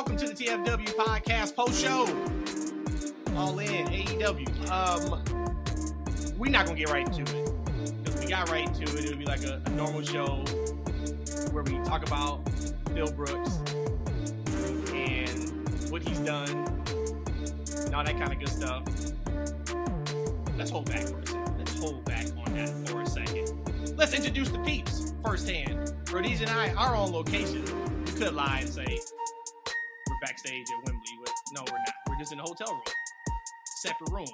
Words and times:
welcome 0.00 0.16
to 0.16 0.28
the 0.28 0.44
TFW 0.44 0.88
podcast 0.94 1.54
post 1.54 1.78
show. 1.78 2.06
All 3.36 3.58
in 3.58 3.86
AEW. 3.88 4.70
Um, 4.70 5.22
we're 6.38 6.50
not 6.50 6.64
gonna 6.64 6.78
get 6.78 6.88
right 6.88 7.06
into 7.06 7.20
it 7.20 8.02
because 8.02 8.18
we 8.18 8.26
got 8.26 8.48
right 8.48 8.66
into 8.66 8.84
it. 8.84 9.04
It 9.04 9.10
would 9.10 9.18
be 9.18 9.26
like 9.26 9.44
a, 9.44 9.60
a 9.62 9.70
normal 9.72 10.00
show 10.00 10.42
where 11.52 11.64
we 11.64 11.72
talk 11.84 12.06
about 12.06 12.48
Phil 12.94 13.12
Brooks 13.12 13.58
and 14.94 15.90
what 15.90 16.02
he's 16.02 16.20
done 16.20 16.48
and 17.84 17.94
all 17.94 18.02
that 18.02 18.16
kind 18.18 18.32
of 18.32 18.38
good 18.38 18.48
stuff. 18.48 18.82
Let's 20.56 20.70
hold 20.70 20.86
back 20.86 21.02
for 21.08 21.18
a 21.18 21.26
second. 21.26 21.58
Let's 21.58 21.78
hold 21.78 22.06
back 22.06 22.24
on 22.46 22.54
that 22.54 22.88
for 22.88 23.02
a 23.02 23.06
second. 23.06 23.98
Let's 23.98 24.14
introduce 24.14 24.48
the 24.48 24.60
peeps 24.60 25.12
firsthand. 25.22 25.92
Rhodesia 26.10 26.48
and 26.48 26.58
I 26.58 26.72
are 26.72 26.96
on 26.96 27.12
location. 27.12 27.66
We 28.06 28.12
could 28.12 28.32
lie 28.32 28.60
and 28.62 28.68
say 28.70 29.00
backstage 30.40 30.66
at 30.70 30.86
Wembley, 30.86 31.18
but 31.24 31.32
no, 31.52 31.62
we're 31.70 31.78
not. 31.78 31.94
We're 32.08 32.18
just 32.18 32.32
in 32.32 32.40
a 32.40 32.42
hotel 32.42 32.72
room, 32.72 32.82
separate 33.64 34.10
rooms, 34.10 34.32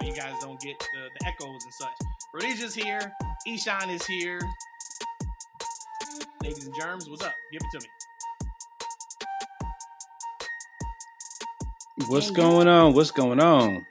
so 0.00 0.06
you 0.06 0.14
guys 0.14 0.34
don't 0.40 0.60
get 0.60 0.78
the, 0.78 1.08
the 1.18 1.26
echoes 1.26 1.64
and 1.64 1.74
such. 1.74 1.92
Rhodesia's 2.32 2.74
here. 2.74 3.12
Eshaun 3.46 3.94
is 3.94 4.04
here. 4.06 4.40
Ladies 6.42 6.66
and 6.66 6.74
germs, 6.80 7.08
what's 7.08 7.24
up? 7.24 7.36
Give 7.52 7.60
it 7.62 7.78
to 7.78 7.86
me. 7.86 7.90
What's 12.08 12.30
going 12.30 12.68
on? 12.68 12.94
What's 12.94 13.10
going 13.10 13.40
on? 13.40 13.86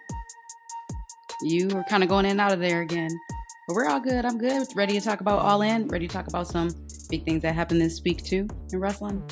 You 1.41 1.68
were 1.70 1.84
kind 1.84 2.04
of 2.04 2.10
going 2.10 2.26
in 2.26 2.32
and 2.32 2.41
out 2.41 2.54
of 2.54 2.60
there 2.60 2.82
again. 2.82 3.10
But 3.68 3.76
we're 3.76 3.88
all 3.88 3.99
good. 3.99 4.26
I'm 4.26 4.38
good. 4.38 4.68
Ready 4.76 4.94
to 4.94 5.02
talk 5.02 5.21
about 5.21 5.40
All 5.40 5.62
In. 5.62 5.87
Ready 5.87 6.08
to 6.08 6.13
talk 6.13 6.27
about 6.27 6.48
some 6.48 6.70
big 7.10 7.24
things 7.24 7.41
that 7.43 7.55
happened 7.55 7.82
this 7.82 8.02
week, 8.04 8.24
too, 8.24 8.48
in 8.71 8.80
wrestling. 8.80 9.24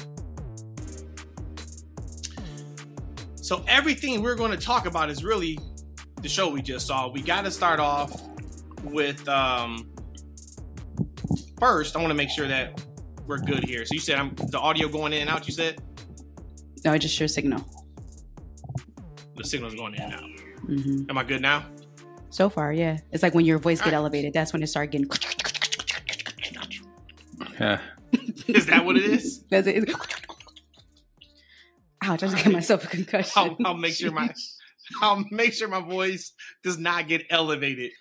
So 3.52 3.62
everything 3.68 4.22
we're 4.22 4.36
going 4.36 4.52
to 4.52 4.66
talk 4.66 4.86
about 4.86 5.10
is 5.10 5.26
really 5.26 5.60
the 6.22 6.30
show 6.30 6.50
we 6.50 6.62
just 6.62 6.88
saw. 6.88 7.10
We 7.10 7.22
got 7.22 7.44
to 7.44 7.52
start 7.52 7.82
off 7.82 8.22
with 8.82 9.28
um 9.28 9.92
first. 11.60 11.98
I 11.98 12.00
want 12.00 12.12
to 12.12 12.16
make 12.16 12.30
sure 12.30 12.48
that 12.48 12.82
we're 13.28 13.40
good 13.40 13.66
here. 13.66 13.84
So 13.86 13.94
you 13.94 14.00
said 14.00 14.16
I'm 14.18 14.34
the 14.52 14.58
audio 14.58 14.88
going 14.88 15.12
in 15.12 15.24
and 15.24 15.30
out. 15.30 15.50
You 15.50 15.54
said 15.54 15.82
No, 16.86 16.94
I 16.94 16.98
just 16.98 17.14
share 17.14 17.28
signal. 17.28 17.60
the 19.36 19.44
signal's 19.44 19.76
going 19.76 19.96
in 19.96 20.02
and 20.04 20.14
out. 20.14 20.30
hmm 20.68 21.10
Am 21.10 21.18
I 21.18 21.24
good 21.26 21.42
now? 21.42 21.66
So 22.30 22.50
far, 22.50 22.72
yeah. 22.72 23.00
It's 23.12 23.22
like 23.22 23.34
when 23.34 23.44
your 23.44 23.58
voice 23.58 23.80
get 23.80 23.88
Alright. 23.88 23.96
elevated, 23.96 24.32
that's 24.32 24.54
when 24.54 24.64
it 24.64 24.68
start 24.68 24.92
getting. 24.92 25.10
Yeah. 27.60 27.82
Is 28.48 28.66
that 28.68 28.86
what 28.86 28.96
it 28.96 29.04
is? 29.04 29.44
That's 29.50 29.68
it. 29.68 29.90
Ouch! 32.04 32.24
I 32.24 32.28
just 32.28 32.44
gave 32.44 32.54
myself 32.54 32.84
a 32.84 32.88
concussion. 32.88 33.32
I'll, 33.36 33.58
I'll 33.66 33.78
make 33.78 33.94
sure 33.94 34.12
my 34.12 34.34
I'll 35.02 35.24
make 35.32 35.54
sure 35.54 35.68
my 35.68 35.82
voice 35.82 36.34
does 36.64 36.78
not 36.78 37.08
get 37.08 37.26
elevated. 37.30 37.92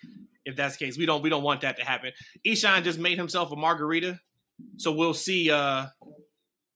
If 0.43 0.55
that's 0.55 0.77
the 0.77 0.85
case, 0.85 0.97
we 0.97 1.05
don't 1.05 1.21
we 1.21 1.29
don't 1.29 1.43
want 1.43 1.61
that 1.61 1.77
to 1.77 1.83
happen. 1.83 2.11
Eshaun 2.45 2.83
just 2.83 2.99
made 2.99 3.17
himself 3.17 3.51
a 3.51 3.55
margarita, 3.55 4.19
so 4.77 4.91
we'll 4.91 5.13
see 5.13 5.51
uh 5.51 5.85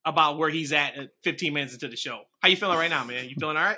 about 0.05 0.37
where 0.37 0.49
he's 0.49 0.71
at 0.71 0.95
at 0.97 1.09
15 1.23 1.51
minutes 1.51 1.73
into 1.73 1.87
the 1.87 1.95
show. 1.95 2.21
How 2.41 2.49
you 2.49 2.55
feeling 2.55 2.77
right 2.77 2.91
now, 2.91 3.03
man? 3.03 3.27
You 3.27 3.35
feeling 3.39 3.57
all 3.57 3.63
right? 3.63 3.77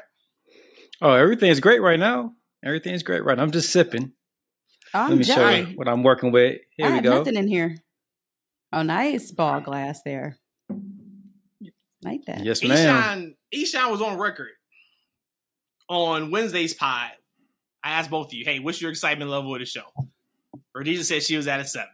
Oh, 1.01 1.13
everything's 1.13 1.61
great 1.61 1.81
right 1.81 1.99
now. 1.99 2.33
Everything's 2.65 3.03
great 3.03 3.23
right 3.23 3.37
now. 3.37 3.43
I'm 3.43 3.51
just 3.51 3.71
sipping. 3.71 4.11
I'm 4.93 5.09
Let 5.11 5.17
me 5.19 5.23
show 5.23 5.49
you 5.49 5.65
what 5.77 5.87
I'm 5.87 6.03
working 6.03 6.31
with. 6.31 6.59
Here 6.75 6.87
I 6.87 6.95
we 6.95 7.01
go. 7.01 7.17
nothing 7.17 7.35
in 7.35 7.47
here. 7.47 7.77
Oh, 8.73 8.81
nice 8.81 9.31
ball 9.31 9.61
glass 9.61 10.01
there. 10.03 10.37
Like 12.03 12.25
that. 12.25 12.43
Yes, 12.43 12.63
ma'am. 12.63 13.35
Eshaun, 13.53 13.63
Eshaun 13.63 13.91
was 13.91 14.01
on 14.01 14.17
record 14.17 14.51
on 15.89 16.31
Wednesday's 16.31 16.73
pod. 16.73 17.11
I 17.83 17.91
asked 17.91 18.09
both 18.09 18.27
of 18.27 18.33
you, 18.33 18.45
hey, 18.45 18.59
what's 18.59 18.81
your 18.81 18.91
excitement 18.91 19.31
level 19.31 19.53
of 19.53 19.59
the 19.59 19.65
show? 19.65 19.85
Rhodesia 20.75 21.03
said 21.03 21.23
she 21.23 21.37
was 21.37 21.47
at 21.47 21.59
a 21.59 21.65
seven. 21.65 21.89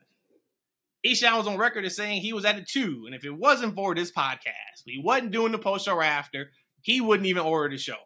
Eshaun 1.05 1.37
was 1.37 1.47
on 1.47 1.57
record 1.57 1.85
as 1.85 1.95
saying 1.95 2.21
he 2.21 2.33
was 2.33 2.45
at 2.45 2.57
a 2.57 2.63
two. 2.63 3.03
And 3.05 3.13
if 3.13 3.25
it 3.25 3.31
wasn't 3.31 3.75
for 3.75 3.93
this 3.93 4.11
podcast, 4.11 4.83
he 4.85 5.01
wasn't 5.03 5.31
doing 5.31 5.51
the 5.51 5.57
post 5.57 5.85
show 5.85 6.01
after, 6.01 6.51
he 6.81 7.01
wouldn't 7.01 7.27
even 7.27 7.43
order 7.43 7.69
the 7.69 7.77
show. 7.77 7.97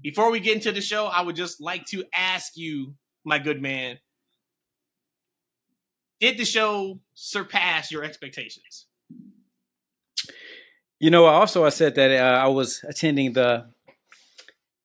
Before 0.00 0.30
we 0.30 0.40
get 0.40 0.56
into 0.56 0.72
the 0.72 0.80
show, 0.80 1.06
I 1.06 1.22
would 1.22 1.36
just 1.36 1.60
like 1.60 1.84
to 1.86 2.04
ask 2.14 2.56
you, 2.56 2.94
my 3.24 3.38
good 3.38 3.62
man, 3.62 3.98
did 6.20 6.38
the 6.38 6.44
show 6.44 7.00
surpass 7.14 7.90
your 7.90 8.04
expectations? 8.04 8.86
You 11.02 11.10
know, 11.10 11.24
also 11.24 11.64
I 11.64 11.70
said 11.70 11.96
that 11.96 12.12
uh, 12.12 12.38
I 12.38 12.46
was 12.46 12.80
attending 12.88 13.32
the 13.32 13.66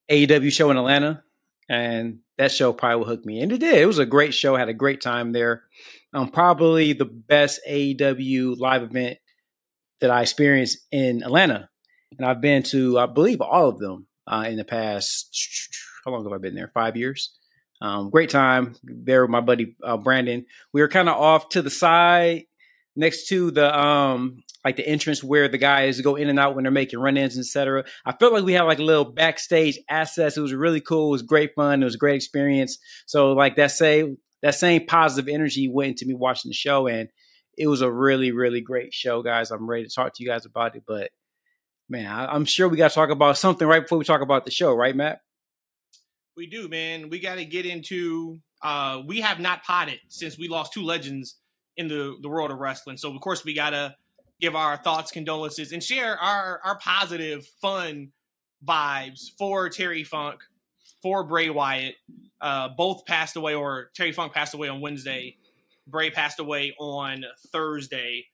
AEW 0.09 0.51
show 0.51 0.71
in 0.71 0.77
Atlanta, 0.77 1.23
and 1.69 2.21
that 2.39 2.51
show 2.51 2.73
probably 2.73 2.97
will 2.97 3.05
hook 3.05 3.23
me. 3.23 3.39
And 3.39 3.51
it 3.51 3.59
did. 3.59 3.75
It 3.75 3.85
was 3.85 3.99
a 3.99 4.05
great 4.05 4.33
show. 4.33 4.55
I 4.55 4.59
had 4.59 4.67
a 4.67 4.73
great 4.73 4.99
time 4.99 5.31
there. 5.31 5.65
Um, 6.15 6.31
probably 6.31 6.93
the 6.93 7.05
best 7.05 7.61
AEW 7.69 8.57
live 8.57 8.81
event 8.81 9.19
that 10.01 10.09
I 10.09 10.23
experienced 10.23 10.79
in 10.91 11.21
Atlanta. 11.21 11.69
And 12.17 12.25
I've 12.27 12.41
been 12.41 12.63
to, 12.63 12.97
I 12.97 13.05
believe, 13.05 13.39
all 13.39 13.69
of 13.69 13.77
them 13.77 14.07
uh, 14.25 14.45
in 14.49 14.57
the 14.57 14.65
past. 14.65 15.69
How 16.03 16.09
long 16.09 16.23
have 16.23 16.33
I 16.33 16.39
been 16.39 16.55
there? 16.55 16.71
Five 16.73 16.97
years. 16.97 17.37
Um, 17.79 18.09
great 18.09 18.31
time 18.31 18.73
there 18.81 19.21
with 19.21 19.29
my 19.29 19.41
buddy 19.41 19.75
uh, 19.83 19.97
Brandon. 19.97 20.47
We 20.73 20.81
were 20.81 20.87
kind 20.87 21.09
of 21.09 21.15
off 21.15 21.49
to 21.49 21.61
the 21.61 21.69
side 21.69 22.45
next 22.97 23.27
to 23.27 23.51
the 23.51 23.79
um 23.79 24.43
like 24.65 24.75
the 24.75 24.85
entrance 24.85 25.23
where 25.23 25.47
the 25.47 25.57
guys 25.57 26.01
go 26.01 26.15
in 26.15 26.27
and 26.27 26.39
out 26.39 26.55
when 26.55 26.63
they're 26.63 26.71
making 26.71 26.99
run-ins, 26.99 27.37
etc. 27.39 27.85
I 28.05 28.11
felt 28.11 28.33
like 28.33 28.43
we 28.43 28.53
had 28.53 28.63
like 28.63 28.79
a 28.79 28.83
little 28.83 29.05
backstage 29.05 29.79
access. 29.89 30.35
It 30.35 30.41
was 30.41 30.53
really 30.53 30.81
cool. 30.81 31.09
It 31.09 31.11
was 31.11 31.21
great 31.21 31.51
fun. 31.55 31.81
It 31.81 31.85
was 31.85 31.95
a 31.95 31.99
great 31.99 32.15
experience. 32.15 32.77
So 33.05 33.31
like 33.31 33.55
that 33.55 33.71
same 33.71 34.17
that 34.41 34.55
same 34.55 34.85
positive 34.85 35.33
energy 35.33 35.69
went 35.69 35.91
into 35.91 36.05
me 36.05 36.15
watching 36.15 36.49
the 36.49 36.55
show, 36.55 36.87
and 36.87 37.07
it 37.57 37.67
was 37.67 37.81
a 37.81 37.91
really 37.91 38.31
really 38.31 38.59
great 38.59 38.93
show, 38.93 39.21
guys. 39.21 39.51
I'm 39.51 39.69
ready 39.69 39.85
to 39.85 39.93
talk 39.93 40.13
to 40.15 40.23
you 40.23 40.29
guys 40.29 40.45
about 40.45 40.75
it, 40.75 40.83
but 40.85 41.11
man, 41.87 42.07
I, 42.07 42.25
I'm 42.25 42.45
sure 42.45 42.67
we 42.67 42.77
got 42.77 42.89
to 42.89 42.95
talk 42.95 43.11
about 43.11 43.37
something 43.37 43.67
right 43.67 43.83
before 43.83 43.99
we 43.99 44.05
talk 44.05 44.21
about 44.21 44.43
the 44.43 44.51
show, 44.51 44.73
right, 44.73 44.95
Matt? 44.95 45.21
We 46.35 46.47
do, 46.47 46.67
man. 46.67 47.09
We 47.09 47.19
got 47.19 47.35
to 47.35 47.45
get 47.45 47.65
into. 47.65 48.39
Uh, 48.61 49.03
we 49.05 49.21
have 49.21 49.39
not 49.39 49.63
potted 49.63 49.99
since 50.09 50.37
we 50.37 50.47
lost 50.47 50.73
two 50.73 50.83
legends 50.83 51.35
in 51.77 51.87
the 51.87 52.17
the 52.21 52.29
world 52.29 52.51
of 52.51 52.57
wrestling. 52.57 52.97
So 52.97 53.13
of 53.13 53.21
course 53.21 53.45
we 53.45 53.53
gotta 53.53 53.95
give 54.41 54.55
our 54.55 54.77
thoughts, 54.77 55.11
condolences, 55.11 55.71
and 55.71 55.81
share 55.81 56.17
our 56.17 56.59
our 56.63 56.77
positive, 56.79 57.45
fun 57.61 58.11
vibes 58.67 59.31
for 59.37 59.69
Terry 59.69 60.03
Funk, 60.03 60.41
for 61.01 61.23
Bray 61.23 61.49
Wyatt. 61.49 61.95
Uh, 62.39 62.69
both 62.69 63.05
passed 63.05 63.35
away, 63.35 63.55
or 63.55 63.89
Terry 63.95 64.11
Funk 64.11 64.33
passed 64.33 64.53
away 64.53 64.67
on 64.67 64.81
Wednesday. 64.81 65.37
Bray 65.87 66.11
passed 66.11 66.39
away 66.39 66.75
on 66.79 67.23
Thursday. 67.51 68.25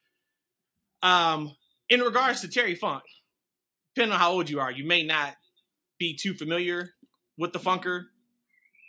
Um, 1.01 1.55
in 1.89 2.01
regards 2.01 2.41
to 2.41 2.47
Terry 2.47 2.75
Funk, 2.75 3.03
depending 3.93 4.13
on 4.13 4.19
how 4.19 4.31
old 4.31 4.49
you 4.49 4.59
are, 4.59 4.71
you 4.71 4.85
may 4.85 5.03
not 5.03 5.35
be 5.99 6.17
too 6.19 6.33
familiar 6.33 6.89
with 7.37 7.53
the 7.53 7.59
Funker. 7.59 8.05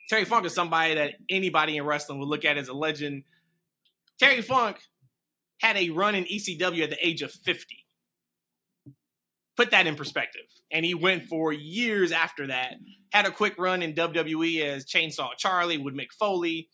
Terry 0.08 0.24
Funk 0.24 0.46
is 0.46 0.54
somebody 0.54 0.94
that 0.94 1.14
anybody 1.28 1.76
in 1.76 1.84
wrestling 1.84 2.18
would 2.18 2.28
look 2.28 2.44
at 2.44 2.56
as 2.56 2.68
a 2.68 2.74
legend. 2.74 3.24
Terry 4.18 4.42
Funk 4.42 4.78
had 5.60 5.76
a 5.76 5.90
run 5.90 6.14
in 6.14 6.24
ECW 6.24 6.82
at 6.82 6.90
the 6.90 7.06
age 7.06 7.22
of 7.22 7.32
50. 7.32 7.84
Put 9.56 9.70
that 9.70 9.86
in 9.86 9.94
perspective. 9.94 10.42
And 10.70 10.84
he 10.84 10.94
went 10.94 11.24
for 11.24 11.52
years 11.52 12.12
after 12.12 12.48
that. 12.48 12.74
Had 13.12 13.26
a 13.26 13.30
quick 13.30 13.54
run 13.58 13.82
in 13.82 13.94
WWE 13.94 14.62
as 14.64 14.84
Chainsaw 14.84 15.30
Charlie 15.38 15.78
with 15.78 15.94
Mick 15.94 16.12
Foley. 16.18 16.68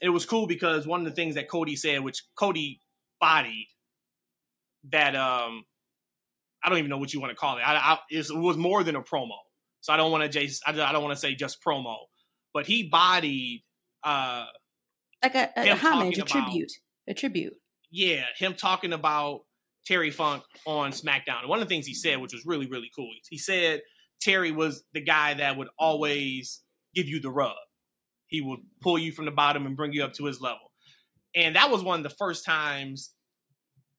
It 0.00 0.10
was 0.10 0.24
cool 0.24 0.46
because 0.46 0.86
one 0.86 1.00
of 1.00 1.06
the 1.06 1.12
things 1.12 1.34
that 1.34 1.48
Cody 1.48 1.76
said, 1.76 2.02
which 2.02 2.22
Cody 2.36 2.80
bodied, 3.20 3.66
that 4.90 5.14
um, 5.16 5.64
I 6.62 6.68
don't 6.68 6.78
even 6.78 6.90
know 6.90 6.98
what 6.98 7.12
you 7.12 7.20
want 7.20 7.30
to 7.32 7.36
call 7.36 7.58
it. 7.58 7.62
I, 7.62 7.74
I, 7.74 7.98
it 8.10 8.26
was 8.30 8.56
more 8.56 8.82
than 8.82 8.96
a 8.96 9.02
promo, 9.02 9.36
so 9.80 9.92
I 9.92 9.96
don't 9.96 10.10
want 10.10 10.30
to 10.30 10.48
I 10.66 10.92
don't 10.92 11.02
want 11.02 11.14
to 11.14 11.20
say 11.20 11.34
just 11.34 11.62
promo, 11.62 11.96
but 12.54 12.66
he 12.66 12.88
bodied 12.88 13.62
uh, 14.04 14.46
Like 15.22 15.34
a, 15.34 15.50
a 15.56 15.74
homage, 15.76 16.18
a 16.18 16.22
talking 16.22 16.40
about- 16.40 16.46
tribute. 16.50 16.72
A 17.08 17.14
tribute. 17.14 17.54
yeah, 17.90 18.24
him 18.36 18.54
talking 18.54 18.92
about 18.92 19.40
Terry 19.86 20.10
Funk 20.10 20.44
on 20.66 20.92
SmackDown. 20.92 21.40
And 21.40 21.48
one 21.48 21.60
of 21.60 21.68
the 21.68 21.74
things 21.74 21.86
he 21.86 21.94
said, 21.94 22.20
which 22.20 22.32
was 22.32 22.44
really, 22.46 22.66
really 22.66 22.90
cool, 22.94 23.10
he 23.28 23.38
said 23.38 23.80
Terry 24.20 24.52
was 24.52 24.84
the 24.92 25.00
guy 25.00 25.34
that 25.34 25.56
would 25.56 25.68
always 25.78 26.60
give 26.94 27.08
you 27.08 27.20
the 27.20 27.30
rub. 27.30 27.56
He 28.26 28.40
would 28.40 28.60
pull 28.80 28.98
you 28.98 29.10
from 29.12 29.24
the 29.24 29.30
bottom 29.32 29.66
and 29.66 29.76
bring 29.76 29.92
you 29.92 30.04
up 30.04 30.12
to 30.14 30.26
his 30.26 30.40
level. 30.40 30.70
And 31.34 31.56
that 31.56 31.70
was 31.70 31.82
one 31.82 31.98
of 31.98 32.04
the 32.04 32.14
first 32.16 32.44
times 32.44 33.12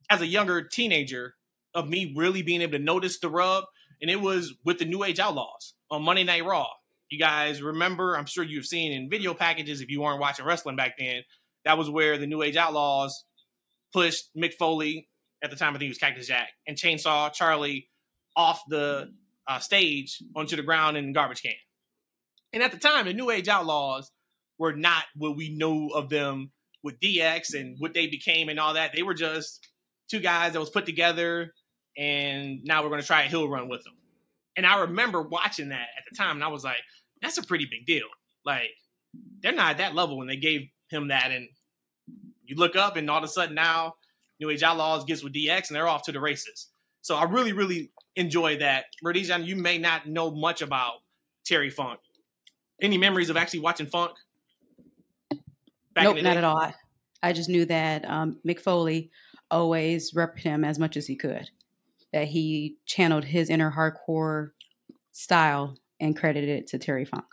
as 0.09 0.21
a 0.21 0.27
younger 0.27 0.61
teenager 0.63 1.33
of 1.73 1.89
me 1.89 2.13
really 2.15 2.43
being 2.43 2.61
able 2.61 2.73
to 2.77 2.79
notice 2.83 3.19
the 3.19 3.29
rub. 3.29 3.65
And 4.01 4.09
it 4.09 4.21
was 4.21 4.53
with 4.63 4.79
the 4.79 4.85
New 4.85 5.03
Age 5.03 5.19
Outlaws 5.19 5.73
on 5.89 6.03
Monday 6.03 6.23
Night 6.23 6.45
Raw. 6.45 6.67
You 7.11 7.19
guys 7.19 7.61
remember, 7.61 8.17
I'm 8.17 8.25
sure 8.25 8.41
you've 8.41 8.65
seen 8.65 8.93
in 8.93 9.09
video 9.09 9.33
packages 9.33 9.81
if 9.81 9.89
you 9.89 10.01
weren't 10.01 10.21
watching 10.21 10.45
wrestling 10.45 10.77
back 10.77 10.93
then, 10.97 11.23
that 11.65 11.77
was 11.77 11.89
where 11.89 12.17
the 12.17 12.25
New 12.25 12.41
Age 12.41 12.55
Outlaws 12.55 13.25
pushed 13.91 14.29
Mick 14.35 14.53
Foley 14.53 15.09
at 15.43 15.49
the 15.49 15.57
time. 15.57 15.71
I 15.71 15.73
think 15.73 15.83
he 15.83 15.87
was 15.89 15.97
Cactus 15.97 16.27
Jack 16.27 16.47
and 16.65 16.77
Chainsaw 16.77 17.33
Charlie 17.33 17.89
off 18.37 18.63
the 18.69 19.11
uh, 19.45 19.59
stage 19.59 20.23
onto 20.37 20.55
the 20.55 20.63
ground 20.63 20.95
in 20.95 21.11
garbage 21.11 21.41
can. 21.41 21.51
And 22.53 22.63
at 22.63 22.71
the 22.71 22.77
time, 22.77 23.05
the 23.05 23.13
New 23.13 23.29
Age 23.29 23.49
Outlaws 23.49 24.09
were 24.57 24.73
not 24.73 25.03
what 25.13 25.35
we 25.35 25.53
know 25.53 25.89
of 25.89 26.07
them 26.07 26.51
with 26.81 26.97
DX 27.01 27.53
and 27.53 27.75
what 27.79 27.93
they 27.93 28.07
became 28.07 28.47
and 28.47 28.57
all 28.57 28.75
that. 28.75 28.93
They 28.93 29.03
were 29.03 29.13
just 29.13 29.67
two 30.09 30.21
guys 30.21 30.53
that 30.53 30.61
was 30.61 30.69
put 30.69 30.85
together, 30.85 31.53
and 31.97 32.61
now 32.63 32.83
we're 32.83 32.89
going 32.89 33.01
to 33.01 33.07
try 33.07 33.23
a 33.23 33.27
hill 33.27 33.49
run 33.49 33.67
with 33.67 33.83
them. 33.83 33.95
And 34.55 34.65
I 34.65 34.81
remember 34.81 35.21
watching 35.21 35.69
that 35.69 35.87
at 35.97 36.03
the 36.09 36.15
time, 36.15 36.37
and 36.37 36.43
I 36.43 36.47
was 36.47 36.63
like, 36.63 36.77
that's 37.21 37.37
a 37.37 37.43
pretty 37.43 37.65
big 37.65 37.85
deal. 37.85 38.07
Like, 38.45 38.71
they're 39.41 39.51
not 39.51 39.71
at 39.71 39.77
that 39.77 39.95
level 39.95 40.17
when 40.17 40.27
they 40.27 40.37
gave 40.37 40.69
him 40.89 41.09
that. 41.09 41.31
And 41.31 41.47
you 42.43 42.55
look 42.55 42.75
up, 42.75 42.97
and 42.97 43.09
all 43.09 43.17
of 43.17 43.23
a 43.23 43.27
sudden 43.27 43.55
now, 43.55 43.95
New 44.39 44.49
Age 44.49 44.63
Outlaws 44.63 45.05
gets 45.05 45.23
with 45.23 45.33
DX, 45.33 45.69
and 45.69 45.75
they're 45.75 45.87
off 45.87 46.03
to 46.03 46.11
the 46.11 46.19
races. 46.19 46.67
So 47.01 47.15
I 47.15 47.23
really, 47.23 47.53
really 47.53 47.91
enjoy 48.15 48.57
that. 48.57 48.85
Rhodesia, 49.03 49.39
you 49.39 49.55
may 49.55 49.77
not 49.77 50.07
know 50.07 50.31
much 50.31 50.61
about 50.61 50.95
Terry 51.45 51.69
Funk. 51.69 51.99
Any 52.81 52.97
memories 52.97 53.29
of 53.29 53.37
actually 53.37 53.59
watching 53.59 53.85
Funk? 53.85 54.11
nope, 55.95 56.17
not 56.21 56.37
at 56.37 56.43
all. 56.43 56.57
I, 56.57 56.73
I, 57.21 57.33
just 57.33 57.49
knew 57.49 57.65
that 57.65 58.09
um, 58.09 58.39
Mick 58.45 58.59
Foley 58.59 59.11
always 59.49 60.13
repped 60.13 60.39
him 60.39 60.63
as 60.63 60.79
much 60.79 60.97
as 60.97 61.07
he 61.07 61.15
could. 61.15 61.49
That 62.13 62.27
he 62.27 62.77
channeled 62.85 63.25
his 63.25 63.49
inner 63.49 63.71
hardcore 63.71 64.51
style 65.11 65.77
and 66.01 66.17
credited 66.17 66.49
it 66.49 66.67
to 66.67 66.79
Terry 66.79 67.05
Funk. 67.05 67.25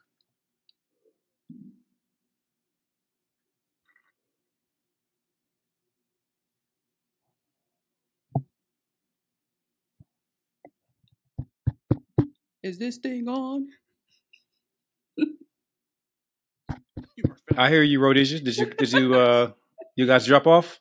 Is 12.63 12.79
this 12.79 12.99
thing 12.99 13.29
on? 13.29 13.69
I 17.57 17.71
hear 17.71 17.83
you, 17.83 18.01
Rhodesia. 18.01 18.41
Did 18.41 18.57
you 18.57 18.67
did 18.67 18.93
you 18.93 19.15
uh 19.15 19.53
you 19.97 20.07
guys 20.07 20.27
drop 20.27 20.47
off? 20.47 20.81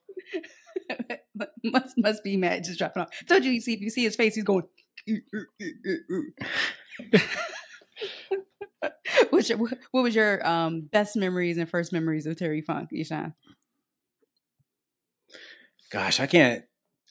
must 1.64 1.98
must 1.98 2.24
be 2.24 2.36
Matt 2.36 2.66
just 2.66 2.78
dropping 2.78 3.04
off. 3.04 3.10
Told 3.28 3.46
you, 3.46 3.52
you 3.52 3.62
see 3.62 3.74
if 3.74 3.80
you 3.80 3.90
see 3.90 4.04
his 4.04 4.16
face, 4.16 4.36
he's 4.36 4.44
going. 4.44 4.66
Your, 9.46 9.58
what 9.92 10.02
was 10.02 10.16
your 10.16 10.46
um, 10.48 10.82
best 10.82 11.16
memories 11.16 11.58
and 11.58 11.70
first 11.70 11.94
memories 11.94 12.26
of 12.26 12.38
Terry 12.38 12.62
Funk, 12.62 12.90
Eshaun? 12.94 13.34
Gosh, 15.92 16.20
I 16.20 16.28
can't. 16.28 16.64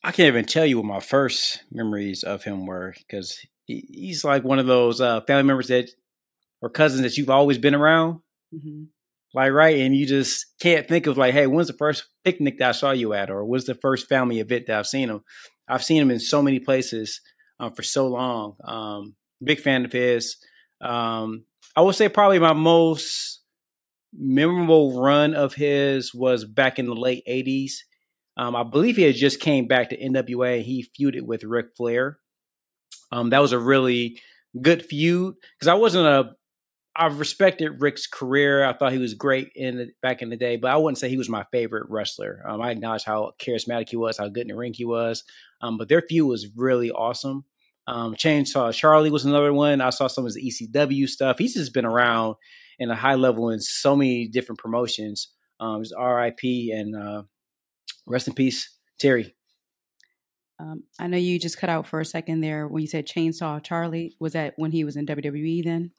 I 0.05 0.12
can't 0.12 0.28
even 0.28 0.44
tell 0.44 0.67
you 0.67 0.76
what 0.76 0.87
my 0.87 1.00
first 1.00 1.64
memories 1.73 2.23
of 2.23 2.44
him 2.44 2.67
were 2.67 2.94
because 2.96 3.38
he, 3.64 3.84
he's 3.88 4.25
like 4.25 4.44
one 4.44 4.58
of 4.58 4.67
those 4.67 5.00
uh, 5.00 5.20
family 5.23 5.43
members 5.43 5.69
that 5.69 5.90
or 6.62 6.70
cousins 6.70 7.02
that 7.02 7.17
you've 7.17 7.31
always 7.31 7.58
been 7.58 7.75
around. 7.75 8.20
Mm-hmm. 8.55 8.84
Like 9.34 9.52
right, 9.52 9.79
and 9.81 9.94
you 9.94 10.06
just 10.06 10.46
can't 10.61 10.88
think 10.88 11.06
of 11.06 11.19
like, 11.19 11.34
hey, 11.34 11.46
when's 11.46 11.67
the 11.67 11.75
first 11.75 12.06
picnic 12.25 12.58
that 12.58 12.69
I 12.70 12.72
saw 12.72 12.93
you 12.93 13.12
at, 13.12 13.31
or 13.31 13.44
when's 13.44 13.64
the 13.64 13.75
first 13.75 14.08
family 14.08 14.40
event 14.40 14.67
that 14.67 14.79
I've 14.79 14.87
seen 14.87 15.11
him? 15.11 15.22
I've 15.69 15.84
seen 15.84 16.00
him 16.00 16.11
in 16.11 16.20
so 16.20 16.40
many 16.40 16.58
places 16.58 17.20
um, 17.61 17.72
for 17.72 17.82
so 17.82 18.06
long. 18.06 18.56
Um, 18.64 19.17
big 19.43 19.61
fan 19.61 19.84
of 19.84 19.93
his. 19.93 20.37
Um, 20.81 21.44
I 21.76 21.82
would 21.82 21.94
say 21.94 22.08
probably 22.08 22.38
my 22.38 22.55
most 22.55 23.40
memorable 24.12 25.00
run 25.00 25.34
of 25.34 25.55
his 25.55 26.14
was 26.14 26.44
back 26.44 26.78
in 26.78 26.87
the 26.87 26.94
late 26.94 27.25
'80s. 27.28 27.73
Um, 28.37 28.56
I 28.56 28.62
believe 28.62 28.96
he 28.96 29.02
had 29.02 29.14
just 29.14 29.40
came 29.40 29.67
back 29.67 29.90
to 29.90 29.99
NWA. 29.99 30.56
And 30.56 30.64
he 30.64 30.88
feuded 30.99 31.23
with 31.23 31.44
Ric 31.44 31.76
Flair. 31.76 32.19
Um, 33.11 33.31
that 33.31 33.40
was 33.40 33.52
a 33.52 33.58
really 33.58 34.20
good 34.61 34.84
feud 34.84 35.34
because 35.58 35.69
I 35.69 35.75
wasn't 35.75 36.06
a. 36.06 36.34
I 36.99 37.08
respected 37.08 37.82
Ric's 37.82 38.06
career. 38.06 38.64
I 38.64 38.72
thought 38.72 38.93
he 38.93 38.99
was 38.99 39.12
great 39.12 39.52
in 39.55 39.76
the, 39.76 39.90
back 40.00 40.22
in 40.22 40.31
the 40.31 40.37
day, 40.37 40.56
but 40.56 40.70
I 40.70 40.79
wouldn't 40.79 40.96
say 40.96 41.11
he 41.11 41.19
was 41.19 41.29
my 41.29 41.44
favorite 41.52 41.90
wrestler. 41.90 42.43
Um, 42.49 42.62
I 42.62 42.70
acknowledge 42.70 43.05
how 43.05 43.32
charismatic 43.38 43.90
he 43.90 43.96
was, 43.96 44.17
how 44.17 44.29
good 44.29 44.43
in 44.43 44.49
the 44.49 44.56
ring 44.56 44.72
he 44.72 44.87
was. 44.87 45.22
Um, 45.61 45.76
but 45.76 45.90
their 45.90 46.00
feud 46.00 46.26
was 46.26 46.49
really 46.56 46.90
awesome. 46.90 47.44
Um, 47.86 48.14
Chainsaw 48.14 48.72
Charlie 48.72 49.10
was 49.10 49.24
another 49.24 49.52
one. 49.52 49.80
I 49.80 49.90
saw 49.90 50.06
some 50.06 50.26
of 50.26 50.32
his 50.34 50.60
ECW 50.60 51.08
stuff. 51.08 51.38
He's 51.38 51.54
just 51.54 51.72
been 51.72 51.84
around 51.84 52.36
in 52.78 52.90
a 52.90 52.96
high 52.96 53.14
level 53.14 53.50
in 53.50 53.60
so 53.60 53.94
many 53.96 54.28
different 54.28 54.58
promotions. 54.58 55.28
Um, 55.60 55.82
just 55.82 55.94
RIP 55.98 56.72
and 56.72 56.96
uh, 56.96 57.22
rest 58.06 58.28
in 58.28 58.34
peace, 58.34 58.76
Terry. 58.98 59.34
Um, 60.58 60.84
I 60.98 61.06
know 61.06 61.18
you 61.18 61.38
just 61.38 61.58
cut 61.58 61.70
out 61.70 61.86
for 61.86 62.00
a 62.00 62.04
second 62.04 62.40
there 62.40 62.66
when 62.66 62.80
you 62.80 62.88
said 62.88 63.06
Chainsaw 63.06 63.62
Charlie. 63.62 64.16
Was 64.18 64.32
that 64.32 64.54
when 64.56 64.72
he 64.72 64.84
was 64.84 64.96
in 64.96 65.06
WWE 65.06 65.64
then? 65.64 65.92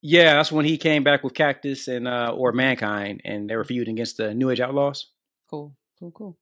Yeah, 0.00 0.34
that's 0.34 0.50
when 0.50 0.64
he 0.64 0.78
came 0.78 1.04
back 1.04 1.22
with 1.22 1.34
Cactus 1.34 1.86
and 1.86 2.08
uh, 2.08 2.34
or 2.36 2.52
Mankind, 2.52 3.20
and 3.24 3.48
they 3.48 3.54
were 3.54 3.64
feuding 3.64 3.94
against 3.94 4.16
the 4.16 4.34
New 4.34 4.50
Age 4.50 4.60
Outlaws. 4.60 5.06
Cool, 5.48 5.76
cool, 5.98 6.10
cool. 6.10 6.38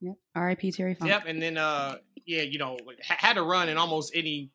Yep. 0.00 0.14
R.I.P. 0.34 0.72
Terry 0.72 0.94
Funk. 0.94 1.10
Yep, 1.10 1.24
and 1.26 1.42
then 1.42 1.56
uh, 1.56 1.96
yeah, 2.28 2.42
you 2.42 2.58
know, 2.58 2.76
had 3.02 3.34
to 3.34 3.42
run 3.42 3.70
in 3.70 3.78
almost 3.78 4.12
any 4.14 4.52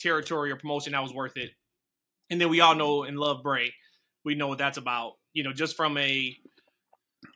territory 0.00 0.50
or 0.50 0.56
promotion 0.56 0.92
that 0.92 1.02
was 1.02 1.12
worth 1.12 1.36
it. 1.36 1.50
And 2.30 2.40
then 2.40 2.48
we 2.48 2.62
all 2.62 2.74
know 2.74 3.04
and 3.04 3.18
love 3.18 3.42
Bray. 3.42 3.74
We 4.24 4.34
know 4.34 4.48
what 4.48 4.56
that's 4.56 4.78
about. 4.78 5.12
You 5.34 5.44
know, 5.44 5.52
just 5.52 5.76
from 5.76 5.98
a 5.98 6.34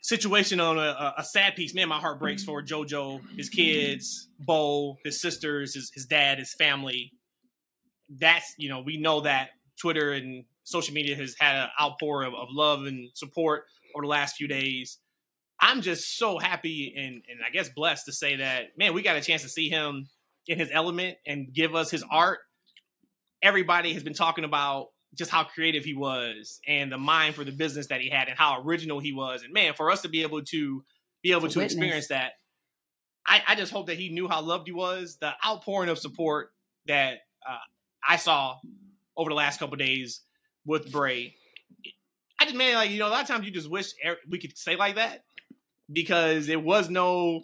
situation 0.01 0.59
on 0.59 0.79
a, 0.79 1.15
a, 1.19 1.23
sad 1.23 1.55
piece. 1.55 1.75
Man, 1.75 1.89
my 1.89 1.99
heart 1.99 2.19
breaks 2.19 2.45
for 2.45 2.63
JoJo, 2.63 3.21
his 3.37 3.51
kids, 3.51 4.31
Bo, 4.39 4.97
his 5.05 5.21
sisters, 5.21 5.75
his, 5.75 5.91
his 5.95 6.07
dad, 6.07 6.39
his 6.39 6.55
family. 6.55 7.13
That's 8.09 8.55
you 8.57 8.71
know 8.71 8.81
we 8.81 8.97
know 8.97 9.21
that 9.21 9.51
Twitter 9.79 10.13
and 10.13 10.45
social 10.65 10.95
media 10.95 11.15
has 11.15 11.35
had 11.39 11.57
an 11.57 11.69
outpour 11.79 12.23
of, 12.23 12.33
of 12.33 12.49
love 12.51 12.87
and 12.87 13.11
support 13.15 13.65
over 13.95 14.03
the 14.03 14.09
last 14.09 14.37
few 14.37 14.49
days. 14.49 14.99
I'm 15.61 15.83
just 15.83 16.17
so 16.17 16.39
happy 16.39 16.95
and 16.97 17.23
and 17.29 17.41
I 17.47 17.51
guess 17.51 17.69
blessed 17.69 18.07
to 18.07 18.13
say 18.13 18.37
that 18.37 18.79
man, 18.79 18.95
we 18.95 19.03
got 19.03 19.17
a 19.17 19.21
chance 19.21 19.43
to 19.43 19.49
see 19.49 19.69
him 19.69 20.09
in 20.47 20.59
his 20.59 20.71
element 20.73 21.19
and 21.27 21.53
give 21.53 21.75
us 21.75 21.91
his 21.91 22.05
art. 22.11 22.39
Everybody 23.43 23.93
has 23.95 24.03
been 24.03 24.15
talking 24.15 24.45
about 24.45 24.89
just 25.15 25.31
how 25.31 25.45
creative 25.45 25.85
he 25.85 25.95
was 25.95 26.61
and 26.67 26.93
the 26.93 26.99
mind 26.99 27.35
for 27.35 27.45
the 27.45 27.53
business 27.53 27.89
that 27.89 28.01
he 28.01 28.11
had 28.11 28.29
and 28.29 28.37
how 28.37 28.61
original 28.63 29.01
he 29.01 29.13
was. 29.13 29.43
And 29.43 29.53
man, 29.53 29.75
for 29.75 29.91
us 29.91 30.03
to 30.03 30.09
be 30.09 30.23
able 30.23 30.43
to 30.43 30.85
be 31.23 31.33
able 31.33 31.49
to, 31.49 31.61
experience 31.61 32.09
that, 32.09 32.33
I, 33.27 33.43
I, 33.49 33.55
just 33.57 33.73
hope 33.73 33.89
that 33.89 33.97
he 33.97 34.09
knew 34.11 34.29
how 34.29 34.41
loved 34.41 34.69
he 34.69 34.73
was. 34.73 35.19
The 35.21 35.33
outpouring 35.45 35.89
of 35.89 35.99
support 35.99 36.53
that 36.87 37.19
uh, 37.49 37.57
I 38.07 38.17
saw 38.17 38.57
over 39.17 39.31
the 39.31 39.35
last 39.35 39.59
couple 39.59 39.77
days 39.77 40.21
with 40.65 40.93
Bray, 40.93 41.35
I 42.41 42.45
just 42.45 42.57
man, 42.57 42.75
like 42.75 42.91
you 42.91 42.99
know, 42.99 43.09
a 43.09 43.11
lot 43.11 43.23
of 43.23 43.29
times 43.29 43.45
you 43.45 43.51
just 43.51 43.71
wish 43.71 43.93
we 44.29 44.39
could 44.39 44.57
say 44.57 44.77
like 44.77 44.95
that 44.95 45.25
because 45.93 46.49
it 46.49 46.63
was 46.63 46.91
no 46.91 47.43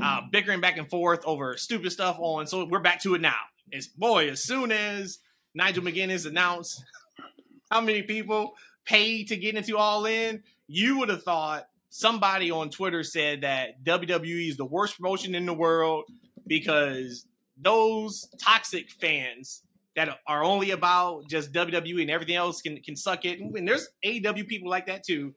uh, 0.00 0.20
bickering 0.30 0.60
back 0.60 0.76
and 0.76 0.88
forth 0.88 1.24
over 1.24 1.56
stupid 1.56 1.92
stuff 1.92 2.16
on. 2.18 2.46
So 2.46 2.64
we're 2.64 2.80
back 2.80 3.02
to 3.02 3.14
it 3.14 3.20
now. 3.20 3.34
It's 3.70 3.86
boy, 3.86 4.28
as 4.28 4.42
soon 4.42 4.72
as 4.72 5.18
Nigel 5.54 5.82
McGuinness 5.82 6.26
announced 6.26 6.84
how 7.70 7.80
many 7.80 8.02
people 8.02 8.54
paid 8.84 9.28
to 9.28 9.36
get 9.36 9.54
into 9.56 9.76
All 9.76 10.06
In, 10.06 10.42
you 10.66 10.98
would 10.98 11.08
have 11.08 11.22
thought 11.22 11.68
somebody 11.88 12.50
on 12.50 12.70
Twitter 12.70 13.02
said 13.02 13.42
that 13.42 13.82
WWE 13.84 14.48
is 14.48 14.56
the 14.56 14.64
worst 14.64 14.96
promotion 14.96 15.34
in 15.34 15.46
the 15.46 15.54
world 15.54 16.04
because 16.46 17.26
those 17.56 18.28
toxic 18.40 18.90
fans 18.90 19.62
that 19.96 20.18
are 20.26 20.42
only 20.42 20.70
about 20.70 21.28
just 21.28 21.52
WWE 21.52 22.02
and 22.02 22.10
everything 22.10 22.36
else 22.36 22.62
can 22.62 22.80
can 22.80 22.96
suck 22.96 23.24
it. 23.24 23.40
And 23.40 23.68
there's 23.68 23.88
AW 24.04 24.44
people 24.46 24.70
like 24.70 24.86
that 24.86 25.04
too. 25.04 25.34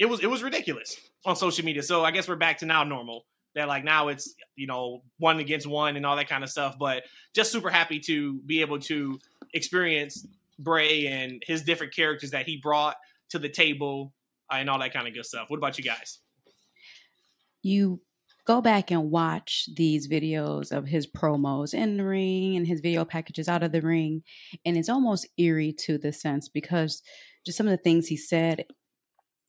It 0.00 0.08
was 0.08 0.20
it 0.20 0.30
was 0.30 0.42
ridiculous 0.42 0.96
on 1.26 1.36
social 1.36 1.64
media. 1.64 1.82
So 1.82 2.02
I 2.02 2.10
guess 2.10 2.26
we're 2.26 2.36
back 2.36 2.58
to 2.58 2.66
now 2.66 2.82
normal. 2.84 3.26
That 3.54 3.68
like 3.68 3.84
now 3.84 4.08
it's 4.08 4.34
you 4.56 4.66
know 4.66 5.02
one 5.18 5.38
against 5.40 5.66
one 5.66 5.96
and 5.96 6.06
all 6.06 6.16
that 6.16 6.28
kind 6.28 6.42
of 6.42 6.48
stuff. 6.48 6.76
But 6.80 7.04
just 7.34 7.52
super 7.52 7.68
happy 7.68 8.00
to 8.06 8.40
be 8.46 8.62
able 8.62 8.80
to 8.80 9.18
experience 9.52 10.26
Bray 10.58 11.06
and 11.06 11.42
his 11.46 11.62
different 11.62 11.94
characters 11.94 12.30
that 12.30 12.46
he 12.46 12.56
brought 12.56 12.96
to 13.28 13.38
the 13.38 13.50
table 13.50 14.14
uh, 14.50 14.56
and 14.56 14.70
all 14.70 14.78
that 14.78 14.94
kind 14.94 15.06
of 15.06 15.12
good 15.12 15.26
stuff. 15.26 15.50
What 15.50 15.58
about 15.58 15.76
you 15.76 15.84
guys? 15.84 16.18
You 17.62 18.00
go 18.46 18.62
back 18.62 18.90
and 18.90 19.10
watch 19.10 19.68
these 19.76 20.08
videos 20.08 20.72
of 20.72 20.86
his 20.86 21.06
promos 21.06 21.74
in 21.74 21.98
the 21.98 22.04
ring 22.04 22.56
and 22.56 22.66
his 22.66 22.80
video 22.80 23.04
packages 23.04 23.48
out 23.48 23.62
of 23.62 23.72
the 23.72 23.82
ring, 23.82 24.22
and 24.64 24.78
it's 24.78 24.88
almost 24.88 25.28
eerie 25.36 25.74
to 25.80 25.98
the 25.98 26.12
sense 26.12 26.48
because 26.48 27.02
just 27.44 27.58
some 27.58 27.66
of 27.66 27.72
the 27.72 27.82
things 27.82 28.06
he 28.06 28.16
said, 28.16 28.64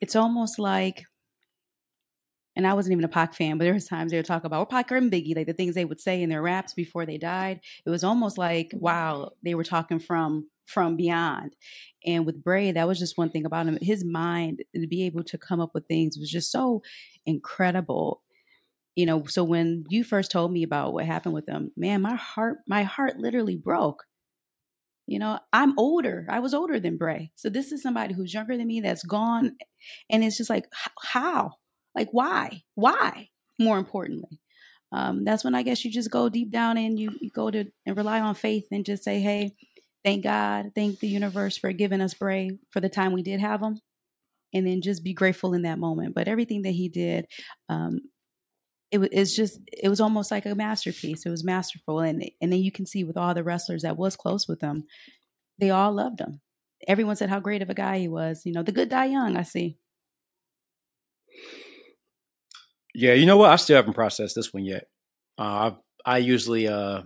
it's 0.02 0.16
almost 0.16 0.60
like 0.60 1.04
and 2.56 2.68
I 2.68 2.74
wasn't 2.74 2.94
even 2.94 3.06
a 3.06 3.10
Pac 3.10 3.34
fan, 3.34 3.58
but 3.58 3.64
there 3.64 3.74
was 3.74 3.86
times 3.88 4.12
they 4.12 4.18
would 4.18 4.26
talk 4.26 4.44
about 4.44 4.60
or 4.60 4.66
Pac 4.66 4.92
and 4.92 5.12
Biggie, 5.12 5.36
like 5.36 5.48
the 5.48 5.54
things 5.54 5.74
they 5.74 5.86
would 5.86 6.02
say 6.02 6.22
in 6.22 6.30
their 6.30 6.42
raps 6.42 6.74
before 6.74 7.06
they 7.06 7.18
died. 7.18 7.62
It 7.86 7.90
was 7.90 8.04
almost 8.04 8.38
like, 8.38 8.70
mm-hmm. 8.70 8.80
wow, 8.80 9.32
they 9.44 9.56
were 9.56 9.64
talking 9.64 10.00
from 10.00 10.50
from 10.66 10.96
beyond. 10.98 11.56
And 12.06 12.26
with 12.26 12.44
Bray, 12.44 12.72
that 12.72 12.88
was 12.88 13.00
just 13.00 13.18
one 13.18 13.30
thing 13.30 13.46
about 13.46 13.68
him. 13.68 13.78
His 13.82 14.06
mind 14.06 14.64
to 14.76 14.88
be 14.88 15.06
able 15.06 15.24
to 15.26 15.38
come 15.38 15.60
up 15.62 15.72
with 15.74 15.88
things 15.88 16.18
was 16.18 16.30
just 16.32 16.52
so 16.52 16.82
incredible. 17.26 18.22
you 18.96 19.06
know, 19.06 19.26
so 19.26 19.44
when 19.44 19.86
you 19.90 20.04
first 20.04 20.32
told 20.32 20.52
me 20.52 20.64
about 20.64 20.94
what 20.94 21.06
happened 21.06 21.34
with 21.34 21.46
them, 21.46 21.72
man, 21.78 22.02
my 22.02 22.16
heart, 22.16 22.60
my 22.68 22.84
heart 22.84 23.18
literally 23.18 23.56
broke. 23.56 24.04
You 25.08 25.20
know, 25.20 25.40
I'm 25.52 25.78
older. 25.78 26.26
I 26.30 26.40
was 26.40 26.54
older 26.54 26.80
than 26.80 26.98
Bray. 26.98 27.32
So 27.36 27.50
this 27.50 27.72
is 27.72 27.82
somebody 27.82 28.14
who's 28.14 28.34
younger 28.34 28.56
than 28.56 28.68
me 28.68 28.82
that's 28.82 29.04
gone. 29.04 29.58
And 30.10 30.24
it's 30.24 30.38
just 30.38 30.50
like, 30.50 30.68
how? 31.02 31.54
Like, 31.96 32.10
why? 32.12 32.64
Why? 32.76 33.30
More 33.60 33.78
importantly. 33.78 34.40
Um, 34.92 35.24
that's 35.24 35.44
when 35.44 35.56
I 35.56 35.64
guess 35.64 35.84
you 35.84 35.92
just 35.92 36.12
go 36.12 36.30
deep 36.30 36.52
down 36.52 36.78
and 36.78 37.00
you, 37.00 37.12
you 37.20 37.30
go 37.30 37.50
to 37.50 37.66
and 37.86 37.98
rely 37.98 38.20
on 38.20 38.36
faith 38.36 38.68
and 38.72 38.86
just 38.86 39.04
say, 39.04 39.20
hey, 39.20 39.56
thank 40.04 40.24
God, 40.24 40.72
thank 40.76 41.00
the 41.00 41.08
universe 41.08 41.58
for 41.58 41.72
giving 41.72 42.02
us 42.02 42.14
Bray 42.14 42.52
for 42.72 42.80
the 42.80 42.90
time 42.90 43.14
we 43.14 43.24
did 43.24 43.40
have 43.40 43.62
him. 43.62 43.80
And 44.54 44.68
then 44.68 44.82
just 44.82 45.04
be 45.04 45.14
grateful 45.14 45.54
in 45.54 45.62
that 45.62 45.80
moment. 45.80 46.14
But 46.14 46.28
everything 46.28 46.64
that 46.64 46.72
he 46.72 46.90
did, 46.90 47.26
um, 47.70 48.02
it 48.92 49.00
was 49.00 49.36
just 49.36 49.60
it 49.72 49.90
was 49.90 50.02
almost 50.02 50.32
like 50.32 50.46
a 50.46 50.54
masterpiece. 50.54 51.26
It 51.26 51.30
was 51.30 51.44
masterful, 51.44 52.00
and 52.00 52.30
and 52.42 52.52
then 52.52 52.60
you 52.60 52.72
can 52.72 52.86
see 52.86 53.04
with 53.04 53.18
all 53.18 53.34
the 53.34 53.44
wrestlers 53.44 53.84
that 53.84 53.98
was 53.98 54.16
close 54.16 54.48
with 54.48 54.62
him, 54.62 54.86
they 55.60 55.70
all 55.70 55.94
loved 55.94 56.20
him. 56.20 56.42
Everyone 56.88 57.16
said 57.16 57.30
how 57.30 57.40
great 57.40 57.62
of 57.62 57.70
a 57.70 57.74
guy 57.74 58.00
he 58.00 58.08
was. 58.08 58.42
You 58.46 58.54
know, 58.54 58.64
the 58.64 58.72
good 58.72 58.90
die 58.90 59.06
young. 59.06 59.38
I 59.38 59.44
see. 59.44 59.78
Yeah, 62.94 63.14
you 63.14 63.26
know 63.26 63.38
what? 63.38 63.52
I 63.52 63.56
still 63.56 63.78
haven't 63.78 63.94
processed 63.94 64.36
this 64.36 64.54
one 64.54 64.66
yet. 64.66 64.88
Uh, 65.38 65.72
I 66.06 66.16
I 66.16 66.18
usually 66.18 66.68
uh 66.68 67.04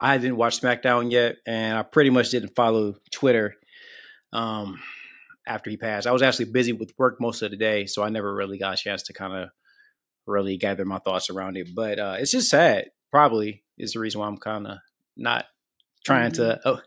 I 0.00 0.18
didn't 0.18 0.36
watch 0.36 0.60
SmackDown 0.60 1.10
yet, 1.10 1.36
and 1.46 1.76
I 1.76 1.82
pretty 1.82 2.10
much 2.10 2.30
didn't 2.30 2.54
follow 2.56 2.94
Twitter. 3.12 3.54
Um, 4.32 4.80
after 5.46 5.70
he 5.70 5.76
passed, 5.76 6.06
I 6.06 6.12
was 6.12 6.22
actually 6.22 6.46
busy 6.46 6.72
with 6.72 6.92
work 6.98 7.20
most 7.20 7.42
of 7.42 7.50
the 7.50 7.56
day, 7.56 7.86
so 7.86 8.02
I 8.02 8.08
never 8.08 8.34
really 8.34 8.58
got 8.58 8.74
a 8.74 8.76
chance 8.76 9.04
to 9.04 9.12
kind 9.12 9.32
of 9.32 9.48
really 10.26 10.56
gather 10.56 10.84
my 10.84 10.98
thoughts 10.98 11.30
around 11.30 11.56
it. 11.56 11.68
But 11.74 11.98
uh, 11.98 12.16
it's 12.18 12.32
just 12.32 12.50
sad. 12.50 12.90
Probably 13.10 13.64
is 13.78 13.92
the 13.92 14.00
reason 14.00 14.20
why 14.20 14.26
I'm 14.26 14.38
kind 14.38 14.66
of 14.66 14.78
not 15.16 15.46
trying 16.04 16.32
mm-hmm. 16.32 16.42
to. 16.42 16.60
Oh, 16.64 16.80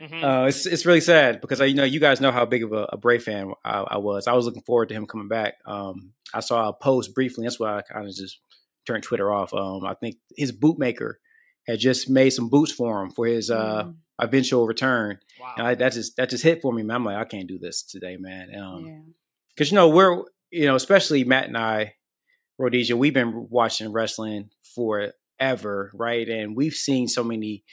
mm-hmm. 0.00 0.24
uh, 0.24 0.46
it's 0.46 0.66
it's 0.66 0.86
really 0.86 1.00
sad 1.00 1.40
because 1.40 1.60
I, 1.60 1.66
you 1.66 1.74
know 1.74 1.84
you 1.84 2.00
guys 2.00 2.20
know 2.20 2.32
how 2.32 2.44
big 2.44 2.62
of 2.62 2.72
a, 2.72 2.88
a 2.92 2.96
Bray 2.96 3.18
fan 3.18 3.52
I, 3.64 3.80
I, 3.80 3.96
was. 3.98 4.26
I 4.26 4.34
was 4.34 4.46
looking 4.46 4.62
forward 4.62 4.88
to 4.90 4.94
him 4.94 5.06
coming 5.06 5.28
back. 5.28 5.54
Um, 5.66 6.12
I 6.32 6.40
saw 6.40 6.68
a 6.68 6.72
post 6.72 7.14
briefly. 7.14 7.44
That's 7.44 7.58
why 7.58 7.78
I 7.78 7.82
kind 7.82 8.06
of 8.06 8.14
just 8.14 8.38
turned 8.86 9.02
Twitter 9.02 9.32
off. 9.32 9.52
Um, 9.54 9.84
I 9.84 9.94
think 9.94 10.16
his 10.36 10.52
bootmaker 10.52 11.14
had 11.66 11.78
just 11.78 12.08
made 12.08 12.30
some 12.30 12.48
boots 12.48 12.72
for 12.72 13.02
him 13.02 13.10
for 13.10 13.26
his 13.26 13.50
uh, 13.50 13.84
mm. 13.84 13.94
eventual 14.20 14.66
return. 14.66 15.18
Wow. 15.40 15.54
And 15.58 15.66
I, 15.66 15.74
that 15.76 15.92
just 15.92 16.16
that 16.16 16.30
just 16.30 16.44
hit 16.44 16.62
for 16.62 16.72
me, 16.72 16.82
man. 16.82 16.96
I'm 16.96 17.04
like, 17.04 17.16
I 17.16 17.24
can't 17.24 17.48
do 17.48 17.58
this 17.58 17.82
today, 17.82 18.16
man. 18.16 18.54
Um, 18.54 18.86
yeah. 18.86 18.98
Because 19.54 19.70
you 19.70 19.76
know 19.76 19.88
we're 19.88 20.22
you 20.50 20.66
know 20.66 20.74
especially 20.74 21.24
Matt 21.24 21.48
and 21.48 21.56
I 21.56 21.94
Rhodesia, 22.60 22.96
we've 22.96 23.14
been 23.14 23.48
watching 23.48 23.90
wrestling 23.90 24.50
forever, 24.74 25.90
right? 25.94 26.28
And 26.28 26.54
we've 26.54 26.74
seen 26.74 27.08
so 27.08 27.24
many 27.24 27.64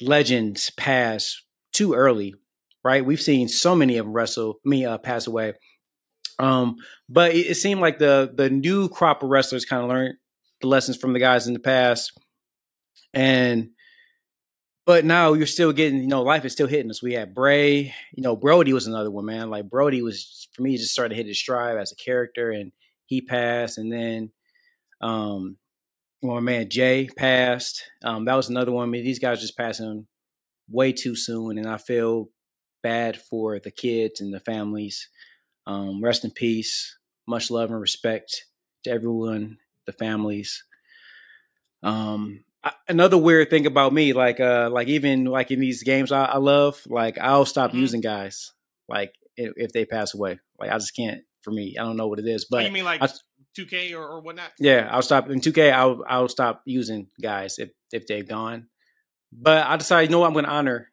legends 0.00 0.70
pass 0.70 1.42
too 1.74 1.92
early, 1.92 2.34
right? 2.82 3.04
We've 3.04 3.20
seen 3.20 3.48
so 3.48 3.76
many 3.76 3.98
of 3.98 4.06
them 4.06 4.14
wrestle, 4.14 4.60
me 4.64 4.86
uh, 4.86 4.96
pass 4.96 5.26
away. 5.26 5.52
Um, 6.38 6.76
but 7.08 7.34
it, 7.34 7.50
it 7.50 7.54
seemed 7.56 7.80
like 7.80 7.98
the 7.98 8.32
the 8.34 8.50
new 8.50 8.88
crop 8.88 9.22
of 9.22 9.28
wrestlers 9.28 9.66
kind 9.66 9.82
of 9.82 9.88
learned 9.88 10.14
the 10.60 10.68
lessons 10.68 10.96
from 10.96 11.12
the 11.12 11.20
guys 11.20 11.46
in 11.46 11.52
the 11.52 11.60
past, 11.60 12.12
and 13.12 13.68
but 14.86 15.04
now 15.04 15.34
you're 15.34 15.46
still 15.46 15.72
getting, 15.72 16.00
you 16.00 16.08
know, 16.08 16.22
life 16.22 16.44
is 16.44 16.52
still 16.52 16.66
hitting 16.66 16.90
us. 16.90 17.02
We 17.02 17.12
had 17.12 17.34
Bray, 17.34 17.94
you 18.12 18.22
know, 18.22 18.36
Brody 18.36 18.72
was 18.72 18.86
another 18.86 19.10
one, 19.10 19.26
man. 19.26 19.48
Like 19.48 19.70
Brody 19.70 20.02
was 20.02 20.48
for 20.52 20.62
me, 20.62 20.76
just 20.76 20.92
started 20.92 21.10
to 21.10 21.14
hit 21.14 21.26
his 21.26 21.38
stride 21.38 21.76
as 21.76 21.92
a 21.92 21.96
character, 21.96 22.50
and 22.50 22.72
he 23.06 23.20
passed, 23.20 23.78
and 23.78 23.92
then 23.92 24.30
um, 25.00 25.58
well, 26.22 26.36
my 26.36 26.40
man 26.40 26.70
Jay 26.70 27.08
passed. 27.16 27.84
Um, 28.02 28.24
that 28.24 28.34
was 28.34 28.48
another 28.48 28.72
one. 28.72 28.88
I 28.88 28.90
mean, 28.90 29.04
these 29.04 29.18
guys 29.18 29.40
just 29.40 29.56
passing 29.56 30.06
way 30.68 30.92
too 30.92 31.14
soon, 31.14 31.58
and 31.58 31.66
I 31.66 31.76
feel 31.76 32.30
bad 32.82 33.20
for 33.20 33.58
the 33.58 33.70
kids 33.70 34.20
and 34.20 34.32
the 34.32 34.40
families. 34.40 35.08
Um, 35.66 36.02
rest 36.02 36.24
in 36.24 36.30
peace. 36.30 36.96
Much 37.26 37.50
love 37.50 37.70
and 37.70 37.80
respect 37.80 38.44
to 38.84 38.90
everyone, 38.90 39.58
the 39.86 39.92
families. 39.92 40.62
Um, 41.82 42.44
I, 42.62 42.72
another 42.88 43.18
weird 43.18 43.50
thing 43.50 43.66
about 43.66 43.92
me, 43.92 44.12
like, 44.12 44.40
uh, 44.40 44.70
like 44.70 44.88
even 44.88 45.24
like 45.24 45.50
in 45.50 45.60
these 45.60 45.82
games 45.82 46.12
I, 46.12 46.24
I 46.24 46.38
love, 46.38 46.80
like 46.86 47.18
I'll 47.18 47.46
stop 47.46 47.70
mm-hmm. 47.70 47.80
using 47.80 48.00
guys, 48.00 48.52
like 48.88 49.14
if, 49.36 49.52
if, 49.56 49.72
they 49.72 49.84
pass 49.84 50.14
away. 50.14 50.38
Like 50.58 50.70
I 50.70 50.78
just 50.78 50.94
can't 50.96 51.22
for 51.44 51.50
me. 51.50 51.76
I 51.78 51.84
don't 51.84 51.96
know 51.96 52.08
what 52.08 52.18
it 52.18 52.26
is, 52.26 52.46
but 52.50 52.62
oh, 52.62 52.66
you 52.66 52.72
mean 52.72 52.84
like 52.84 53.02
two 53.54 53.66
K 53.66 53.92
or, 53.94 54.04
or 54.06 54.20
whatnot? 54.20 54.52
Yeah, 54.58 54.88
I'll 54.90 55.02
stop 55.02 55.30
in 55.30 55.40
two 55.40 55.52
K. 55.52 55.70
I'll 55.70 56.02
I'll 56.08 56.28
stop 56.28 56.62
using 56.64 57.08
guys 57.22 57.58
if 57.58 57.70
if 57.92 58.06
they've 58.06 58.26
gone. 58.26 58.68
But 59.32 59.66
I 59.66 59.76
decided, 59.76 60.10
you 60.10 60.12
know 60.12 60.20
what, 60.20 60.28
I'm 60.28 60.32
going 60.32 60.44
to 60.44 60.50
honor 60.50 60.92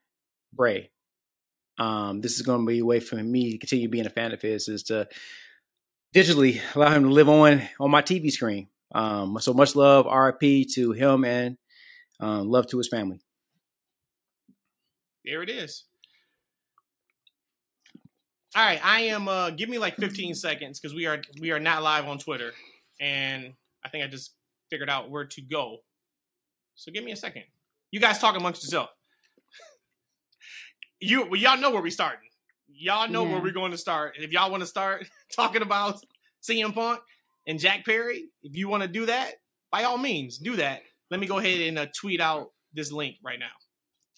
Bray. 0.53 0.89
Um, 1.77 2.21
this 2.21 2.35
is 2.35 2.41
going 2.41 2.61
to 2.61 2.65
be 2.65 2.79
a 2.79 2.85
way 2.85 2.99
for 2.99 3.15
me 3.15 3.51
to 3.51 3.57
continue 3.57 3.87
being 3.87 4.05
a 4.05 4.09
fan 4.09 4.33
of 4.33 4.41
his 4.41 4.67
is 4.67 4.83
to 4.83 5.07
digitally 6.13 6.59
allow 6.75 6.91
him 6.91 7.03
to 7.03 7.09
live 7.09 7.29
on 7.29 7.61
on 7.79 7.91
my 7.91 8.01
TV 8.01 8.31
screen. 8.31 8.67
Um, 8.93 9.37
so 9.39 9.53
much 9.53 9.75
love, 9.75 10.05
RIP 10.05 10.67
to 10.73 10.91
him, 10.91 11.23
and 11.23 11.57
um, 12.19 12.49
love 12.49 12.67
to 12.67 12.77
his 12.77 12.89
family. 12.89 13.19
There 15.23 15.41
it 15.43 15.49
is. 15.49 15.85
All 18.53 18.65
right, 18.65 18.85
I 18.85 19.01
am. 19.03 19.29
Uh, 19.29 19.51
give 19.51 19.69
me 19.69 19.77
like 19.77 19.95
15 19.95 20.35
seconds 20.35 20.77
because 20.77 20.93
we 20.93 21.05
are 21.05 21.21
we 21.39 21.51
are 21.51 21.59
not 21.59 21.83
live 21.83 22.05
on 22.05 22.17
Twitter, 22.17 22.51
and 22.99 23.53
I 23.85 23.87
think 23.87 24.03
I 24.03 24.07
just 24.07 24.33
figured 24.69 24.89
out 24.89 25.09
where 25.09 25.25
to 25.25 25.41
go. 25.41 25.77
So 26.75 26.91
give 26.91 27.05
me 27.05 27.13
a 27.13 27.15
second. 27.15 27.43
You 27.91 28.01
guys 28.01 28.19
talk 28.19 28.35
amongst 28.35 28.61
yourself. 28.63 28.89
you 30.99 31.27
well, 31.29 31.39
y'all 31.39 31.57
know 31.57 31.71
where 31.71 31.81
we 31.81 31.91
starting. 31.91 32.27
Y'all 32.67 33.07
know 33.07 33.23
yeah. 33.23 33.33
where 33.33 33.41
we're 33.41 33.53
going 33.53 33.71
to 33.71 33.77
start. 33.77 34.15
If 34.17 34.33
y'all 34.33 34.51
want 34.51 34.63
to 34.63 34.67
start 34.67 35.07
talking 35.35 35.61
about 35.61 36.01
CM 36.43 36.73
Punk 36.73 36.99
and 37.47 37.57
Jack 37.57 37.85
Perry, 37.85 38.25
if 38.43 38.57
you 38.57 38.67
want 38.67 38.83
to 38.83 38.89
do 38.89 39.05
that, 39.05 39.35
by 39.71 39.83
all 39.83 39.97
means, 39.97 40.37
do 40.37 40.57
that. 40.57 40.81
Let 41.09 41.21
me 41.21 41.27
go 41.27 41.37
ahead 41.37 41.61
and 41.61 41.79
uh, 41.79 41.85
tweet 41.97 42.19
out 42.19 42.49
this 42.73 42.91
link 42.91 43.15
right 43.23 43.39
now. 43.39 43.51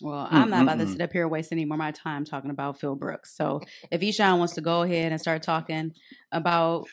Well, 0.01 0.27
I'm 0.29 0.50
not 0.50 0.63
about 0.63 0.79
to 0.79 0.88
sit 0.88 1.01
up 1.01 1.13
here 1.13 1.27
wasting 1.27 1.59
any 1.59 1.65
more 1.65 1.75
of 1.75 1.79
my 1.79 1.91
time 1.91 2.25
talking 2.25 2.50
about 2.50 2.79
Phil 2.79 2.95
Brooks. 2.95 3.35
So 3.35 3.62
if 3.91 4.01
Eshaun 4.01 4.39
wants 4.39 4.55
to 4.55 4.62
go 4.62 4.81
ahead 4.81 5.12
and 5.12 5.21
start 5.21 5.43
talking 5.43 5.93
about 6.31 6.88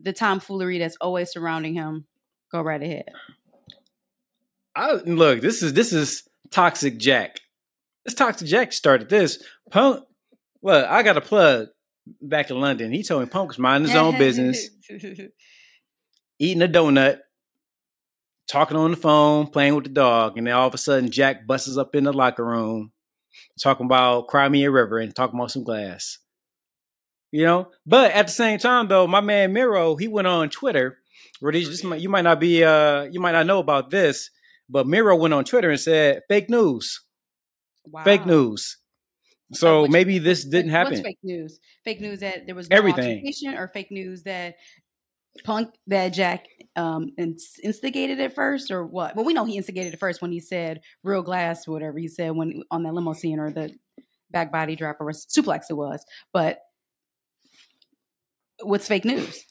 the 0.00 0.12
tomfoolery 0.12 0.78
that's 0.78 0.96
always 1.00 1.30
surrounding 1.30 1.74
him, 1.74 2.06
go 2.50 2.60
right 2.62 2.82
ahead. 2.82 3.10
I 4.74 4.92
look, 4.92 5.40
this 5.40 5.62
is 5.62 5.74
this 5.74 5.92
is 5.92 6.26
Toxic 6.50 6.98
Jack. 6.98 7.40
This 8.04 8.14
Toxic 8.14 8.48
Jack 8.48 8.72
started 8.72 9.08
this. 9.08 9.42
Punk 9.70 10.04
well, 10.60 10.86
I 10.88 11.02
got 11.02 11.16
a 11.16 11.20
plug 11.20 11.68
back 12.20 12.50
in 12.50 12.60
London. 12.60 12.92
He 12.92 13.02
told 13.02 13.22
me 13.22 13.28
Punk 13.28 13.48
was 13.48 13.58
minding 13.58 13.88
his 13.88 13.96
own 13.96 14.18
business, 14.18 14.68
eating 16.38 16.62
a 16.62 16.68
donut, 16.68 17.18
talking 18.48 18.76
on 18.76 18.92
the 18.92 18.96
phone, 18.96 19.48
playing 19.48 19.74
with 19.74 19.84
the 19.84 19.90
dog, 19.90 20.38
and 20.38 20.46
then 20.46 20.54
all 20.54 20.68
of 20.68 20.74
a 20.74 20.78
sudden 20.78 21.10
Jack 21.10 21.46
busts 21.46 21.76
up 21.76 21.94
in 21.94 22.04
the 22.04 22.12
locker 22.12 22.44
room 22.44 22.92
talking 23.60 23.86
about 23.86 24.28
Cry 24.28 24.48
Me 24.48 24.64
a 24.64 24.70
River 24.70 24.98
and 24.98 25.14
talking 25.14 25.38
about 25.38 25.50
some 25.50 25.64
glass. 25.64 26.18
You 27.32 27.44
know, 27.44 27.68
but 27.84 28.12
at 28.12 28.28
the 28.28 28.32
same 28.32 28.58
time 28.58 28.88
though, 28.88 29.06
my 29.06 29.20
man 29.20 29.52
Miro, 29.52 29.96
he 29.96 30.08
went 30.08 30.26
on 30.26 30.48
Twitter. 30.48 30.98
Where 31.40 31.52
these, 31.52 31.82
you 31.82 32.08
might 32.08 32.22
not 32.22 32.40
be, 32.40 32.64
uh, 32.64 33.02
you 33.04 33.20
might 33.20 33.32
not 33.32 33.46
know 33.46 33.58
about 33.58 33.90
this, 33.90 34.30
but 34.70 34.86
Miro 34.86 35.16
went 35.16 35.34
on 35.34 35.44
Twitter 35.44 35.70
and 35.70 35.78
said 35.78 36.22
fake 36.28 36.48
news, 36.48 37.02
wow. 37.84 38.04
fake 38.04 38.24
news. 38.24 38.78
So 39.52 39.86
maybe 39.86 40.18
this 40.18 40.44
didn't 40.44 40.70
happen. 40.70 40.94
What's 40.94 41.04
fake 41.04 41.18
news? 41.22 41.60
Fake 41.84 42.00
news 42.00 42.20
that 42.20 42.46
there 42.46 42.54
was 42.54 42.70
no 42.70 42.76
everything, 42.76 43.22
or 43.54 43.68
fake 43.68 43.90
news 43.90 44.22
that 44.22 44.56
Punk 45.44 45.74
that 45.86 46.10
Jack 46.10 46.46
um 46.74 47.12
instigated 47.18 48.20
it 48.20 48.34
first 48.34 48.70
or 48.70 48.84
what? 48.84 49.16
Well, 49.16 49.24
we 49.24 49.34
know 49.34 49.44
he 49.44 49.56
instigated 49.56 49.94
it 49.94 50.00
first 50.00 50.20
when 50.20 50.32
he 50.32 50.40
said 50.40 50.80
real 51.02 51.22
glass, 51.22 51.66
whatever 51.66 51.98
he 51.98 52.08
said 52.08 52.34
when 52.34 52.62
on 52.70 52.82
that 52.82 52.94
limo 52.94 53.12
scene 53.12 53.38
or 53.38 53.50
the 53.50 53.70
back 54.30 54.52
body 54.52 54.76
drop 54.76 54.98
or 55.00 55.10
suplex 55.10 55.64
it 55.70 55.74
was. 55.74 56.04
But 56.32 56.58
what's 58.62 58.88
fake 58.88 59.04
news? 59.04 59.44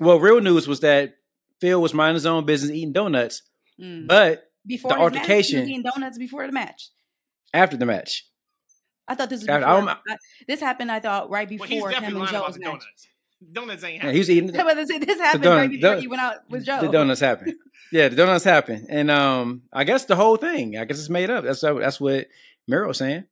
Well, 0.00 0.18
real 0.18 0.40
news 0.40 0.66
was 0.66 0.80
that 0.80 1.14
Phil 1.60 1.80
was 1.80 1.94
minding 1.94 2.14
his 2.14 2.26
own 2.26 2.44
business 2.44 2.72
eating 2.72 2.92
donuts, 2.92 3.42
mm. 3.80 4.06
but 4.06 4.44
before 4.66 4.92
the 4.92 4.98
altercation 4.98 5.60
match, 5.60 5.68
eating 5.68 5.82
donuts 5.82 6.18
before 6.18 6.46
the 6.46 6.52
match. 6.52 6.90
After 7.52 7.76
the 7.76 7.86
match. 7.86 8.26
I 9.06 9.14
thought 9.14 9.28
this 9.28 9.40
was 9.40 9.46
before, 9.46 9.62
I, 9.62 9.96
this 10.48 10.60
happened. 10.60 10.90
I 10.90 10.98
thought 10.98 11.30
right 11.30 11.48
before 11.48 11.68
well, 11.68 12.00
him 12.00 12.16
and 12.16 12.28
Joe's 12.28 12.58
match. 12.58 12.64
Donuts. 12.64 13.08
Donuts 13.52 13.84
ain't 13.84 14.02
happening. 14.02 14.06
Yeah, 14.08 14.12
he 14.12 14.18
was 14.18 14.30
eating. 14.30 14.46
The, 14.46 15.02
this 15.06 15.18
happened 15.18 15.44
donut, 15.44 15.56
right 15.56 15.70
before 15.70 15.96
he 15.96 16.06
went 16.06 16.22
out 16.22 16.36
with 16.48 16.64
Joe. 16.64 16.80
The 16.80 16.88
donuts 16.88 17.20
happened. 17.20 17.54
yeah, 17.92 18.08
the 18.08 18.16
donuts 18.16 18.44
happened, 18.44 18.86
and 18.88 19.10
um, 19.10 19.62
I 19.72 19.84
guess 19.84 20.04
the 20.04 20.16
whole 20.16 20.36
thing. 20.36 20.76
I 20.76 20.84
guess 20.84 20.98
it's 20.98 21.10
made 21.10 21.30
up. 21.30 21.44
That's 21.44 21.60
that's 21.60 22.00
what 22.00 22.26
Miro 22.66 22.88
was 22.88 22.98
saying. 22.98 23.24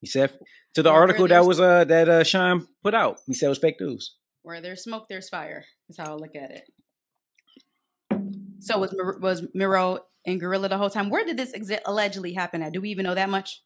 He 0.00 0.06
said 0.06 0.36
to 0.74 0.82
the 0.82 0.90
well, 0.90 0.98
article 0.98 1.28
that 1.28 1.44
was 1.44 1.60
uh 1.60 1.84
that 1.84 2.08
uh 2.08 2.24
Shine 2.24 2.66
put 2.82 2.94
out. 2.94 3.18
He 3.26 3.34
said 3.34 3.46
it 3.46 3.50
was 3.50 3.58
fake 3.58 3.80
news. 3.80 4.16
Where 4.42 4.60
there's 4.60 4.82
smoke, 4.82 5.06
there's 5.08 5.28
fire. 5.28 5.64
That's 5.88 5.98
how 5.98 6.14
I 6.14 6.16
look 6.16 6.34
at 6.34 6.50
it. 6.50 6.64
So 8.60 8.78
was 8.78 8.92
Mir- 8.92 9.18
was 9.18 9.46
Miro 9.54 10.00
and 10.26 10.40
Gorilla 10.40 10.68
the 10.68 10.78
whole 10.78 10.90
time? 10.90 11.10
Where 11.10 11.24
did 11.24 11.36
this 11.36 11.52
exa- 11.52 11.80
allegedly 11.84 12.32
happen 12.32 12.62
at? 12.62 12.72
Do 12.72 12.80
we 12.80 12.90
even 12.90 13.04
know 13.04 13.14
that 13.14 13.30
much? 13.30 13.62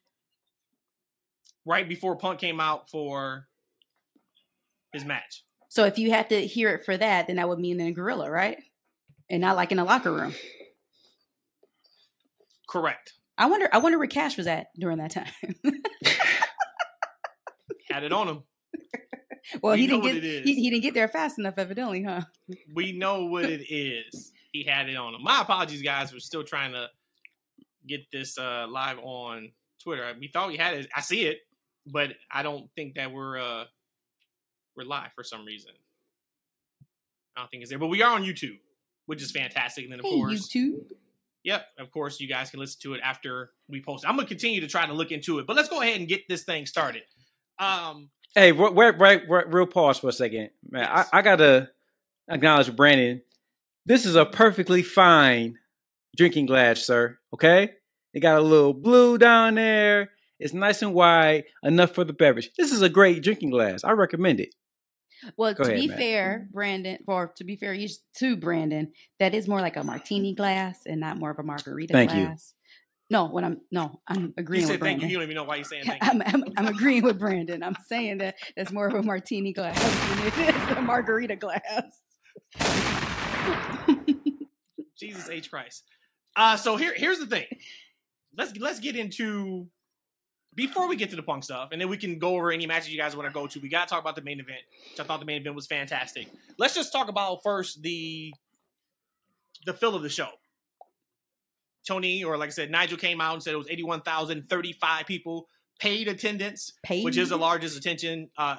Right 1.64 1.88
before 1.88 2.16
Punk 2.16 2.38
came 2.40 2.60
out 2.60 2.90
for 2.90 3.48
his 4.96 5.04
match. 5.04 5.44
So 5.68 5.84
if 5.84 5.98
you 5.98 6.10
had 6.10 6.30
to 6.30 6.46
hear 6.46 6.74
it 6.74 6.84
for 6.84 6.96
that, 6.96 7.26
then 7.26 7.36
that 7.36 7.48
would 7.48 7.58
mean 7.58 7.80
in 7.80 7.86
a 7.88 7.92
Gorilla, 7.92 8.30
right? 8.30 8.58
And 9.28 9.40
not 9.40 9.56
like 9.56 9.72
in 9.72 9.78
a 9.78 9.84
locker 9.84 10.12
room. 10.12 10.34
Correct. 12.68 13.12
I 13.38 13.46
wonder. 13.46 13.68
I 13.72 13.78
wonder 13.78 13.98
where 13.98 14.06
Cash 14.06 14.36
was 14.36 14.46
at 14.46 14.68
during 14.78 14.98
that 14.98 15.10
time. 15.10 15.26
Had 17.90 18.04
it 18.04 18.12
on 18.12 18.28
him. 18.28 18.42
well, 19.62 19.74
We 19.74 19.80
he 19.82 19.86
didn't 19.86 20.02
get 20.02 20.14
he, 20.22 20.54
he 20.54 20.70
didn't 20.70 20.82
get 20.82 20.94
there 20.94 21.08
fast 21.08 21.38
enough, 21.38 21.54
evidently, 21.58 22.02
huh? 22.02 22.22
We 22.74 22.92
know 22.92 23.26
what 23.26 23.44
it 23.44 23.62
is. 23.70 24.32
He 24.52 24.64
had 24.64 24.88
it 24.88 24.96
on 24.96 25.14
him. 25.14 25.22
My 25.22 25.42
apologies, 25.42 25.82
guys. 25.82 26.12
We're 26.12 26.18
still 26.18 26.44
trying 26.44 26.72
to 26.72 26.88
get 27.86 28.10
this 28.10 28.38
uh, 28.38 28.66
live 28.68 28.98
on 28.98 29.52
Twitter. 29.82 30.12
We 30.18 30.28
thought 30.28 30.48
we 30.48 30.56
had 30.56 30.74
it. 30.74 30.88
I 30.94 31.00
see 31.02 31.26
it, 31.26 31.38
but 31.86 32.10
I 32.30 32.42
don't 32.42 32.68
think 32.74 32.94
that 32.94 33.12
we're 33.12 33.38
uh, 33.38 33.64
we're 34.76 34.84
live 34.84 35.10
for 35.14 35.24
some 35.24 35.44
reason. 35.44 35.72
I 37.36 37.40
don't 37.40 37.50
think 37.50 37.62
it's 37.62 37.70
there, 37.70 37.78
but 37.78 37.88
we 37.88 38.02
are 38.02 38.14
on 38.14 38.22
YouTube, 38.24 38.58
which 39.06 39.22
is 39.22 39.30
fantastic. 39.30 39.84
And 39.84 39.92
then 39.92 40.00
of 40.00 40.06
Hey, 40.06 40.16
course, 40.16 40.48
YouTube. 40.54 40.80
Yep, 41.44 41.64
of 41.78 41.90
course, 41.92 42.18
you 42.20 42.28
guys 42.28 42.50
can 42.50 42.60
listen 42.60 42.80
to 42.82 42.94
it 42.94 43.00
after 43.04 43.50
we 43.68 43.80
post. 43.80 44.04
I'm 44.06 44.16
gonna 44.16 44.26
continue 44.26 44.60
to 44.62 44.66
try 44.66 44.86
to 44.86 44.92
look 44.92 45.12
into 45.12 45.38
it, 45.38 45.46
but 45.46 45.54
let's 45.54 45.68
go 45.68 45.80
ahead 45.80 45.98
and 45.98 46.08
get 46.08 46.28
this 46.28 46.44
thing 46.44 46.66
started. 46.66 47.02
Um, 47.58 48.10
Hey, 48.34 48.52
wait, 48.52 48.74
wait, 48.74 48.98
wait, 48.98 49.22
wait, 49.28 49.48
real 49.48 49.66
pause 49.66 49.98
for 49.98 50.08
a 50.08 50.12
second, 50.12 50.50
man. 50.68 50.82
Yes. 50.82 51.08
I, 51.12 51.18
I 51.18 51.22
gotta 51.22 51.70
acknowledge 52.30 52.74
Brandon. 52.74 53.22
This 53.86 54.04
is 54.04 54.14
a 54.16 54.26
perfectly 54.26 54.82
fine 54.82 55.56
drinking 56.16 56.46
glass, 56.46 56.80
sir. 56.80 57.18
Okay, 57.32 57.70
it 58.12 58.20
got 58.20 58.38
a 58.38 58.42
little 58.42 58.74
blue 58.74 59.16
down 59.16 59.54
there. 59.54 60.10
It's 60.38 60.52
nice 60.52 60.82
and 60.82 60.92
wide, 60.92 61.44
enough 61.62 61.92
for 61.92 62.04
the 62.04 62.12
beverage. 62.12 62.50
This 62.58 62.72
is 62.72 62.82
a 62.82 62.90
great 62.90 63.22
drinking 63.22 63.50
glass. 63.50 63.84
I 63.84 63.92
recommend 63.92 64.40
it. 64.40 64.54
Well, 65.36 65.54
Go 65.54 65.64
to 65.64 65.70
ahead, 65.70 65.80
be 65.80 65.88
Matt. 65.88 65.98
fair, 65.98 66.48
Brandon, 66.52 66.98
or 67.06 67.32
to 67.36 67.44
be 67.44 67.56
fair 67.56 67.72
you- 67.74 67.88
to 68.18 68.36
Brandon, 68.36 68.92
that 69.18 69.34
is 69.34 69.48
more 69.48 69.60
like 69.60 69.76
a 69.76 69.82
martini 69.84 70.34
glass 70.34 70.80
and 70.86 71.00
not 71.00 71.18
more 71.18 71.30
of 71.30 71.38
a 71.38 71.42
margarita 71.42 71.92
Thank 71.92 72.12
you. 72.14 72.24
glass. 72.26 72.52
No, 73.08 73.26
when 73.26 73.44
I'm 73.44 73.60
no, 73.70 74.00
I'm 74.08 74.26
he 74.26 74.34
agreeing 74.38 74.66
said 74.66 74.72
with 74.72 74.80
thank 74.80 74.96
you. 74.96 75.08
Brandon. 75.08 75.10
You 75.10 75.16
don't 75.16 75.22
even 75.24 75.34
know 75.36 75.44
why 75.44 75.58
he's 75.58 75.68
saying 75.68 75.84
thank 75.86 76.02
you. 76.02 76.08
I'm, 76.10 76.22
I'm, 76.26 76.44
I'm 76.56 76.66
agreeing 76.66 77.04
with 77.04 77.18
Brandon. 77.20 77.62
I'm 77.62 77.76
saying 77.88 78.18
that 78.18 78.34
that's 78.56 78.72
more 78.72 78.88
of 78.88 78.94
a 78.94 79.02
martini 79.02 79.52
glass 79.52 79.80
than 79.80 80.26
it 80.48 80.54
is 80.72 80.76
a 80.76 80.80
margarita 80.82 81.36
glass. 81.36 82.00
Jesus 84.98 85.28
H 85.28 85.50
Christ. 85.50 85.84
Uh, 86.34 86.56
so 86.56 86.76
here, 86.76 86.94
here's 86.96 87.18
the 87.18 87.26
thing. 87.26 87.46
Let's 88.36 88.56
let's 88.58 88.80
get 88.80 88.96
into 88.96 89.68
before 90.56 90.88
we 90.88 90.96
get 90.96 91.10
to 91.10 91.16
the 91.16 91.22
punk 91.22 91.44
stuff, 91.44 91.68
and 91.70 91.80
then 91.80 91.88
we 91.88 91.96
can 91.96 92.18
go 92.18 92.34
over 92.34 92.50
any 92.50 92.66
matches 92.66 92.90
you 92.90 92.98
guys 92.98 93.14
want 93.14 93.28
to 93.28 93.32
go 93.32 93.46
to. 93.46 93.60
We 93.60 93.68
got 93.68 93.86
to 93.86 93.92
talk 93.94 94.00
about 94.00 94.16
the 94.16 94.22
main 94.22 94.40
event, 94.40 94.60
which 94.90 94.98
I 94.98 95.04
thought 95.04 95.20
the 95.20 95.26
main 95.26 95.40
event 95.40 95.54
was 95.54 95.66
fantastic. 95.66 96.28
Let's 96.58 96.74
just 96.74 96.92
talk 96.92 97.08
about 97.08 97.40
first 97.44 97.82
the 97.82 98.32
the 99.64 99.74
fill 99.74 99.94
of 99.94 100.02
the 100.02 100.08
show. 100.08 100.28
Tony, 101.86 102.24
or 102.24 102.36
like 102.36 102.48
I 102.48 102.50
said, 102.50 102.70
Nigel 102.70 102.98
came 102.98 103.20
out 103.20 103.34
and 103.34 103.42
said 103.42 103.54
it 103.54 103.58
was 103.58 103.68
81,035 103.70 105.06
people 105.06 105.46
paid 105.78 106.08
attendance, 106.08 106.72
Paid? 106.82 107.04
which 107.04 107.16
is 107.16 107.28
the 107.28 107.36
largest 107.36 107.76
attention, 107.76 108.30
uh, 108.38 108.56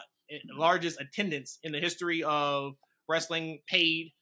largest 0.56 1.00
attendance 1.01 1.60
in 1.63 1.72
the 1.72 1.80
history 1.80 2.24
of 2.24 2.76
wrestling 3.10 3.60
paid. 3.67 4.13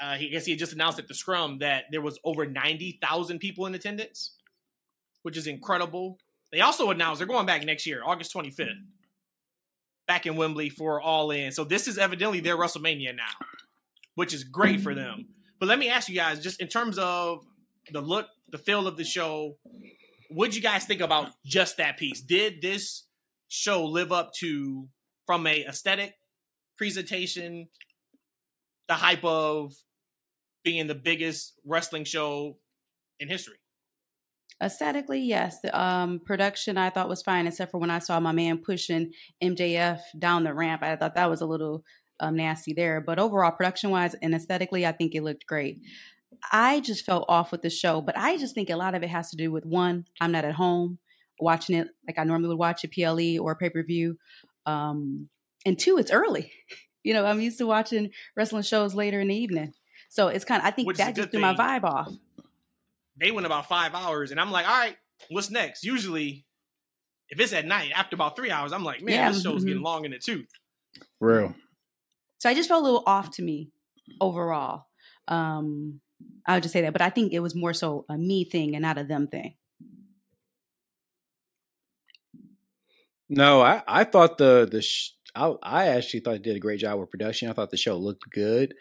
Uh, 0.00 0.14
he 0.16 0.26
I 0.26 0.30
guess 0.30 0.46
he 0.46 0.52
had 0.52 0.58
just 0.58 0.72
announced 0.72 0.98
at 0.98 1.06
the 1.06 1.14
scrum 1.14 1.58
that 1.58 1.84
there 1.92 2.00
was 2.00 2.18
over 2.24 2.44
90,000 2.44 3.38
people 3.38 3.66
in 3.66 3.74
attendance, 3.74 4.34
which 5.22 5.36
is 5.36 5.46
incredible. 5.46 6.18
They 6.52 6.60
also 6.60 6.90
announced 6.90 7.18
they're 7.18 7.26
going 7.26 7.46
back 7.46 7.64
next 7.64 7.86
year, 7.86 8.02
August 8.04 8.34
25th, 8.34 8.58
mm. 8.58 8.74
back 10.06 10.26
in 10.26 10.36
Wembley 10.36 10.68
for 10.68 11.00
All 11.00 11.30
In. 11.30 11.50
So 11.50 11.64
this 11.64 11.88
is 11.88 11.96
evidently 11.96 12.40
their 12.40 12.56
WrestleMania 12.56 13.16
now, 13.16 13.46
which 14.14 14.34
is 14.34 14.44
great 14.44 14.80
for 14.80 14.94
them. 14.94 15.28
But 15.58 15.68
let 15.68 15.78
me 15.78 15.88
ask 15.88 16.08
you 16.08 16.14
guys, 16.14 16.42
just 16.42 16.60
in 16.60 16.68
terms 16.68 16.98
of 16.98 17.46
the 17.90 18.02
look, 18.02 18.26
the 18.50 18.58
feel 18.58 18.86
of 18.86 18.98
the 18.98 19.04
show, 19.04 19.56
what'd 20.28 20.54
you 20.54 20.60
guys 20.60 20.84
think 20.84 21.00
about 21.00 21.30
just 21.46 21.78
that 21.78 21.96
piece? 21.96 22.20
Did 22.20 22.60
this 22.60 23.04
show 23.48 23.84
live 23.84 24.12
up 24.12 24.32
to 24.40 24.88
from 25.26 25.46
a 25.46 25.64
aesthetic 25.64 26.14
presentation, 26.76 27.68
the 28.88 28.94
hype 28.94 29.24
of 29.24 29.72
being 30.64 30.86
the 30.86 30.94
biggest 30.94 31.54
wrestling 31.64 32.04
show 32.04 32.58
in 33.18 33.28
history? 33.28 33.56
Aesthetically, 34.60 35.20
yes. 35.20 35.60
The 35.60 35.78
um, 35.78 36.20
production 36.24 36.76
I 36.76 36.90
thought 36.90 37.08
was 37.08 37.22
fine, 37.22 37.46
except 37.46 37.70
for 37.70 37.78
when 37.78 37.90
I 37.90 37.98
saw 37.98 38.20
my 38.20 38.32
man 38.32 38.58
pushing 38.58 39.12
MJF 39.42 40.00
down 40.18 40.44
the 40.44 40.54
ramp. 40.54 40.82
I 40.82 40.96
thought 40.96 41.14
that 41.14 41.30
was 41.30 41.40
a 41.40 41.46
little 41.46 41.84
um, 42.20 42.36
nasty 42.36 42.72
there. 42.72 43.00
But 43.00 43.18
overall, 43.18 43.50
production 43.50 43.90
wise 43.90 44.14
and 44.14 44.34
aesthetically, 44.34 44.86
I 44.86 44.92
think 44.92 45.14
it 45.14 45.22
looked 45.22 45.46
great. 45.46 45.80
I 46.50 46.80
just 46.80 47.04
felt 47.04 47.26
off 47.28 47.52
with 47.52 47.62
the 47.62 47.70
show, 47.70 48.00
but 48.00 48.16
I 48.16 48.36
just 48.36 48.54
think 48.54 48.70
a 48.70 48.76
lot 48.76 48.94
of 48.94 49.02
it 49.02 49.10
has 49.10 49.30
to 49.30 49.36
do 49.36 49.52
with 49.52 49.66
one, 49.66 50.06
I'm 50.20 50.32
not 50.32 50.44
at 50.44 50.54
home 50.54 50.98
watching 51.42 51.76
it 51.76 51.88
like 52.06 52.18
I 52.18 52.24
normally 52.24 52.48
would 52.48 52.58
watch 52.58 52.84
a 52.84 52.88
PLE 52.88 53.42
or 53.42 53.52
a 53.52 53.56
pay 53.56 53.70
per 53.70 53.82
view. 53.82 54.16
Um, 54.64 55.28
and 55.66 55.78
two, 55.78 55.98
it's 55.98 56.10
early. 56.10 56.52
You 57.04 57.14
know, 57.14 57.26
I'm 57.26 57.40
used 57.40 57.58
to 57.58 57.66
watching 57.66 58.10
wrestling 58.36 58.62
shows 58.62 58.94
later 58.94 59.18
in 59.18 59.26
the 59.26 59.34
evening. 59.34 59.72
So 60.08 60.28
it's 60.28 60.44
kind 60.44 60.62
of, 60.62 60.68
I 60.68 60.70
think 60.70 60.86
Which 60.86 60.98
that 60.98 61.16
just 61.16 61.32
threw 61.32 61.40
my 61.40 61.52
vibe 61.52 61.82
off. 61.82 62.12
They 63.22 63.30
went 63.30 63.46
about 63.46 63.68
five 63.68 63.94
hours, 63.94 64.30
and 64.32 64.40
I'm 64.40 64.50
like, 64.50 64.66
all 64.66 64.78
right, 64.78 64.96
what's 65.30 65.50
next? 65.50 65.84
Usually, 65.84 66.44
if 67.28 67.38
it's 67.40 67.52
at 67.52 67.64
night, 67.64 67.92
after 67.94 68.16
about 68.16 68.36
three 68.36 68.50
hours, 68.50 68.72
I'm 68.72 68.84
like, 68.84 69.00
man, 69.02 69.14
Yeah, 69.14 69.30
this 69.30 69.42
show's 69.42 69.62
mhm. 69.62 69.68
getting 69.68 69.82
long 69.82 70.04
in 70.04 70.10
the 70.10 70.18
tooth. 70.18 70.48
Real. 71.20 71.54
So 72.38 72.50
I 72.50 72.54
just 72.54 72.68
felt 72.68 72.82
a 72.82 72.84
little 72.84 73.04
off 73.06 73.30
to 73.32 73.42
me 73.42 73.70
overall. 74.20 74.86
Um, 75.28 76.00
I 76.46 76.54
would 76.54 76.64
just 76.64 76.72
say 76.72 76.82
that, 76.82 76.92
but 76.92 77.02
I 77.02 77.10
think 77.10 77.32
it 77.32 77.40
was 77.40 77.54
more 77.54 77.72
so 77.72 78.04
a 78.08 78.18
me 78.18 78.44
thing 78.44 78.74
and 78.74 78.82
not 78.82 78.98
a 78.98 79.04
them 79.04 79.28
thing. 79.28 79.54
No, 83.28 83.62
I, 83.62 83.82
I 83.86 84.04
thought 84.04 84.38
the 84.38 84.68
the 84.70 84.82
sh- 84.82 85.12
I, 85.34 85.54
I 85.62 85.86
actually 85.88 86.20
thought 86.20 86.34
it 86.34 86.42
did 86.42 86.56
a 86.56 86.60
great 86.60 86.80
job 86.80 86.98
with 86.98 87.10
production. 87.10 87.48
I 87.48 87.54
thought 87.54 87.70
the 87.70 87.76
show 87.76 87.96
looked 87.96 88.28
good. 88.30 88.74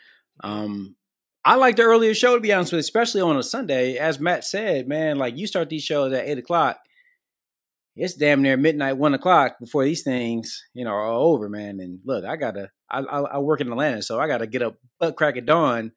Um, 0.44 0.96
I 1.44 1.56
like 1.56 1.76
the 1.76 1.84
earlier 1.84 2.14
show 2.14 2.36
to 2.36 2.42
be 2.42 2.54
honest 2.54 2.72
with, 2.72 2.78
you, 2.78 2.82
especially 2.82 3.22
on 3.22 3.38
a 3.38 3.44
Sunday. 3.44 3.98
As 3.98 4.20
Matt 4.20 4.44
said, 4.44 4.88
man, 4.88 5.18
like 5.18 5.38
you 5.38 5.48
start 5.48 5.70
these 5.70 5.84
shows 5.84 6.14
at 6.14 6.28
eight 6.28 6.38
o'clock. 6.38 6.78
It's 7.96 8.14
damn 8.14 8.42
near 8.42 8.56
midnight, 8.58 8.98
one 8.98 9.14
o'clock 9.14 9.58
before 9.60 9.84
these 9.84 10.04
things, 10.04 10.64
you 10.74 10.86
know, 10.86 10.92
are 10.92 11.10
over, 11.10 11.50
man. 11.50 11.80
And 11.80 12.00
look, 12.06 12.24
I 12.24 12.38
gotta, 12.38 12.70
I, 12.90 13.00
I, 13.00 13.20
I 13.22 13.38
work 13.40 13.60
in 13.60 13.70
Atlanta, 13.70 14.02
so 14.02 14.20
I 14.20 14.28
gotta 14.28 14.48
get 14.48 14.62
up 14.62 14.76
butt 15.00 15.16
crack 15.16 15.36
at 15.36 15.46
dawn 15.46 15.92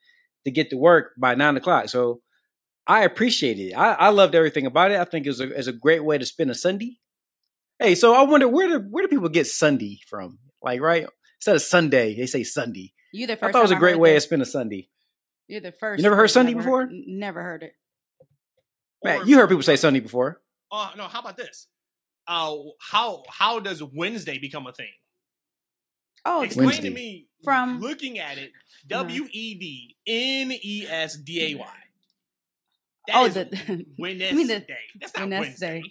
to 0.44 0.50
get 0.50 0.70
to 0.70 0.76
work 0.76 1.12
by 1.18 1.34
nine 1.34 1.56
o'clock. 1.56 1.88
So 1.88 2.20
I 2.86 3.04
appreciate 3.04 3.58
it. 3.58 3.74
I, 3.74 3.92
I 3.92 4.08
loved 4.08 4.34
everything 4.34 4.66
about 4.66 4.90
it. 4.90 4.98
I 4.98 5.04
think 5.04 5.26
it 5.26 5.30
was 5.30 5.40
a, 5.40 5.50
it's 5.50 5.68
a 5.68 5.72
great 5.72 6.04
way 6.04 6.18
to 6.18 6.26
spend 6.26 6.50
a 6.50 6.54
Sunday. 6.54 6.98
Hey, 7.78 7.94
so 7.94 8.14
I 8.14 8.22
wonder 8.22 8.48
where 8.48 8.68
do 8.68 8.78
where 8.90 9.04
do 9.04 9.08
people 9.08 9.28
get 9.28 9.46
Sunday 9.46 10.00
from? 10.08 10.38
Like, 10.62 10.80
right? 10.80 11.06
Instead 11.38 11.56
of 11.56 11.62
Sunday, 11.62 12.16
they 12.16 12.26
say 12.26 12.44
Sunday. 12.44 12.92
You 13.12 13.26
the 13.26 13.36
first. 13.36 13.50
I 13.50 13.52
thought 13.52 13.58
it 13.60 13.62
was 13.62 13.70
a 13.72 13.76
great 13.76 13.98
way 13.98 14.14
to 14.14 14.20
spend 14.20 14.42
a 14.42 14.46
Sunday. 14.46 14.88
You're 15.48 15.60
the 15.60 15.72
first. 15.72 15.98
You 15.98 16.02
never 16.04 16.16
heard 16.16 16.28
Sunday 16.28 16.52
ever 16.52 16.60
before? 16.62 16.88
Never 16.90 17.42
heard 17.42 17.62
it. 17.62 17.72
Matt, 19.02 19.26
you 19.26 19.36
heard 19.36 19.48
people 19.48 19.62
say 19.62 19.76
Sunday 19.76 20.00
before. 20.00 20.40
Oh 20.72 20.90
no, 20.96 21.04
how 21.04 21.20
about 21.20 21.36
this? 21.36 21.66
Uh, 22.26 22.54
how 22.80 23.22
how 23.28 23.60
does 23.60 23.82
Wednesday 23.82 24.38
become 24.38 24.66
a 24.66 24.72
thing? 24.72 24.88
Oh, 26.24 26.42
Explain 26.42 26.66
Wednesday. 26.68 26.88
to 26.88 26.94
me 26.94 27.26
From- 27.44 27.80
looking 27.80 28.18
at 28.18 28.38
it. 28.38 28.50
Uh-huh. 28.90 29.02
W 29.02 29.28
e 29.30 29.54
d 29.58 29.96
n 30.06 30.52
e 30.52 30.86
s 30.88 31.16
d 31.18 31.52
a 31.52 31.58
y. 31.58 31.66
oh, 33.12 33.28
That 33.28 33.52
is 33.52 33.66
the 33.66 33.86
Wednesday. 33.98 34.32
mean 34.34 34.46
the- 34.46 34.66
That's 35.00 35.14
not 35.18 35.28
Wednesday. 35.28 35.82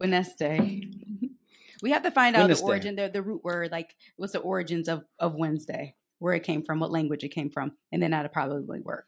Wednesday. 0.00 0.90
we 1.82 1.90
have 1.92 2.02
to 2.02 2.10
find 2.10 2.34
out 2.34 2.48
the 2.50 2.60
origin, 2.60 2.96
the 2.96 3.08
the 3.08 3.22
root 3.22 3.44
word, 3.44 3.70
like 3.70 3.94
what's 4.16 4.32
the 4.32 4.40
origins 4.40 4.88
of 4.88 5.04
of 5.20 5.34
Wednesday, 5.36 5.94
where 6.18 6.34
it 6.34 6.42
came 6.42 6.62
from, 6.62 6.80
what 6.80 6.90
language 6.90 7.24
it 7.24 7.28
came 7.28 7.50
from, 7.50 7.72
and 7.92 8.02
then 8.02 8.10
that'd 8.12 8.32
probably 8.32 8.80
work. 8.80 9.06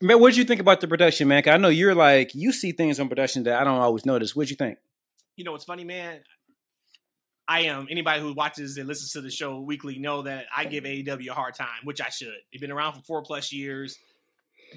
Man, 0.00 0.20
what 0.20 0.30
did 0.30 0.36
you 0.36 0.44
think 0.44 0.60
about 0.60 0.80
the 0.80 0.88
production, 0.88 1.28
man? 1.28 1.42
I 1.46 1.56
know 1.56 1.68
you're 1.68 1.94
like 1.94 2.34
you 2.34 2.52
see 2.52 2.72
things 2.72 3.00
on 3.00 3.08
production 3.08 3.44
that 3.44 3.60
I 3.60 3.64
don't 3.64 3.78
always 3.78 4.04
notice. 4.04 4.36
What'd 4.36 4.50
you 4.50 4.56
think? 4.56 4.78
You 5.36 5.44
know 5.44 5.52
what's 5.52 5.64
funny, 5.64 5.84
man? 5.84 6.20
I 7.48 7.60
am 7.62 7.86
anybody 7.90 8.20
who 8.20 8.34
watches 8.34 8.76
and 8.76 8.88
listens 8.88 9.12
to 9.12 9.20
the 9.20 9.30
show 9.30 9.60
weekly 9.60 9.98
know 9.98 10.22
that 10.22 10.46
I 10.54 10.64
give 10.64 10.84
AEW 10.84 11.28
a 11.28 11.34
hard 11.34 11.54
time, 11.54 11.84
which 11.84 12.00
I 12.00 12.08
should. 12.08 12.34
They've 12.52 12.60
been 12.60 12.72
around 12.72 12.94
for 12.94 13.02
four 13.02 13.22
plus 13.22 13.52
years. 13.52 13.96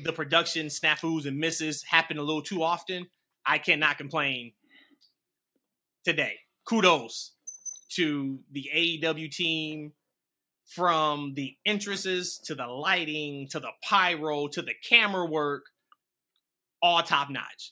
The 0.04 0.13
production 0.13 0.68
snafus 0.68 1.26
and 1.26 1.38
misses 1.38 1.84
happen 1.84 2.18
a 2.18 2.22
little 2.22 2.44
too 2.44 2.63
often. 2.63 3.08
I 3.46 3.58
cannot 3.58 3.98
complain 3.98 4.54
today. 6.06 6.36
Kudos 6.65 7.34
to 7.94 8.39
the 8.52 8.70
AEW 8.74 9.32
team 9.32 9.94
from 10.76 11.34
the 11.36 11.56
entrances 11.66 12.38
to 12.46 12.56
the 12.56 12.68
lighting 12.68 13.48
to 13.50 13.60
the 13.60 13.72
pyro 13.84 14.48
to 14.48 14.62
the 14.62 14.74
camera 14.88 15.26
work, 15.26 15.64
all 16.82 17.02
top 17.04 17.30
notch. 17.30 17.72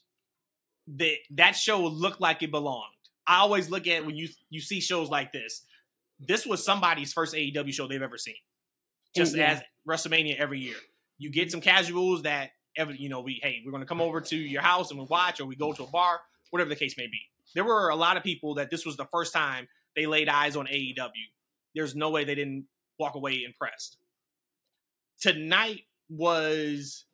That 0.98 1.16
that 1.32 1.52
show 1.56 1.86
looked 1.86 2.22
like 2.22 2.44
it 2.44 2.52
belonged. 2.52 2.84
I 3.28 3.38
always 3.40 3.70
look 3.70 3.88
at 3.88 4.06
when 4.06 4.16
you 4.16 4.30
you 4.50 4.62
see 4.62 4.80
shows 4.80 5.10
like 5.10 5.34
this. 5.34 5.66
This 6.20 6.46
was 6.46 6.64
somebody's 6.66 7.14
first 7.14 7.36
AEW 7.36 7.74
show 7.74 7.88
they've 7.88 8.02
ever 8.02 8.18
seen. 8.18 8.34
Mm, 8.36 9.18
Just 9.18 9.36
Yeah. 9.36 9.52
as 9.52 9.62
WrestleMania 9.88 10.38
every 10.38 10.60
year. 10.60 10.78
You 11.18 11.30
get 11.30 11.52
some 11.52 11.62
casuals 11.62 12.24
that 12.24 12.52
ever 12.78 12.94
you 12.94 13.10
know 13.10 13.22
we 13.22 13.40
hey 13.44 13.62
we're 13.66 13.72
going 13.72 13.82
to 13.84 13.88
come 13.88 14.02
over 14.02 14.22
to 14.22 14.36
your 14.38 14.62
house 14.62 14.92
and 14.92 15.00
we 15.00 15.06
watch 15.10 15.40
or 15.42 15.46
we 15.46 15.56
go 15.56 15.74
to 15.74 15.84
a 15.84 15.88
bar 15.88 16.20
whatever 16.52 16.70
the 16.70 16.76
case 16.76 16.96
may 16.98 17.08
be. 17.08 17.20
There 17.54 17.66
were 17.66 17.90
a 17.90 17.96
lot 17.96 18.16
of 18.18 18.24
people 18.24 18.56
that 18.56 18.70
this 18.70 18.86
was 18.86 18.96
the 18.98 19.06
first 19.12 19.34
time 19.34 19.68
they 19.96 20.06
laid 20.06 20.30
eyes 20.30 20.56
on 20.56 20.68
AEW. 20.68 21.12
There's 21.76 21.96
no 21.96 22.10
way 22.12 22.24
they 22.24 22.36
didn't 22.36 22.66
walk 23.00 23.16
away 23.16 23.44
impressed. 23.46 23.98
Tonight 25.20 25.82
was 26.10 27.06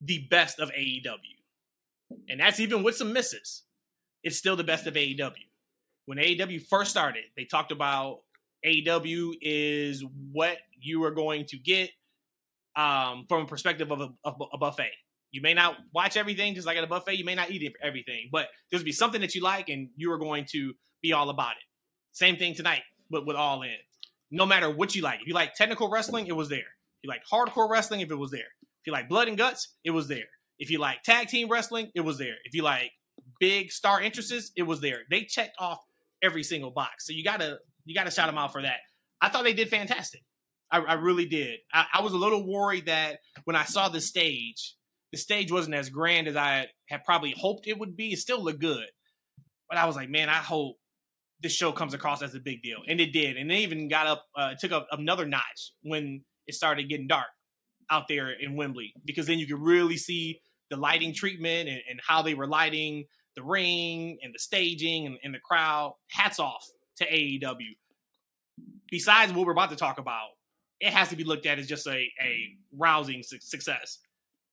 the 0.00 0.26
best 0.30 0.58
of 0.58 0.70
AEW. 0.70 2.18
And 2.28 2.40
that's 2.40 2.60
even 2.60 2.82
with 2.82 2.96
some 2.96 3.12
misses. 3.12 3.62
It's 4.22 4.36
still 4.36 4.56
the 4.56 4.64
best 4.64 4.86
of 4.86 4.94
AEW. 4.94 5.32
When 6.06 6.18
AEW 6.18 6.66
first 6.66 6.90
started, 6.90 7.24
they 7.36 7.44
talked 7.44 7.72
about 7.72 8.20
AEW 8.66 9.32
is 9.40 10.04
what 10.32 10.58
you 10.80 11.04
are 11.04 11.10
going 11.10 11.46
to 11.46 11.58
get 11.58 11.90
um, 12.76 13.26
from 13.28 13.42
a 13.42 13.46
perspective 13.46 13.90
of 13.90 14.00
a, 14.00 14.08
of 14.24 14.36
a 14.52 14.58
buffet. 14.58 14.90
You 15.30 15.40
may 15.40 15.54
not 15.54 15.76
watch 15.94 16.16
everything 16.16 16.54
just 16.54 16.66
like 16.66 16.76
at 16.76 16.84
a 16.84 16.88
buffet. 16.88 17.14
You 17.14 17.24
may 17.24 17.34
not 17.34 17.50
eat 17.50 17.72
everything, 17.82 18.28
but 18.30 18.48
there's 18.70 18.82
be 18.82 18.92
something 18.92 19.22
that 19.22 19.34
you 19.34 19.42
like, 19.42 19.68
and 19.68 19.88
you 19.96 20.12
are 20.12 20.18
going 20.18 20.44
to 20.52 20.74
be 21.02 21.12
all 21.12 21.30
about 21.30 21.52
it. 21.52 21.64
Same 22.12 22.36
thing 22.36 22.54
tonight, 22.54 22.82
but 23.10 23.26
with 23.26 23.36
All 23.36 23.62
In. 23.62 23.70
No 24.32 24.46
matter 24.46 24.70
what 24.70 24.94
you 24.96 25.02
like. 25.02 25.20
If 25.20 25.28
you 25.28 25.34
like 25.34 25.54
technical 25.54 25.90
wrestling, 25.90 26.26
it 26.26 26.32
was 26.32 26.48
there. 26.48 26.58
If 26.58 27.04
you 27.04 27.10
like 27.10 27.22
hardcore 27.30 27.68
wrestling, 27.68 28.00
if 28.00 28.10
it 28.10 28.16
was 28.16 28.30
there. 28.30 28.40
If 28.40 28.86
you 28.86 28.92
like 28.92 29.08
blood 29.08 29.28
and 29.28 29.36
guts, 29.36 29.76
it 29.84 29.90
was 29.90 30.08
there. 30.08 30.24
If 30.58 30.70
you 30.70 30.78
like 30.78 31.02
tag 31.02 31.28
team 31.28 31.48
wrestling, 31.48 31.90
it 31.94 32.00
was 32.00 32.18
there. 32.18 32.34
If 32.44 32.54
you 32.54 32.62
like 32.62 32.90
big 33.38 33.70
star 33.70 34.00
entrances, 34.00 34.50
it 34.56 34.62
was 34.62 34.80
there. 34.80 35.00
They 35.10 35.24
checked 35.24 35.56
off 35.58 35.78
every 36.22 36.42
single 36.42 36.70
box. 36.70 37.06
So 37.06 37.12
you 37.12 37.22
gotta 37.22 37.58
you 37.84 37.94
gotta 37.94 38.10
shout 38.10 38.26
them 38.26 38.38
out 38.38 38.52
for 38.52 38.62
that. 38.62 38.78
I 39.20 39.28
thought 39.28 39.44
they 39.44 39.52
did 39.52 39.68
fantastic. 39.68 40.22
I, 40.70 40.78
I 40.78 40.94
really 40.94 41.26
did. 41.26 41.58
I, 41.72 41.84
I 41.94 42.02
was 42.02 42.14
a 42.14 42.16
little 42.16 42.50
worried 42.50 42.86
that 42.86 43.18
when 43.44 43.56
I 43.56 43.64
saw 43.64 43.88
the 43.88 44.00
stage, 44.00 44.76
the 45.12 45.18
stage 45.18 45.52
wasn't 45.52 45.74
as 45.74 45.90
grand 45.90 46.26
as 46.26 46.36
I 46.36 46.68
had 46.88 47.04
probably 47.04 47.34
hoped 47.36 47.66
it 47.66 47.78
would 47.78 47.96
be. 47.96 48.12
It 48.12 48.18
still 48.18 48.42
looked 48.42 48.60
good, 48.60 48.86
but 49.68 49.76
I 49.76 49.84
was 49.84 49.94
like, 49.94 50.08
man, 50.08 50.30
I 50.30 50.34
hope 50.36 50.76
this 51.42 51.52
show 51.52 51.72
comes 51.72 51.94
across 51.94 52.22
as 52.22 52.34
a 52.34 52.40
big 52.40 52.62
deal, 52.62 52.78
and 52.88 53.00
it 53.00 53.12
did. 53.12 53.36
And 53.36 53.50
they 53.50 53.58
even 53.58 53.88
got 53.88 54.06
up, 54.06 54.24
uh, 54.36 54.54
took 54.58 54.72
up 54.72 54.86
another 54.92 55.26
notch 55.26 55.72
when 55.82 56.22
it 56.46 56.54
started 56.54 56.88
getting 56.88 57.08
dark 57.08 57.28
out 57.90 58.04
there 58.08 58.30
in 58.30 58.56
Wembley, 58.56 58.94
because 59.04 59.26
then 59.26 59.38
you 59.38 59.46
could 59.46 59.60
really 59.60 59.96
see 59.96 60.40
the 60.70 60.76
lighting 60.76 61.12
treatment 61.12 61.68
and, 61.68 61.80
and 61.90 62.00
how 62.06 62.22
they 62.22 62.34
were 62.34 62.46
lighting 62.46 63.04
the 63.36 63.42
ring 63.42 64.18
and 64.22 64.34
the 64.34 64.38
staging 64.38 65.06
and, 65.06 65.18
and 65.22 65.34
the 65.34 65.38
crowd. 65.38 65.94
Hats 66.10 66.38
off 66.38 66.64
to 66.96 67.06
AEW. 67.06 67.76
Besides 68.90 69.32
what 69.32 69.46
we're 69.46 69.52
about 69.52 69.70
to 69.70 69.76
talk 69.76 69.98
about, 69.98 70.28
it 70.80 70.92
has 70.92 71.08
to 71.08 71.16
be 71.16 71.24
looked 71.24 71.46
at 71.46 71.58
as 71.58 71.66
just 71.66 71.86
a, 71.86 72.08
a 72.20 72.56
rousing 72.76 73.22
su- 73.22 73.38
success 73.40 73.98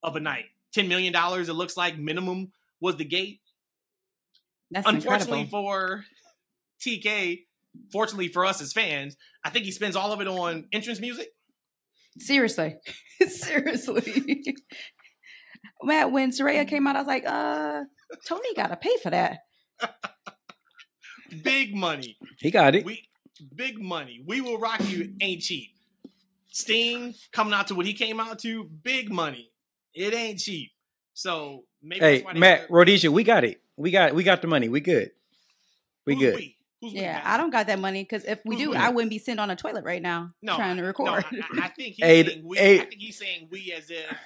of 0.04 0.16
a 0.16 0.20
night. 0.20 0.46
$10 0.76 0.88
million, 0.88 1.14
it 1.16 1.54
looks 1.54 1.76
like 1.76 1.98
minimum 1.98 2.52
was 2.80 2.96
the 2.98 3.06
gate. 3.06 3.42
That's 4.72 4.88
Unfortunately 4.88 5.42
incredible. 5.42 5.70
for 5.70 6.06
TK, 6.86 7.46
fortunately 7.92 8.28
for 8.30 8.46
us 8.46 8.62
as 8.62 8.74
fans, 8.74 9.16
I 9.44 9.50
think 9.50 9.66
he 9.66 9.72
spends 9.72 9.96
all 9.96 10.12
of 10.12 10.22
it 10.22 10.28
on 10.28 10.66
entrance 10.72 11.00
music. 11.00 11.30
Seriously. 12.20 12.76
Seriously. 13.28 14.44
Matt, 15.84 16.12
when 16.12 16.32
Saraya 16.32 16.68
came 16.68 16.88
out, 16.88 16.96
I 16.96 17.00
was 17.00 17.08
like, 17.08 17.26
uh, 17.26 17.84
Tony 18.28 18.54
gotta 18.56 18.76
pay 18.76 18.98
for 19.02 19.10
that. 19.12 19.40
Big 21.44 21.76
money. 21.76 22.18
He 22.40 22.52
got 22.52 22.76
it. 22.76 22.84
We 22.86 23.08
big 23.56 23.80
money. 23.80 24.22
We 24.26 24.42
will 24.42 24.58
rock 24.58 24.82
you 24.90 25.14
ain't 25.22 25.42
cheap. 25.42 25.70
Sting 26.48 27.14
coming 27.32 27.54
out 27.54 27.68
to 27.68 27.76
what 27.76 27.86
he 27.86 27.94
came 27.94 28.20
out 28.20 28.40
to, 28.40 28.64
big 28.66 29.12
money. 29.12 29.52
It 29.94 30.14
ain't 30.14 30.40
cheap. 30.40 30.72
So 31.14 31.66
maybe 31.84 32.00
Hey, 32.00 32.14
that's 32.16 32.26
why 32.26 32.34
Matt, 32.34 32.60
said- 32.62 32.68
Rhodesia, 32.72 33.12
we 33.12 33.24
got 33.24 33.44
it. 33.44 33.62
We 33.78 33.92
got 33.92 34.14
we 34.16 34.24
got 34.24 34.42
the 34.42 34.48
money. 34.48 34.70
We 34.70 34.80
good. 34.82 35.12
We 36.06 36.16
Who's 36.16 36.24
good. 36.24 36.36
we? 36.36 36.56
Who's 36.82 36.94
Yeah, 36.94 37.22
I 37.26 37.38
don't 37.38 37.50
got 37.50 37.68
that 37.68 37.80
money 37.80 38.04
because 38.04 38.24
if 38.24 38.40
we 38.46 38.56
Who's 38.56 38.64
do, 38.66 38.70
we? 38.72 38.78
I 38.78 38.90
wouldn't 38.90 39.10
be 39.10 39.20
sitting 39.20 39.40
on 39.40 39.50
a 39.50 39.56
toilet 39.56 39.84
right 39.84 40.02
now 40.02 40.32
No, 40.42 40.56
trying 40.56 40.78
to 40.78 40.82
No, 40.82 40.88
record. 40.88 41.26
I, 41.30 41.64
I 41.64 41.68
think 41.70 41.96
he's 41.96 42.06
A- 42.06 42.24
saying 42.26 42.42
we. 42.46 42.58
A- 42.58 42.76
I 42.82 42.86
think 42.86 43.02
he's 43.02 43.18
saying 43.18 43.48
we 43.52 43.74
as 43.74 43.90
if 43.90 44.18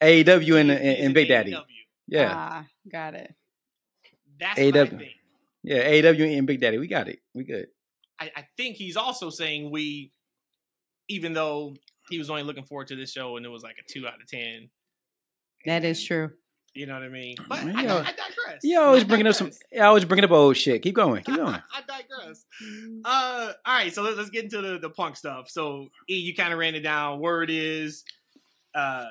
AEW 0.00 0.60
and, 0.60 0.70
and, 0.70 0.80
and 0.80 0.98
in 0.98 1.12
Big 1.12 1.28
Daddy. 1.28 1.52
AEW. 1.52 1.64
Yeah. 2.08 2.32
Ah, 2.34 2.66
got 2.90 3.14
it. 3.14 3.34
That's 4.38 4.58
what 4.58 4.76
I 4.76 4.86
AEW. 4.86 5.08
Yeah, 5.62 5.88
AEW 5.90 6.38
and 6.38 6.46
Big 6.46 6.60
Daddy. 6.60 6.78
We 6.78 6.86
got 6.88 7.08
it. 7.08 7.18
We 7.34 7.44
good. 7.44 7.66
I, 8.18 8.30
I 8.34 8.46
think 8.56 8.76
he's 8.76 8.96
also 8.96 9.28
saying 9.28 9.70
we, 9.70 10.12
even 11.08 11.34
though 11.34 11.76
he 12.08 12.18
was 12.18 12.30
only 12.30 12.42
looking 12.42 12.64
forward 12.64 12.88
to 12.88 12.96
this 12.96 13.12
show 13.12 13.36
and 13.36 13.44
it 13.44 13.50
was 13.50 13.62
like 13.62 13.76
a 13.78 13.92
two 13.92 14.06
out 14.06 14.20
of 14.22 14.26
ten. 14.26 14.70
That 15.66 15.84
is 15.84 16.02
true. 16.02 16.30
You 16.74 16.86
know 16.86 16.94
what 16.94 17.02
I 17.02 17.08
mean? 17.08 17.36
But 17.48 17.64
Man, 17.64 17.76
I, 17.76 17.80
I, 17.80 17.84
know- 17.84 18.02
digress. 18.02 18.60
You 18.62 18.80
always 18.80 19.02
I 19.02 19.06
bringing 19.06 19.26
up 19.26 19.34
some 19.34 19.50
you 19.72 19.82
always 19.82 20.04
bringing 20.04 20.24
up 20.24 20.30
old 20.30 20.56
shit. 20.56 20.82
Keep 20.82 20.94
going. 20.94 21.22
Keep 21.24 21.36
going. 21.36 21.54
I 21.54 21.80
digress. 21.86 22.44
Uh, 23.04 23.52
all 23.66 23.74
right, 23.74 23.92
so 23.92 24.02
let, 24.02 24.16
us 24.18 24.30
get 24.30 24.44
into 24.44 24.60
the, 24.60 24.78
the 24.78 24.90
punk 24.90 25.16
stuff. 25.16 25.50
So, 25.50 25.88
E, 26.08 26.16
you 26.16 26.34
kind 26.34 26.52
of 26.52 26.58
ran 26.58 26.74
it 26.74 26.80
down. 26.80 27.18
Word 27.20 27.50
is, 27.50 28.04
uh, 28.74 29.06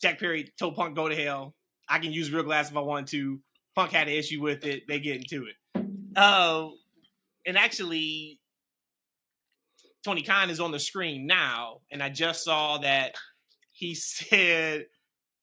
Jack 0.00 0.20
Perry 0.20 0.52
told 0.58 0.76
Punk 0.76 0.94
go 0.94 1.08
to 1.08 1.16
hell. 1.16 1.54
I 1.88 1.98
can 1.98 2.12
use 2.12 2.32
real 2.32 2.42
glass 2.44 2.70
if 2.70 2.76
I 2.76 2.80
want 2.80 3.08
to. 3.08 3.40
Punk 3.74 3.90
had 3.90 4.06
an 4.06 4.14
issue 4.14 4.40
with 4.40 4.64
it. 4.64 4.84
They 4.86 5.00
get 5.00 5.16
into 5.16 5.46
it. 5.46 5.84
Uh, 6.16 6.68
and 7.44 7.58
actually, 7.58 8.38
Tony 10.04 10.22
Khan 10.22 10.50
is 10.50 10.60
on 10.60 10.70
the 10.70 10.78
screen 10.78 11.26
now, 11.26 11.80
and 11.90 12.02
I 12.02 12.08
just 12.10 12.44
saw 12.44 12.78
that 12.78 13.14
he 13.72 13.94
said 13.96 14.86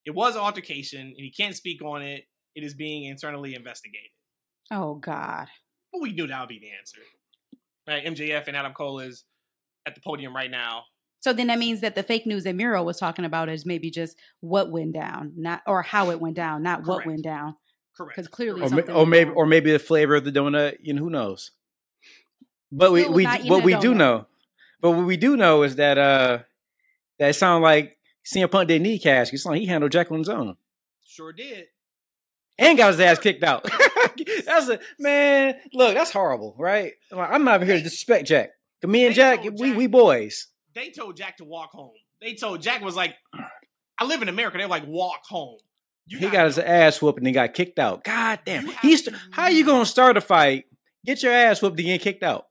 it 0.05 0.11
was 0.11 0.35
altercation, 0.35 1.01
and 1.01 1.15
he 1.15 1.31
can't 1.31 1.55
speak 1.55 1.81
on 1.83 2.01
it. 2.01 2.23
It 2.55 2.63
is 2.63 2.73
being 2.73 3.05
internally 3.05 3.55
investigated. 3.55 4.09
Oh 4.71 4.95
God. 4.95 5.47
But 5.91 6.01
we 6.01 6.11
knew 6.13 6.27
that 6.27 6.39
would 6.39 6.49
be 6.49 6.59
the 6.59 6.71
answer. 6.77 6.99
Right? 7.87 8.05
MJF 8.05 8.47
and 8.47 8.55
Adam 8.55 8.73
Cole 8.73 8.99
is 8.99 9.23
at 9.85 9.95
the 9.95 10.01
podium 10.01 10.35
right 10.35 10.49
now. 10.51 10.83
So 11.21 11.33
then 11.33 11.47
that 11.47 11.59
means 11.59 11.81
that 11.81 11.93
the 11.95 12.03
fake 12.03 12.25
news 12.25 12.45
that 12.45 12.55
Miro 12.55 12.81
was 12.83 12.97
talking 12.97 13.25
about 13.25 13.47
is 13.49 13.65
maybe 13.65 13.91
just 13.91 14.17
what 14.39 14.71
went 14.71 14.93
down, 14.93 15.33
not 15.37 15.61
or 15.67 15.83
how 15.83 16.09
it 16.09 16.19
went 16.19 16.35
down, 16.35 16.63
not 16.63 16.85
what 16.85 17.05
went 17.05 17.23
down. 17.23 17.55
Correct. 17.95 18.15
Because 18.15 18.27
clearly 18.27 18.61
Or, 18.61 18.69
something 18.69 18.95
or 18.95 19.05
maybe 19.05 19.29
wrong. 19.29 19.37
or 19.37 19.45
maybe 19.45 19.71
the 19.71 19.79
flavor 19.79 20.15
of 20.15 20.23
the 20.23 20.31
donut. 20.31 20.77
You 20.81 20.93
know 20.93 21.03
who 21.03 21.09
knows. 21.09 21.51
But 22.71 22.91
we 22.91 23.03
Still 23.03 23.13
we 23.13 23.25
what 23.25 23.61
a 23.61 23.65
we 23.65 23.75
do 23.75 23.93
know, 23.93 24.25
but 24.79 24.91
what 24.91 25.05
we 25.05 25.17
do 25.17 25.35
know 25.37 25.63
is 25.63 25.75
that 25.75 25.97
uh 25.97 26.39
that 27.19 27.35
sound 27.35 27.63
like 27.63 27.97
CM 28.25 28.51
Punk 28.51 28.67
did 28.67 28.81
knee 28.81 28.99
cash. 28.99 29.33
It's 29.33 29.45
like 29.45 29.59
he 29.59 29.65
handled 29.65 29.91
Jack 29.91 30.11
on 30.11 30.19
his 30.19 30.29
own 30.29 30.55
Sure 31.05 31.33
did. 31.33 31.65
and 32.57 32.77
got 32.77 32.91
his 32.91 32.99
ass 32.99 33.19
kicked 33.19 33.43
out. 33.43 33.63
that's 34.45 34.69
a 34.69 34.79
man. 34.99 35.55
Look, 35.73 35.93
that's 35.95 36.11
horrible, 36.11 36.55
right? 36.57 36.93
Like, 37.11 37.31
I'm 37.31 37.43
not 37.43 37.55
even 37.55 37.67
here 37.67 37.77
to 37.77 37.83
disrespect 37.83 38.27
Jack. 38.27 38.51
Me 38.83 39.05
and 39.05 39.11
They 39.13 39.15
Jack, 39.15 39.43
we 39.59 39.73
we 39.73 39.87
boys. 39.87 40.47
They 40.73 40.89
told 40.89 41.17
Jack 41.17 41.37
to 41.37 41.45
walk 41.45 41.71
home. 41.71 41.91
They 42.21 42.35
told 42.35 42.61
Jack 42.61 42.81
was 42.81 42.95
like, 42.95 43.15
I 43.97 44.05
live 44.05 44.21
in 44.21 44.29
America. 44.29 44.57
They're 44.57 44.67
like, 44.67 44.85
walk 44.87 45.21
home. 45.27 45.57
You 46.07 46.17
he 46.17 46.29
gotta 46.29 46.45
his 46.47 46.57
ass 46.59 47.01
whooped 47.01 47.19
and 47.19 47.27
he 47.27 47.33
got 47.33 47.53
kicked 47.53 47.77
out. 47.77 48.03
God 48.03 48.39
damn. 48.45 48.65
You 48.67 48.73
He's 48.81 49.03
to 49.03 49.15
how 49.31 49.47
you 49.47 49.65
gonna 49.65 49.85
start 49.85 50.17
a 50.17 50.21
fight? 50.21 50.65
Get 51.05 51.21
your 51.23 51.33
ass 51.33 51.61
whooped 51.61 51.79
and 51.79 51.85
get 51.85 52.01
kicked 52.01 52.23
out. 52.23 52.45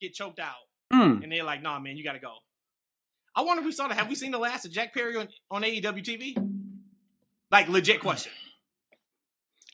get 0.00 0.14
choked 0.14 0.38
out. 0.38 0.54
Hmm. 0.92 1.22
And 1.22 1.32
they're 1.32 1.44
like, 1.44 1.62
nah, 1.62 1.78
man, 1.80 1.96
you 1.96 2.04
gotta 2.04 2.18
go. 2.18 2.34
I 3.36 3.42
wonder 3.42 3.60
if 3.60 3.66
we 3.66 3.72
saw 3.72 3.88
that. 3.88 3.98
Have 3.98 4.08
we 4.08 4.14
seen 4.14 4.30
the 4.30 4.38
last 4.38 4.64
of 4.64 4.72
Jack 4.72 4.94
Perry 4.94 5.16
on, 5.16 5.28
on 5.50 5.62
AEW 5.62 6.04
TV? 6.04 6.36
Like 7.50 7.68
legit 7.68 8.00
question. 8.00 8.32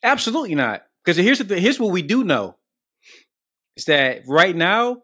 Absolutely 0.02 0.54
not. 0.54 0.82
Because 1.04 1.16
here's 1.16 1.38
the 1.38 1.58
here's 1.58 1.80
what 1.80 1.92
we 1.92 2.02
do 2.02 2.24
know. 2.24 2.56
Is 3.76 3.84
that 3.86 4.22
right 4.26 4.54
now, 4.54 5.02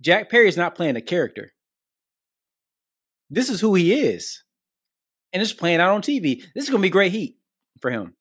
Jack 0.00 0.30
Perry 0.30 0.48
is 0.48 0.56
not 0.56 0.74
playing 0.74 0.96
a 0.96 1.00
character. 1.00 1.52
This 3.30 3.48
is 3.48 3.60
who 3.60 3.74
he 3.74 3.94
is. 3.94 4.42
And 5.32 5.42
it's 5.42 5.52
playing 5.52 5.80
out 5.80 5.94
on 5.94 6.02
TV. 6.02 6.42
This 6.54 6.64
is 6.64 6.70
gonna 6.70 6.82
be 6.82 6.90
great 6.90 7.12
heat 7.12 7.38
for 7.80 7.90
him. 7.90 8.14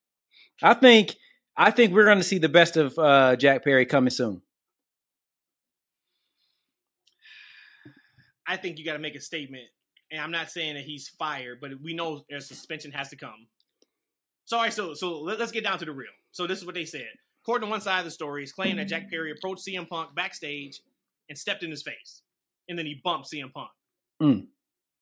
I 0.62 0.74
think 0.74 1.16
I 1.56 1.72
think 1.72 1.94
we're 1.94 2.06
gonna 2.06 2.24
see 2.24 2.38
the 2.38 2.50
best 2.50 2.78
of 2.78 2.98
uh, 2.98 3.36
Jack 3.36 3.64
Perry 3.64 3.86
coming 3.86 4.10
soon. 4.10 4.42
I 8.48 8.58
think 8.58 8.78
you 8.78 8.86
got 8.86 8.94
to 8.94 9.00
make 9.00 9.16
a 9.16 9.22
statement. 9.22 9.66
And 10.12 10.22
I'm 10.22 10.32
not 10.32 10.52
saying 10.52 10.76
that 10.76 10.84
he's 10.84 11.08
fired, 11.08 11.60
but 11.62 11.72
we 11.82 11.94
know 11.94 12.24
a 12.32 12.40
suspension 12.40 12.92
has 12.92 13.10
to 13.10 13.16
come. 13.16 13.48
So, 14.46 14.58
all 14.58 14.64
right, 14.64 14.74
so 14.74 14.94
so 14.94 15.22
let, 15.22 15.40
us 15.42 15.52
get 15.52 15.64
down 15.64 15.80
to 15.80 15.86
the 15.86 15.92
real. 15.92 16.12
So 16.32 16.46
this 16.46 16.60
is 16.60 16.66
what 16.66 16.76
they 16.76 16.86
said. 16.86 17.08
According 17.44 17.68
to 17.68 17.72
one 17.72 17.82
side 17.82 18.00
of 18.00 18.06
the 18.06 18.12
story, 18.12 18.44
is 18.44 18.52
claiming 18.52 18.78
that 18.78 18.88
Jack 18.88 19.10
Perry 19.10 19.32
approached 19.32 19.66
CM 19.68 19.88
Punk 19.88 20.14
backstage 20.16 20.82
and 21.30 21.38
stepped 21.38 21.64
in 21.64 21.72
his 21.72 21.82
face. 21.84 22.22
and 22.70 22.78
then 22.78 22.86
he 22.86 23.02
bumped 23.04 23.32
CM 23.32 23.52
Punk. 23.52 23.70
Mm. 24.22 24.48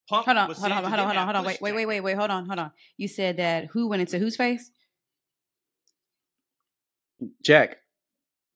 Punk 0.09 0.25
Hold 0.25 0.37
on, 0.37 0.47
was 0.49 0.57
hold 0.57 0.71
on, 0.71 0.83
hold 0.83 0.93
on, 0.93 0.99
hold 0.99 1.09
on, 1.09 1.15
have 1.15 1.25
hold 1.25 1.37
on. 1.37 1.45
Wait, 1.45 1.61
wait, 1.61 1.73
wait, 1.73 1.85
wait, 1.85 2.01
wait. 2.01 2.17
Hold 2.17 2.31
on, 2.31 2.45
hold 2.45 2.59
on. 2.59 2.71
You 2.97 3.07
said 3.07 3.37
that 3.37 3.65
who 3.67 3.87
went 3.87 4.01
into 4.01 4.17
whose 4.19 4.35
face? 4.35 4.71
Jack. 7.43 7.77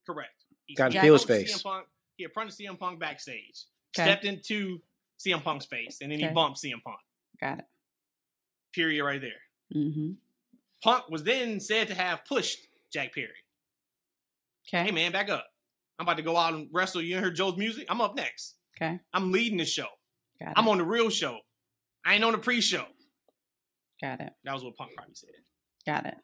Correct. 0.05 0.31
He 0.65 0.75
Got 0.75 0.87
in 0.87 1.01
he 1.01 1.07
Phil's 1.07 1.23
face. 1.25 1.57
CM 1.57 1.63
Punk, 1.63 1.87
he 2.17 2.23
approached 2.23 2.57
CM 2.57 2.79
Punk 2.79 2.99
backstage, 2.99 3.65
Okay. 3.97 4.09
stepped 4.09 4.25
into 4.25 4.81
CM 5.19 5.43
Punk's 5.43 5.65
face, 5.65 5.99
and 6.01 6.11
then 6.11 6.19
he 6.19 6.27
bumped 6.27 6.59
CM 6.61 6.83
Punk. 6.83 6.99
Got 7.39 7.59
it. 7.59 7.65
Period. 8.73 9.03
Right 9.03 9.21
there. 9.21 9.31
Mm-hmm. 9.73 10.11
Punk 10.83 11.09
was 11.09 11.23
then 11.23 11.59
said 11.59 11.87
to 11.87 11.95
have 11.95 12.25
pushed 12.25 12.59
Jack 12.91 13.13
Perry. 13.13 13.29
Okay. 14.67 14.83
Hey 14.83 14.91
man, 14.91 15.11
back 15.11 15.29
up. 15.29 15.45
I'm 15.97 16.05
about 16.05 16.17
to 16.17 16.23
go 16.23 16.35
out 16.35 16.53
and 16.53 16.67
wrestle. 16.73 17.01
You 17.01 17.17
heard 17.19 17.35
Joe's 17.35 17.57
music? 17.57 17.85
I'm 17.89 18.01
up 18.01 18.15
next. 18.15 18.55
Okay. 18.75 18.99
I'm 19.13 19.31
leading 19.31 19.57
the 19.57 19.65
show. 19.65 19.87
Got 20.39 20.49
it. 20.49 20.53
I'm 20.57 20.67
on 20.67 20.77
the 20.77 20.83
real 20.83 21.09
show. 21.09 21.39
I 22.05 22.15
ain't 22.15 22.23
on 22.23 22.33
the 22.33 22.37
pre-show. 22.37 22.85
Got 24.01 24.19
it. 24.19 24.33
That 24.43 24.53
was 24.53 24.63
what 24.63 24.75
Punk 24.75 24.91
probably 24.95 25.15
said. 25.15 25.29
Got 25.85 26.05
it. 26.07 26.17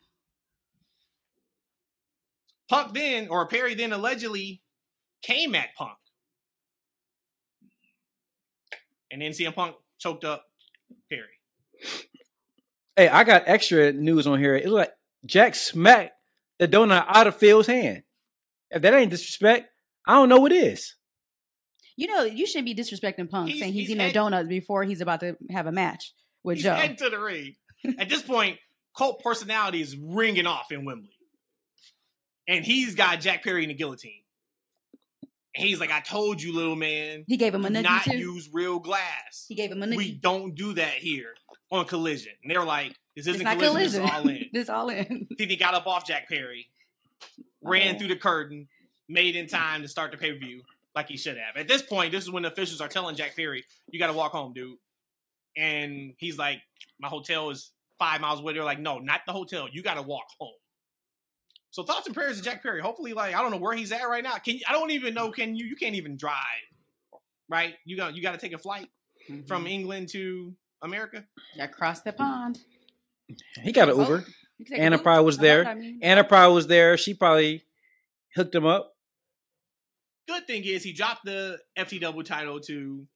Punk 2.69 2.93
then, 2.93 3.29
or 3.29 3.47
Perry 3.47 3.73
then 3.75 3.93
allegedly 3.93 4.61
came 5.21 5.55
at 5.55 5.73
Punk. 5.75 5.97
And 9.11 9.21
then 9.21 9.31
CM 9.31 9.53
Punk 9.53 9.75
choked 9.99 10.23
up 10.23 10.45
Perry. 11.09 11.23
Hey, 12.95 13.07
I 13.07 13.23
got 13.23 13.43
extra 13.45 13.91
news 13.93 14.27
on 14.27 14.39
here. 14.39 14.55
It 14.55 14.67
look 14.67 14.79
like 14.79 14.93
Jack 15.25 15.55
smacked 15.55 16.13
the 16.59 16.67
donut 16.67 17.05
out 17.07 17.27
of 17.27 17.35
Phil's 17.35 17.67
hand. 17.67 18.03
If 18.69 18.81
that 18.83 18.93
ain't 18.93 19.11
disrespect, 19.11 19.67
I 20.05 20.13
don't 20.15 20.29
know 20.29 20.39
what 20.39 20.51
is. 20.51 20.95
You 21.97 22.07
know, 22.07 22.23
you 22.23 22.45
shouldn't 22.47 22.65
be 22.65 22.75
disrespecting 22.75 23.29
Punk, 23.29 23.49
He's- 23.49 23.59
saying 23.59 23.73
he's, 23.73 23.81
he's 23.87 23.89
eating 23.91 24.01
a 24.01 24.05
head- 24.07 24.15
donut 24.15 24.47
before 24.47 24.83
he's 24.83 25.01
about 25.01 25.19
to 25.21 25.35
have 25.49 25.67
a 25.67 25.71
match 25.71 26.13
with 26.43 26.57
He's 26.57 26.63
Joe. 26.63 26.73
heading 26.73 26.95
to 26.97 27.09
the 27.09 27.19
ring. 27.19 27.55
At 27.99 28.09
this 28.09 28.21
point, 28.21 28.57
cult 28.97 29.21
personality 29.23 29.81
is 29.81 29.95
ringing 29.97 30.45
off 30.47 30.71
in 30.71 30.85
Wembley. 30.85 31.09
And 32.47 32.63
he's 32.65 32.95
got 32.95 33.19
Jack 33.21 33.43
Perry 33.43 33.63
in 33.63 33.69
the 33.69 33.75
guillotine. 33.75 34.20
And 35.55 35.65
he's 35.67 35.79
like, 35.81 35.91
I 35.91 35.99
told 35.99 36.41
you, 36.41 36.53
little 36.55 36.75
man, 36.77 37.25
He 37.27 37.35
gave 37.37 37.53
him 37.53 37.65
a 37.65 37.69
noogie 37.69 37.83
not 37.83 38.03
too. 38.03 38.17
use 38.17 38.49
real 38.53 38.79
glass. 38.79 39.45
he 39.49 39.55
gave 39.55 39.71
him 39.71 39.83
a 39.83 39.85
noogie. 39.85 39.97
We 39.97 40.11
don't 40.13 40.55
do 40.55 40.73
that 40.75 40.93
here 40.93 41.33
on 41.71 41.85
collision. 41.85 42.31
And 42.41 42.49
they're 42.51 42.63
like, 42.63 42.95
this 43.15 43.27
isn't 43.27 43.45
collision, 43.45 44.07
collision. 44.07 44.49
this 44.53 44.63
is 44.63 44.69
all 44.69 44.89
in. 44.89 44.99
this 45.03 45.07
all 45.09 45.17
in. 45.19 45.27
then 45.37 45.49
he 45.49 45.57
got 45.57 45.73
up 45.73 45.87
off 45.87 46.07
Jack 46.07 46.29
Perry, 46.29 46.67
ran 47.61 47.95
Oh. 47.95 47.99
through 47.99 48.07
the 48.07 48.15
curtain, 48.15 48.67
made 49.09 49.35
in 49.35 49.47
time 49.47 49.81
to 49.81 49.87
start 49.89 50.11
the 50.11 50.17
pay 50.17 50.31
per 50.31 50.39
view 50.39 50.61
like 50.95 51.09
he 51.09 51.17
should 51.17 51.35
have. 51.37 51.57
At 51.57 51.67
this 51.67 51.81
point, 51.81 52.11
this 52.13 52.23
is 52.23 52.31
when 52.31 52.43
the 52.43 52.51
officials 52.51 52.79
are 52.79 52.87
telling 52.87 53.15
Jack 53.17 53.35
Perry, 53.35 53.65
"You 53.89 53.99
got 53.99 54.07
to 54.07 54.13
walk 54.13 54.31
home, 54.31 54.53
dude." 54.53 54.77
And 55.57 56.13
he's 56.17 56.37
like, 56.37 56.61
"My 56.99 57.07
hotel 57.09 57.49
is 57.49 57.71
five 57.99 58.21
miles 58.21 58.39
away." 58.39 58.53
They're 58.53 58.63
like, 58.63 58.79
"No, 58.79 58.99
not 58.99 59.21
the 59.25 59.33
hotel. 59.33 59.67
You 59.71 59.83
got 59.83 59.95
to 59.95 60.01
walk 60.01 60.27
home." 60.39 60.53
So 61.71 61.83
thoughts 61.83 62.05
and 62.05 62.13
prayers 62.13 62.37
to 62.37 62.43
Jack 62.43 62.61
Perry. 62.61 62.81
Hopefully, 62.81 63.13
like 63.13 63.33
I 63.33 63.41
don't 63.41 63.51
know 63.51 63.57
where 63.57 63.75
he's 63.75 63.91
at 63.91 64.07
right 64.07 64.23
now. 64.23 64.35
Can 64.35 64.59
I 64.67 64.73
don't 64.73 64.91
even 64.91 65.13
know. 65.13 65.31
Can 65.31 65.55
you? 65.55 65.65
You 65.65 65.75
can't 65.75 65.95
even 65.95 66.17
drive, 66.17 66.35
right? 67.49 67.75
You 67.85 67.95
got 67.97 68.13
you 68.13 68.21
got 68.21 68.33
to 68.33 68.37
take 68.37 68.53
a 68.53 68.57
flight 68.57 68.89
from 69.47 69.63
mm-hmm. 69.63 69.67
England 69.67 70.09
to 70.09 70.53
America. 70.81 71.23
across 71.59 72.01
the 72.01 72.11
pond. 72.11 72.59
He 73.63 73.71
got 73.71 73.89
an 73.89 73.95
Oh, 73.95 74.01
Uber. 74.01 74.25
You 74.57 74.65
can 74.65 74.77
Anna 74.77 74.97
boat. 74.97 75.03
probably 75.03 75.25
was 75.25 75.37
there. 75.37 75.65
I 75.65 75.73
mean. 75.73 75.99
Anna 76.03 76.23
probably 76.23 76.55
was 76.55 76.67
there. 76.67 76.97
She 76.97 77.13
probably 77.13 77.63
hooked 78.35 78.53
him 78.53 78.65
up. 78.65 78.93
good 80.27 80.45
thing 80.45 80.63
is 80.65 80.83
he 80.83 80.93
dropped 80.93 81.25
the 81.25 81.57
FTW 81.77 82.23
title 82.25 82.59
to 82.61 83.07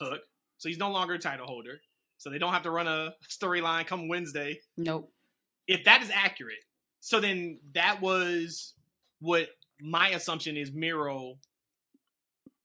Hook, 0.00 0.20
so 0.58 0.68
he's 0.68 0.78
no 0.78 0.90
longer 0.90 1.14
a 1.14 1.18
title 1.18 1.46
holder. 1.46 1.80
So 2.18 2.30
they 2.30 2.38
don't 2.38 2.52
have 2.52 2.62
to 2.62 2.70
run 2.70 2.86
a 2.86 3.14
storyline 3.30 3.86
come 3.86 4.08
Wednesday. 4.08 4.60
Nope. 4.76 5.10
If 5.66 5.84
that 5.84 6.02
is 6.02 6.10
accurate, 6.10 6.58
so 7.06 7.20
then 7.20 7.60
that 7.72 8.02
was 8.02 8.74
what 9.20 9.50
my 9.80 10.08
assumption 10.08 10.56
is. 10.56 10.72
Miro 10.72 11.38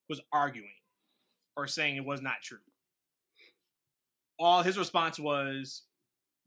was 0.10 0.20
arguing 0.34 0.74
or 1.56 1.68
saying 1.68 1.96
it 1.96 2.06
was 2.06 2.24
not 2.24 2.42
true. 2.42 2.58
All 4.40 4.64
his 4.64 4.80
response 4.80 5.20
was, 5.20 5.84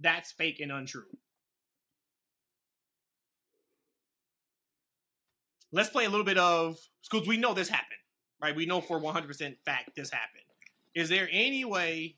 "That's 0.01 0.33
fake 0.33 0.59
and 0.59 0.73
untrue." 0.73 1.07
Let's 5.71 5.89
play 5.89 6.05
a 6.05 6.11
little 6.11 6.27
bit 6.27 6.37
of 6.37 6.77
because 7.09 7.29
we 7.29 7.37
know 7.37 7.55
this 7.55 7.69
happened, 7.69 8.01
right? 8.41 8.57
We 8.57 8.67
know 8.67 8.81
for 8.81 8.99
100% 8.99 9.57
fact 9.65 9.95
this 9.95 10.11
happened. 10.11 10.43
Is 10.97 11.09
there 11.11 11.29
any 11.31 11.65
way? 11.65 12.17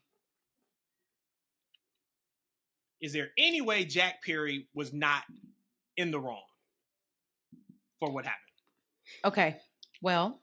Is 3.03 3.12
there 3.12 3.35
any 3.37 3.61
way 3.61 3.85
Jack 3.85 4.25
Perry 4.25 4.69
was 4.73 4.95
not 4.95 5.25
in 5.96 6.11
the 6.11 6.20
wrong 6.20 6.42
for 7.98 8.11
what 8.12 8.24
happened? 8.24 8.40
Okay. 9.24 9.56
Well, 10.02 10.40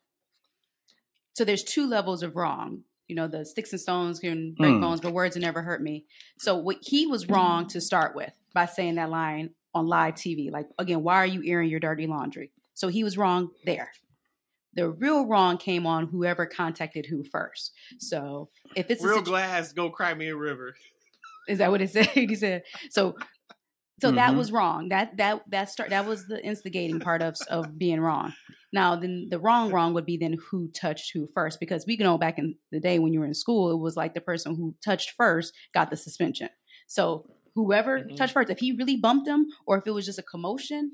so 1.34 1.44
there's 1.46 1.64
two 1.64 1.88
levels 1.88 2.24
of 2.24 2.36
wrong. 2.36 2.84
You 3.08 3.16
know, 3.16 3.28
the 3.28 3.46
sticks 3.46 3.72
and 3.72 3.82
stones 3.82 4.20
can 4.20 4.54
break 4.54 4.76
Hmm. 4.76 4.80
bones, 4.82 5.02
but 5.02 5.14
words 5.14 5.36
will 5.36 5.42
never 5.42 5.62
hurt 5.62 5.82
me. 5.82 6.06
So 6.40 6.56
what 6.58 6.78
he 6.82 7.06
was 7.06 7.28
wrong 7.28 7.68
to 7.68 7.82
start 7.82 8.16
with 8.16 8.34
by 8.54 8.66
saying 8.66 8.96
that 8.96 9.10
line 9.10 9.52
on 9.76 9.88
live 9.88 10.16
TV. 10.16 10.52
Like 10.52 10.68
again, 10.80 11.04
why 11.04 11.16
are 11.16 11.26
you 11.26 11.44
airing 11.46 11.70
your 11.70 11.80
dirty 11.80 12.08
laundry? 12.08 12.52
So 12.74 12.88
he 12.88 13.04
was 13.04 13.18
wrong 13.18 13.50
there. 13.66 13.92
The 14.76 14.90
real 14.90 15.28
wrong 15.28 15.58
came 15.58 15.86
on 15.86 16.08
whoever 16.08 16.46
contacted 16.48 17.06
who 17.06 17.24
first. 17.24 17.74
So 18.00 18.50
if 18.76 18.90
it's 18.90 19.04
a 19.04 19.08
Real 19.08 19.18
situ- 19.20 19.30
glass, 19.30 19.72
go 19.74 19.90
cry 19.92 20.14
me 20.16 20.30
a 20.30 20.36
river. 20.36 20.76
is 21.48 21.58
that 21.60 21.70
what 21.72 21.82
it 21.82 21.90
said? 21.92 22.08
he 22.08 22.34
said. 22.36 22.64
So 22.90 23.16
so 24.00 24.12
that 24.12 24.36
Mhm. 24.36 24.38
was 24.38 24.52
wrong. 24.52 24.90
That 24.90 25.18
that 25.18 25.44
that 25.50 25.70
start 25.70 25.90
that 25.92 26.06
was 26.06 26.28
the 26.28 26.44
instigating 26.44 27.00
part 27.02 27.22
of 27.22 27.36
of 27.50 27.78
being 27.78 28.00
wrong. 28.02 28.34
Now 28.74 28.96
then 28.96 29.28
the 29.30 29.40
wrong 29.40 29.72
wrong 29.72 29.94
would 29.94 30.06
be 30.06 30.18
then 30.18 30.38
who 30.50 30.70
touched 30.72 31.12
who 31.14 31.28
first 31.34 31.60
because 31.60 31.86
we 31.88 31.96
know 31.98 32.18
back 32.18 32.38
in 32.40 32.56
the 32.72 32.80
day 32.80 33.00
when 33.00 33.14
you 33.14 33.20
were 33.20 33.26
in 33.26 33.34
school 33.34 33.72
it 33.72 33.80
was 33.80 33.96
like 33.96 34.14
the 34.14 34.22
person 34.22 34.56
who 34.56 34.76
touched 34.84 35.12
first 35.18 35.54
got 35.74 35.90
the 35.90 35.98
suspension. 35.98 36.50
So 36.88 37.28
whoever 37.56 38.10
Mhm. 38.10 38.16
touched 38.18 38.34
first 38.34 38.50
if 38.50 38.60
he 38.60 38.74
really 38.74 38.98
bumped 38.98 39.26
them 39.26 39.46
or 39.68 39.78
if 39.78 39.88
it 39.88 39.92
was 39.92 40.06
just 40.06 40.20
a 40.20 40.24
commotion 40.24 40.92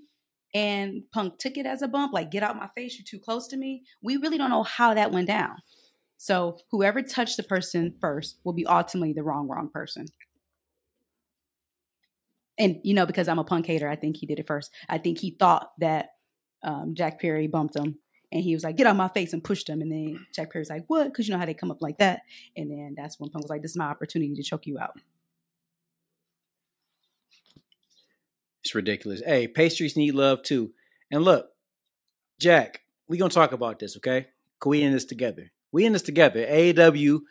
and 0.53 1.03
Punk 1.13 1.37
took 1.39 1.57
it 1.57 1.65
as 1.65 1.81
a 1.81 1.87
bump 1.87 2.11
like 2.13 2.31
get 2.31 2.43
out 2.43 2.55
my 2.57 2.69
face 2.75 2.97
you're 2.97 3.05
too 3.07 3.23
close 3.23 3.47
to 3.49 3.57
me, 3.57 3.83
we 4.01 4.17
really 4.17 4.37
don't 4.37 4.49
know 4.49 4.63
how 4.63 4.93
that 4.93 5.11
went 5.11 5.27
down. 5.27 5.55
So 6.17 6.57
whoever 6.71 7.01
touched 7.01 7.37
the 7.37 7.43
person 7.43 7.95
first 8.01 8.39
will 8.43 8.53
be 8.53 8.65
ultimately 8.67 9.13
the 9.13 9.23
wrong 9.23 9.47
wrong 9.47 9.69
person. 9.71 10.05
And 12.59 12.79
you 12.83 12.93
know, 12.93 13.05
because 13.05 13.27
I'm 13.27 13.39
a 13.39 13.43
punk 13.43 13.65
hater, 13.65 13.89
I 13.89 13.95
think 13.95 14.17
he 14.17 14.25
did 14.25 14.37
it 14.37 14.45
first. 14.45 14.71
I 14.87 14.97
think 14.97 15.17
he 15.17 15.31
thought 15.31 15.71
that 15.79 16.09
um, 16.61 16.93
Jack 16.93 17.21
Perry 17.21 17.47
bumped 17.47 17.75
him, 17.75 17.97
and 18.31 18.43
he 18.43 18.53
was 18.53 18.63
like, 18.63 18.75
"Get 18.75 18.85
out 18.85 18.97
my 18.97 19.07
face!" 19.07 19.31
and 19.31 19.43
pushed 19.43 19.69
him. 19.69 19.81
And 19.81 19.91
then 19.91 20.25
Jack 20.35 20.51
Perry's 20.51 20.69
like, 20.69 20.83
"What?" 20.87 21.05
Because 21.05 21.27
you 21.27 21.33
know 21.33 21.39
how 21.39 21.45
they 21.45 21.53
come 21.53 21.71
up 21.71 21.81
like 21.81 21.97
that. 21.99 22.21
And 22.57 22.69
then 22.69 22.95
that's 22.97 23.19
when 23.19 23.29
Punk 23.29 23.43
was 23.43 23.49
like, 23.49 23.61
"This 23.61 23.71
is 23.71 23.77
my 23.77 23.85
opportunity 23.85 24.35
to 24.35 24.43
choke 24.43 24.67
you 24.67 24.77
out." 24.77 24.99
It's 28.63 28.75
ridiculous. 28.75 29.21
Hey, 29.25 29.47
pastries 29.47 29.95
need 29.95 30.13
love 30.13 30.43
too. 30.43 30.71
And 31.09 31.23
look, 31.23 31.49
Jack, 32.39 32.81
we 33.07 33.17
gonna 33.17 33.29
talk 33.29 33.53
about 33.53 33.79
this, 33.79 33.95
okay? 33.97 34.27
Can 34.59 34.69
we 34.69 34.81
in 34.83 34.91
this 34.91 35.05
together? 35.05 35.51
We 35.71 35.85
in 35.85 35.93
this 35.93 36.01
together. 36.01 36.45
AEW, 36.45 37.21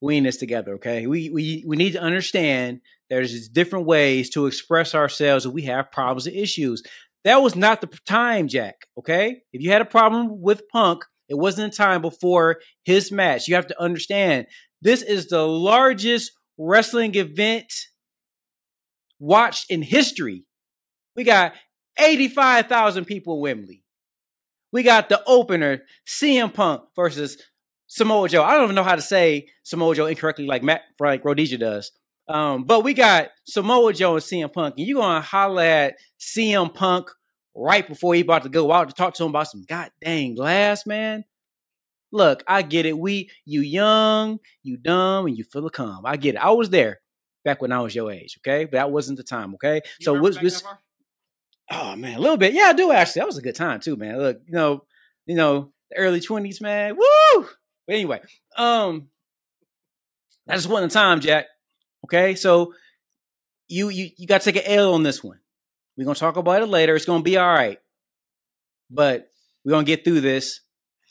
we 0.00 0.16
in 0.16 0.24
this 0.24 0.38
together, 0.38 0.74
okay? 0.74 1.06
We 1.06 1.28
we 1.30 1.62
we 1.66 1.76
need 1.76 1.92
to 1.92 2.00
understand 2.00 2.80
there's 3.10 3.48
different 3.48 3.86
ways 3.86 4.30
to 4.30 4.46
express 4.46 4.94
ourselves 4.94 5.46
if 5.46 5.52
we 5.52 5.62
have 5.62 5.90
problems 5.92 6.26
and 6.26 6.36
issues. 6.36 6.82
That 7.24 7.42
was 7.42 7.56
not 7.56 7.80
the 7.80 7.88
time, 8.06 8.48
Jack. 8.48 8.86
Okay, 8.98 9.42
if 9.52 9.62
you 9.62 9.70
had 9.70 9.82
a 9.82 9.86
problem 9.86 10.40
with 10.40 10.68
Punk, 10.72 11.04
it 11.28 11.36
wasn't 11.36 11.72
the 11.72 11.76
time 11.76 12.00
before 12.02 12.60
his 12.84 13.12
match. 13.12 13.48
You 13.48 13.54
have 13.54 13.66
to 13.68 13.80
understand 13.80 14.46
this 14.80 15.02
is 15.02 15.28
the 15.28 15.46
largest 15.46 16.32
wrestling 16.56 17.14
event 17.14 17.72
watched 19.18 19.70
in 19.70 19.82
history. 19.82 20.44
We 21.16 21.24
got 21.24 21.52
85,000 21.98 23.04
people 23.04 23.34
in 23.36 23.40
Wembley. 23.40 23.82
We 24.72 24.82
got 24.82 25.08
the 25.08 25.22
opener, 25.26 25.82
CM 26.06 26.52
Punk 26.52 26.82
versus 26.94 27.42
Samoa 27.86 28.28
Joe. 28.28 28.44
I 28.44 28.52
don't 28.52 28.64
even 28.64 28.74
know 28.74 28.84
how 28.84 28.96
to 28.96 29.02
say 29.02 29.48
Samoa 29.64 29.94
Joe 29.94 30.06
incorrectly 30.06 30.46
like 30.46 30.62
Matt 30.62 30.82
Frank 30.98 31.24
Rhodesia 31.24 31.58
does. 31.58 31.90
Um, 32.28 32.64
but 32.64 32.84
we 32.84 32.92
got 32.92 33.30
Samoa 33.44 33.92
Joe 33.92 34.14
and 34.14 34.22
CM 34.22 34.52
Punk, 34.52 34.74
and 34.76 34.86
you're 34.86 35.00
gonna 35.00 35.20
holler 35.20 35.62
at 35.62 35.96
CM 36.20 36.72
Punk 36.72 37.10
right 37.54 37.86
before 37.86 38.14
he 38.14 38.20
about 38.20 38.42
to 38.42 38.48
go 38.48 38.70
out 38.70 38.88
to 38.88 38.94
talk 38.94 39.14
to 39.14 39.24
him 39.24 39.30
about 39.30 39.48
some 39.48 39.64
goddamn 39.66 40.34
glass, 40.34 40.86
man. 40.86 41.24
Look, 42.12 42.42
I 42.46 42.62
get 42.62 42.86
it. 42.86 42.98
We 42.98 43.30
you 43.44 43.60
young, 43.60 44.40
you 44.62 44.76
dumb, 44.76 45.26
and 45.26 45.36
you 45.36 45.44
full 45.44 45.66
of 45.66 45.72
cum. 45.72 46.02
I 46.04 46.16
get 46.16 46.34
it. 46.34 46.44
I 46.44 46.50
was 46.50 46.70
there 46.70 47.00
back 47.44 47.62
when 47.62 47.72
I 47.72 47.80
was 47.80 47.94
your 47.94 48.12
age, 48.12 48.38
okay? 48.40 48.64
But 48.64 48.72
that 48.72 48.90
wasn't 48.90 49.18
the 49.18 49.24
time, 49.24 49.54
okay? 49.54 49.80
You 49.98 50.04
so 50.04 50.20
what's 50.20 50.40
what's? 50.42 50.62
Oh 51.70 51.96
man, 51.96 52.16
a 52.16 52.20
little 52.20 52.36
bit. 52.36 52.54
Yeah, 52.54 52.64
I 52.64 52.72
do 52.74 52.92
actually. 52.92 53.20
That 53.20 53.26
was 53.26 53.38
a 53.38 53.42
good 53.42 53.56
time 53.56 53.80
too, 53.80 53.96
man. 53.96 54.18
Look, 54.18 54.40
you 54.46 54.52
know, 54.52 54.84
you 55.26 55.34
know, 55.34 55.72
the 55.90 55.96
early 55.96 56.20
twenties, 56.20 56.60
man. 56.60 56.96
Woo! 56.96 57.48
But 57.86 57.94
anyway, 57.94 58.20
um, 58.56 59.08
that's 60.46 60.62
just 60.62 60.72
one 60.72 60.88
time, 60.88 61.20
Jack. 61.20 61.46
Okay, 62.08 62.34
so 62.34 62.74
you 63.68 63.90
you 63.90 64.10
you 64.16 64.26
got 64.26 64.40
to 64.40 64.50
take 64.52 64.64
an 64.64 64.70
L 64.72 64.94
on 64.94 65.02
this 65.02 65.22
one. 65.22 65.38
We're 65.96 66.04
gonna 66.04 66.14
talk 66.14 66.36
about 66.36 66.62
it 66.62 66.66
later. 66.66 66.96
It's 66.96 67.04
gonna 67.04 67.22
be 67.22 67.36
all 67.36 67.46
right, 67.48 67.78
but 68.90 69.30
we're 69.64 69.72
gonna 69.72 69.84
get 69.84 70.04
through 70.04 70.22
this 70.22 70.60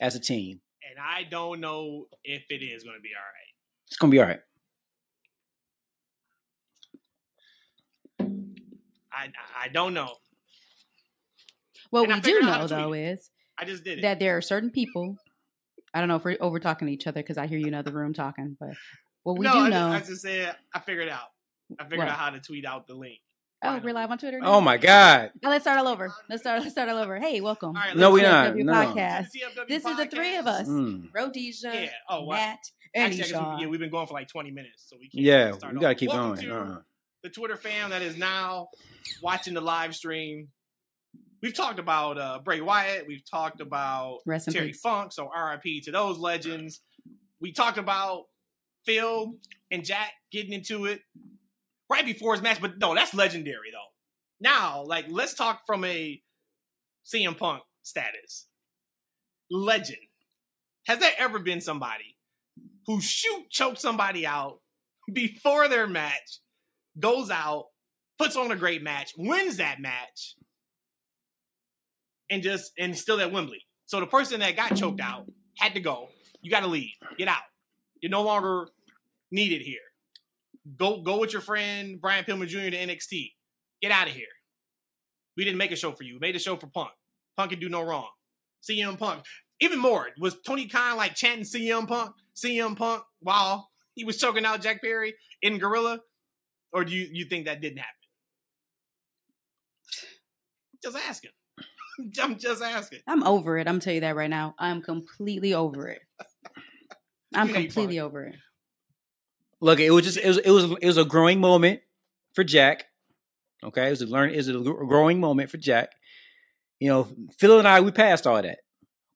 as 0.00 0.16
a 0.16 0.20
team. 0.20 0.60
And 0.90 0.98
I 0.98 1.22
don't 1.22 1.60
know 1.60 2.06
if 2.24 2.42
it 2.48 2.64
is 2.64 2.82
going 2.82 2.96
to 2.96 3.02
be 3.02 3.10
all 3.14 3.20
right. 3.20 3.54
It's 3.86 3.96
gonna 3.96 4.10
be 4.10 4.20
all 4.20 4.26
right. 4.26 4.40
I 9.12 9.30
I 9.64 9.68
don't 9.68 9.94
know. 9.94 10.14
What 11.90 12.04
And 12.04 12.14
we 12.14 12.20
do 12.20 12.34
figured 12.34 12.44
out 12.44 12.70
how 12.70 12.76
know 12.76 12.88
though 12.88 12.92
is 12.94 13.30
I 13.58 13.64
just 13.64 13.84
did 13.84 13.98
it. 13.98 14.02
that 14.02 14.18
there 14.18 14.36
are 14.36 14.42
certain 14.42 14.70
people. 14.70 15.16
I 15.94 16.00
don't 16.00 16.08
know 16.08 16.16
if 16.16 16.24
we're 16.24 16.36
over 16.40 16.58
talking 16.58 16.86
to 16.88 16.92
each 16.92 17.06
other 17.06 17.20
because 17.22 17.38
I 17.38 17.46
hear 17.46 17.58
you 17.58 17.66
in 17.68 17.84
the 17.84 17.92
room 17.92 18.14
talking, 18.14 18.56
but 18.58 18.70
what 19.22 19.38
we 19.38 19.44
no, 19.44 19.52
do 19.52 19.58
I, 19.60 19.68
know. 19.68 19.92
Just, 19.98 20.04
I 20.04 20.10
just 20.12 20.22
said 20.22 20.56
I 20.74 20.80
figured 20.80 21.08
out. 21.08 21.28
I 21.78 21.84
figured 21.84 22.00
What? 22.00 22.08
out 22.08 22.18
how 22.18 22.30
to 22.30 22.40
tweet 22.40 22.64
out 22.64 22.86
the 22.86 22.94
link. 22.94 23.18
oh, 23.62 23.80
we're 23.82 23.92
live 23.92 24.10
on 24.10 24.18
Twitter. 24.18 24.38
Now? 24.40 24.54
Oh 24.54 24.60
my 24.60 24.76
God! 24.78 25.30
Now 25.42 25.50
let's 25.50 25.64
start 25.64 25.78
all 25.78 25.88
over. 25.88 26.12
Let's 26.30 26.42
start. 26.42 26.60
Let's 26.60 26.72
start 26.72 26.88
all 26.88 26.98
over. 26.98 27.18
Hey, 27.18 27.40
welcome. 27.40 27.70
All 27.70 27.74
right, 27.74 27.96
No, 27.96 28.10
we 28.12 28.20
go. 28.20 28.30
not. 28.30 28.54
TFW 28.54 28.64
No. 28.64 28.72
podcast. 28.72 29.24
To 29.24 29.28
the 29.32 29.38
TFW 29.62 29.68
This 29.68 29.84
is 29.84 29.96
the 29.96 30.06
three 30.06 30.36
of 30.36 30.46
us. 30.46 30.68
Mm. 30.68 31.08
Rhodesia, 31.14 31.70
Yeah. 31.74 31.88
Oh, 32.08 32.24
wow. 32.24 32.36
Matt, 32.36 32.58
and 32.94 33.04
Actually, 33.06 33.22
I 33.22 33.26
guess 33.26 33.32
Eshaun. 33.32 33.56
we, 33.56 33.62
yeah, 33.62 33.68
we've 33.68 33.80
been 33.80 33.90
going 33.90 34.06
for 34.06 34.14
like 34.14 34.28
20 34.28 34.50
minutes, 34.50 34.84
so 34.88 34.96
we 34.98 35.08
can't 35.10 35.24
Yeah, 35.24 35.52
start 35.52 35.74
we 35.74 35.80
gotta 35.80 35.94
off. 35.94 35.98
keep 35.98 36.08
Welcome 36.10 36.34
going. 36.36 36.46
to 36.48 36.56
Uh, 36.56 36.78
the 37.22 37.28
Twitter 37.30 37.56
fam 37.56 37.90
that 37.90 38.00
is 38.00 38.16
now 38.16 38.68
watching 39.22 39.52
the 39.54 39.60
live 39.60 39.94
stream. 39.94 40.48
We've 41.42 41.54
talked 41.54 41.78
about 41.78 42.16
uh, 42.18 42.38
Bray 42.42 42.60
Wyatt. 42.60 43.06
We've 43.06 43.28
talked 43.28 43.60
about 43.60 44.20
Rest 44.24 44.50
Terry 44.50 44.68
peace. 44.68 44.80
Funk. 44.80 45.12
So 45.12 45.28
RIP 45.30 45.82
to 45.84 45.92
those 45.92 46.16
legends. 46.18 46.80
We 47.40 47.52
talked 47.52 47.76
about 47.78 48.24
Phil 48.88 49.34
and 49.70 49.84
Jack 49.84 50.12
getting 50.32 50.54
into 50.54 50.86
it 50.86 51.02
right 51.90 52.06
before 52.06 52.32
his 52.32 52.42
match, 52.42 52.58
but 52.60 52.78
no, 52.78 52.94
that's 52.94 53.12
legendary 53.12 53.70
though. 53.70 53.78
Now, 54.40 54.82
like, 54.84 55.06
let's 55.10 55.34
talk 55.34 55.62
from 55.66 55.84
a 55.84 56.22
CM 57.04 57.36
Punk 57.36 57.62
status. 57.82 58.46
Legend. 59.50 59.98
Has 60.86 61.00
there 61.00 61.12
ever 61.18 61.38
been 61.38 61.60
somebody 61.60 62.16
who 62.86 63.00
shoot 63.00 63.50
choked 63.50 63.78
somebody 63.78 64.26
out 64.26 64.60
before 65.12 65.68
their 65.68 65.86
match, 65.86 66.40
goes 66.98 67.30
out, 67.30 67.66
puts 68.18 68.36
on 68.36 68.50
a 68.50 68.56
great 68.56 68.82
match, 68.82 69.12
wins 69.18 69.58
that 69.58 69.80
match, 69.80 70.34
and 72.30 72.42
just 72.42 72.72
and 72.78 72.96
still 72.96 73.20
at 73.20 73.32
Wembley. 73.32 73.66
So 73.84 74.00
the 74.00 74.06
person 74.06 74.40
that 74.40 74.56
got 74.56 74.76
choked 74.76 75.00
out 75.00 75.26
had 75.58 75.74
to 75.74 75.80
go. 75.80 76.08
You 76.40 76.50
got 76.50 76.60
to 76.60 76.66
leave. 76.66 76.92
Get 77.18 77.28
out. 77.28 77.42
You're 78.00 78.10
no 78.10 78.22
longer 78.22 78.68
needed 79.30 79.62
here. 79.62 79.80
Go 80.76 81.02
go 81.02 81.18
with 81.18 81.32
your 81.32 81.42
friend 81.42 82.00
Brian 82.00 82.24
Pillman 82.24 82.48
Jr. 82.48 82.70
to 82.70 82.76
NXT. 82.76 83.32
Get 83.80 83.92
out 83.92 84.08
of 84.08 84.14
here. 84.14 84.26
We 85.36 85.44
didn't 85.44 85.58
make 85.58 85.72
a 85.72 85.76
show 85.76 85.92
for 85.92 86.02
you. 86.02 86.14
We 86.14 86.20
made 86.20 86.36
a 86.36 86.40
show 86.40 86.56
for 86.56 86.66
Punk. 86.66 86.90
Punk 87.36 87.50
can 87.50 87.60
do 87.60 87.68
no 87.68 87.82
wrong. 87.82 88.08
CM 88.68 88.98
Punk. 88.98 89.24
Even 89.60 89.78
more, 89.78 90.08
was 90.18 90.36
Tony 90.44 90.66
Khan 90.66 90.96
like 90.96 91.14
chanting 91.14 91.44
CM 91.44 91.86
Punk, 91.86 92.14
CM 92.36 92.76
Punk 92.76 93.02
while 93.20 93.70
he 93.94 94.04
was 94.04 94.18
choking 94.18 94.44
out 94.44 94.60
Jack 94.60 94.82
Perry 94.82 95.14
in 95.42 95.58
Gorilla? 95.58 96.00
Or 96.72 96.84
do 96.84 96.92
you, 96.92 97.08
you 97.10 97.24
think 97.24 97.46
that 97.46 97.60
didn't 97.60 97.78
happen? 97.78 97.94
Just 100.82 100.96
asking. 100.96 101.30
I'm 102.22 102.38
just 102.38 102.62
asking. 102.62 103.00
I'm 103.06 103.24
over 103.24 103.58
it. 103.58 103.66
I'm 103.66 103.80
telling 103.80 103.96
you 103.96 104.00
that 104.02 104.16
right 104.16 104.30
now. 104.30 104.54
I'm 104.58 104.82
completely 104.82 105.54
over 105.54 105.88
it. 105.88 106.00
I'm 107.34 107.48
completely 107.48 108.00
over 108.00 108.24
it. 108.24 108.36
Look, 109.60 109.80
it 109.80 109.90
was 109.90 110.04
just 110.04 110.18
it 110.18 110.26
was 110.28 110.38
it 110.38 110.50
was 110.50 110.64
it 110.80 110.86
was 110.86 110.96
a 110.98 111.04
growing 111.04 111.40
moment 111.40 111.80
for 112.34 112.44
Jack. 112.44 112.86
Okay, 113.64 113.86
it 113.86 113.90
was 113.90 114.02
a 114.02 114.06
learn. 114.06 114.30
It 114.30 114.36
was 114.36 114.48
a 114.48 114.52
growing 114.52 115.20
moment 115.20 115.50
for 115.50 115.56
Jack. 115.58 115.90
You 116.80 116.88
know, 116.88 117.08
Phil 117.38 117.58
and 117.58 117.66
I 117.66 117.80
we 117.80 117.90
passed 117.90 118.26
all 118.26 118.40
that. 118.40 118.58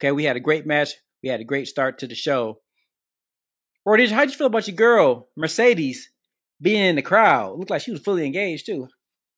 Okay, 0.01 0.11
we 0.13 0.25
had 0.25 0.37
a 0.37 0.41
great 0.41 0.67
match. 0.67 0.95
We 1.23 1.29
had 1.29 1.41
a 1.41 1.45
great 1.45 1.69
start 1.69 2.01
to 2.01 2.07
the 2.09 2.15
show. 2.17 2.59
Or 3.85 3.97
how'd 3.99 4.31
you 4.31 4.37
feel 4.37 4.47
about 4.49 4.67
your 4.69 4.77
girl 4.77 5.29
Mercedes 5.37 6.11
being 6.61 6.83
in 6.85 6.97
the 6.97 7.03
crowd? 7.03 7.59
Looked 7.59 7.71
like 7.71 7.83
she 7.83 7.91
was 7.93 8.01
fully 8.01 8.25
engaged 8.27 8.67
too. 8.67 8.89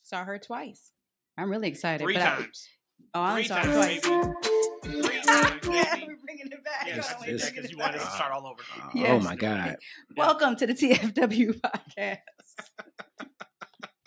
Saw 0.02 0.24
her 0.24 0.38
twice. 0.38 0.92
I'm 1.36 1.50
really 1.50 1.68
excited. 1.68 2.02
Three 2.04 2.14
but 2.14 2.22
I- 2.22 2.36
times. 2.36 2.68
oh, 3.14 3.20
I 3.20 3.30
only 3.30 3.42
Three 3.42 3.48
saw 3.48 3.56
her 3.56 3.62
times, 3.62 4.00
twice. 4.02 4.08
baby. 4.82 5.02
Three 5.02 5.20
times, 5.22 6.03
Yes, 6.86 7.10
Hold 7.12 7.26
this- 7.26 7.50
because 7.50 7.70
you 7.70 7.78
wanted 7.78 7.98
back. 7.98 8.06
to 8.08 8.14
start 8.14 8.32
all 8.32 8.46
over. 8.46 8.62
Oh 8.78 8.90
Yes. 8.94 9.22
my 9.24 9.36
god! 9.36 9.76
Welcome 10.16 10.56
to 10.56 10.66
the 10.66 10.74
TFW 10.74 11.60
podcast. 11.60 12.18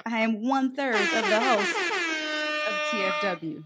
I 0.05 0.19
am 0.21 0.47
one 0.47 0.75
third 0.75 0.95
of 0.95 1.01
the 1.01 1.39
host 1.39 1.75
of 2.67 2.73
TFW. 2.91 3.63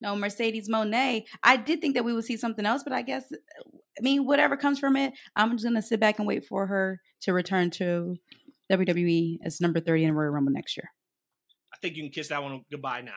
No, 0.00 0.14
Mercedes 0.16 0.68
Monet. 0.68 1.26
I 1.42 1.56
did 1.56 1.80
think 1.80 1.94
that 1.94 2.04
we 2.04 2.12
would 2.12 2.24
see 2.24 2.36
something 2.36 2.66
else, 2.66 2.82
but 2.84 2.92
I 2.92 3.02
guess, 3.02 3.24
I 3.32 4.02
mean, 4.02 4.26
whatever 4.26 4.56
comes 4.56 4.78
from 4.78 4.96
it, 4.96 5.14
I'm 5.34 5.52
just 5.52 5.64
going 5.64 5.74
to 5.76 5.82
sit 5.82 5.98
back 5.98 6.18
and 6.18 6.28
wait 6.28 6.44
for 6.44 6.66
her 6.66 7.00
to 7.22 7.32
return 7.32 7.70
to 7.72 8.16
WWE 8.70 9.38
as 9.44 9.60
number 9.60 9.80
30 9.80 10.04
in 10.04 10.08
the 10.10 10.14
Royal 10.14 10.30
Rumble 10.30 10.52
next 10.52 10.76
year. 10.76 10.90
I 11.72 11.78
think 11.80 11.96
you 11.96 12.02
can 12.02 12.12
kiss 12.12 12.28
that 12.28 12.42
one 12.42 12.62
goodbye 12.70 13.00
now. 13.00 13.12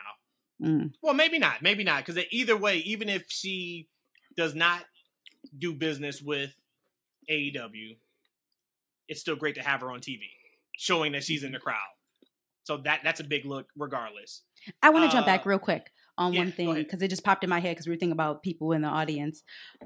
Mm. 0.66 0.92
Well, 1.04 1.14
maybe 1.14 1.40
not. 1.40 1.62
Maybe 1.62 1.84
not. 1.84 2.06
Because 2.06 2.24
either 2.32 2.56
way, 2.58 2.78
even 2.78 3.10
if 3.10 3.26
she 3.28 3.88
does 4.38 4.56
not 4.56 4.84
do 5.58 5.74
business 5.74 6.22
with 6.22 6.54
AEW, 7.30 7.98
it's 9.08 9.22
still 9.22 9.36
great 9.36 9.56
to 9.56 9.62
have 9.62 9.82
her 9.82 9.92
on 9.92 10.00
TV, 10.00 10.22
showing 10.78 11.14
that 11.14 11.24
she's 11.24 11.44
in 11.44 11.52
the 11.52 11.60
crowd. 11.60 11.78
So 12.64 12.78
that 12.78 13.02
that's 13.04 13.20
a 13.22 13.24
big 13.24 13.46
look, 13.46 13.68
regardless. 13.78 14.44
I 14.82 14.90
want 14.90 15.10
to 15.10 15.16
jump 15.16 15.26
Uh, 15.26 15.32
back 15.32 15.46
real 15.46 15.60
quick 15.60 15.90
on 16.18 16.34
yeah, 16.34 16.40
one 16.40 16.52
thing 16.52 16.74
because 16.74 17.02
it 17.02 17.08
just 17.08 17.24
popped 17.24 17.44
in 17.44 17.50
my 17.50 17.60
head 17.60 17.72
because 17.76 17.88
we 17.88 17.92
were 17.94 17.98
thinking 17.98 18.12
about 18.12 18.44
people 18.44 18.74
in 18.74 18.82
the 18.82 18.90
audience, 18.90 19.44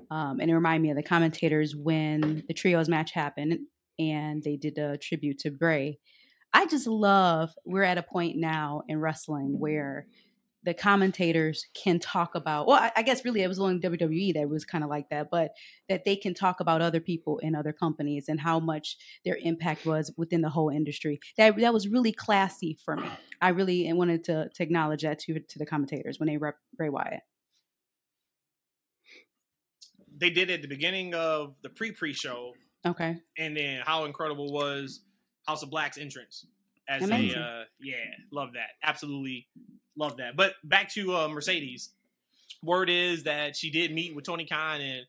um, 0.10 0.40
and 0.40 0.50
it 0.50 0.56
reminded 0.56 0.82
me 0.82 0.90
of 0.90 0.96
the 0.96 1.04
commentators 1.04 1.76
when 1.76 2.44
the 2.48 2.54
trios 2.54 2.90
match 2.90 3.12
happened 3.12 3.60
and 4.00 4.42
they 4.42 4.56
did 4.56 4.78
a 4.80 4.98
tribute 4.98 5.38
to 5.40 5.52
Bray. 5.52 6.00
I 6.54 6.66
just 6.66 6.88
love 6.88 7.52
we're 7.66 7.84
at 7.84 7.98
a 8.00 8.04
point 8.04 8.38
now 8.38 8.82
in 8.88 9.00
wrestling 9.00 9.60
where 9.60 10.08
the 10.64 10.74
commentators 10.74 11.66
can 11.74 12.00
talk 12.00 12.36
about. 12.36 12.68
Well, 12.68 12.78
I, 12.78 12.92
I 12.98 13.02
guess 13.02 13.26
really 13.26 13.42
it 13.42 13.48
was 13.48 13.60
only 13.60 13.80
WWE 13.80 14.34
that 14.36 14.50
was 14.50 14.66
kind 14.66 14.84
of 14.84 14.90
like 14.90 15.10
that, 15.10 15.30
but 15.32 15.52
that 15.90 16.06
they 16.06 16.16
can 16.16 16.34
talk 16.34 16.60
about 16.60 16.82
other 16.82 17.00
people 17.00 17.40
in 17.40 17.56
other 17.56 17.74
companies 17.74 18.26
and 18.28 18.40
how 18.40 18.60
much 18.60 18.98
their 19.26 19.38
impact 19.42 19.86
was 19.86 20.12
within 20.18 20.42
the 20.42 20.50
whole 20.50 20.70
industry. 20.70 21.20
That 21.38 21.58
that 21.58 21.74
was 21.74 21.88
really 21.88 22.12
classy 22.12 22.78
for 22.84 22.96
me. 22.96 23.10
I 23.42 23.50
really 23.50 23.92
wanted 23.94 24.24
to 24.26 24.50
to 24.50 24.64
acknowledge 24.64 25.02
that 25.02 25.20
to 25.20 25.40
to 25.40 25.60
the 25.60 25.66
commentators 25.66 26.20
when 26.20 26.28
they 26.28 26.38
rep 26.38 26.58
Bray 26.76 26.90
Wyatt. 26.90 27.22
They 30.16 30.30
did 30.30 30.52
it 30.52 30.56
at 30.56 30.62
the 30.62 30.68
beginning 30.68 31.16
of 31.16 31.56
the 31.64 31.70
pre-pre 31.70 32.14
show, 32.14 32.54
Okay, 32.86 33.18
and 33.40 33.58
then 33.58 33.82
how 33.84 34.06
incredible 34.06 34.54
was 34.54 35.02
House 35.48 35.64
of 35.64 35.72
Black's 35.72 35.98
entrance 35.98 36.46
as 36.88 37.04
Amazing. 37.04 37.40
a 37.40 37.42
uh, 37.42 37.64
yeah, 37.80 37.96
love 38.32 38.50
that, 38.54 38.70
absolutely 38.84 39.48
love 39.98 40.18
that. 40.18 40.36
But 40.36 40.54
back 40.64 40.90
to 40.94 41.16
uh, 41.16 41.28
Mercedes. 41.28 41.92
Word 42.64 42.90
is 42.90 43.24
that 43.24 43.56
she 43.56 43.72
did 43.72 43.92
meet 43.94 44.16
with 44.16 44.26
Tony 44.26 44.46
Khan, 44.46 44.82
and 44.82 45.06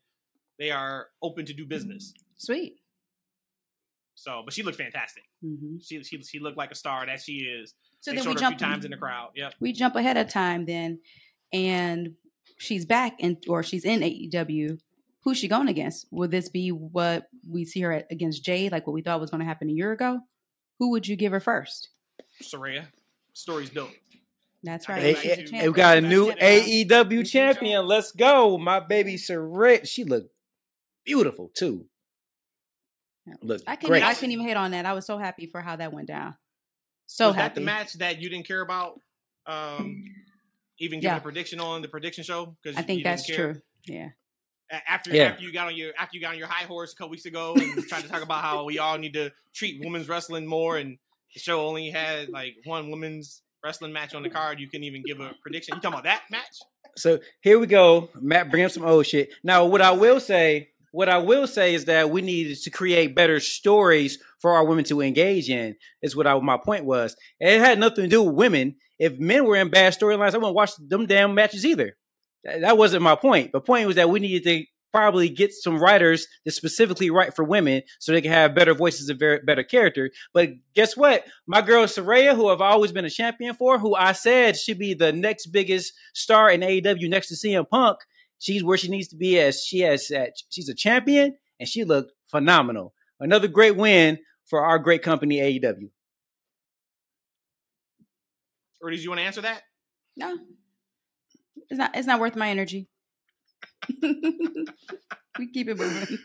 they 0.57 0.71
are 0.71 1.07
open 1.21 1.45
to 1.45 1.53
do 1.53 1.65
business. 1.65 2.13
sweet. 2.37 2.77
So, 4.15 4.41
but 4.45 4.53
she 4.53 4.63
looked 4.63 4.77
fantastic. 4.77 5.23
hmm 5.41 5.77
She 5.81 6.03
she, 6.03 6.21
she 6.21 6.39
looked 6.39 6.57
like 6.57 6.71
a 6.71 6.75
star 6.75 7.05
that 7.05 7.21
she 7.21 7.39
is. 7.39 7.73
So 8.01 8.11
they 8.11 8.17
then 8.17 8.29
we 8.29 8.35
jump 8.35 8.57
times 8.57 8.85
in 8.85 8.91
the 8.91 8.97
crowd. 8.97 9.31
Yep. 9.35 9.55
we 9.59 9.73
jump 9.73 9.95
ahead 9.95 10.17
of 10.17 10.29
time 10.29 10.65
then, 10.65 10.99
and 11.51 12.13
she's 12.57 12.85
back 12.85 13.19
in 13.19 13.37
or 13.47 13.63
she's 13.63 13.85
in 13.85 14.01
AEW. 14.01 14.79
Who's 15.23 15.37
she 15.37 15.47
going 15.47 15.67
against? 15.69 16.05
Will 16.11 16.27
this 16.27 16.49
be 16.49 16.69
what 16.71 17.27
we 17.47 17.63
see 17.65 17.81
her 17.81 17.91
at, 17.93 18.07
against 18.11 18.43
Jade, 18.43 18.71
like 18.71 18.85
what 18.85 18.93
we 18.93 19.01
thought 19.01 19.21
was 19.21 19.29
going 19.29 19.39
to 19.39 19.45
happen 19.47 19.69
a 19.69 19.73
year 19.73 19.91
ago? 19.93 20.19
Who 20.79 20.91
would 20.91 21.07
you 21.07 21.15
give 21.15 21.31
her 21.31 21.39
first? 21.39 21.89
Saraya. 22.41 22.85
Story's 23.33 23.69
built. 23.69 23.91
That's 24.63 24.87
right. 24.87 25.01
Hey, 25.01 25.13
think 25.13 25.23
she's 25.23 25.29
back 25.29 25.37
the 25.37 25.41
hey, 25.41 25.47
to- 25.47 25.55
hey, 25.57 25.67
we 25.69 25.73
got 25.75 25.97
a 25.97 26.01
new 26.01 26.31
AEW 26.31 27.09
Missy 27.09 27.23
champion. 27.31 27.85
Let's 27.85 28.11
go, 28.11 28.57
my 28.57 28.79
baby 28.79 29.15
Saret. 29.15 29.87
She 29.87 30.03
looked 30.05 30.31
beautiful 31.05 31.51
too. 31.53 31.85
Yeah. 33.25 33.33
Look 33.41 33.61
I 33.67 33.75
couldn't. 33.75 33.89
great. 33.89 34.03
I 34.03 34.13
couldn't 34.13 34.31
even 34.31 34.47
hit 34.47 34.57
on 34.57 34.71
that. 34.71 34.85
I 34.85 34.93
was 34.93 35.05
so 35.05 35.17
happy 35.17 35.45
for 35.47 35.61
how 35.61 35.75
that 35.77 35.93
went 35.93 36.07
down. 36.07 36.35
So 37.07 37.27
was 37.27 37.35
that 37.35 37.41
happy. 37.41 37.55
the 37.55 37.65
match 37.65 37.93
that 37.95 38.19
you 38.21 38.29
didn't 38.29 38.47
care 38.47 38.61
about? 38.61 38.99
Um, 39.45 40.03
even 40.79 40.99
giving 40.99 41.13
Yeah. 41.13 41.17
a 41.17 41.21
prediction 41.21 41.59
on 41.59 41.81
the 41.81 41.87
prediction 41.87 42.23
show 42.23 42.55
because 42.61 42.77
I 42.77 42.81
think 42.81 43.03
that's 43.03 43.25
true. 43.27 43.61
Yeah. 43.85 44.09
After 44.71 45.11
Yeah. 45.13 45.23
after 45.31 45.43
you 45.43 45.51
got 45.53 45.67
on 45.67 45.75
your 45.75 45.93
after 45.97 46.15
you 46.17 46.21
got 46.21 46.31
on 46.31 46.37
your 46.37 46.47
high 46.47 46.65
horse 46.65 46.93
a 46.93 46.95
couple 46.95 47.11
weeks 47.11 47.25
ago 47.25 47.53
and 47.55 47.85
tried 47.87 48.01
to 48.03 48.07
talk 48.09 48.23
about 48.23 48.41
how 48.41 48.63
we 48.63 48.79
all 48.79 48.97
need 48.97 49.13
to 49.13 49.31
treat 49.53 49.81
women's 49.83 50.07
wrestling 50.09 50.45
more, 50.47 50.77
and 50.77 50.97
the 51.33 51.39
show 51.39 51.67
only 51.67 51.89
had 51.91 52.29
like 52.29 52.55
one 52.63 52.89
women's 52.89 53.41
wrestling 53.63 53.93
match 53.93 54.13
on 54.13 54.23
the 54.23 54.29
card. 54.29 54.59
You 54.59 54.67
couldn't 54.67 54.83
even 54.83 55.03
give 55.05 55.19
a 55.19 55.31
prediction. 55.41 55.75
You 55.75 55.81
talking 55.81 55.93
about 55.93 56.03
that 56.03 56.23
match? 56.29 56.59
So 56.97 57.19
here 57.41 57.57
we 57.57 57.65
go. 57.65 58.09
Matt 58.19 58.51
bring 58.51 58.65
up 58.65 58.71
some 58.71 58.83
old 58.83 59.05
shit. 59.05 59.33
Now, 59.43 59.65
what 59.65 59.81
I 59.81 59.91
will 59.91 60.19
say, 60.19 60.69
what 60.91 61.09
I 61.09 61.17
will 61.17 61.47
say 61.47 61.73
is 61.73 61.85
that 61.85 62.09
we 62.09 62.21
needed 62.21 62.61
to 62.61 62.69
create 62.69 63.15
better 63.15 63.39
stories 63.39 64.19
for 64.39 64.51
our 64.51 64.65
women 64.65 64.83
to 64.85 65.01
engage 65.01 65.49
in. 65.49 65.75
Is 66.01 66.15
what 66.15 66.27
I, 66.27 66.37
my 66.39 66.57
point 66.57 66.85
was. 66.85 67.15
And 67.39 67.49
it 67.49 67.61
had 67.61 67.79
nothing 67.79 68.03
to 68.03 68.09
do 68.09 68.21
with 68.21 68.35
women. 68.35 68.75
If 68.99 69.17
men 69.17 69.45
were 69.45 69.55
in 69.55 69.69
bad 69.69 69.93
storylines, 69.93 70.33
I 70.33 70.37
wouldn't 70.37 70.55
watch 70.55 70.71
them 70.77 71.07
damn 71.07 71.33
matches 71.33 71.65
either. 71.65 71.95
That, 72.43 72.61
that 72.61 72.77
wasn't 72.77 73.03
my 73.03 73.15
point. 73.15 73.53
The 73.53 73.61
point 73.61 73.87
was 73.87 73.95
that 73.95 74.09
we 74.09 74.19
needed 74.19 74.43
to 74.43 74.65
probably 74.93 75.27
get 75.27 75.51
some 75.51 75.79
writers 75.79 76.27
that 76.45 76.51
specifically 76.51 77.09
write 77.09 77.35
for 77.35 77.43
women 77.43 77.81
so 77.99 78.11
they 78.11 78.21
can 78.21 78.31
have 78.31 78.53
better 78.53 78.75
voices 78.75 79.09
and 79.09 79.17
very, 79.17 79.39
better 79.39 79.63
character. 79.63 80.11
But 80.33 80.51
guess 80.75 80.95
what? 80.95 81.25
My 81.47 81.61
girl 81.61 81.85
Saraya, 81.85 82.35
who 82.35 82.49
I've 82.49 82.61
always 82.61 82.91
been 82.91 83.03
a 83.03 83.09
champion 83.09 83.55
for, 83.55 83.79
who 83.79 83.95
I 83.95 84.11
said 84.11 84.55
should 84.55 84.77
be 84.77 84.93
the 84.93 85.11
next 85.11 85.47
biggest 85.47 85.93
star 86.13 86.51
in 86.51 86.61
AEW 86.61 87.09
next 87.09 87.29
to 87.29 87.35
CM 87.35 87.67
Punk, 87.67 87.97
she's 88.37 88.63
where 88.63 88.77
she 88.77 88.87
needs 88.87 89.07
to 89.07 89.15
be 89.15 89.39
as 89.39 89.63
she 89.63 89.79
has 89.79 90.11
she's 90.49 90.69
a 90.69 90.75
champion 90.75 91.37
and 91.59 91.67
she 91.67 91.83
looked 91.83 92.11
phenomenal. 92.27 92.93
Another 93.19 93.47
great 93.47 93.75
win 93.75 94.19
for 94.45 94.63
our 94.63 94.77
great 94.77 95.01
company 95.01 95.39
AEW. 95.39 95.89
Or 98.81 98.91
did 98.91 99.01
you 99.01 99.09
want 99.09 99.21
to 99.21 99.25
answer 99.25 99.41
that? 99.41 99.63
No. 100.15 100.37
It's 101.69 101.79
not 101.79 101.95
it's 101.95 102.05
not 102.05 102.19
worth 102.19 102.35
my 102.35 102.49
energy. 102.49 102.89
we 105.39 105.51
keep 105.51 105.69
it 105.69 105.77
moving. 105.77 106.17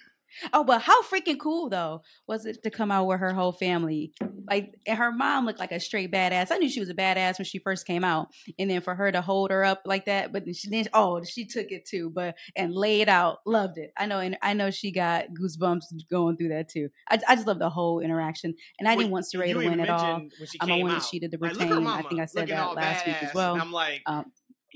Oh, 0.52 0.64
but 0.64 0.82
how 0.82 1.02
freaking 1.02 1.38
cool 1.38 1.68
though 1.68 2.02
was 2.26 2.44
it 2.46 2.62
to 2.62 2.70
come 2.70 2.90
out 2.90 3.06
with 3.06 3.20
her 3.20 3.32
whole 3.32 3.52
family? 3.52 4.12
Like, 4.48 4.74
and 4.86 4.98
her 4.98 5.10
mom 5.10 5.46
looked 5.46 5.58
like 5.58 5.72
a 5.72 5.80
straight 5.80 6.12
badass. 6.12 6.48
I 6.50 6.58
knew 6.58 6.68
she 6.68 6.80
was 6.80 6.90
a 6.90 6.94
badass 6.94 7.38
when 7.38 7.44
she 7.44 7.58
first 7.58 7.86
came 7.86 8.04
out, 8.04 8.28
and 8.58 8.70
then 8.70 8.80
for 8.80 8.94
her 8.94 9.10
to 9.10 9.20
hold 9.20 9.50
her 9.50 9.64
up 9.64 9.82
like 9.84 10.06
that, 10.06 10.32
but 10.32 10.44
she 10.54 10.70
then 10.70 10.86
oh, 10.94 11.22
she 11.24 11.46
took 11.46 11.70
it 11.70 11.86
too, 11.86 12.10
but 12.14 12.36
and 12.56 12.74
laid 12.74 13.08
out, 13.08 13.38
loved 13.46 13.78
it. 13.78 13.92
I 13.96 14.06
know, 14.06 14.20
and 14.20 14.36
I 14.42 14.52
know 14.52 14.70
she 14.70 14.92
got 14.92 15.26
goosebumps 15.30 16.08
going 16.10 16.36
through 16.36 16.50
that 16.50 16.68
too. 16.68 16.88
I, 17.08 17.18
I 17.26 17.34
just 17.34 17.46
love 17.46 17.58
the 17.58 17.70
whole 17.70 18.00
interaction, 18.00 18.54
and 18.78 18.88
I 18.88 18.96
didn't 18.96 19.10
want 19.10 19.26
Saraya 19.26 19.52
to 19.52 19.58
win 19.58 19.80
at 19.80 19.90
all. 19.90 20.22
I'm 20.60 20.70
a 20.70 20.78
woman 20.82 21.00
she 21.00 21.18
did 21.18 21.30
the 21.30 21.38
retain. 21.38 21.84
Like, 21.84 22.04
I 22.04 22.08
think 22.08 22.20
I 22.20 22.26
said 22.26 22.48
that 22.48 22.74
last 22.74 23.06
week 23.06 23.22
as 23.22 23.34
well. 23.34 23.60
I'm 23.60 23.72
like, 23.72 24.02
um, 24.06 24.32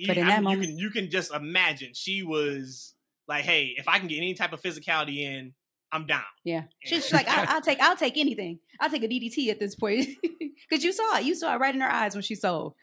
but 0.06 0.16
in 0.16 0.26
I 0.26 0.30
that 0.30 0.42
moment, 0.42 0.62
you 0.62 0.68
can 0.68 0.78
you 0.78 0.90
can 0.90 1.10
just 1.10 1.34
imagine 1.34 1.90
she 1.94 2.22
was 2.22 2.94
like, 3.28 3.44
"Hey, 3.44 3.74
if 3.76 3.88
I 3.88 3.98
can 3.98 4.08
get 4.08 4.18
any 4.18 4.34
type 4.34 4.52
of 4.52 4.62
physicality 4.62 5.18
in, 5.18 5.54
I'm 5.92 6.06
down." 6.06 6.22
Yeah, 6.44 6.62
she's 6.80 7.12
like, 7.12 7.28
I, 7.28 7.44
"I'll 7.48 7.60
take 7.60 7.80
I'll 7.80 7.96
take 7.96 8.16
anything. 8.16 8.58
I'll 8.80 8.90
take 8.90 9.02
a 9.02 9.08
DDT 9.08 9.48
at 9.48 9.58
this 9.58 9.74
point 9.74 10.08
because 10.68 10.84
you 10.84 10.92
saw 10.92 11.18
it. 11.18 11.24
You 11.24 11.34
saw 11.34 11.54
it 11.54 11.58
right 11.58 11.74
in 11.74 11.80
her 11.80 11.90
eyes 11.90 12.14
when 12.14 12.22
she 12.22 12.34
sold." 12.34 12.74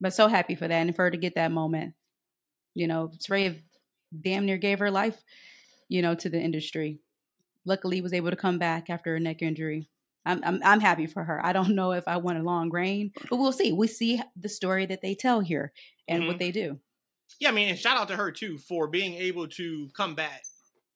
But 0.00 0.14
so 0.14 0.28
happy 0.28 0.54
for 0.54 0.66
that 0.66 0.74
and 0.74 0.96
for 0.96 1.04
her 1.04 1.10
to 1.10 1.18
get 1.18 1.34
that 1.34 1.52
moment. 1.52 1.94
You 2.74 2.86
know, 2.86 3.10
Saraya 3.18 3.60
damn 4.18 4.46
near 4.46 4.56
gave 4.56 4.78
her 4.78 4.90
life, 4.90 5.22
you 5.88 6.02
know, 6.02 6.14
to 6.14 6.28
the 6.28 6.40
industry. 6.40 7.00
Luckily, 7.66 8.00
was 8.00 8.14
able 8.14 8.30
to 8.30 8.36
come 8.36 8.58
back 8.58 8.88
after 8.88 9.14
a 9.14 9.20
neck 9.20 9.42
injury. 9.42 9.89
I'm, 10.26 10.40
I'm 10.44 10.60
I'm 10.64 10.80
happy 10.80 11.06
for 11.06 11.24
her. 11.24 11.44
I 11.44 11.52
don't 11.52 11.74
know 11.74 11.92
if 11.92 12.06
I 12.06 12.18
want 12.18 12.38
a 12.38 12.42
long 12.42 12.70
reign, 12.70 13.12
but 13.28 13.38
we'll 13.38 13.52
see. 13.52 13.72
We 13.72 13.86
see 13.86 14.20
the 14.36 14.48
story 14.48 14.86
that 14.86 15.02
they 15.02 15.14
tell 15.14 15.40
here 15.40 15.72
and 16.08 16.20
mm-hmm. 16.20 16.28
what 16.28 16.38
they 16.38 16.50
do. 16.50 16.78
Yeah, 17.38 17.50
I 17.50 17.52
mean, 17.52 17.68
and 17.68 17.78
shout 17.78 17.96
out 17.96 18.08
to 18.08 18.16
her 18.16 18.30
too 18.30 18.58
for 18.58 18.88
being 18.88 19.14
able 19.14 19.48
to 19.48 19.88
come 19.96 20.14
back 20.14 20.42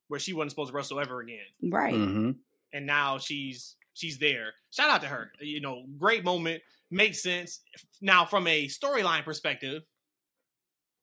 where 0.07 0.19
she 0.19 0.33
wasn't 0.33 0.51
supposed 0.51 0.69
to 0.69 0.75
wrestle 0.75 0.99
ever 0.99 1.21
again. 1.21 1.39
Right. 1.63 1.93
Mm-hmm. 1.93 2.31
And 2.73 2.85
now 2.85 3.17
she's 3.17 3.75
she's 3.93 4.19
there. 4.19 4.53
Shout 4.71 4.89
out 4.89 5.01
to 5.01 5.07
her. 5.07 5.31
You 5.39 5.61
know, 5.61 5.85
great 5.97 6.23
moment. 6.23 6.61
Makes 6.91 7.23
sense. 7.23 7.61
Now, 8.01 8.25
from 8.25 8.45
a 8.45 8.67
storyline 8.67 9.25
perspective, 9.25 9.83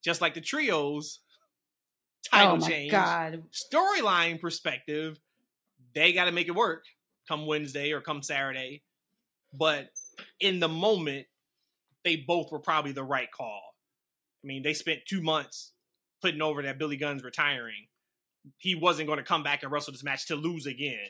just 0.05 0.21
like 0.21 0.35
the 0.35 0.41
trios 0.41 1.21
title 2.31 2.59
oh 2.63 2.67
change, 2.67 2.93
God. 2.93 3.43
storyline 3.53 4.41
perspective, 4.41 5.19
they 5.93 6.13
got 6.13 6.27
to 6.27 6.33
make 6.33 6.47
it 6.47 6.55
work 6.55 6.85
come 7.29 7.47
Wednesday 7.47 7.93
or 7.93 8.01
come 8.01 8.23
Saturday. 8.23 8.83
But 9.53 9.91
in 10.41 10.61
the 10.61 10.69
moment, 10.69 11.27
they 12.05 12.17
both 12.17 12.51
were 12.51 12.59
probably 12.59 12.93
the 12.93 13.05
right 13.05 13.31
call. 13.31 13.75
I 14.43 14.47
mean, 14.47 14.63
they 14.63 14.75
spent 14.75 15.01
two 15.07 15.23
months 15.23 15.73
putting 16.21 16.43
over 16.43 16.63
that 16.63 16.79
Billy 16.79 16.97
Gunn's 16.97 17.23
retiring. 17.23 17.87
He 18.59 18.75
wasn't 18.75 19.07
going 19.07 19.19
to 19.19 19.25
come 19.25 19.43
back 19.43 19.63
and 19.63 19.71
wrestle 19.71 19.93
this 19.93 20.03
match 20.03 20.27
to 20.27 20.37
lose 20.37 20.67
again. 20.67 21.07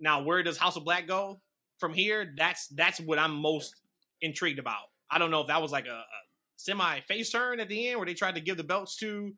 Now, 0.00 0.22
where 0.22 0.42
does 0.42 0.58
House 0.58 0.76
of 0.76 0.84
Black 0.84 1.06
go 1.06 1.40
from 1.78 1.94
here? 1.94 2.34
That's 2.36 2.66
that's 2.68 3.00
what 3.00 3.18
I'm 3.18 3.34
most 3.34 3.74
intrigued 4.20 4.58
about. 4.58 4.90
I 5.10 5.18
don't 5.18 5.30
know 5.30 5.40
if 5.40 5.46
that 5.46 5.62
was 5.62 5.72
like 5.72 5.86
a, 5.86 5.90
a 5.90 6.04
semi 6.56 7.00
face 7.00 7.30
turn 7.30 7.60
at 7.60 7.68
the 7.68 7.88
end 7.88 7.98
where 7.98 8.06
they 8.06 8.14
tried 8.14 8.34
to 8.34 8.40
give 8.40 8.56
the 8.56 8.64
belts 8.64 8.96
to 8.96 9.32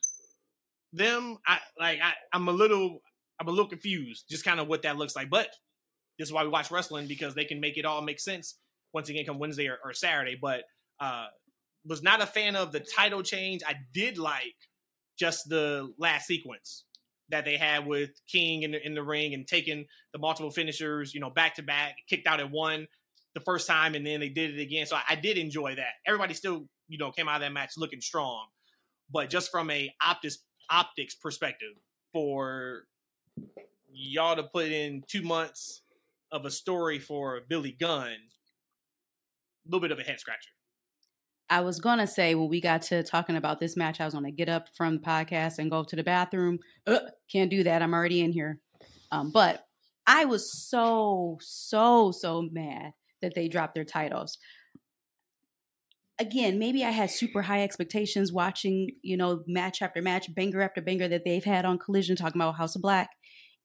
them. 0.93 1.39
I 1.47 1.59
like 1.79 2.01
I, 2.03 2.15
I'm 2.33 2.49
a 2.49 2.53
little 2.53 3.03
I'm 3.39 3.49
a 3.49 3.51
little 3.51 3.69
confused, 3.69 4.25
just 4.29 4.45
kind 4.45 4.59
of 4.59 4.69
what 4.69 4.83
that 4.83 4.97
looks 4.97 5.15
like. 5.15 5.31
But 5.31 5.49
this 6.19 6.29
is 6.29 6.33
why 6.33 6.43
we 6.43 6.49
watch 6.49 6.71
wrestling 6.71 7.07
because 7.07 7.35
they 7.35 7.45
can 7.45 7.61
make 7.61 7.77
it 7.77 7.85
all 7.85 8.03
make 8.03 8.21
sense 8.21 8.57
once 8.93 9.09
again 9.09 9.25
come 9.25 9.39
Wednesday 9.39 9.69
or, 9.69 9.79
or 9.85 9.93
Saturday. 9.93 10.37
But 10.41 10.63
uh, 11.01 11.27
was 11.85 12.03
not 12.03 12.23
a 12.23 12.27
fan 12.27 12.57
of 12.57 12.73
the 12.73 12.81
title 12.81 13.23
change. 13.23 13.63
I 13.67 13.75
did 13.93 14.19
like 14.19 14.55
just 15.19 15.49
the 15.49 15.93
last 15.99 16.27
sequence 16.27 16.85
that 17.31 17.45
they 17.45 17.57
had 17.57 17.87
with 17.87 18.11
King 18.31 18.63
in 18.63 18.73
the, 18.73 18.87
in 18.87 18.95
the 18.95 19.03
ring 19.03 19.35
and 19.35 19.47
taking 19.47 19.87
the 20.13 20.19
multiple 20.19 20.51
finishers, 20.51 21.15
you 21.15 21.21
know, 21.21 21.31
back 21.31 21.55
to 21.57 21.63
back, 21.63 21.97
kicked 22.09 22.27
out 22.27 22.41
at 22.41 22.51
one 22.51 22.87
the 23.35 23.41
first 23.41 23.67
time, 23.67 23.95
and 23.95 24.07
then 24.07 24.21
they 24.21 24.29
did 24.29 24.57
it 24.57 24.63
again. 24.63 24.87
So 24.87 24.97
I, 24.97 25.03
I 25.11 25.15
did 25.17 25.39
enjoy 25.39 25.75
that. 25.77 25.93
Everybody 26.07 26.35
still, 26.35 26.67
you 26.89 26.99
know, 26.99 27.11
came 27.11 27.29
out 27.29 27.37
of 27.37 27.41
that 27.41 27.53
match 27.53 27.73
looking 27.77 28.01
strong, 28.01 28.47
but 29.11 29.31
just 29.31 29.51
from 29.51 29.71
a 29.71 29.93
optics 30.05 30.39
optics 30.71 31.15
perspective, 31.15 31.73
for 32.13 32.85
y'all 33.91 34.37
to 34.37 34.45
put 34.45 34.67
in 34.67 35.03
two 35.09 35.23
months 35.23 35.83
of 36.35 36.45
a 36.45 36.51
story 36.51 36.99
for 36.99 37.41
Billy 37.49 37.71
Gunn, 37.71 38.09
a 38.09 39.67
little 39.67 39.81
bit 39.81 39.93
of 39.93 40.01
a 40.01 40.03
head 40.03 40.19
scratcher. 40.19 40.51
I 41.49 41.61
was 41.61 41.79
gonna 41.79 42.07
say 42.07 42.35
when 42.35 42.49
we 42.49 42.61
got 42.61 42.83
to 42.83 43.05
talking 43.05 43.37
about 43.37 43.61
this 43.61 43.77
match, 43.77 44.01
I 44.01 44.05
was 44.05 44.15
gonna 44.15 44.33
get 44.33 44.49
up 44.49 44.69
from 44.77 44.97
the 44.97 45.03
podcast 45.03 45.59
and 45.59 45.71
go 45.71 45.85
to 45.85 45.97
the 45.97 46.03
bathroom. 46.03 46.59
Uh, 46.87 46.99
can't 47.31 47.51
do 47.51 47.63
that. 47.63 47.83
I'm 47.83 47.95
already 47.95 48.21
in 48.21 48.33
here. 48.33 48.59
Um, 49.13 49.31
but 49.31 49.65
I 50.07 50.25
was 50.25 50.53
so 50.53 51.39
so 51.41 52.11
so 52.11 52.49
mad 52.51 52.93
that 53.23 53.35
they 53.35 53.47
dropped 53.47 53.75
their 53.75 53.85
titles. 53.85 54.39
Again, 56.19 56.59
maybe 56.59 56.85
I 56.85 56.91
had 56.91 57.11
super 57.11 57.43
high 57.43 57.63
expectations 57.63 58.33
watching, 58.33 58.91
you 59.03 59.17
know, 59.17 59.43
match 59.47 59.83
after 59.83 60.03
match, 60.03 60.33
banger 60.35 60.63
after 60.63 60.81
banger 60.81 61.09
that 61.09 61.25
they've 61.25 61.45
had 61.45 61.65
on 61.65 61.79
Collision, 61.79 62.17
talking 62.17 62.41
about 62.41 62.57
House 62.57 62.75
of 62.75 62.83
Black. 62.83 63.11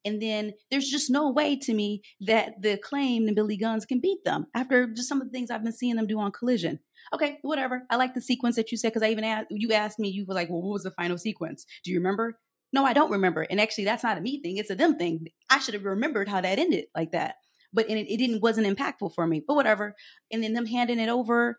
And 0.04 0.20
then 0.20 0.52
there's 0.70 0.88
just 0.88 1.10
no 1.10 1.30
way 1.30 1.58
to 1.58 1.74
me 1.74 2.02
that 2.20 2.62
the 2.62 2.78
claim 2.78 3.26
and 3.26 3.36
Billy 3.36 3.56
Guns 3.56 3.84
can 3.84 4.00
beat 4.00 4.24
them 4.24 4.46
after 4.54 4.86
just 4.86 5.08
some 5.08 5.20
of 5.20 5.26
the 5.26 5.30
things 5.30 5.50
I've 5.50 5.62
been 5.62 5.72
seeing 5.72 5.96
them 5.96 6.06
do 6.06 6.18
on 6.18 6.32
Collision. 6.32 6.80
Okay, 7.12 7.38
whatever. 7.42 7.82
I 7.90 7.96
like 7.96 8.14
the 8.14 8.20
sequence 8.20 8.56
that 8.56 8.70
you 8.70 8.78
said 8.78 8.88
because 8.88 9.02
I 9.02 9.10
even 9.10 9.24
asked 9.24 9.48
you 9.50 9.72
asked 9.72 9.98
me. 9.98 10.08
You 10.08 10.24
were 10.26 10.34
like, 10.34 10.48
"Well, 10.48 10.62
what 10.62 10.72
was 10.74 10.82
the 10.84 10.90
final 10.92 11.18
sequence? 11.18 11.64
Do 11.84 11.90
you 11.90 11.98
remember?" 11.98 12.38
No, 12.72 12.84
I 12.84 12.92
don't 12.92 13.10
remember. 13.10 13.46
And 13.50 13.60
actually, 13.60 13.84
that's 13.84 14.04
not 14.04 14.18
a 14.18 14.20
me 14.20 14.40
thing; 14.42 14.58
it's 14.58 14.70
a 14.70 14.74
them 14.74 14.96
thing. 14.96 15.26
I 15.50 15.58
should 15.58 15.74
have 15.74 15.84
remembered 15.84 16.28
how 16.28 16.40
that 16.40 16.58
ended 16.58 16.86
like 16.94 17.12
that. 17.12 17.36
But 17.72 17.88
and 17.88 17.98
it, 17.98 18.12
it 18.12 18.18
didn't 18.18 18.42
wasn't 18.42 18.66
impactful 18.66 19.14
for 19.14 19.26
me. 19.26 19.42
But 19.46 19.54
whatever. 19.54 19.94
And 20.30 20.42
then 20.42 20.52
them 20.52 20.66
handing 20.66 21.00
it 21.00 21.08
over 21.08 21.58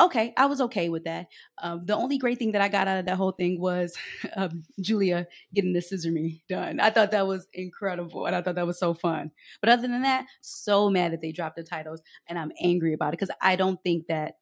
okay, 0.00 0.32
I 0.36 0.46
was 0.46 0.60
okay 0.62 0.88
with 0.88 1.04
that. 1.04 1.26
Um, 1.62 1.84
the 1.84 1.96
only 1.96 2.18
great 2.18 2.38
thing 2.38 2.52
that 2.52 2.62
I 2.62 2.68
got 2.68 2.88
out 2.88 2.98
of 2.98 3.06
that 3.06 3.16
whole 3.16 3.32
thing 3.32 3.60
was 3.60 3.96
um, 4.36 4.64
Julia 4.80 5.26
getting 5.54 5.72
the 5.72 5.82
scissor 5.82 6.10
me 6.10 6.42
done. 6.48 6.80
I 6.80 6.90
thought 6.90 7.10
that 7.10 7.26
was 7.26 7.46
incredible, 7.52 8.26
and 8.26 8.34
I 8.34 8.42
thought 8.42 8.54
that 8.56 8.66
was 8.66 8.78
so 8.78 8.94
fun. 8.94 9.30
But 9.60 9.70
other 9.70 9.82
than 9.82 10.02
that, 10.02 10.26
so 10.40 10.90
mad 10.90 11.12
that 11.12 11.20
they 11.20 11.32
dropped 11.32 11.56
the 11.56 11.64
titles, 11.64 12.02
and 12.28 12.38
I'm 12.38 12.52
angry 12.62 12.94
about 12.94 13.08
it 13.08 13.18
because 13.18 13.34
I 13.40 13.56
don't 13.56 13.82
think 13.82 14.06
that 14.08 14.34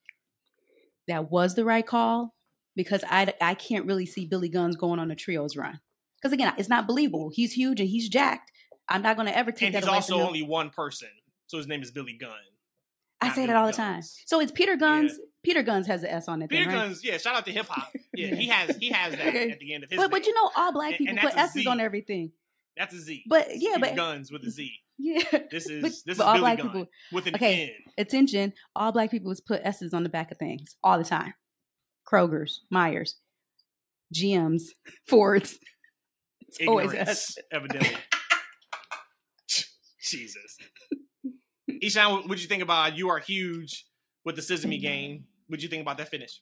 that 1.08 1.30
was 1.30 1.54
the 1.54 1.64
right 1.64 1.86
call 1.86 2.34
because 2.74 3.04
I 3.08 3.32
I 3.40 3.54
can't 3.54 3.86
really 3.86 4.06
see 4.06 4.26
Billy 4.26 4.48
Guns 4.48 4.76
going 4.76 4.98
on 4.98 5.10
a 5.10 5.16
trios 5.16 5.56
run 5.56 5.80
because 6.20 6.32
again, 6.32 6.52
it's 6.58 6.68
not 6.68 6.86
believable. 6.86 7.30
He's 7.32 7.52
huge 7.52 7.80
and 7.80 7.88
he's 7.88 8.08
jacked. 8.08 8.52
I'm 8.88 9.02
not 9.02 9.16
going 9.16 9.26
to 9.26 9.36
ever 9.36 9.50
take 9.50 9.72
that. 9.72 9.82
and 9.82 9.86
that. 9.92 9.94
He's 9.94 10.10
also 10.10 10.26
only 10.26 10.42
one 10.42 10.70
person, 10.70 11.08
so 11.46 11.56
his 11.56 11.66
name 11.66 11.82
is 11.82 11.90
Billy 11.90 12.12
Gunn. 12.12 12.30
I 13.20 13.34
say 13.34 13.46
that 13.46 13.56
all 13.56 13.66
the 13.66 13.72
time. 13.72 14.02
So 14.26 14.40
it's 14.40 14.52
Peter 14.52 14.76
Guns. 14.76 15.12
Yeah. 15.12 15.24
Peter 15.46 15.62
Guns 15.62 15.86
has 15.86 16.02
an 16.02 16.08
S 16.08 16.26
on 16.26 16.42
it. 16.42 16.50
Peter 16.50 16.64
then, 16.64 16.74
right? 16.74 16.86
Guns, 16.86 17.04
yeah. 17.04 17.18
Shout 17.18 17.36
out 17.36 17.46
to 17.46 17.52
hip 17.52 17.66
hop. 17.68 17.92
Yeah, 18.16 18.34
he 18.34 18.48
has 18.48 18.76
he 18.78 18.88
has 18.88 19.12
that 19.12 19.26
okay. 19.28 19.50
at 19.50 19.60
the 19.60 19.74
end 19.74 19.84
of 19.84 19.90
his. 19.90 19.98
But 19.98 20.04
name. 20.04 20.10
but 20.10 20.26
you 20.26 20.34
know, 20.34 20.50
all 20.56 20.72
black 20.72 20.96
people 20.96 21.18
put 21.18 21.36
S's 21.36 21.64
Z. 21.64 21.66
on 21.68 21.80
everything. 21.80 22.32
That's 22.78 22.94
a 22.94 22.98
Z. 22.98 23.24
But 23.28 23.48
yeah, 23.50 23.76
Peter 23.76 23.80
but 23.80 23.94
Guns 23.94 24.32
with 24.32 24.42
a 24.42 24.50
Z. 24.50 24.72
Yeah. 24.98 25.22
This 25.50 25.68
is 25.68 25.82
but, 25.82 25.92
this 26.06 26.16
is 26.16 26.20
all 26.20 26.32
Billy 26.32 26.40
black 26.40 26.56
Gunn 26.56 26.66
people 26.68 26.86
with 27.12 27.26
an 27.26 27.34
okay, 27.34 27.64
N. 27.64 27.92
Attention, 27.98 28.54
all 28.74 28.92
black 28.92 29.10
people 29.10 29.34
put 29.46 29.60
S's 29.62 29.92
on 29.92 30.02
the 30.04 30.08
back 30.08 30.32
of 30.32 30.38
things 30.38 30.74
all 30.82 30.96
the 30.96 31.04
time. 31.04 31.34
Kroger's, 32.10 32.62
Myers, 32.70 33.16
GM's, 34.14 34.72
Ford's. 35.06 35.58
It's 36.40 36.58
Ignorance, 36.58 36.92
always 36.94 37.08
S. 37.08 37.38
evidently. 37.52 37.94
Jesus. 40.00 40.56
Eshaun, 41.84 42.12
what 42.12 42.28
would 42.30 42.40
you 42.40 42.48
think 42.48 42.62
about 42.62 42.96
you 42.96 43.10
are 43.10 43.18
huge 43.18 43.84
with 44.24 44.36
the 44.36 44.42
Sesame 44.42 44.76
mm-hmm. 44.76 44.82
game? 44.82 45.24
What 45.48 45.62
you 45.62 45.68
think 45.68 45.82
about 45.82 45.98
that 45.98 46.08
finish? 46.08 46.40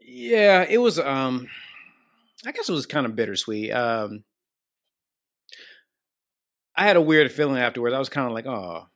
Yeah, 0.00 0.66
it 0.68 0.78
was 0.78 0.98
um 0.98 1.48
I 2.46 2.52
guess 2.52 2.68
it 2.68 2.72
was 2.72 2.86
kind 2.86 3.06
of 3.06 3.16
bittersweet. 3.16 3.70
Um, 3.70 4.24
I 6.74 6.84
had 6.84 6.96
a 6.96 7.02
weird 7.02 7.30
feeling 7.30 7.58
afterwards. 7.58 7.94
I 7.94 7.98
was 7.98 8.08
kind 8.08 8.26
of 8.26 8.32
like, 8.32 8.46
oh, 8.46 8.86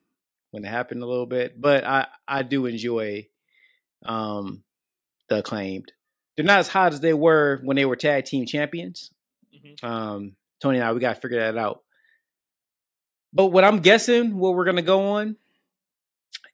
when 0.51 0.65
it 0.65 0.69
happened 0.69 1.03
a 1.03 1.07
little 1.07 1.27
bit, 1.27 1.61
but 1.61 1.85
I 1.85 2.07
I 2.27 2.43
do 2.43 2.67
enjoy 2.67 3.29
um 4.05 4.63
the 5.29 5.39
acclaimed. 5.39 5.93
They're 6.37 6.45
not 6.45 6.61
as 6.61 6.69
hot 6.69 6.93
as 6.93 7.01
they 7.01 7.15
were 7.15 7.61
when 7.63 7.77
they 7.77 7.85
were 7.85 7.97
tag 7.97 8.25
team 8.25 8.47
champions. 8.47 9.11
Mm-hmm. 9.55 9.87
Um, 9.87 10.37
Tony 10.61 10.79
and 10.79 10.87
I, 10.87 10.93
we 10.93 11.01
got 11.01 11.15
to 11.15 11.21
figure 11.21 11.41
that 11.41 11.59
out. 11.59 11.83
But 13.33 13.47
what 13.47 13.65
I'm 13.65 13.81
guessing, 13.81 14.37
what 14.37 14.55
we're 14.55 14.65
gonna 14.65 14.83
go 14.83 15.13
on, 15.13 15.37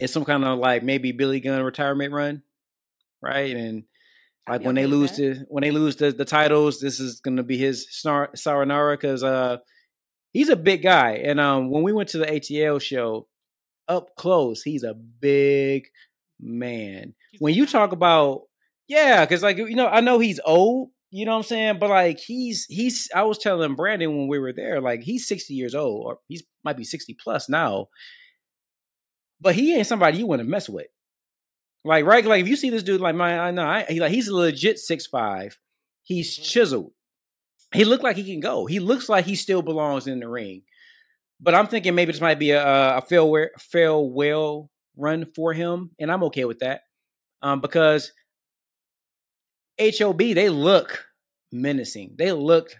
is 0.00 0.12
some 0.12 0.24
kind 0.24 0.44
of 0.44 0.58
like 0.58 0.82
maybe 0.82 1.12
Billy 1.12 1.40
Gunn 1.40 1.62
retirement 1.62 2.12
run, 2.12 2.42
right? 3.22 3.54
And 3.54 3.84
like 4.48 4.64
when 4.64 4.74
they 4.74 4.86
lose 4.86 5.12
to 5.12 5.44
when 5.48 5.62
they 5.62 5.70
lose 5.70 5.96
the, 5.96 6.10
the 6.12 6.24
titles, 6.24 6.80
this 6.80 6.98
is 6.98 7.20
gonna 7.20 7.42
be 7.42 7.56
his 7.56 7.86
star, 7.90 8.30
Sayonara 8.34 8.96
because 8.96 9.22
uh 9.22 9.58
he's 10.32 10.48
a 10.48 10.56
big 10.56 10.82
guy. 10.82 11.12
And 11.22 11.38
um 11.38 11.70
when 11.70 11.82
we 11.82 11.92
went 11.92 12.08
to 12.10 12.18
the 12.18 12.26
ATL 12.26 12.80
show, 12.80 13.28
up 13.88 14.16
close, 14.16 14.62
he's 14.62 14.82
a 14.82 14.94
big 14.94 15.88
man. 16.40 17.14
When 17.38 17.54
you 17.54 17.66
talk 17.66 17.92
about 17.92 18.42
yeah, 18.88 19.24
because 19.24 19.42
like 19.42 19.58
you 19.58 19.76
know, 19.76 19.86
I 19.86 20.00
know 20.00 20.18
he's 20.18 20.40
old, 20.44 20.90
you 21.10 21.24
know 21.24 21.32
what 21.32 21.38
I'm 21.38 21.42
saying? 21.44 21.78
But 21.78 21.90
like 21.90 22.18
he's 22.18 22.66
he's 22.66 23.08
I 23.14 23.22
was 23.22 23.38
telling 23.38 23.74
Brandon 23.76 24.16
when 24.16 24.28
we 24.28 24.38
were 24.38 24.52
there, 24.52 24.80
like 24.80 25.02
he's 25.02 25.28
60 25.28 25.54
years 25.54 25.74
old, 25.74 26.06
or 26.06 26.18
he's 26.28 26.42
might 26.64 26.76
be 26.76 26.84
60 26.84 27.14
plus 27.22 27.48
now. 27.48 27.88
But 29.40 29.54
he 29.54 29.74
ain't 29.74 29.86
somebody 29.86 30.18
you 30.18 30.26
want 30.26 30.40
to 30.40 30.48
mess 30.48 30.68
with. 30.68 30.86
Like 31.84 32.04
right, 32.04 32.24
like 32.24 32.42
if 32.42 32.48
you 32.48 32.56
see 32.56 32.70
this 32.70 32.82
dude, 32.82 33.00
like 33.00 33.14
my 33.14 33.38
I 33.38 33.50
know 33.52 33.64
I, 33.64 33.84
he 33.84 34.00
like 34.00 34.12
he's 34.12 34.28
a 34.28 34.36
legit 34.36 34.78
six 34.78 35.06
five. 35.06 35.58
He's 36.02 36.34
mm-hmm. 36.34 36.44
chiseled. 36.44 36.92
He 37.72 37.84
looked 37.84 38.02
like 38.02 38.16
he 38.16 38.24
can 38.24 38.40
go. 38.40 38.66
He 38.66 38.80
looks 38.80 39.08
like 39.08 39.24
he 39.24 39.36
still 39.36 39.62
belongs 39.62 40.06
in 40.06 40.20
the 40.20 40.28
ring. 40.28 40.62
But 41.40 41.54
I'm 41.54 41.68
thinking 41.68 41.94
maybe 41.94 42.12
this 42.12 42.20
might 42.20 42.38
be 42.38 42.50
a, 42.50 42.98
a 42.98 43.00
farewell, 43.00 43.48
farewell 43.58 44.70
run 44.96 45.24
for 45.24 45.54
him, 45.54 45.90
and 45.98 46.12
I'm 46.12 46.24
okay 46.24 46.44
with 46.44 46.58
that 46.58 46.82
um, 47.40 47.60
because 47.60 48.12
HOB 49.80 50.18
they 50.18 50.50
look 50.50 51.06
menacing. 51.52 52.16
They 52.18 52.32
look 52.32 52.74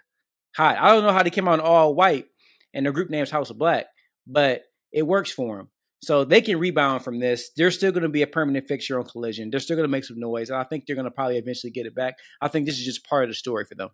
hot. 0.55 0.77
I 0.79 0.91
don't 0.91 1.05
know 1.05 1.13
how 1.13 1.23
they 1.23 1.31
came 1.31 1.49
out 1.49 1.61
all 1.61 1.95
white, 1.95 2.27
and 2.75 2.85
the 2.85 2.93
group 2.93 3.09
name's 3.09 3.31
House 3.31 3.51
of 3.51 3.59
Black, 3.59 3.87
but 4.27 4.63
it 4.93 5.07
works 5.07 5.31
for 5.31 5.57
them. 5.57 5.69
So 6.03 6.25
they 6.25 6.41
can 6.41 6.59
rebound 6.59 7.05
from 7.05 7.19
this. 7.19 7.51
They're 7.57 7.71
still 7.71 7.93
going 7.93 8.05
to 8.05 8.09
be 8.09 8.23
a 8.23 8.27
permanent 8.27 8.67
fixture 8.67 8.99
on 8.99 9.05
Collision. 9.05 9.51
They're 9.51 9.61
still 9.61 9.77
going 9.77 9.85
to 9.85 9.91
make 9.91 10.05
some 10.05 10.19
noise. 10.19 10.49
And 10.49 10.59
I 10.59 10.65
think 10.65 10.87
they're 10.87 10.97
going 10.97 11.05
to 11.05 11.11
probably 11.11 11.37
eventually 11.37 11.71
get 11.71 11.85
it 11.85 11.95
back. 11.95 12.15
I 12.41 12.49
think 12.49 12.67
this 12.67 12.79
is 12.79 12.85
just 12.85 13.07
part 13.07 13.25
of 13.25 13.31
the 13.31 13.35
story 13.35 13.67
for 13.67 13.75
them. 13.75 13.91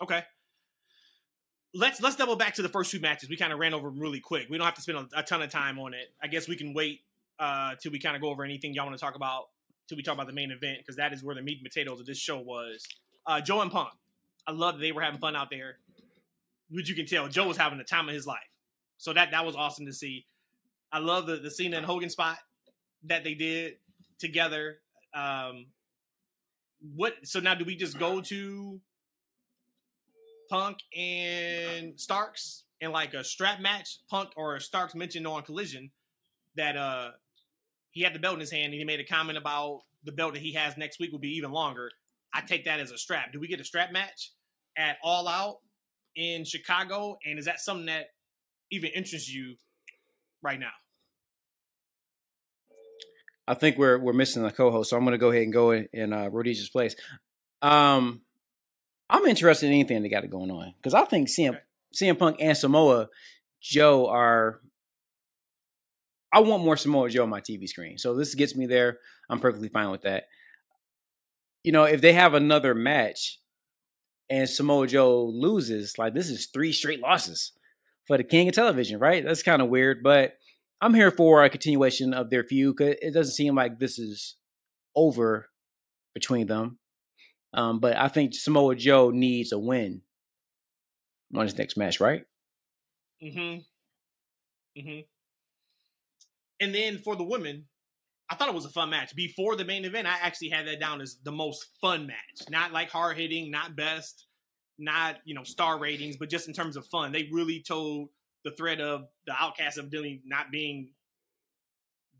Okay. 0.00 0.22
Let's 1.74 2.02
let's 2.02 2.16
double 2.16 2.36
back 2.36 2.54
to 2.54 2.62
the 2.62 2.68
first 2.68 2.90
two 2.90 3.00
matches. 3.00 3.28
We 3.28 3.36
kind 3.36 3.52
of 3.52 3.58
ran 3.58 3.74
over 3.74 3.88
them 3.88 3.98
really 3.98 4.20
quick. 4.20 4.48
We 4.50 4.58
don't 4.58 4.64
have 4.64 4.74
to 4.74 4.82
spend 4.82 4.98
a, 4.98 5.20
a 5.20 5.22
ton 5.22 5.42
of 5.42 5.50
time 5.50 5.78
on 5.78 5.94
it. 5.94 6.12
I 6.22 6.26
guess 6.26 6.46
we 6.46 6.54
can 6.54 6.74
wait 6.74 7.00
uh, 7.38 7.74
till 7.80 7.92
we 7.92 7.98
kind 7.98 8.14
of 8.14 8.22
go 8.22 8.28
over 8.28 8.44
anything 8.44 8.74
y'all 8.74 8.84
want 8.84 8.96
to 8.96 9.02
talk 9.02 9.16
about 9.16 9.44
till 9.88 9.96
we 9.96 10.02
talk 10.02 10.14
about 10.14 10.26
the 10.26 10.32
main 10.32 10.50
event 10.50 10.78
because 10.78 10.96
that 10.96 11.12
is 11.12 11.24
where 11.24 11.34
the 11.34 11.42
meat 11.42 11.58
and 11.58 11.64
potatoes 11.64 11.98
of 11.98 12.06
this 12.06 12.18
show 12.18 12.38
was. 12.38 12.86
Uh, 13.26 13.40
Joe 13.40 13.60
and 13.62 13.70
Punk. 13.70 13.90
I 14.46 14.52
love 14.52 14.74
that 14.74 14.80
they 14.80 14.92
were 14.92 15.02
having 15.02 15.20
fun 15.20 15.34
out 15.34 15.48
there. 15.50 15.78
Which 16.70 16.88
you 16.88 16.94
can 16.94 17.06
tell, 17.06 17.28
Joe 17.28 17.46
was 17.46 17.56
having 17.56 17.78
the 17.78 17.84
time 17.84 18.08
of 18.08 18.14
his 18.14 18.26
life. 18.26 18.38
So 18.96 19.12
that 19.12 19.30
that 19.32 19.44
was 19.44 19.56
awesome 19.56 19.86
to 19.86 19.92
see. 19.92 20.26
I 20.92 20.98
love 20.98 21.26
the 21.26 21.36
the 21.36 21.50
Cena 21.50 21.78
and 21.78 21.86
Hogan 21.86 22.10
spot 22.10 22.38
that 23.04 23.24
they 23.24 23.34
did 23.34 23.74
together. 24.18 24.78
Um, 25.14 25.66
what? 26.94 27.14
So 27.24 27.40
now, 27.40 27.54
do 27.54 27.64
we 27.64 27.76
just 27.76 27.98
go 27.98 28.20
to 28.20 28.80
Punk 30.50 30.78
and 30.96 31.98
Starks 31.98 32.64
in 32.80 32.92
like 32.92 33.14
a 33.14 33.24
strap 33.24 33.60
match? 33.60 33.98
Punk 34.10 34.30
or 34.36 34.60
Starks 34.60 34.94
mentioned 34.94 35.26
on 35.26 35.42
Collision 35.42 35.90
that 36.56 36.76
uh 36.76 37.10
he 37.92 38.02
had 38.02 38.14
the 38.14 38.18
belt 38.18 38.34
in 38.34 38.40
his 38.40 38.50
hand 38.50 38.66
and 38.66 38.74
he 38.74 38.84
made 38.84 39.00
a 39.00 39.04
comment 39.04 39.38
about 39.38 39.82
the 40.04 40.12
belt 40.12 40.34
that 40.34 40.42
he 40.42 40.52
has 40.54 40.76
next 40.76 40.98
week 40.98 41.12
will 41.12 41.18
be 41.18 41.36
even 41.36 41.52
longer. 41.52 41.90
I 42.34 42.40
take 42.40 42.64
that 42.64 42.80
as 42.80 42.90
a 42.90 42.98
strap. 42.98 43.32
Do 43.32 43.40
we 43.40 43.46
get 43.48 43.60
a 43.60 43.64
strap 43.64 43.92
match 43.92 44.32
at 44.76 44.96
All 45.02 45.28
Out 45.28 45.58
in 46.16 46.44
Chicago? 46.44 47.18
And 47.26 47.38
is 47.38 47.44
that 47.44 47.60
something 47.60 47.86
that 47.86 48.06
even 48.70 48.90
interests 48.94 49.32
you 49.32 49.56
right 50.42 50.58
now? 50.58 50.72
I 53.46 53.54
think 53.54 53.76
we're 53.76 53.98
we're 53.98 54.12
missing 54.12 54.44
a 54.44 54.50
co-host, 54.50 54.90
so 54.90 54.96
I'm 54.96 55.04
going 55.04 55.12
to 55.12 55.18
go 55.18 55.30
ahead 55.30 55.42
and 55.42 55.52
go 55.52 55.72
in, 55.72 55.88
in 55.92 56.12
uh, 56.12 56.28
Rhodesia's 56.28 56.70
place. 56.70 56.94
Um, 57.60 58.22
I'm 59.10 59.26
interested 59.26 59.66
in 59.66 59.72
anything 59.72 60.02
they 60.02 60.08
got 60.08 60.24
it 60.24 60.30
going 60.30 60.50
on 60.50 60.74
because 60.76 60.94
I 60.94 61.04
think 61.04 61.28
CM. 61.28 61.58
CM 61.94 62.18
Punk 62.18 62.36
and 62.40 62.56
Samoa 62.56 63.08
Joe 63.60 64.06
are. 64.08 64.60
I 66.32 66.40
want 66.40 66.64
more 66.64 66.78
Samoa 66.78 67.10
Joe 67.10 67.24
on 67.24 67.28
my 67.28 67.40
TV 67.40 67.68
screen, 67.68 67.98
so 67.98 68.14
this 68.14 68.34
gets 68.34 68.56
me 68.56 68.66
there. 68.66 68.98
I'm 69.28 69.40
perfectly 69.40 69.68
fine 69.68 69.90
with 69.90 70.02
that. 70.02 70.24
You 71.62 71.72
know, 71.72 71.84
if 71.84 72.00
they 72.00 72.14
have 72.14 72.32
another 72.34 72.74
match 72.74 73.38
and 74.30 74.48
Samoa 74.48 74.86
Joe 74.86 75.26
loses, 75.26 75.98
like 75.98 76.14
this 76.14 76.30
is 76.30 76.46
three 76.46 76.72
straight 76.72 77.00
losses 77.00 77.52
for 78.06 78.16
the 78.16 78.24
king 78.24 78.48
of 78.48 78.54
television, 78.54 78.98
right? 78.98 79.22
That's 79.24 79.42
kind 79.42 79.60
of 79.60 79.68
weird, 79.68 80.02
but 80.02 80.38
I'm 80.82 80.94
here 80.94 81.12
for 81.12 81.44
a 81.44 81.48
continuation 81.48 82.12
of 82.12 82.28
their 82.28 82.42
feud. 82.42 82.76
Cause 82.76 82.96
it 83.00 83.14
doesn't 83.14 83.34
seem 83.34 83.54
like 83.54 83.78
this 83.78 84.00
is 84.00 84.36
over 84.96 85.48
between 86.12 86.48
them. 86.48 86.80
Um, 87.54 87.78
but 87.78 87.96
I 87.96 88.08
think 88.08 88.34
Samoa 88.34 88.74
Joe 88.74 89.10
needs 89.10 89.52
a 89.52 89.58
win 89.58 90.02
on 91.34 91.44
his 91.44 91.56
next 91.56 91.76
match, 91.76 92.00
right? 92.00 92.24
Mm-hmm. 93.22 93.60
Mm-hmm. 94.80 95.00
And 96.60 96.74
then 96.74 96.98
for 96.98 97.14
the 97.14 97.24
women, 97.24 97.66
I 98.28 98.34
thought 98.34 98.48
it 98.48 98.54
was 98.54 98.64
a 98.64 98.70
fun 98.70 98.90
match. 98.90 99.14
Before 99.14 99.54
the 99.54 99.64
main 99.64 99.84
event, 99.84 100.08
I 100.08 100.16
actually 100.20 100.48
had 100.48 100.66
that 100.66 100.80
down 100.80 101.00
as 101.00 101.18
the 101.22 101.32
most 101.32 101.66
fun 101.80 102.08
match. 102.08 102.48
Not 102.50 102.72
like 102.72 102.90
hard 102.90 103.18
hitting, 103.18 103.50
not 103.50 103.76
best, 103.76 104.26
not 104.78 105.18
you 105.24 105.34
know 105.34 105.44
star 105.44 105.78
ratings, 105.78 106.16
but 106.16 106.30
just 106.30 106.48
in 106.48 106.54
terms 106.54 106.76
of 106.76 106.86
fun. 106.86 107.12
They 107.12 107.28
really 107.30 107.62
told 107.62 108.08
the 108.44 108.50
threat 108.52 108.80
of 108.80 109.06
the 109.26 109.34
outcasts 109.38 109.78
of 109.78 109.90
Dilly 109.90 110.22
not 110.24 110.50
being 110.50 110.90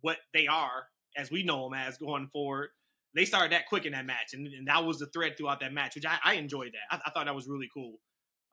what 0.00 0.18
they 0.32 0.46
are 0.46 0.86
as 1.16 1.30
we 1.30 1.42
know 1.42 1.64
them 1.64 1.78
as 1.78 1.98
going 1.98 2.28
forward. 2.32 2.70
They 3.14 3.24
started 3.24 3.52
that 3.52 3.66
quick 3.66 3.84
in 3.84 3.92
that 3.92 4.06
match, 4.06 4.32
and, 4.32 4.46
and 4.46 4.68
that 4.68 4.84
was 4.84 4.98
the 4.98 5.06
thread 5.06 5.36
throughout 5.36 5.60
that 5.60 5.72
match, 5.72 5.94
which 5.94 6.06
I, 6.06 6.16
I 6.24 6.34
enjoyed 6.34 6.72
that. 6.72 6.96
I, 6.96 7.00
I, 7.06 7.10
thought 7.10 7.26
that 7.26 7.34
was 7.34 7.46
really 7.46 7.68
cool. 7.72 7.96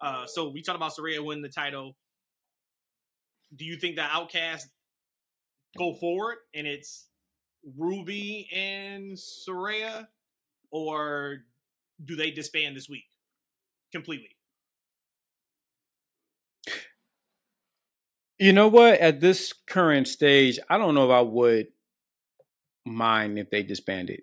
Uh, 0.02 0.26
so 0.26 0.50
we 0.50 0.62
talked 0.62 0.76
about 0.76 0.92
Saraya 0.94 1.24
winning 1.24 1.44
the 1.44 1.50
title. 1.50 1.96
Do 3.56 3.64
you 3.64 3.78
think 3.78 3.96
the 3.96 4.04
Outcast 4.04 4.68
go 5.78 5.94
forward 5.94 6.38
and 6.54 6.68
it's 6.68 7.08
Ruby 7.78 8.50
and 8.54 9.14
Saraya, 9.14 10.08
or 10.72 11.40
do 12.04 12.16
they 12.16 12.32
disband 12.32 12.76
this 12.76 12.90
week 12.90 13.06
completely? 13.92 14.39
You 18.40 18.54
know 18.54 18.70
what? 18.70 19.00
At 19.00 19.20
this 19.20 19.54
current 19.68 20.08
stage, 20.08 20.60
I 20.70 20.78
don't 20.78 20.96
know 20.96 21.06
if 21.06 21.12
I 21.12 21.22
would 21.22 21.68
mind 22.86 23.38
if 23.38 23.50
they 23.50 23.64
disbanded. 23.64 24.22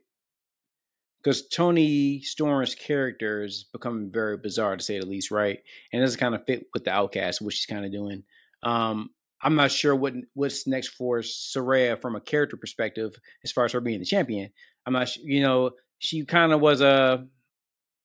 Because 1.23 1.47
Toni 1.49 2.23
Storm's 2.23 2.75
character 2.75 3.45
is 3.45 3.67
becoming 3.73 4.11
very 4.11 4.39
bizarre 4.39 4.77
to 4.77 4.83
say 4.83 4.99
the 4.99 5.07
least, 5.07 5.31
right? 5.31 5.59
And 5.93 6.01
doesn't 6.01 6.21
kind 6.21 6.35
of 6.35 6.47
fit 6.47 6.67
with 6.73 6.85
the 6.85 6.93
outcast, 6.93 7.43
which 7.43 7.57
she's 7.57 7.67
kind 7.67 7.85
of 7.85 7.93
doing. 7.93 8.23
Um, 8.63 9.11
I'm 9.43 9.55
not 9.55 9.71
sure 9.71 9.95
what 9.95 10.15
what's 10.33 10.67
next 10.67 10.89
for 10.89 11.19
Saraya 11.19 12.01
from 12.01 12.17
a 12.17 12.21
character 12.21 12.57
perspective, 12.57 13.17
as 13.45 13.53
far 13.53 13.67
as 13.67 13.73
her 13.73 13.81
being 13.81 13.99
the 13.99 14.07
champion. 14.07 14.51
I'm 14.87 14.95
not, 14.95 15.15
you 15.17 15.43
know, 15.43 15.73
she 15.99 16.25
kind 16.25 16.53
of 16.53 16.61
was 16.61 16.81
a, 16.81 17.27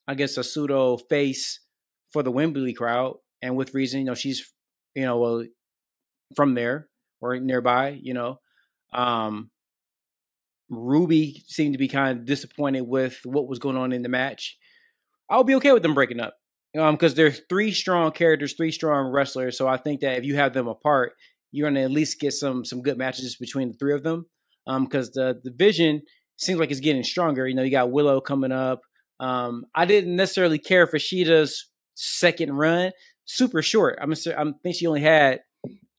I 0.08 0.16
guess, 0.16 0.36
a 0.38 0.44
pseudo 0.44 0.98
face 0.98 1.62
for 2.12 2.22
the 2.22 2.32
Wembley 2.32 2.74
crowd, 2.74 3.18
and 3.42 3.56
with 3.56 3.74
reason, 3.74 4.02
you 4.02 4.06
know, 4.08 4.16
she's, 4.16 4.52
you 4.94 5.04
know, 5.04 5.18
well, 5.20 5.46
from 6.36 6.56
there 6.56 6.88
or 7.22 7.40
nearby, 7.40 8.00
you 8.02 8.14
know. 8.14 8.40
Um, 8.94 9.50
Ruby 10.70 11.44
seemed 11.48 11.74
to 11.74 11.78
be 11.78 11.88
kind 11.88 12.18
of 12.18 12.26
disappointed 12.26 12.82
with 12.82 13.20
what 13.26 13.48
was 13.48 13.60
going 13.60 13.78
on 13.78 13.92
in 13.92 14.04
the 14.04 14.10
match. 14.10 14.58
I'll 15.30 15.44
be 15.44 15.56
okay 15.56 15.72
with 15.72 15.84
them 15.84 15.94
breaking 15.94 16.20
up 16.20 16.36
um, 16.78 16.96
because 16.96 17.14
they're 17.14 17.32
three 17.32 17.72
strong 17.72 18.12
characters, 18.12 18.54
three 18.54 18.72
strong 18.72 19.12
wrestlers. 19.12 19.58
So 19.58 19.68
I 19.68 19.78
think 19.78 20.02
that 20.02 20.18
if 20.18 20.26
you 20.26 20.36
have 20.36 20.54
them 20.54 20.68
apart, 20.68 21.14
you're 21.52 21.66
going 21.66 21.76
to 21.76 21.82
at 21.82 21.92
least 21.92 22.20
get 22.20 22.34
some 22.34 22.64
some 22.64 22.82
good 22.82 22.98
matches 22.98 23.36
between 23.36 23.70
the 23.72 23.78
three 23.78 23.94
of 23.94 24.04
them. 24.04 24.26
Um, 24.68 24.86
because 24.86 25.12
the 25.12 25.40
the 25.44 25.52
vision 25.52 26.02
seems 26.38 26.60
like 26.60 26.72
it's 26.72 26.80
getting 26.80 27.04
stronger. 27.04 27.48
You 27.48 27.56
know, 27.56 27.64
you 27.64 27.72
got 27.72 27.92
Willow 27.92 28.22
coming 28.22 28.52
up. 28.52 28.82
Um, 29.20 29.66
I 29.76 29.86
didn't 29.86 30.16
necessarily 30.16 30.58
care 30.58 30.88
for 30.88 30.98
Shida's 30.98 31.70
second 31.96 32.54
run. 32.54 32.92
Super 33.26 33.62
short. 33.62 34.00
I'm 34.02 34.12
I 34.12 34.54
think 34.64 34.76
she 34.76 34.88
only 34.88 35.02
had 35.02 35.42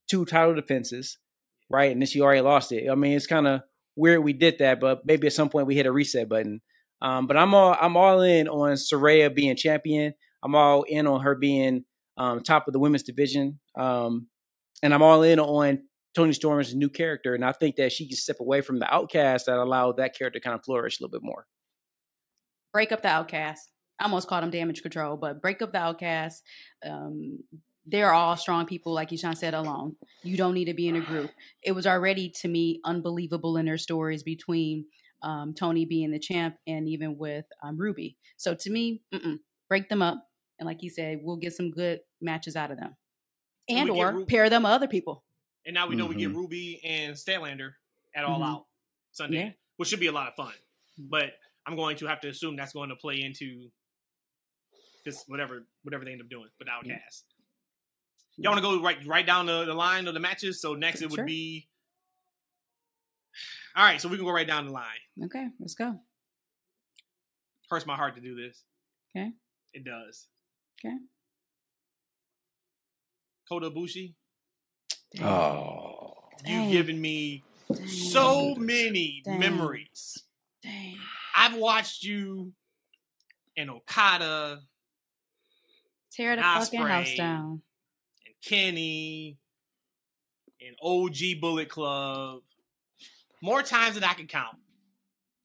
two 0.09 0.25
title 0.25 0.55
defenses, 0.55 1.19
right? 1.71 1.93
And 1.93 2.01
then 2.01 2.07
she 2.07 2.21
already 2.21 2.41
lost 2.41 2.73
it. 2.73 2.91
I 2.91 2.95
mean, 2.95 3.13
it's 3.13 3.27
kind 3.27 3.47
of 3.47 3.63
weird 3.97 4.23
we 4.23 4.33
did 4.33 4.59
that, 4.59 4.81
but 4.81 5.03
maybe 5.05 5.27
at 5.27 5.33
some 5.33 5.49
point 5.49 5.67
we 5.67 5.75
hit 5.75 5.87
a 5.87 5.93
reset 5.93 6.29
button. 6.29 6.61
Um, 7.01 7.27
but 7.27 7.37
I'm 7.37 7.55
all 7.55 7.77
I'm 7.81 7.97
all 7.97 8.21
in 8.21 8.49
on 8.49 8.73
Saraya 8.75 9.35
being 9.35 9.57
champion. 9.57 10.15
I'm 10.43 10.55
all 10.55 10.83
in 10.83 11.07
on 11.07 11.21
her 11.23 11.35
being 11.35 11.85
um, 12.17 12.43
top 12.43 12.69
of 12.69 12.73
the 12.73 12.79
women's 12.79 13.03
division, 13.03 13.59
um, 13.77 14.29
and 14.83 14.95
I'm 14.95 15.03
all 15.03 15.23
in 15.23 15.41
on 15.41 15.81
Toni 16.15 16.33
Storm's 16.33 16.75
new 16.75 16.89
character. 16.89 17.35
And 17.35 17.45
I 17.45 17.53
think 17.53 17.77
that 17.77 17.93
she 17.93 18.07
can 18.07 18.17
step 18.17 18.41
away 18.41 18.61
from 18.61 18.79
the 18.79 18.93
outcast 18.93 19.47
that 19.47 19.57
allowed 19.57 19.97
that 19.97 20.17
character 20.17 20.39
to 20.39 20.45
kind 20.45 20.55
of 20.55 20.65
flourish 20.65 21.01
a 21.01 21.03
little 21.03 21.19
bit 21.19 21.25
more. 21.25 21.47
Break 22.73 22.93
up 22.93 23.03
the 23.03 23.09
outcast. 23.09 23.69
I 23.99 24.05
almost 24.05 24.29
called 24.29 24.45
him 24.45 24.51
damage 24.51 24.83
control, 24.83 25.17
but 25.17 25.41
break 25.41 25.63
up 25.63 25.73
the 25.73 25.79
outcast. 25.79 26.43
Um, 26.85 27.39
they're 27.87 28.13
all 28.13 28.37
strong 28.37 28.67
people, 28.67 28.93
like 28.93 29.11
Eshaun 29.11 29.37
said, 29.37 29.55
alone. 29.55 29.97
You 30.23 30.37
don't 30.37 30.55
need 30.55 30.67
to 30.67 30.75
be 30.75 30.89
in 30.89 30.97
a 30.97 31.01
group. 31.01 31.31
It 31.63 31.73
was 31.73 31.87
already, 31.87 32.31
to 32.41 32.49
me, 32.49 32.81
unbelievable 32.85 33.57
in 33.57 33.67
their 33.67 33.79
stories 33.79 34.23
between 34.23 34.87
um, 35.23 35.55
Toni 35.55 35.85
being 35.85 36.11
the 36.11 36.19
champ 36.19 36.57
and 36.67 36.89
even 36.89 37.17
with 37.19 37.45
um, 37.63 37.77
Ruby. 37.79 38.17
So 38.37 38.55
to 38.55 38.71
me, 38.71 39.03
break 39.69 39.89
them 39.89 40.03
up. 40.03 40.27
And 40.59 40.67
like 40.67 40.83
you 40.83 40.91
said, 40.91 41.21
we'll 41.23 41.37
get 41.37 41.55
some 41.55 41.71
good 41.71 42.01
matches 42.21 42.57
out 42.57 42.71
of 42.71 42.79
them. 42.79 42.97
And, 43.69 43.89
and 43.89 43.91
or 43.91 44.13
Ru- 44.13 44.27
pair 44.27 44.49
them 44.51 44.63
with 44.63 44.73
other 44.73 44.89
people. 44.89 45.25
And 45.65 45.75
now 45.75 45.89
we 45.89 45.97
know 45.97 46.05
mm-hmm. 46.05 46.15
we 46.15 46.21
get 46.21 46.29
mm-hmm. 46.31 46.39
Ruby 46.39 46.81
and 46.85 47.15
Statlander 47.15 47.71
at 48.15 48.25
All 48.25 48.41
mm-hmm. 48.41 48.51
Out 48.51 48.67
Sunday, 49.13 49.37
yeah. 49.37 49.51
which 49.77 49.89
should 49.89 50.01
be 50.01 50.09
a 50.09 50.13
lot 50.13 50.29
of 50.29 50.35
fun. 50.35 50.53
But 50.99 51.33
I'm 51.67 51.77
going 51.77 51.97
to 51.99 52.07
have 52.07 52.21
to 52.23 52.29
assume 52.29 52.57
that's 52.57 52.73
going 52.73 52.91
to 52.91 52.97
play 52.97 53.23
into 53.23 53.71
just 55.05 55.29
whatever 55.29 55.67
whatever 55.83 56.05
they 56.05 56.13
end 56.13 56.21
up 56.21 56.29
doing 56.29 56.49
with 56.59 56.69
Outcast. 56.69 57.25
Yeah. 58.43 58.51
Y'all 58.51 58.63
want 58.63 58.65
to 58.65 58.79
go 58.81 58.85
right 58.85 59.07
right 59.07 59.27
down 59.27 59.47
the, 59.47 59.65
the 59.65 59.75
line 59.75 60.09
of 60.09 60.15
the 60.15 60.21
matches? 60.21 60.61
So 60.61 60.75
next 60.75 61.01
it 61.01 61.11
would 61.11 61.19
sure. 61.19 61.25
be. 61.25 61.69
All 63.75 63.85
right, 63.85 64.01
so 64.01 64.09
we 64.09 64.17
can 64.17 64.27
go 64.27 64.33
right 64.33 64.47
down 64.47 64.67
the 64.67 64.73
line. 64.73 64.85
Okay, 65.25 65.49
let's 65.59 65.75
go. 65.75 65.99
Hurts 67.71 67.87
my 67.87 67.97
heart 67.97 68.17
to 68.17 68.21
do 68.21 68.35
this. 68.35 68.65
Okay. 69.17 69.31
It 69.73 69.85
does. 69.85 70.27
Okay. 70.85 70.95
Kota 73.49 73.71
Ibushi. 73.71 74.15
Oh. 75.23 76.15
You've 76.45 76.73
given 76.73 77.01
me 77.01 77.45
Dang. 77.73 77.87
so 77.87 78.55
many 78.57 79.23
Dang. 79.25 79.39
memories. 79.39 80.23
Dang. 80.63 80.97
I've 81.35 81.57
watched 81.57 82.03
you 82.03 82.53
and 83.57 83.71
Okada. 83.71 84.61
Tear 86.13 86.37
the 86.37 86.43
Ospreay, 86.43 86.65
fucking 86.65 86.81
house 86.81 87.15
down. 87.15 87.63
Kenny. 88.45 89.39
And 90.61 90.77
OG 90.83 91.41
Bullet 91.41 91.69
Club. 91.69 92.43
More 93.43 93.63
times 93.63 93.95
than 93.95 94.05
I 94.05 94.15
can 94.15 94.27
count. 94.27 94.57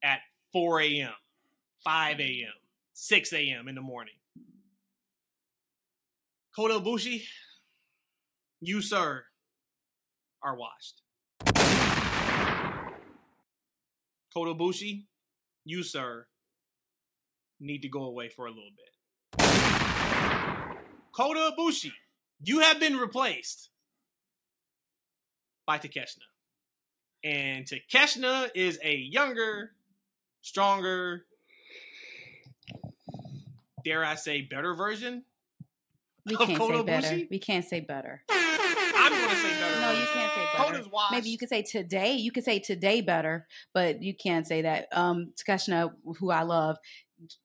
At 0.03 0.19
4 0.53 0.81
a.m., 0.81 1.13
5 1.83 2.19
a.m., 2.19 2.53
6 2.93 3.33
a.m. 3.33 3.67
in 3.67 3.75
the 3.75 3.81
morning. 3.81 4.13
Kota 6.55 6.75
Ibushi, 6.75 7.23
you, 8.61 8.81
sir, 8.81 9.23
are 10.41 10.55
washed. 10.55 11.01
Kota 14.33 14.53
Ibushi, 14.53 15.05
you, 15.65 15.83
sir, 15.83 16.27
need 17.59 17.83
to 17.83 17.89
go 17.89 18.03
away 18.05 18.29
for 18.29 18.47
a 18.47 18.49
little 18.49 18.71
bit. 18.75 18.91
Kota 21.11 21.51
Ibushi, 21.57 21.91
you 22.41 22.59
have 22.59 22.79
been 22.79 22.97
replaced 22.97 23.69
by 25.65 25.77
Takeshita. 25.77 26.21
And 27.23 27.65
Takeshita 27.65 28.51
is 28.55 28.79
a 28.83 28.95
younger, 28.95 29.71
stronger, 30.41 31.25
dare 33.83 34.05
I 34.05 34.15
say, 34.15 34.41
better 34.41 34.75
version 34.75 35.23
we 36.27 36.35
can't 36.35 36.61
say 36.61 36.83
better. 36.83 37.27
We 37.29 37.39
can't 37.39 37.65
say 37.65 37.79
better. 37.79 38.21
I'm 38.29 39.11
going 39.11 39.29
to 39.29 39.35
say 39.35 39.59
better. 39.59 39.81
No, 39.81 39.91
you 39.91 40.05
can't 40.13 40.33
say 40.33 40.45
better. 40.57 40.83
Maybe 41.11 41.29
you 41.29 41.38
could 41.38 41.49
say 41.49 41.61
today. 41.61 42.13
You 42.13 42.31
could 42.31 42.43
say 42.43 42.59
today 42.59 43.01
better, 43.01 43.47
but 43.73 44.03
you 44.03 44.13
can't 44.13 44.45
say 44.45 44.63
that. 44.63 44.88
Um, 44.91 45.33
Takeshita, 45.35 45.93
who 46.19 46.31
I 46.31 46.43
love, 46.43 46.77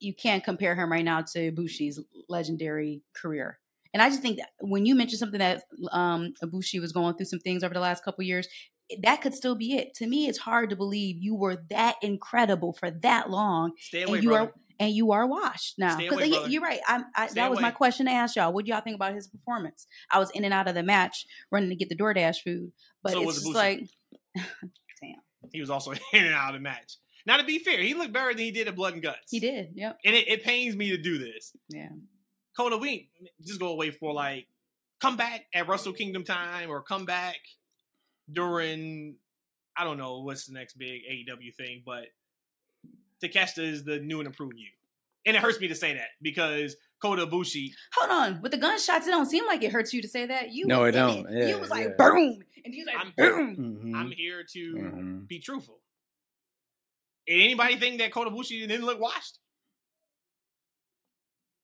you 0.00 0.14
can't 0.14 0.42
compare 0.42 0.74
him 0.74 0.90
right 0.90 1.04
now 1.04 1.22
to 1.34 1.52
Bushi's 1.52 2.00
legendary 2.28 3.02
career. 3.14 3.58
And 3.92 4.02
I 4.02 4.08
just 4.08 4.22
think 4.22 4.38
that 4.38 4.50
when 4.60 4.86
you 4.86 4.94
mentioned 4.94 5.18
something 5.18 5.38
that 5.38 5.64
um, 5.90 6.32
Ibushi 6.42 6.80
was 6.80 6.92
going 6.92 7.14
through 7.14 7.26
some 7.26 7.40
things 7.40 7.62
over 7.62 7.74
the 7.74 7.80
last 7.80 8.04
couple 8.04 8.24
years, 8.24 8.48
that 9.02 9.20
could 9.20 9.34
still 9.34 9.54
be 9.54 9.74
it. 9.74 9.94
To 9.96 10.06
me, 10.06 10.28
it's 10.28 10.38
hard 10.38 10.70
to 10.70 10.76
believe 10.76 11.16
you 11.18 11.34
were 11.34 11.62
that 11.70 11.96
incredible 12.02 12.72
for 12.72 12.90
that 13.02 13.30
long. 13.30 13.72
Stay 13.78 14.02
away, 14.02 14.18
and 14.18 14.24
you 14.24 14.30
brother. 14.30 14.50
are 14.50 14.54
and 14.80 14.92
you 14.92 15.12
are 15.12 15.26
washed 15.26 15.78
now. 15.78 15.96
Because 15.96 16.50
you're 16.50 16.62
right. 16.62 16.80
I, 16.86 17.02
I, 17.14 17.28
that 17.34 17.50
was 17.50 17.60
my 17.60 17.70
question 17.70 18.06
to 18.06 18.12
ask 18.12 18.34
y'all. 18.34 18.52
What 18.52 18.64
do 18.64 18.72
y'all 18.72 18.80
think 18.80 18.96
about 18.96 19.14
his 19.14 19.28
performance? 19.28 19.86
I 20.10 20.18
was 20.18 20.30
in 20.30 20.44
and 20.44 20.52
out 20.52 20.66
of 20.66 20.74
the 20.74 20.82
match 20.82 21.26
running 21.52 21.70
to 21.70 21.76
get 21.76 21.88
the 21.88 21.96
DoorDash 21.96 22.38
food, 22.44 22.72
but 23.02 23.12
so 23.12 23.22
it's 23.22 23.42
just 23.42 23.54
like, 23.54 23.88
damn. 24.34 25.16
He 25.52 25.60
was 25.60 25.70
also 25.70 25.92
in 26.12 26.24
and 26.24 26.34
out 26.34 26.54
of 26.54 26.60
the 26.60 26.64
match. 26.64 26.96
Now, 27.24 27.36
to 27.36 27.44
be 27.44 27.60
fair, 27.60 27.80
he 27.80 27.94
looked 27.94 28.12
better 28.12 28.30
than 28.30 28.38
he 28.38 28.50
did 28.50 28.66
at 28.66 28.74
Blood 28.74 28.94
and 28.94 29.02
Guts. 29.02 29.30
He 29.30 29.38
did. 29.38 29.68
Yep. 29.74 29.98
And 30.04 30.16
it, 30.16 30.28
it 30.28 30.42
pains 30.42 30.74
me 30.74 30.90
to 30.90 30.96
do 30.96 31.18
this. 31.18 31.52
Yeah. 31.68 31.90
Kota, 32.56 32.76
we 32.76 33.10
just 33.44 33.60
go 33.60 33.68
away 33.68 33.90
for 33.90 34.12
like 34.12 34.46
come 35.00 35.16
back 35.16 35.46
at 35.54 35.68
Wrestle 35.68 35.92
Kingdom 35.92 36.24
time 36.24 36.70
or 36.70 36.82
come 36.82 37.04
back 37.04 37.36
during 38.30 39.16
I 39.76 39.84
don't 39.84 39.98
know 39.98 40.20
what's 40.20 40.46
the 40.46 40.52
next 40.52 40.78
big 40.78 41.02
AEW 41.10 41.54
thing, 41.54 41.82
but 41.84 42.04
Takeshita 43.22 43.58
is 43.58 43.84
the 43.84 43.98
new 43.98 44.18
and 44.18 44.26
improved 44.26 44.58
you. 44.58 44.68
And 45.24 45.36
it 45.36 45.42
hurts 45.42 45.60
me 45.60 45.68
to 45.68 45.74
say 45.74 45.94
that 45.94 46.08
because 46.20 46.76
Kota 47.00 47.26
Ibushi. 47.26 47.72
Hold 47.94 48.10
on, 48.10 48.42
with 48.42 48.52
the 48.52 48.58
gunshots, 48.58 49.06
it 49.06 49.10
don't 49.10 49.26
seem 49.26 49.46
like 49.46 49.62
it 49.62 49.72
hurts 49.72 49.92
you 49.92 50.02
to 50.02 50.08
say 50.08 50.26
that. 50.26 50.52
You 50.52 50.66
no, 50.66 50.84
it 50.84 50.92
don't. 50.92 51.26
It. 51.26 51.26
Yeah, 51.30 51.46
you 51.48 51.58
was 51.58 51.70
like 51.70 51.88
yeah. 51.88 51.94
boom, 51.98 52.40
and 52.64 52.74
he's 52.74 52.86
like 52.86 52.96
I'm, 52.98 53.12
boom. 53.16 53.56
Mm-hmm. 53.56 53.94
I'm 53.94 54.10
here 54.10 54.44
to 54.52 54.74
mm-hmm. 54.74 55.18
be 55.26 55.38
truthful. 55.38 55.78
And 57.28 57.40
anybody 57.40 57.76
think 57.76 57.98
that 57.98 58.12
Kota 58.12 58.30
Ibushi 58.30 58.66
didn't 58.66 58.84
look 58.84 59.00
washed? 59.00 59.38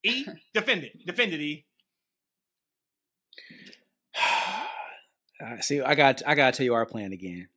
E 0.04 0.26
defend 0.54 0.84
it, 0.84 1.06
defend 1.06 1.32
it. 1.32 1.40
E. 1.40 1.66
See, 5.60 5.80
I 5.80 5.94
got 5.94 6.22
I 6.26 6.34
gotta 6.34 6.56
tell 6.56 6.64
you 6.64 6.74
our 6.74 6.86
plan 6.86 7.12
again. 7.12 7.48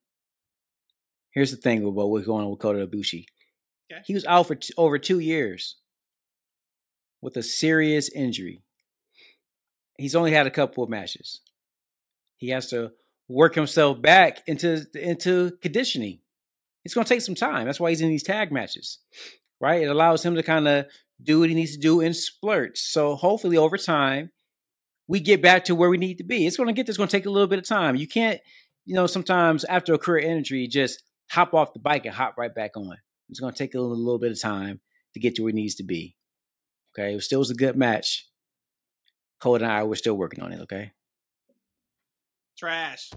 Here's 1.31 1.51
the 1.51 1.57
thing 1.57 1.85
about 1.85 2.09
what's 2.09 2.25
going 2.25 2.43
on 2.43 2.51
with 2.51 2.59
Kota 2.59 2.85
Ibushi. 2.85 3.25
Okay. 3.91 4.01
He 4.05 4.13
was 4.13 4.25
out 4.25 4.47
for 4.47 4.55
t- 4.55 4.73
over 4.77 4.99
two 4.99 5.19
years 5.19 5.77
with 7.21 7.37
a 7.37 7.43
serious 7.43 8.09
injury. 8.09 8.61
He's 9.97 10.15
only 10.15 10.31
had 10.31 10.47
a 10.47 10.51
couple 10.51 10.83
of 10.83 10.89
matches. 10.89 11.41
He 12.37 12.49
has 12.49 12.69
to 12.69 12.91
work 13.27 13.55
himself 13.55 14.01
back 14.01 14.41
into 14.47 14.85
into 14.95 15.51
conditioning. 15.61 16.19
It's 16.83 16.93
going 16.93 17.05
to 17.05 17.09
take 17.13 17.21
some 17.21 17.35
time. 17.35 17.65
That's 17.65 17.79
why 17.79 17.91
he's 17.91 18.01
in 18.01 18.09
these 18.09 18.23
tag 18.23 18.51
matches, 18.51 18.97
right? 19.59 19.83
It 19.83 19.89
allows 19.89 20.25
him 20.25 20.35
to 20.35 20.43
kind 20.43 20.67
of 20.67 20.85
do 21.23 21.39
what 21.39 21.49
he 21.49 21.55
needs 21.55 21.73
to 21.73 21.81
do 21.81 22.01
in 22.01 22.13
splurts. 22.13 22.77
So 22.77 23.15
hopefully 23.15 23.57
over 23.57 23.77
time, 23.77 24.31
we 25.07 25.19
get 25.19 25.41
back 25.41 25.65
to 25.65 25.75
where 25.75 25.89
we 25.89 25.97
need 25.97 26.17
to 26.19 26.23
be. 26.23 26.47
It's 26.47 26.57
going 26.57 26.67
to 26.67 26.73
get 26.73 26.87
this 26.87 26.97
going 26.97 27.09
to 27.09 27.17
take 27.17 27.25
a 27.25 27.29
little 27.29 27.47
bit 27.47 27.59
of 27.59 27.67
time. 27.67 27.95
You 27.95 28.07
can't, 28.07 28.39
you 28.85 28.95
know, 28.95 29.07
sometimes 29.07 29.63
after 29.65 29.93
a 29.93 29.97
career 29.97 30.25
injury, 30.25 30.67
just 30.67 31.03
hop 31.29 31.53
off 31.53 31.73
the 31.73 31.79
bike 31.79 32.05
and 32.05 32.13
hop 32.13 32.35
right 32.37 32.53
back 32.53 32.77
on. 32.77 32.97
It's 33.29 33.39
going 33.39 33.53
to 33.53 33.57
take 33.57 33.73
a 33.73 33.79
little, 33.79 33.97
little 33.97 34.19
bit 34.19 34.31
of 34.31 34.41
time 34.41 34.79
to 35.13 35.19
get 35.19 35.35
to 35.35 35.43
where 35.43 35.49
it 35.49 35.55
needs 35.55 35.75
to 35.75 35.83
be. 35.83 36.15
Okay, 36.93 37.15
it 37.15 37.21
still 37.21 37.39
was 37.39 37.51
a 37.51 37.55
good 37.55 37.75
match. 37.75 38.27
Cole 39.39 39.55
and 39.55 39.65
I 39.65 39.83
were 39.83 39.95
still 39.95 40.15
working 40.15 40.43
on 40.43 40.51
it. 40.51 40.61
Okay. 40.61 40.91
Trash. 42.57 43.09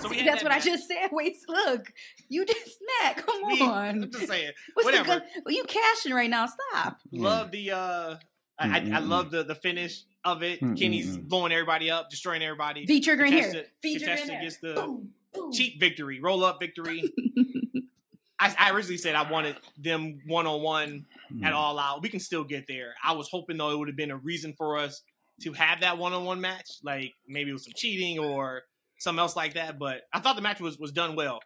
So 0.00 0.08
See, 0.08 0.24
that's 0.24 0.42
that 0.42 0.44
what 0.44 0.52
match. 0.52 0.62
I 0.62 0.64
just 0.64 0.88
said. 0.88 1.08
Wait, 1.12 1.36
look, 1.48 1.92
you 2.28 2.44
just 2.44 2.78
smack. 2.78 3.26
Come 3.26 3.44
on. 3.62 4.02
I'm 4.02 4.10
just 4.10 4.28
saying. 4.28 4.52
What's 4.74 4.84
Whatever. 4.84 5.14
The 5.14 5.20
good, 5.20 5.42
well, 5.44 5.54
you 5.54 5.64
cashing 5.64 6.12
right 6.12 6.30
now. 6.30 6.46
Stop. 6.46 6.98
Love 7.12 7.50
the. 7.50 7.72
uh 7.72 8.16
I, 8.58 8.78
I, 8.78 8.90
I, 8.94 8.98
love 9.00 9.30
the 9.30 9.42
the 9.42 9.54
finish 9.54 10.04
of 10.24 10.42
it. 10.42 10.62
Mm-mm. 10.62 10.78
Kenny's 10.78 11.18
blowing 11.18 11.52
everybody 11.52 11.90
up, 11.90 12.08
destroying 12.08 12.42
everybody. 12.42 12.86
V 12.86 13.00
trigger 13.02 13.26
in 13.26 13.32
here. 13.32 13.66
V 13.82 13.98
trigger 13.98 14.32
in 14.32 14.40
gets 14.40 14.56
the 14.56 14.72
boom, 14.72 15.10
boom. 15.34 15.52
cheap 15.52 15.78
victory, 15.78 16.20
roll 16.20 16.42
up 16.42 16.58
victory. 16.58 17.02
I, 18.38 18.54
I, 18.58 18.70
originally 18.70 18.96
said 18.96 19.14
I 19.14 19.30
wanted 19.30 19.56
them 19.78 20.20
one 20.26 20.46
on 20.46 20.62
one 20.62 21.06
at 21.42 21.52
mm. 21.52 21.56
all 21.56 21.78
out. 21.78 22.02
We 22.02 22.08
can 22.08 22.20
still 22.20 22.44
get 22.44 22.66
there. 22.66 22.94
I 23.04 23.12
was 23.12 23.28
hoping 23.28 23.58
though 23.58 23.70
it 23.70 23.78
would 23.78 23.88
have 23.88 23.96
been 23.96 24.10
a 24.10 24.16
reason 24.16 24.54
for 24.54 24.78
us 24.78 25.02
to 25.42 25.52
have 25.52 25.80
that 25.80 25.98
one 25.98 26.12
on 26.12 26.24
one 26.24 26.40
match, 26.40 26.78
like 26.82 27.12
maybe 27.28 27.50
it 27.50 27.52
was 27.52 27.64
some 27.64 27.72
cheating 27.76 28.18
or 28.18 28.62
something 28.98 29.20
else 29.20 29.36
like 29.36 29.54
that. 29.54 29.78
But 29.78 30.02
I 30.12 30.20
thought 30.20 30.36
the 30.36 30.42
match 30.42 30.60
was 30.60 30.78
was 30.78 30.92
done 30.92 31.16
well. 31.16 31.40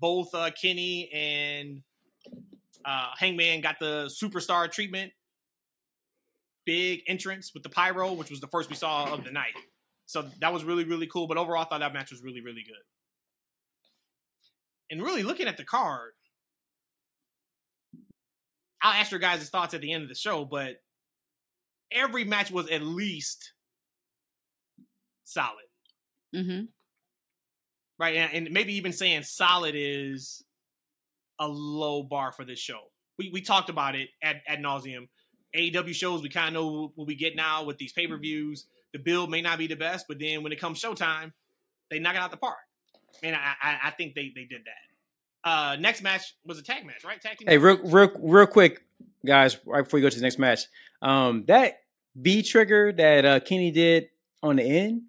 Both 0.00 0.34
uh, 0.34 0.50
Kenny 0.60 1.10
and 1.12 1.82
uh, 2.84 3.10
Hangman 3.18 3.60
got 3.60 3.78
the 3.78 4.10
superstar 4.22 4.70
treatment. 4.70 5.12
Big 6.64 7.02
entrance 7.08 7.52
with 7.52 7.64
the 7.64 7.68
pyro, 7.68 8.12
which 8.12 8.30
was 8.30 8.40
the 8.40 8.46
first 8.46 8.70
we 8.70 8.76
saw 8.76 9.12
of 9.12 9.24
the 9.24 9.32
night. 9.32 9.54
So 10.06 10.26
that 10.40 10.52
was 10.52 10.64
really 10.64 10.84
really 10.84 11.06
cool. 11.06 11.26
But 11.26 11.36
overall, 11.36 11.62
I 11.62 11.64
thought 11.64 11.80
that 11.80 11.92
match 11.92 12.10
was 12.10 12.22
really 12.22 12.40
really 12.40 12.62
good 12.64 12.82
and 14.92 15.02
really 15.02 15.22
looking 15.22 15.48
at 15.48 15.56
the 15.56 15.64
card, 15.64 16.12
I'll 18.82 18.92
ask 18.92 19.10
your 19.10 19.20
guys' 19.20 19.48
thoughts 19.48 19.72
at 19.72 19.80
the 19.80 19.90
end 19.90 20.02
of 20.02 20.10
the 20.10 20.14
show, 20.14 20.44
but 20.44 20.74
every 21.90 22.24
match 22.24 22.50
was 22.50 22.68
at 22.70 22.82
least 22.82 23.54
solid, 25.24 25.64
Mm-hmm. 26.34 26.64
right? 27.98 28.16
And, 28.16 28.46
and 28.46 28.54
maybe 28.54 28.74
even 28.74 28.92
saying 28.92 29.22
solid 29.24 29.74
is 29.76 30.42
a 31.38 31.46
low 31.46 32.02
bar 32.02 32.32
for 32.32 32.44
this 32.44 32.58
show. 32.58 32.80
We 33.18 33.30
we 33.30 33.42
talked 33.42 33.68
about 33.68 33.94
it 33.94 34.08
at 34.22 34.36
ad 34.46 34.60
nauseum. 34.60 35.08
AEW 35.54 35.94
shows 35.94 36.22
we 36.22 36.30
kind 36.30 36.48
of 36.48 36.54
know 36.54 36.92
what 36.94 37.06
we 37.06 37.14
get 37.14 37.36
now 37.36 37.64
with 37.64 37.76
these 37.76 37.92
pay 37.92 38.06
per 38.06 38.16
views. 38.16 38.66
The 38.92 38.98
build 38.98 39.30
may 39.30 39.42
not 39.42 39.58
be 39.58 39.66
the 39.66 39.76
best, 39.76 40.06
but 40.08 40.18
then 40.18 40.42
when 40.42 40.52
it 40.52 40.60
comes 40.60 40.80
showtime, 40.80 41.32
they 41.90 41.98
knock 41.98 42.14
it 42.14 42.18
out 42.18 42.30
the 42.30 42.36
park. 42.36 42.56
And 43.22 43.36
I 43.36 43.52
I, 43.62 43.78
I 43.84 43.90
think 43.90 44.14
they 44.14 44.32
they 44.34 44.44
did 44.44 44.62
that. 44.64 45.48
Uh, 45.48 45.76
next 45.78 46.02
match 46.02 46.34
was 46.44 46.58
a 46.58 46.62
tag 46.62 46.86
match, 46.86 47.04
right? 47.04 47.20
Tag 47.20 47.36
team. 47.36 47.48
Hey, 47.48 47.58
match? 47.58 47.80
real, 47.82 47.90
real, 47.90 48.12
real 48.20 48.46
quick, 48.46 48.84
guys, 49.26 49.58
right 49.66 49.82
before 49.82 49.98
we 49.98 50.02
go 50.02 50.08
to 50.08 50.16
the 50.16 50.22
next 50.22 50.38
match, 50.38 50.66
um, 51.00 51.44
that 51.48 51.80
V 52.14 52.42
trigger 52.42 52.92
that 52.92 53.24
uh, 53.24 53.40
Kenny 53.40 53.70
did 53.70 54.08
on 54.42 54.56
the 54.56 54.62
end, 54.62 55.02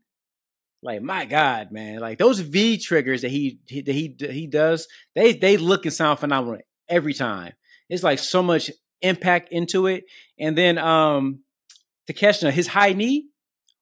like 0.83 1.01
my 1.01 1.25
God, 1.25 1.71
man, 1.71 1.99
like 1.99 2.17
those 2.17 2.39
V 2.39 2.77
triggers 2.77 3.21
that 3.23 3.31
he 3.31 3.59
he- 3.67 3.81
that 3.81 3.93
he 3.93 4.15
he 4.19 4.47
does, 4.47 4.87
they 5.15 5.33
they 5.33 5.57
look 5.57 5.85
and 5.85 5.93
sound 5.93 6.19
phenomenal 6.19 6.59
every 6.89 7.13
time. 7.13 7.53
It's 7.89 8.03
like 8.03 8.19
so 8.19 8.43
much 8.43 8.69
impact 9.01 9.51
into 9.51 9.87
it, 9.87 10.05
and 10.37 10.57
then 10.57 10.77
um, 10.77 11.39
Takeshita, 12.09 12.51
his 12.51 12.67
high 12.67 12.93
knee 12.93 13.27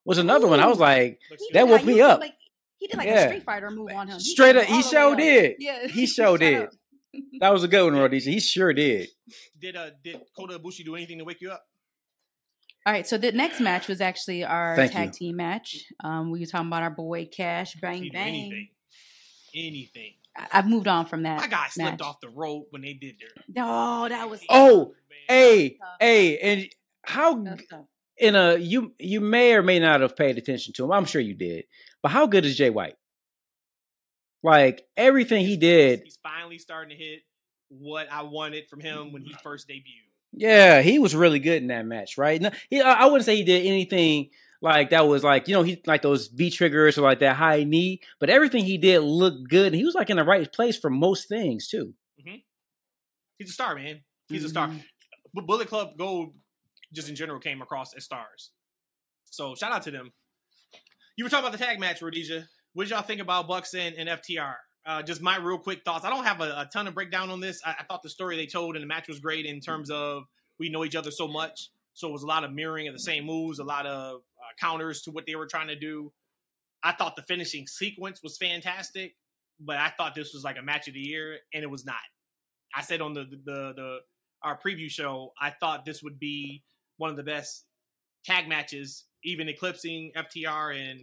was 0.06 0.18
another 0.18 0.47
one. 0.47 0.60
I 0.60 0.68
was 0.68 0.80
like, 0.80 1.20
Looks 1.30 1.43
That 1.54 1.68
woke 1.68 1.84
me 1.86 2.02
up. 2.02 2.20
Like, 2.20 2.34
he 2.78 2.88
did 2.88 2.97
like 2.97 3.08
Yeah. 3.08 3.20
a 3.26 3.28
Street 3.28 3.43
Fighter 3.43 3.70
move 3.70 3.91
on 3.93 4.08
him. 4.08 4.18
He 4.18 4.24
straight 4.24 4.54
took 4.54 4.64
up, 4.64 4.68
he 4.70 4.74
all 4.76 4.82
the 4.82 4.86
way 4.88 4.91
sure 4.91 5.12
up. 5.12 5.18
did. 5.18 5.56
Yeah, 5.60 5.88
He 5.88 6.06
sure 6.08 6.26
shut 6.38 6.39
did. 6.39 6.70
That 7.39 7.49
was 7.54 7.64
a 7.64 7.68
good 7.68 7.84
one, 7.84 7.95
Rhodesia. 7.99 8.32
He 8.32 8.39
sure 8.39 8.74
did. 8.74 9.10
Did 9.60 9.76
uh 9.76 9.89
did 10.04 10.22
Kota 10.36 10.58
Ibushi 10.60 10.84
do 10.86 10.95
anything 10.95 11.18
to 11.20 11.26
wake 11.26 11.41
you 11.41 11.52
up? 11.52 11.64
All 12.86 12.91
right, 12.93 13.05
so 13.05 13.17
the 13.17 13.32
next 13.32 13.59
match 13.59 13.88
was 13.88 14.01
actually 14.01 14.43
our 14.43 14.75
Thank 14.75 14.91
tag 14.91 15.07
you. 15.09 15.13
team 15.13 15.36
match. 15.36 15.84
Um, 16.03 16.32
we 16.32 16.39
were 16.39 16.45
talking 16.47 16.67
about 16.67 16.82
our 16.82 16.89
boy 16.89 17.27
Cash 17.32 17.75
Bang 17.75 18.09
Bang. 18.11 18.27
anything. 18.36 18.69
Anything. 19.53 20.13
I- 20.36 20.47
I've 20.53 20.67
moved 20.67 20.88
on 20.88 21.05
from 21.05 21.23
that. 21.23 21.39
My 21.41 21.47
guy 21.47 21.67
slipped 21.69 22.01
off 22.01 22.19
the 22.21 22.29
rope 22.29 22.67
when 22.71 22.82
they 22.82 22.93
did 22.93 23.15
their. 23.19 23.63
Oh, 23.63 24.09
that 24.09 24.29
was 24.29 24.41
Oh. 24.49 24.93
Hey, 25.27 25.77
hey, 25.99 26.38
and 26.39 26.69
how 27.03 27.36
that 27.43 27.57
was 27.57 27.65
tough. 27.69 27.86
in 28.17 28.36
a 28.36 28.57
you 28.57 28.93
you 28.97 29.21
may 29.21 29.53
or 29.53 29.61
may 29.61 29.77
not 29.79 30.01
have 30.01 30.15
paid 30.15 30.38
attention 30.38 30.73
to 30.73 30.84
him. 30.86 30.91
I'm 30.91 31.05
sure 31.05 31.21
you 31.21 31.36
did. 31.36 31.65
But 32.01 32.09
how 32.09 32.25
good 32.25 32.45
is 32.45 32.57
Jay 32.57 32.69
White? 32.71 32.95
Like 34.41 34.88
everything 34.97 35.45
he 35.45 35.55
did, 35.57 36.01
He's 36.03 36.17
finally 36.23 36.57
starting 36.57 36.97
to 36.97 37.01
hit 37.03 37.19
what 37.69 38.11
I 38.11 38.23
wanted 38.23 38.67
from 38.69 38.79
him 38.79 39.11
when 39.13 39.21
he 39.23 39.34
first 39.43 39.67
debuted. 39.69 40.09
Yeah, 40.34 40.82
he 40.82 40.99
was 40.99 41.15
really 41.15 41.39
good 41.39 41.61
in 41.61 41.67
that 41.67 41.86
match, 41.86 42.17
right? 42.17 42.41
No, 42.41 42.51
he, 42.69 42.82
I 42.82 42.93
I 42.93 43.05
wouldn't 43.05 43.25
say 43.25 43.36
he 43.36 43.43
did 43.43 43.65
anything 43.65 44.29
like 44.61 44.91
that 44.91 45.07
was 45.07 45.23
like 45.23 45.47
you 45.47 45.55
know 45.55 45.63
he 45.63 45.82
like 45.86 46.01
those 46.01 46.27
V 46.27 46.49
triggers 46.49 46.97
or 46.97 47.01
like 47.01 47.19
that 47.19 47.36
high 47.36 47.63
knee, 47.63 48.01
but 48.19 48.29
everything 48.29 48.63
he 48.63 48.77
did 48.77 48.99
looked 48.99 49.49
good, 49.49 49.67
and 49.67 49.75
he 49.75 49.86
was 49.86 49.95
like 49.95 50.09
in 50.09 50.17
the 50.17 50.23
right 50.23 50.51
place 50.51 50.77
for 50.77 50.89
most 50.89 51.27
things 51.27 51.67
too. 51.67 51.93
He's 53.38 53.49
a 53.49 53.53
star, 53.53 53.73
man. 53.75 54.01
He's 54.27 54.43
a 54.43 54.49
star. 54.49 54.67
Mhm. 54.67 54.84
But 55.34 55.47
Bullet 55.47 55.67
Club 55.67 55.97
Gold, 55.97 56.36
just 56.93 57.09
in 57.09 57.15
general, 57.15 57.39
came 57.39 57.61
across 57.61 57.93
as 57.95 58.03
stars. 58.05 58.51
So 59.32 59.55
shout 59.55 59.71
out 59.71 59.82
to 59.84 59.91
them. 59.91 60.11
You 61.17 61.23
were 61.23 61.29
talking 61.29 61.47
about 61.47 61.57
the 61.57 61.63
tag 61.63 61.79
match, 61.79 62.01
Rhodesia. 62.03 62.47
What 62.73 62.84
did 62.84 62.91
y'all 62.91 63.01
think 63.01 63.19
about 63.19 63.47
Bucks 63.47 63.73
and, 63.73 63.95
and 63.95 64.07
FTR? 64.07 64.55
Uh, 64.86 65.01
just 65.03 65.21
my 65.21 65.38
real 65.38 65.59
quick 65.59 65.84
thoughts. 65.84 66.05
I 66.05 66.09
don't 66.09 66.23
have 66.23 66.41
a, 66.41 66.61
a 66.61 66.69
ton 66.71 66.88
of 66.88 66.95
breakdown 66.95 67.29
on 67.29 67.39
this. 67.39 67.61
I, 67.63 67.75
I 67.79 67.84
thought 67.84 68.01
the 68.01 68.09
story 68.09 68.36
they 68.36 68.47
told 68.47 68.75
in 68.75 68.82
the 68.82 68.88
match 68.88 69.07
was 69.07 69.19
great 69.19 69.45
in 69.45 69.59
terms 69.59 69.91
of 69.91 70.23
we 70.59 70.69
know 70.69 70.84
each 70.84 70.95
other 70.95 71.11
so 71.11 71.27
much. 71.27 71.69
So 71.93 72.07
it 72.07 72.11
was 72.11 72.23
a 72.23 72.27
lot 72.27 72.43
of 72.43 72.51
mirroring 72.51 72.88
of 72.88 72.93
the 72.93 72.99
same 72.99 73.25
moves, 73.25 73.59
a 73.59 73.63
lot 73.63 73.86
of 73.86 74.15
uh, 74.15 74.53
counters 74.59 75.01
to 75.03 75.11
what 75.11 75.25
they 75.25 75.36
were 75.36 75.45
trying 75.45 75.67
to 75.67 75.75
do. 75.75 76.11
I 76.84 76.93
thought 76.93 77.15
the 77.15 77.21
finishing 77.21 77.67
sequence 77.67 78.21
was 78.23 78.38
fantastic, 78.38 79.15
but 79.59 79.77
I 79.77 79.89
thought 79.95 80.15
this 80.15 80.34
was 80.34 80.43
like 80.43 80.57
a 80.57 80.63
match 80.63 80.88
of 80.88 80.95
the 80.95 80.99
year, 80.99 81.38
and 81.53 81.63
it 81.63 81.69
was 81.69 81.86
not. 81.86 81.95
I 82.75 82.82
said 82.82 83.01
on 83.01 83.13
the 83.13 83.25
the 83.25 83.73
the 83.75 83.97
our 84.43 84.57
preview 84.57 84.89
show, 84.89 85.34
I 85.39 85.51
thought 85.51 85.86
this 85.86 86.01
would 86.01 86.19
be 86.19 86.63
one 86.97 87.11
of 87.11 87.17
the 87.17 87.23
best 87.23 87.65
tag 88.25 88.47
matches, 88.47 89.05
even 89.23 89.47
eclipsing 89.47 90.11
FTR 90.15 90.75
and 90.75 91.01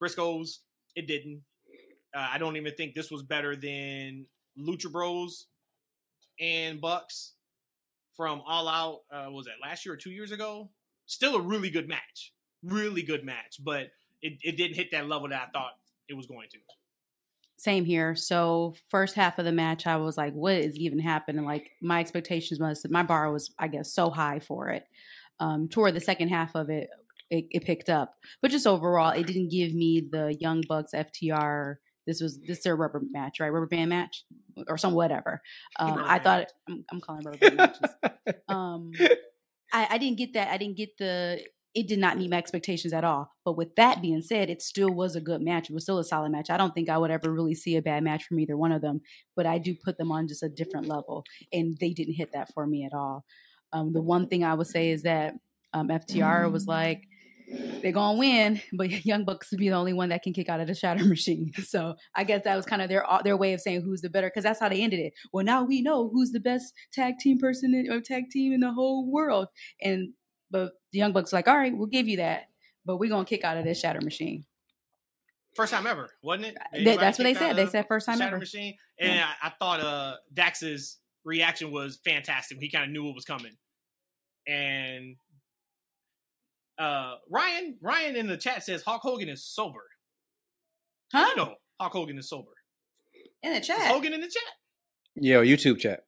Briscoes. 0.00 0.58
It 0.94 1.06
didn't. 1.08 1.42
Uh, 2.16 2.28
I 2.32 2.38
don't 2.38 2.56
even 2.56 2.72
think 2.74 2.94
this 2.94 3.10
was 3.10 3.22
better 3.22 3.54
than 3.54 4.24
Lucha 4.58 4.90
Bros 4.90 5.48
and 6.40 6.80
Bucks 6.80 7.34
from 8.16 8.40
All 8.46 8.68
Out. 8.68 9.00
Uh, 9.12 9.30
was 9.30 9.44
that 9.46 9.56
last 9.62 9.84
year 9.84 9.94
or 9.94 9.98
two 9.98 10.10
years 10.10 10.32
ago? 10.32 10.70
Still 11.04 11.36
a 11.36 11.40
really 11.40 11.68
good 11.68 11.88
match, 11.88 12.32
really 12.62 13.02
good 13.02 13.22
match, 13.22 13.60
but 13.62 13.88
it, 14.22 14.38
it 14.42 14.56
didn't 14.56 14.76
hit 14.76 14.90
that 14.92 15.06
level 15.06 15.28
that 15.28 15.48
I 15.48 15.50
thought 15.50 15.72
it 16.08 16.16
was 16.16 16.26
going 16.26 16.48
to. 16.52 16.58
Same 17.58 17.84
here. 17.84 18.14
So 18.14 18.74
first 18.90 19.14
half 19.14 19.38
of 19.38 19.44
the 19.44 19.52
match, 19.52 19.86
I 19.86 19.96
was 19.96 20.16
like, 20.16 20.32
"What 20.32 20.54
is 20.54 20.76
even 20.76 20.98
happening?" 20.98 21.44
Like 21.44 21.70
my 21.82 22.00
expectations 22.00 22.60
was 22.60 22.84
my 22.88 23.02
bar 23.02 23.30
was, 23.30 23.50
I 23.58 23.68
guess, 23.68 23.92
so 23.92 24.10
high 24.10 24.40
for 24.40 24.70
it. 24.70 24.84
Um, 25.38 25.68
toward 25.68 25.94
the 25.94 26.00
second 26.00 26.28
half 26.28 26.54
of 26.54 26.70
it, 26.70 26.88
it, 27.30 27.46
it 27.50 27.64
picked 27.64 27.90
up, 27.90 28.14
but 28.40 28.50
just 28.50 28.66
overall, 28.66 29.10
it 29.10 29.26
didn't 29.26 29.50
give 29.50 29.74
me 29.74 30.06
the 30.10 30.34
Young 30.40 30.62
Bucks 30.66 30.92
FTR. 30.94 31.76
This 32.06 32.20
was 32.20 32.38
this 32.40 32.58
is 32.58 32.64
their 32.64 32.76
rubber 32.76 33.02
match, 33.10 33.40
right? 33.40 33.48
Rubber 33.48 33.66
band 33.66 33.90
match 33.90 34.24
or 34.68 34.78
some 34.78 34.94
whatever. 34.94 35.42
Um, 35.78 36.02
I 36.04 36.18
thought. 36.18 36.52
I'm, 36.68 36.84
I'm 36.90 37.00
calling 37.00 37.24
rubber 37.24 37.38
band 37.38 37.56
matches. 37.56 37.90
Um, 38.48 38.90
I, 39.72 39.86
I 39.90 39.98
didn't 39.98 40.18
get 40.18 40.32
that. 40.34 40.48
I 40.48 40.56
didn't 40.56 40.76
get 40.76 40.98
the. 40.98 41.40
It 41.74 41.88
did 41.88 41.98
not 41.98 42.16
meet 42.16 42.30
my 42.30 42.38
expectations 42.38 42.92
at 42.92 43.04
all. 43.04 43.30
But 43.44 43.56
with 43.56 43.76
that 43.76 44.00
being 44.00 44.22
said, 44.22 44.48
it 44.48 44.62
still 44.62 44.90
was 44.90 45.14
a 45.14 45.20
good 45.20 45.42
match. 45.42 45.68
It 45.68 45.74
was 45.74 45.82
still 45.84 45.98
a 45.98 46.04
solid 46.04 46.32
match. 46.32 46.48
I 46.48 46.56
don't 46.56 46.74
think 46.74 46.88
I 46.88 46.96
would 46.96 47.10
ever 47.10 47.30
really 47.30 47.54
see 47.54 47.76
a 47.76 47.82
bad 47.82 48.02
match 48.02 48.24
from 48.24 48.40
either 48.40 48.56
one 48.56 48.72
of 48.72 48.80
them. 48.80 49.02
But 49.36 49.46
I 49.46 49.58
do 49.58 49.74
put 49.74 49.98
them 49.98 50.10
on 50.10 50.26
just 50.26 50.42
a 50.42 50.48
different 50.48 50.88
level, 50.88 51.24
and 51.52 51.76
they 51.78 51.90
didn't 51.90 52.14
hit 52.14 52.32
that 52.32 52.52
for 52.54 52.66
me 52.66 52.84
at 52.84 52.96
all. 52.96 53.24
Um, 53.72 53.92
the 53.92 54.02
one 54.02 54.26
thing 54.26 54.42
I 54.42 54.54
would 54.54 54.66
say 54.66 54.90
is 54.90 55.02
that 55.02 55.34
um, 55.72 55.88
FTR 55.88 56.50
was 56.50 56.66
like, 56.66 57.02
they're 57.48 57.92
gonna 57.92 58.18
win, 58.18 58.60
but 58.72 58.90
Young 59.04 59.24
Bucks 59.24 59.50
would 59.50 59.60
be 59.60 59.68
the 59.68 59.74
only 59.74 59.92
one 59.92 60.08
that 60.08 60.22
can 60.22 60.32
kick 60.32 60.48
out 60.48 60.60
of 60.60 60.66
the 60.66 60.74
Shatter 60.74 61.04
Machine. 61.08 61.52
So 61.64 61.94
I 62.14 62.24
guess 62.24 62.44
that 62.44 62.56
was 62.56 62.66
kind 62.66 62.82
of 62.82 62.88
their 62.88 63.04
their 63.24 63.36
way 63.36 63.52
of 63.52 63.60
saying 63.60 63.82
who's 63.82 64.00
the 64.00 64.10
better, 64.10 64.28
because 64.28 64.44
that's 64.44 64.60
how 64.60 64.68
they 64.68 64.82
ended 64.82 65.00
it. 65.00 65.14
Well, 65.32 65.44
now 65.44 65.64
we 65.64 65.82
know 65.82 66.08
who's 66.08 66.32
the 66.32 66.40
best 66.40 66.72
tag 66.92 67.18
team 67.18 67.38
person 67.38 67.74
in, 67.74 67.92
or 67.92 68.00
tag 68.00 68.30
team 68.30 68.52
in 68.52 68.60
the 68.60 68.72
whole 68.72 69.10
world, 69.10 69.48
and 69.80 70.12
but 70.50 70.72
the 70.92 70.98
Young 70.98 71.12
Bucks 71.12 71.32
like, 71.32 71.48
all 71.48 71.56
right, 71.56 71.76
we'll 71.76 71.86
give 71.86 72.08
you 72.08 72.18
that, 72.18 72.48
but 72.84 72.98
we're 72.98 73.10
gonna 73.10 73.24
kick 73.24 73.44
out 73.44 73.56
of 73.56 73.64
this 73.64 73.80
Shatter 73.80 74.00
Machine. 74.00 74.44
First 75.54 75.72
time 75.72 75.86
ever, 75.86 76.10
wasn't 76.22 76.48
it? 76.48 76.56
Anybody 76.74 76.96
that's 76.98 77.18
what 77.18 77.24
they 77.24 77.34
said. 77.34 77.56
They 77.56 77.66
said 77.66 77.86
first 77.88 78.06
time 78.06 78.18
Shatter 78.18 78.28
ever. 78.28 78.38
Machine, 78.38 78.76
and 78.98 79.20
I, 79.20 79.48
I 79.48 79.52
thought 79.58 79.80
uh 79.80 80.16
Dax's 80.32 80.98
reaction 81.24 81.70
was 81.70 81.98
fantastic. 82.04 82.58
He 82.60 82.70
kind 82.70 82.84
of 82.84 82.90
knew 82.90 83.04
what 83.04 83.14
was 83.14 83.24
coming, 83.24 83.56
and 84.46 85.16
uh 86.78 87.14
Ryan 87.30 87.76
Ryan 87.80 88.16
in 88.16 88.26
the 88.26 88.36
chat 88.36 88.64
says 88.64 88.82
Hulk 88.82 89.02
Hogan 89.02 89.28
is 89.28 89.44
sober. 89.44 89.84
Huh? 91.12 91.26
You 91.30 91.36
know 91.36 91.54
Hulk 91.80 91.92
Hogan 91.92 92.18
is 92.18 92.28
sober. 92.28 92.50
In 93.42 93.52
the 93.52 93.60
Is 93.60 93.66
chat. 93.66 93.80
Hogan 93.82 94.12
in 94.12 94.20
the 94.20 94.26
chat? 94.28 94.42
Yo, 95.14 95.42
YouTube 95.42 95.78
chat. 95.78 96.00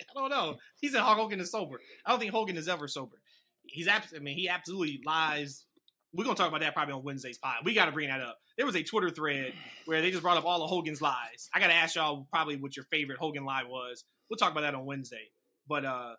I 0.00 0.04
don't 0.18 0.30
know. 0.30 0.56
He 0.80 0.88
said 0.88 1.00
Hulk 1.00 1.18
Hogan 1.18 1.40
is 1.40 1.50
sober. 1.50 1.80
I 2.06 2.10
don't 2.10 2.20
think 2.20 2.32
Hogan 2.32 2.56
is 2.56 2.68
ever 2.68 2.88
sober. 2.88 3.16
He's 3.64 3.88
abs- 3.88 4.12
I 4.14 4.20
mean, 4.20 4.36
he 4.36 4.48
absolutely 4.48 5.00
lies. 5.04 5.64
We're 6.12 6.24
gonna 6.24 6.36
talk 6.36 6.48
about 6.48 6.60
that 6.60 6.74
probably 6.74 6.94
on 6.94 7.04
Wednesday's 7.04 7.38
pod. 7.38 7.56
We 7.64 7.74
got 7.74 7.86
to 7.86 7.92
bring 7.92 8.08
that 8.08 8.20
up. 8.20 8.38
There 8.56 8.66
was 8.66 8.76
a 8.76 8.82
Twitter 8.82 9.08
thread 9.10 9.54
where 9.86 10.02
they 10.02 10.10
just 10.10 10.22
brought 10.22 10.36
up 10.36 10.44
all 10.44 10.62
of 10.62 10.68
Hogan's 10.68 11.00
lies. 11.00 11.48
I 11.54 11.60
got 11.60 11.68
to 11.68 11.74
ask 11.74 11.94
y'all 11.94 12.26
probably 12.30 12.56
what 12.56 12.76
your 12.76 12.84
favorite 12.90 13.18
Hogan 13.18 13.44
lie 13.44 13.64
was. 13.64 14.04
We'll 14.28 14.36
talk 14.36 14.52
about 14.52 14.60
that 14.60 14.74
on 14.74 14.84
Wednesday. 14.84 15.30
But 15.66 15.84
uh, 15.86 16.14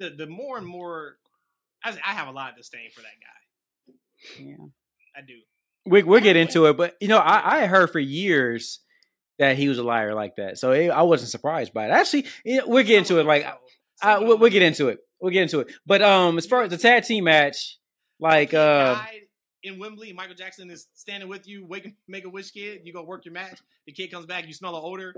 the 0.00 0.10
the 0.10 0.26
more 0.26 0.58
and 0.58 0.66
more, 0.66 1.16
I, 1.84 1.90
I 1.90 2.12
have 2.12 2.28
a 2.28 2.32
lot 2.32 2.50
of 2.50 2.56
disdain 2.56 2.90
for 2.94 3.00
that 3.00 3.08
guy. 3.20 3.94
Yeah. 4.40 4.66
I 5.16 5.20
do. 5.26 5.34
We 5.84 6.02
we'll 6.04 6.20
get 6.20 6.36
into 6.36 6.66
it, 6.66 6.76
but 6.76 6.96
you 7.00 7.08
know, 7.08 7.18
I, 7.18 7.62
I 7.62 7.66
heard 7.66 7.90
for 7.90 7.98
years 7.98 8.80
that 9.38 9.56
he 9.56 9.68
was 9.68 9.78
a 9.78 9.82
liar 9.82 10.14
like 10.14 10.36
that, 10.36 10.58
so 10.58 10.70
it, 10.70 10.88
I 10.88 11.02
wasn't 11.02 11.30
surprised 11.30 11.74
by 11.74 11.86
it. 11.86 11.90
Actually, 11.90 12.26
you 12.44 12.58
know, 12.58 12.68
we'll 12.68 12.84
get 12.84 12.98
into 12.98 13.18
it. 13.18 13.26
Like, 13.26 13.46
I, 14.00 14.18
we'll, 14.20 14.38
we'll 14.38 14.50
get 14.50 14.62
into 14.62 14.88
it. 14.88 15.00
We'll 15.20 15.32
get 15.32 15.42
into 15.42 15.58
it. 15.60 15.72
But 15.84 16.02
um, 16.02 16.38
as 16.38 16.46
far 16.46 16.62
as 16.62 16.70
the 16.70 16.78
tag 16.78 17.02
team 17.02 17.24
match, 17.24 17.78
like 18.20 18.54
uh, 18.54 19.02
in 19.62 19.78
Wembley. 19.78 20.12
Michael 20.12 20.34
Jackson 20.34 20.70
is 20.70 20.88
standing 20.94 21.28
with 21.28 21.46
you. 21.46 21.66
Wake, 21.66 21.94
make 22.08 22.24
a 22.24 22.28
wish, 22.28 22.50
kid. 22.50 22.82
You 22.84 22.92
go 22.92 23.02
work 23.02 23.24
your 23.24 23.34
match. 23.34 23.60
The 23.86 23.92
kid 23.92 24.10
comes 24.10 24.26
back. 24.26 24.46
You 24.46 24.52
smell 24.52 24.72
the 24.72 24.80
odor. 24.80 25.14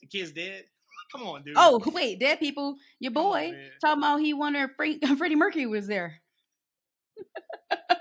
The 0.00 0.06
kid's 0.06 0.32
dead. 0.32 0.64
Come 1.10 1.22
on, 1.22 1.42
dude. 1.42 1.54
Oh 1.56 1.80
wait, 1.92 2.20
dead 2.20 2.38
people. 2.38 2.76
Your 3.00 3.10
on, 3.10 3.14
boy 3.14 3.50
man. 3.52 3.70
talking 3.80 4.02
about 4.02 4.18
he 4.18 4.34
wondered 4.34 4.70
Frank, 4.76 5.04
Freddie 5.18 5.36
Mercury 5.36 5.66
was 5.66 5.86
there. 5.86 6.20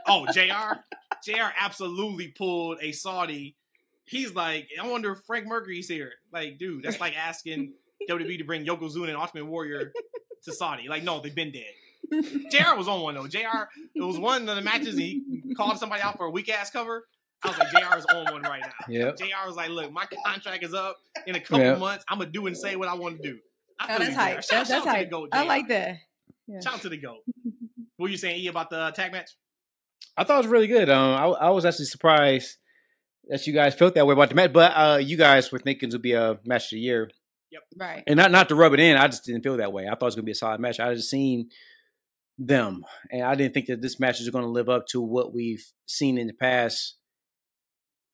oh, 0.08 0.26
Jr. 0.32 0.80
Jr. 1.24 1.52
absolutely 1.58 2.30
pulled 2.30 2.80
a 2.82 2.92
Saudi. 2.92 3.56
He's 4.06 4.34
like, 4.34 4.68
I 4.82 4.88
wonder 4.88 5.12
if 5.14 5.20
Frank 5.26 5.46
Mercury's 5.48 5.88
here. 5.88 6.12
Like, 6.34 6.58
dude, 6.58 6.84
that's 6.84 7.00
like 7.00 7.16
asking 7.16 7.74
WWE 8.10 8.40
to 8.40 8.44
bring 8.44 8.66
Yokozuna 8.66 9.10
and 9.10 9.18
Ultimate 9.18 9.46
Warrior 9.46 9.94
to 10.44 10.52
Saudi. 10.52 10.88
Like, 10.90 11.04
no, 11.04 11.22
they've 11.22 11.36
been 11.36 11.52
dead. 11.52 11.64
JR 12.52 12.76
was 12.76 12.88
on 12.88 13.02
one 13.02 13.16
though. 13.16 13.28
JR, 13.28 13.70
it 13.96 14.02
was 14.02 14.18
one 14.18 14.50
of 14.50 14.56
the 14.56 14.62
matches 14.62 14.98
he 14.98 15.22
called 15.56 15.78
somebody 15.78 16.02
out 16.02 16.18
for 16.18 16.26
a 16.26 16.32
weak 16.32 16.50
ass 16.50 16.70
cover. 16.70 17.06
I 17.44 17.48
was 17.50 17.58
like, 17.58 17.72
JR 17.72 17.98
is 17.98 18.06
on 18.06 18.32
one 18.34 18.42
right 18.44 18.62
now. 18.62 18.86
Yep. 18.88 19.18
JR 19.18 19.48
was 19.48 19.56
like, 19.56 19.70
look, 19.70 19.92
my 19.92 20.06
contract 20.26 20.64
is 20.64 20.74
up 20.74 20.98
in 21.26 21.36
a 21.36 21.40
couple 21.40 21.60
Yep. 21.66 21.80
months. 21.80 22.06
I'm 22.08 22.20
gonna 22.20 22.30
do 22.32 22.46
and 22.48 22.56
say 22.58 22.76
what 22.76 22.88
I 22.88 22.94
want 22.96 23.22
to 23.22 23.28
do. 23.32 23.40
I 23.80 23.86
Oh, 23.86 23.88
feel 23.88 23.98
that's 24.00 24.10
you, 24.12 24.16
hype. 24.18 24.36
JR. 24.36 24.42
Shout, 24.42 24.50
That's, 24.52 24.70
shout 24.70 24.70
that's 24.70 24.86
to 24.86 24.92
hype. 24.92 25.10
the 25.10 25.16
GOAT, 25.16 25.30
I 25.32 25.44
like 25.46 25.68
that. 25.70 25.98
Yeah. 26.48 26.60
Shout 26.62 26.74
out 26.76 26.82
to 26.82 26.90
the 26.90 26.98
GOAT. 26.98 27.20
What 27.98 28.08
were 28.08 28.12
you 28.12 28.18
saying, 28.18 28.40
E, 28.42 28.48
about 28.48 28.72
the 28.72 28.90
tag 28.96 29.12
match? 29.12 29.30
I 30.18 30.24
thought 30.24 30.36
it 30.36 30.38
was 30.46 30.48
really 30.48 30.66
good. 30.66 30.90
Um, 30.90 31.14
I, 31.14 31.26
I 31.46 31.50
was 31.52 31.66
actually 31.66 31.86
surprised 31.86 32.58
that 33.28 33.46
you 33.46 33.54
guys 33.54 33.76
felt 33.76 33.94
that 33.94 34.08
way 34.08 34.14
about 34.14 34.30
the 34.30 34.34
match, 34.36 34.52
but 34.52 34.72
uh, 34.76 34.98
you 34.98 35.18
guys 35.18 35.52
were 35.52 35.60
thinking 35.60 35.90
it 35.90 35.94
would 35.94 36.02
be 36.02 36.14
a 36.14 36.40
match 36.44 36.66
of 36.66 36.70
the 36.72 36.80
year, 36.80 37.12
Yep. 37.52 37.62
Right. 37.78 38.04
and 38.08 38.18
not 38.18 38.32
not 38.32 38.50
to 38.50 38.56
rub 38.56 38.74
it 38.74 38.80
in. 38.80 38.98
I 38.98 39.06
just 39.08 39.24
didn't 39.26 39.44
feel 39.44 39.58
that 39.58 39.72
way. 39.72 39.86
I 39.86 39.92
thought 39.92 40.02
it 40.02 40.06
was 40.06 40.16
going 40.16 40.24
to 40.24 40.26
be 40.26 40.32
a 40.32 40.36
solid 40.36 40.60
match. 40.60 40.80
I 40.80 40.96
just 40.96 41.12
seen 41.12 41.50
them, 42.40 42.84
and 43.12 43.22
I 43.22 43.36
didn't 43.36 43.54
think 43.54 43.68
that 43.68 43.82
this 43.84 44.00
match 44.00 44.20
was 44.20 44.30
going 44.32 44.46
to 44.46 44.50
live 44.50 44.68
up 44.70 44.88
to 44.88 45.02
what 45.02 45.32
we've 45.32 45.64
seen 45.86 46.18
in 46.18 46.26
the 46.26 46.34
past. 46.34 46.96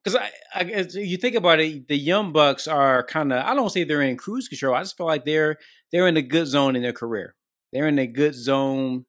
Because 0.08 0.22
I, 0.22 0.62
I 0.62 0.64
guess 0.64 0.96
you 0.96 1.18
think 1.18 1.36
about 1.36 1.60
it, 1.60 1.90
the 1.90 1.98
Young 1.98 2.32
Bucks 2.32 2.66
are 2.66 3.04
kind 3.04 3.34
of 3.34 3.44
I 3.44 3.54
don't 3.54 3.70
say 3.70 3.84
they're 3.84 4.02
in 4.02 4.16
cruise 4.16 4.48
control. 4.48 4.74
I 4.74 4.80
just 4.80 4.96
feel 4.96 5.06
like 5.06 5.26
they're 5.26 5.58
they're 5.92 6.08
in 6.08 6.16
a 6.16 6.22
good 6.22 6.48
zone 6.48 6.78
in 6.78 6.82
their 6.82 6.94
career. 6.94 7.36
They're 7.74 7.90
in 7.90 8.00
a 8.00 8.08
good 8.08 8.34
zone 8.34 9.04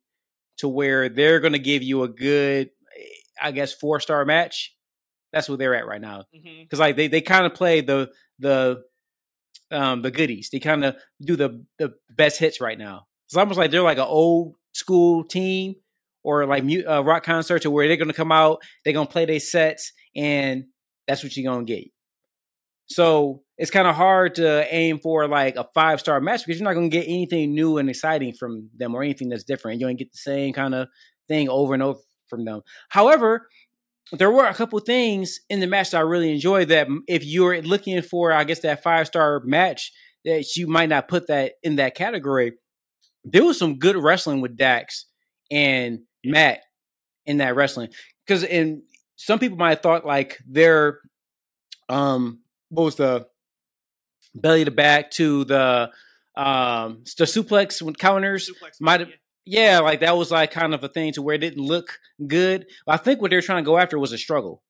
to 0.56 0.66
where 0.66 1.08
they're 1.08 1.38
going 1.38 1.52
to 1.52 1.60
give 1.60 1.84
you 1.84 2.02
a 2.02 2.08
good, 2.08 2.70
I 3.40 3.52
guess, 3.52 3.72
four 3.72 4.00
star 4.00 4.24
match. 4.24 4.74
That's 5.32 5.48
where 5.48 5.56
they're 5.56 5.76
at 5.76 5.86
right 5.86 6.00
now. 6.00 6.24
Mm-hmm. 6.34 6.62
Because 6.62 6.80
like 6.80 6.96
they, 6.96 7.06
they 7.06 7.20
kind 7.20 7.46
of 7.46 7.54
play 7.54 7.80
the 7.80 8.10
the 8.40 8.82
um 9.70 10.02
the 10.02 10.10
goodies. 10.10 10.50
They 10.50 10.58
kind 10.58 10.84
of 10.84 10.96
do 11.20 11.36
the 11.36 11.64
the 11.78 11.94
best 12.10 12.40
hits 12.40 12.60
right 12.60 12.76
now. 12.76 13.06
It's 13.28 13.36
almost 13.36 13.56
like 13.56 13.70
they're 13.70 13.82
like 13.82 13.98
an 13.98 14.04
old 14.04 14.56
school 14.72 15.22
team 15.22 15.76
or 16.24 16.44
like 16.44 16.64
uh, 16.88 17.04
rock 17.04 17.22
concerts, 17.22 17.64
or 17.64 17.70
where 17.70 17.86
they're 17.86 17.96
going 17.96 18.08
to 18.08 18.14
come 18.14 18.32
out, 18.32 18.62
they're 18.82 18.92
going 18.92 19.06
to 19.06 19.12
play 19.12 19.26
their 19.26 19.38
sets, 19.38 19.92
and 20.16 20.64
that's 21.08 21.24
what 21.24 21.36
you're 21.36 21.50
going 21.52 21.66
to 21.66 21.74
get. 21.74 21.84
So 22.90 23.42
it's 23.58 23.70
kind 23.70 23.88
of 23.88 23.96
hard 23.96 24.36
to 24.36 24.72
aim 24.72 25.00
for 25.00 25.26
like 25.26 25.56
a 25.56 25.66
five 25.74 26.00
star 26.00 26.20
match 26.20 26.46
because 26.46 26.60
you're 26.60 26.68
not 26.68 26.74
going 26.74 26.90
to 26.90 26.96
get 26.96 27.08
anything 27.08 27.54
new 27.54 27.78
and 27.78 27.90
exciting 27.90 28.32
from 28.32 28.70
them 28.76 28.94
or 28.94 29.02
anything 29.02 29.28
that's 29.28 29.44
different. 29.44 29.80
You're 29.80 29.88
going 29.88 29.96
to 29.96 30.04
get 30.04 30.12
the 30.12 30.18
same 30.18 30.52
kind 30.52 30.74
of 30.74 30.88
thing 31.26 31.48
over 31.48 31.74
and 31.74 31.82
over 31.82 31.98
from 32.28 32.44
them. 32.44 32.62
However, 32.88 33.48
there 34.12 34.30
were 34.30 34.46
a 34.46 34.54
couple 34.54 34.78
things 34.80 35.40
in 35.50 35.60
the 35.60 35.66
match 35.66 35.90
that 35.90 35.98
I 35.98 36.02
really 36.02 36.32
enjoyed. 36.32 36.68
That 36.68 36.88
if 37.08 37.24
you're 37.24 37.60
looking 37.60 38.00
for, 38.00 38.32
I 38.32 38.44
guess, 38.44 38.60
that 38.60 38.82
five 38.82 39.06
star 39.06 39.40
match, 39.44 39.92
that 40.24 40.56
you 40.56 40.66
might 40.66 40.88
not 40.88 41.08
put 41.08 41.26
that 41.28 41.54
in 41.62 41.76
that 41.76 41.94
category. 41.94 42.52
There 43.24 43.44
was 43.44 43.58
some 43.58 43.78
good 43.78 43.96
wrestling 43.96 44.40
with 44.40 44.56
Dax 44.56 45.06
and 45.50 46.00
Matt 46.24 46.60
in 47.26 47.38
that 47.38 47.54
wrestling 47.54 47.90
because 48.26 48.44
in 48.44 48.82
some 49.18 49.38
people 49.38 49.58
might 49.58 49.70
have 49.70 49.82
thought 49.82 50.06
like 50.06 50.38
their 50.48 51.00
um 51.90 52.40
what 52.70 52.84
was 52.84 52.96
the 52.96 53.26
belly 54.34 54.64
to 54.64 54.70
back 54.70 55.10
to 55.10 55.44
the 55.44 55.90
um 56.36 57.02
the 57.18 57.24
suplex 57.24 57.82
with 57.82 57.98
counters 57.98 58.50
might 58.80 59.00
have- 59.00 59.10
yeah, 59.50 59.78
like 59.78 60.00
that 60.00 60.14
was 60.16 60.30
like 60.30 60.50
kind 60.50 60.74
of 60.74 60.84
a 60.84 60.88
thing 60.88 61.12
to 61.14 61.22
where 61.22 61.34
it 61.34 61.38
didn't 61.38 61.64
look 61.64 61.98
good. 62.26 62.66
I 62.86 62.98
think 62.98 63.22
what 63.22 63.30
they 63.30 63.36
were 63.36 63.40
trying 63.42 63.64
to 63.64 63.66
go 63.66 63.78
after 63.78 63.98
was 63.98 64.12
a 64.12 64.18
struggle. 64.18 64.62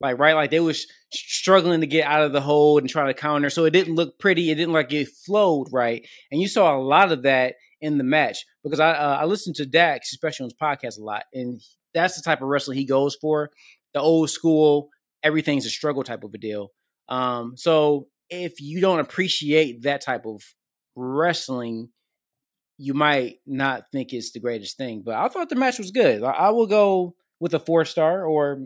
Like, 0.00 0.18
right, 0.18 0.34
like 0.34 0.50
they 0.50 0.58
was 0.60 0.86
struggling 1.12 1.80
to 1.80 1.86
get 1.86 2.06
out 2.06 2.22
of 2.22 2.32
the 2.32 2.40
hold 2.40 2.80
and 2.82 2.90
try 2.90 3.06
to 3.06 3.14
counter. 3.14 3.50
So 3.50 3.64
it 3.66 3.70
didn't 3.70 3.94
look 3.94 4.18
pretty. 4.18 4.50
It 4.50 4.56
didn't 4.56 4.74
like 4.74 4.92
it 4.92 5.08
flowed 5.24 5.68
right. 5.72 6.04
And 6.32 6.40
you 6.42 6.48
saw 6.48 6.76
a 6.76 6.82
lot 6.82 7.12
of 7.12 7.22
that 7.22 7.54
in 7.80 7.98
the 7.98 8.04
match 8.04 8.44
because 8.64 8.80
I 8.80 8.90
uh, 8.94 9.18
I 9.22 9.24
listened 9.26 9.56
to 9.56 9.66
Dax, 9.66 10.12
especially 10.12 10.44
on 10.44 10.50
his 10.50 10.60
podcast 10.60 11.00
a 11.00 11.04
lot, 11.04 11.24
and 11.32 11.60
that's 11.94 12.16
the 12.16 12.22
type 12.22 12.42
of 12.42 12.48
wrestling 12.48 12.78
he 12.78 12.84
goes 12.84 13.14
for. 13.20 13.50
The 13.96 14.02
old 14.02 14.28
school, 14.28 14.90
everything's 15.22 15.64
a 15.64 15.70
struggle 15.70 16.04
type 16.04 16.22
of 16.22 16.34
a 16.34 16.38
deal. 16.38 16.68
Um, 17.08 17.56
so 17.56 18.08
if 18.28 18.60
you 18.60 18.82
don't 18.82 19.00
appreciate 19.00 19.84
that 19.84 20.02
type 20.02 20.26
of 20.26 20.42
wrestling, 20.94 21.88
you 22.76 22.92
might 22.92 23.36
not 23.46 23.84
think 23.90 24.12
it's 24.12 24.32
the 24.32 24.40
greatest 24.40 24.76
thing. 24.76 25.02
But 25.02 25.14
I 25.14 25.28
thought 25.28 25.48
the 25.48 25.54
match 25.54 25.78
was 25.78 25.92
good. 25.92 26.22
I, 26.22 26.32
I 26.32 26.50
will 26.50 26.66
go 26.66 27.14
with 27.40 27.54
a 27.54 27.58
four 27.58 27.86
star 27.86 28.26
or 28.26 28.58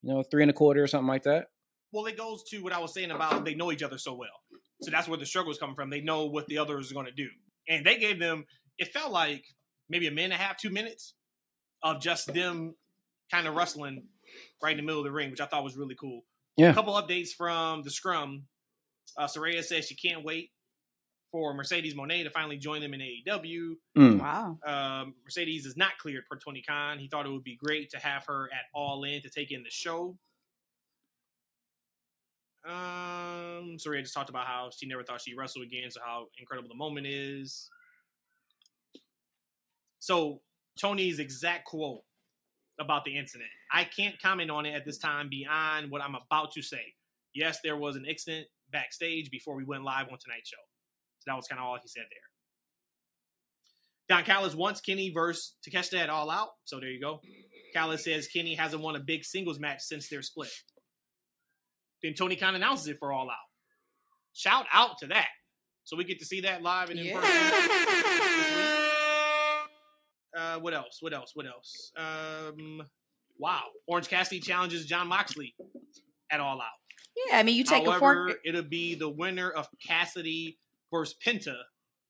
you 0.00 0.14
know 0.14 0.22
three 0.22 0.42
and 0.42 0.50
a 0.50 0.54
quarter 0.54 0.82
or 0.82 0.86
something 0.86 1.06
like 1.06 1.24
that. 1.24 1.48
Well, 1.92 2.06
it 2.06 2.16
goes 2.16 2.42
to 2.44 2.62
what 2.62 2.72
I 2.72 2.78
was 2.78 2.94
saying 2.94 3.10
about 3.10 3.44
they 3.44 3.54
know 3.54 3.70
each 3.70 3.82
other 3.82 3.98
so 3.98 4.14
well. 4.14 4.40
So 4.80 4.90
that's 4.90 5.06
where 5.06 5.18
the 5.18 5.26
struggle 5.26 5.52
is 5.52 5.58
coming 5.58 5.76
from. 5.76 5.90
They 5.90 6.00
know 6.00 6.24
what 6.24 6.46
the 6.46 6.56
other 6.56 6.78
is 6.78 6.92
going 6.92 7.04
to 7.04 7.12
do. 7.12 7.28
And 7.68 7.84
they 7.84 7.98
gave 7.98 8.18
them, 8.18 8.46
it 8.78 8.88
felt 8.88 9.12
like 9.12 9.44
maybe 9.90 10.06
a 10.06 10.10
minute 10.10 10.32
and 10.32 10.40
a 10.40 10.44
half, 10.44 10.56
two 10.56 10.70
minutes 10.70 11.12
of 11.82 12.00
just 12.00 12.32
them 12.32 12.74
kind 13.30 13.46
of 13.46 13.54
wrestling 13.54 14.04
right 14.62 14.72
in 14.72 14.78
the 14.78 14.82
middle 14.82 15.00
of 15.00 15.04
the 15.04 15.12
ring, 15.12 15.30
which 15.30 15.40
I 15.40 15.46
thought 15.46 15.64
was 15.64 15.76
really 15.76 15.94
cool. 15.94 16.22
Yeah. 16.56 16.70
A 16.70 16.74
couple 16.74 16.94
updates 16.94 17.30
from 17.30 17.82
the 17.82 17.90
scrum. 17.90 18.44
Uh, 19.16 19.26
Saraya 19.26 19.64
says 19.64 19.86
she 19.86 19.94
can't 19.94 20.24
wait 20.24 20.50
for 21.30 21.54
Mercedes 21.54 21.94
Monet 21.94 22.24
to 22.24 22.30
finally 22.30 22.56
join 22.56 22.80
them 22.80 22.94
in 22.94 23.00
AEW. 23.00 23.74
Mm. 23.96 24.20
Wow. 24.20 24.58
Um, 24.64 25.14
Mercedes 25.24 25.66
is 25.66 25.76
not 25.76 25.98
cleared 25.98 26.24
for 26.26 26.36
Tony 26.36 26.62
Khan. 26.66 26.98
He 26.98 27.08
thought 27.08 27.26
it 27.26 27.30
would 27.30 27.44
be 27.44 27.56
great 27.56 27.90
to 27.90 27.98
have 27.98 28.24
her 28.26 28.48
at 28.52 28.62
All 28.74 29.04
In 29.04 29.22
to 29.22 29.30
take 29.30 29.50
in 29.50 29.62
the 29.62 29.70
show. 29.70 30.16
Um, 32.66 33.76
Saraya 33.78 34.02
just 34.02 34.14
talked 34.14 34.30
about 34.30 34.46
how 34.46 34.70
she 34.76 34.86
never 34.86 35.02
thought 35.02 35.20
she'd 35.20 35.36
wrestle 35.36 35.62
again, 35.62 35.90
so 35.90 36.00
how 36.04 36.26
incredible 36.38 36.68
the 36.68 36.74
moment 36.74 37.06
is. 37.06 37.70
So 40.00 40.40
Tony's 40.78 41.18
exact 41.18 41.64
quote 41.66 42.02
about 42.78 43.04
the 43.04 43.16
incident. 43.16 43.50
I 43.72 43.84
can't 43.84 44.20
comment 44.20 44.50
on 44.50 44.66
it 44.66 44.74
at 44.74 44.84
this 44.84 44.98
time 44.98 45.28
beyond 45.28 45.90
what 45.90 46.02
I'm 46.02 46.14
about 46.14 46.52
to 46.52 46.62
say. 46.62 46.94
Yes, 47.34 47.58
there 47.62 47.76
was 47.76 47.96
an 47.96 48.04
incident 48.06 48.46
backstage 48.70 49.30
before 49.30 49.56
we 49.56 49.64
went 49.64 49.84
live 49.84 50.06
on 50.10 50.18
tonight's 50.18 50.48
show. 50.48 50.56
So 51.20 51.30
that 51.30 51.36
was 51.36 51.46
kind 51.46 51.60
of 51.60 51.66
all 51.66 51.78
he 51.80 51.88
said 51.88 52.04
there. 52.10 54.16
Don 54.16 54.24
Callis 54.24 54.54
wants 54.54 54.80
Kenny 54.80 55.10
versus 55.10 55.54
Takeshita 55.68 55.98
at 55.98 56.10
All 56.10 56.30
Out. 56.30 56.48
So 56.64 56.80
there 56.80 56.88
you 56.88 57.00
go. 57.00 57.20
Callis 57.74 58.04
says 58.04 58.26
Kenny 58.28 58.54
hasn't 58.54 58.82
won 58.82 58.96
a 58.96 59.00
big 59.00 59.24
singles 59.24 59.58
match 59.58 59.80
since 59.82 60.08
their 60.08 60.22
split. 60.22 60.50
Then 62.02 62.14
Tony 62.14 62.36
Khan 62.36 62.54
announces 62.54 62.88
it 62.88 62.96
for 62.98 63.12
All 63.12 63.28
Out. 63.28 63.36
Shout 64.32 64.66
out 64.72 64.98
to 64.98 65.08
that. 65.08 65.28
So 65.84 65.96
we 65.96 66.04
get 66.04 66.20
to 66.20 66.24
see 66.24 66.40
that 66.42 66.62
live 66.62 66.90
and 66.90 66.98
in 66.98 67.06
Yeah. 67.06 67.20
person. 67.20 68.78
Uh, 70.36 70.58
what 70.60 70.74
else? 70.74 70.98
What 71.00 71.12
else? 71.12 71.32
What 71.34 71.46
else? 71.46 71.90
Um, 71.96 72.82
wow. 73.38 73.62
Orange 73.86 74.08
Cassidy 74.08 74.40
challenges 74.40 74.86
Jon 74.86 75.08
Moxley 75.08 75.54
at 76.30 76.40
All 76.40 76.60
Out. 76.60 76.66
Yeah, 77.26 77.38
I 77.38 77.42
mean, 77.42 77.56
you 77.56 77.64
take 77.64 77.82
a 77.86 77.90
However, 77.90 78.28
fork. 78.28 78.38
it'll 78.44 78.62
be 78.62 78.94
the 78.94 79.08
winner 79.08 79.50
of 79.50 79.68
Cassidy 79.84 80.58
versus 80.92 81.16
Penta 81.24 81.56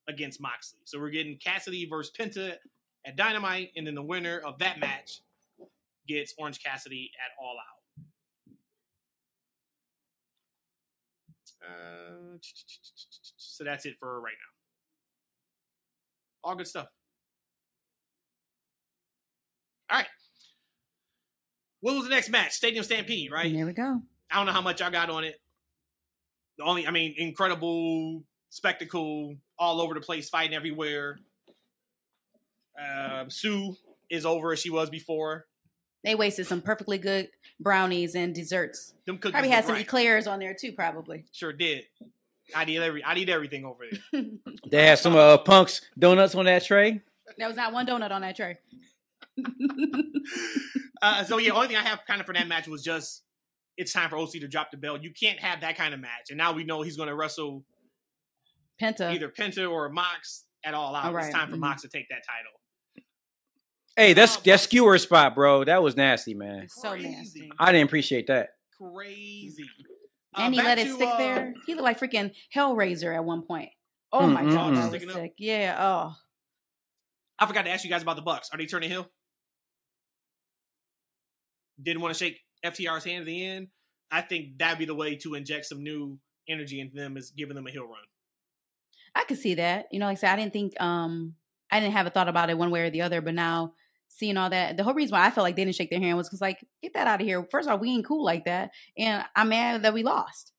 against 0.08 0.40
Moxley. 0.40 0.80
So 0.84 0.98
we're 0.98 1.10
getting 1.10 1.38
Cassidy 1.38 1.86
versus 1.88 2.12
Penta 2.18 2.54
at 3.06 3.16
Dynamite, 3.16 3.70
and 3.76 3.86
then 3.86 3.94
the 3.94 4.02
winner 4.02 4.38
of 4.38 4.58
that 4.58 4.80
match 4.80 5.20
gets 6.06 6.34
Orange 6.38 6.62
Cassidy 6.62 7.10
at 7.24 7.30
All 7.42 7.56
Out. 7.58 7.78
Uh, 11.60 12.38
so 13.36 13.64
that's 13.64 13.84
it 13.86 13.96
for 13.98 14.20
right 14.20 14.34
now. 16.44 16.48
All 16.48 16.56
good 16.56 16.66
stuff. 16.66 16.86
All 19.90 19.98
right. 19.98 20.06
What 21.88 21.94
was 21.94 22.04
the 22.04 22.10
next 22.10 22.28
match? 22.28 22.52
Stadium 22.52 22.84
Stampede, 22.84 23.32
right? 23.32 23.50
There 23.50 23.64
we 23.64 23.72
go. 23.72 24.02
I 24.30 24.36
don't 24.36 24.44
know 24.44 24.52
how 24.52 24.60
much 24.60 24.82
I 24.82 24.90
got 24.90 25.08
on 25.08 25.24
it. 25.24 25.40
The 26.58 26.64
only, 26.64 26.86
I 26.86 26.90
mean, 26.90 27.14
incredible 27.16 28.22
spectacle, 28.50 29.36
all 29.58 29.80
over 29.80 29.94
the 29.94 30.02
place, 30.02 30.28
fighting 30.28 30.54
everywhere. 30.54 31.18
Uh, 32.78 33.24
Sue 33.28 33.74
is 34.10 34.26
over 34.26 34.52
as 34.52 34.58
she 34.58 34.68
was 34.68 34.90
before. 34.90 35.46
They 36.04 36.14
wasted 36.14 36.46
some 36.46 36.60
perfectly 36.60 36.98
good 36.98 37.30
brownies 37.58 38.14
and 38.14 38.34
desserts. 38.34 38.92
Them 39.06 39.16
cookies 39.16 39.32
Probably 39.32 39.48
had 39.48 39.64
some 39.64 39.76
great. 39.76 39.86
eclairs 39.86 40.26
on 40.26 40.40
there 40.40 40.52
too. 40.52 40.72
Probably. 40.72 41.24
Sure 41.32 41.54
did. 41.54 41.84
I 42.54 42.66
eat 42.66 42.76
every, 42.80 43.02
I 43.02 43.14
eat 43.14 43.30
everything 43.30 43.64
over 43.64 43.86
there. 44.12 44.24
They 44.70 44.86
had 44.88 44.98
some 44.98 45.16
uh, 45.16 45.38
punks 45.38 45.80
donuts 45.98 46.34
on 46.34 46.44
that 46.44 46.64
tray. 46.66 47.00
There 47.38 47.48
was 47.48 47.56
not 47.56 47.72
one 47.72 47.86
donut 47.86 48.10
on 48.10 48.20
that 48.20 48.36
tray. 48.36 48.58
Uh, 51.00 51.22
so 51.22 51.38
yeah, 51.38 51.52
only 51.52 51.68
thing 51.68 51.76
I 51.76 51.82
have 51.82 52.00
kind 52.08 52.20
of 52.20 52.26
for 52.26 52.34
that 52.34 52.48
match 52.48 52.66
was 52.66 52.82
just 52.82 53.22
it's 53.76 53.92
time 53.92 54.10
for 54.10 54.16
OC 54.16 54.32
to 54.32 54.48
drop 54.48 54.72
the 54.72 54.76
belt. 54.76 55.00
You 55.02 55.12
can't 55.12 55.38
have 55.38 55.60
that 55.60 55.76
kind 55.76 55.94
of 55.94 56.00
match, 56.00 56.30
and 56.30 56.36
now 56.38 56.52
we 56.52 56.64
know 56.64 56.82
he's 56.82 56.96
going 56.96 57.08
to 57.08 57.14
wrestle 57.14 57.64
Penta. 58.82 59.12
either 59.14 59.28
Penta 59.28 59.70
or 59.70 59.88
Mox 59.90 60.44
at 60.64 60.74
all 60.74 60.96
out. 60.96 61.04
All 61.14 61.16
It's 61.18 61.30
time 61.32 61.50
for 61.50 61.56
mhm. 61.56 61.60
Mox 61.60 61.82
to 61.82 61.88
take 61.88 62.08
that 62.08 62.22
title. 62.26 62.50
Hey, 63.96 64.12
that's 64.12 64.36
Oh, 64.38 64.40
that 64.44 64.58
skewer 64.60 64.98
spot, 64.98 65.36
bro. 65.36 65.62
That 65.64 65.82
was 65.84 65.96
nasty, 65.96 66.34
man. 66.34 66.66
so 66.68 66.96
nasty. 66.96 67.48
I 67.60 67.70
didn't 67.70 67.86
appreciate 67.86 68.26
that. 68.26 68.48
Crazy. 68.80 69.64
Uh, 70.34 70.40
And 70.42 70.54
he 70.54 70.58
back 70.60 70.66
let 70.66 70.78
it 70.80 70.84
to, 70.86 70.94
stick 70.94 71.08
uh, 71.08 71.18
there. 71.18 71.54
He 71.66 71.74
looked 71.74 71.84
like 71.84 72.00
freaking 72.00 72.32
Hellraiser 72.54 73.14
at 73.14 73.24
one 73.24 73.42
point. 73.42 73.70
Oh 74.12 74.26
my 74.26 74.42
Mm, 74.42 74.52
god, 74.52 74.76
that 74.76 74.90
was 74.90 75.02
Sticking 75.02 75.10
up. 75.24 75.30
Yeah. 75.38 75.76
Oh, 75.78 76.14
I 77.38 77.46
forgot 77.46 77.62
to 77.66 77.70
ask 77.70 77.84
you 77.84 77.90
guys 77.90 78.02
about 78.02 78.16
the 78.16 78.22
Bucks. 78.22 78.48
Are 78.52 78.58
they 78.58 78.66
turning 78.66 78.90
heel? 78.90 79.08
Didn't 81.82 82.02
want 82.02 82.14
to 82.14 82.24
shake 82.24 82.40
FTR's 82.64 83.04
hand 83.04 83.20
at 83.20 83.26
the 83.26 83.44
end. 83.44 83.68
I 84.10 84.22
think 84.22 84.58
that'd 84.58 84.78
be 84.78 84.84
the 84.84 84.94
way 84.94 85.16
to 85.16 85.34
inject 85.34 85.66
some 85.66 85.82
new 85.82 86.18
energy 86.48 86.80
into 86.80 86.96
them 86.96 87.16
is 87.16 87.30
giving 87.30 87.54
them 87.54 87.66
a 87.66 87.70
heel 87.70 87.84
run. 87.84 87.98
I 89.14 89.24
could 89.24 89.38
see 89.38 89.54
that. 89.54 89.86
You 89.90 89.98
know, 89.98 90.06
like 90.06 90.18
I 90.18 90.20
said, 90.20 90.32
I 90.32 90.36
didn't 90.36 90.52
think 90.52 90.80
um 90.80 91.34
I 91.70 91.80
didn't 91.80 91.92
have 91.92 92.06
a 92.06 92.10
thought 92.10 92.28
about 92.28 92.50
it 92.50 92.58
one 92.58 92.70
way 92.70 92.82
or 92.82 92.90
the 92.90 93.02
other, 93.02 93.20
but 93.20 93.34
now 93.34 93.74
seeing 94.08 94.36
all 94.38 94.48
that, 94.48 94.76
the 94.76 94.84
whole 94.84 94.94
reason 94.94 95.12
why 95.12 95.26
I 95.26 95.30
felt 95.30 95.44
like 95.44 95.54
they 95.54 95.64
didn't 95.64 95.76
shake 95.76 95.90
their 95.90 96.00
hand 96.00 96.16
was 96.16 96.28
because 96.28 96.40
like, 96.40 96.64
get 96.82 96.94
that 96.94 97.06
out 97.06 97.20
of 97.20 97.26
here. 97.26 97.46
First 97.50 97.68
of 97.68 97.72
all, 97.72 97.78
we 97.78 97.90
ain't 97.90 98.06
cool 98.06 98.24
like 98.24 98.46
that, 98.46 98.70
and 98.96 99.24
I'm 99.36 99.50
mad 99.50 99.82
that 99.82 99.94
we 99.94 100.02
lost 100.02 100.52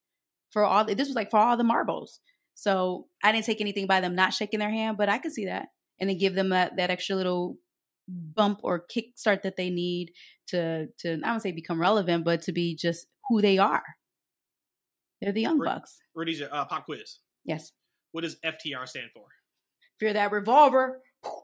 for 0.52 0.64
all. 0.64 0.86
This 0.86 1.08
was 1.08 1.16
like 1.16 1.32
for 1.32 1.38
all 1.38 1.58
the 1.58 1.64
marbles, 1.64 2.20
so 2.54 3.08
I 3.24 3.32
didn't 3.32 3.46
take 3.46 3.62
anything 3.62 3.88
by 3.88 4.02
them 4.02 4.16
not 4.16 4.34
shaking 4.34 4.60
their 4.60 4.70
hand, 4.70 4.98
but 4.98 5.10
I 5.10 5.18
could 5.18 5.34
see 5.34 5.46
that 5.46 5.70
and 6.00 6.10
then 6.10 6.18
give 6.18 6.36
them 6.36 6.50
that 6.50 6.78
that 6.78 6.92
extra 6.92 7.16
little 7.16 7.58
bump 8.10 8.60
or 8.64 8.86
kickstart 8.94 9.44
that 9.44 9.56
they 9.58 9.70
need 9.70 10.12
to 10.48 10.88
to 11.00 11.14
I 11.24 11.28
don't 11.30 11.40
say 11.42 11.52
become 11.52 11.80
relevant, 11.80 12.26
but 12.26 12.42
to 12.44 12.52
be 12.52 12.76
just 12.76 13.08
who 13.30 13.42
they 13.42 13.58
are. 13.58 13.84
They're 15.22 15.32
the 15.34 15.42
young 15.42 15.60
Right. 15.60 15.76
bucks. 15.76 16.00
Rudy's 16.16 16.42
uh, 16.42 16.66
pop 16.66 16.86
quiz. 16.86 17.20
Yes. 17.46 17.72
What 18.12 18.22
does 18.22 18.38
FTR 18.38 18.88
stand 18.88 19.10
for? 19.14 19.26
Fear 20.00 20.14
that 20.14 20.32
revolver. 20.32 21.02
Shout 21.24 21.44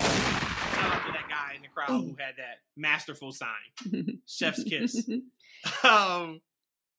out 0.00 1.06
to 1.06 1.12
that 1.12 1.26
guy 1.28 1.52
in 1.56 1.62
the 1.62 1.68
crowd 1.68 1.88
who 1.88 2.16
had 2.18 2.36
that 2.36 2.58
masterful 2.76 3.32
sign, 3.32 4.20
Chef's 4.26 4.64
Kiss. 4.64 5.04
um, 5.84 6.40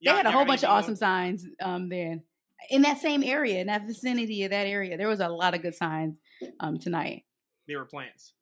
they 0.03 0.11
had 0.11 0.25
a 0.25 0.31
whole 0.31 0.45
bunch 0.45 0.63
of 0.63 0.69
awesome 0.69 0.95
signs 0.95 1.45
um 1.61 1.89
then 1.89 2.23
in 2.69 2.81
that 2.81 2.99
same 2.99 3.23
area 3.23 3.59
in 3.61 3.67
that 3.67 3.85
vicinity 3.85 4.43
of 4.43 4.51
that 4.51 4.65
area 4.67 4.97
there 4.97 5.07
was 5.07 5.19
a 5.19 5.27
lot 5.29 5.53
of 5.53 5.61
good 5.61 5.75
signs 5.75 6.15
um 6.59 6.77
tonight 6.79 7.23
They 7.67 7.75
were 7.75 7.85
plants. 7.85 8.33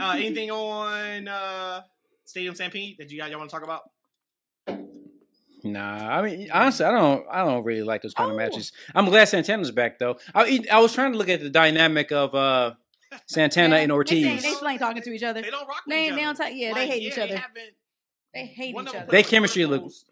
Uh, 0.00 0.12
anything 0.16 0.50
on 0.50 1.28
uh, 1.28 1.80
Stadium 2.24 2.54
Stampede 2.54 2.96
that 2.98 3.10
you 3.10 3.18
guys 3.18 3.30
y'all 3.30 3.38
want 3.38 3.48
to 3.50 3.54
talk 3.56 3.62
about? 3.64 3.82
Nah, 5.62 6.18
I 6.18 6.22
mean 6.22 6.50
honestly, 6.52 6.84
I 6.84 6.90
don't. 6.90 7.24
I 7.30 7.44
don't 7.44 7.64
really 7.64 7.82
like 7.84 8.02
those 8.02 8.12
kind 8.12 8.28
Oh. 8.28 8.32
of 8.32 8.36
matches. 8.36 8.72
I'm 8.94 9.06
glad 9.06 9.26
Santana's 9.28 9.70
back 9.70 9.98
though. 9.98 10.18
I, 10.34 10.60
I 10.70 10.80
was 10.80 10.92
trying 10.92 11.12
to 11.12 11.18
look 11.18 11.28
at 11.30 11.40
the 11.40 11.48
dynamic 11.48 12.12
of 12.12 12.34
uh 12.34 12.74
Santana 13.26 13.76
Yeah, 13.76 13.82
and 13.82 13.92
Ortiz. 13.92 14.24
saying- 14.24 14.42
they 14.42 14.50
still 14.52 14.68
ain't 14.68 14.80
talking 14.80 15.00
to 15.02 15.10
each 15.12 15.22
other 15.22 15.40
They 15.40 15.50
don't 15.50 15.66
rock 15.66 15.82
with 15.86 15.94
they, 15.94 16.08
each 16.08 16.14
they 16.16 16.22
don't 16.22 16.34
talk 16.36 16.48
yeah 16.52 16.72
Like, 16.72 16.76
they 16.76 16.86
hate 16.88 17.02
each 17.02 17.18
other 17.18 17.36
haven't- 17.36 17.74
they 18.34 18.46
hate 18.46 18.74
one 18.74 18.88
each 18.88 18.94
other 18.94 19.06
They 19.10 19.22
chemistry 19.22 19.64
looks. 19.64 19.82
look- 19.82 19.84
post 19.92 20.06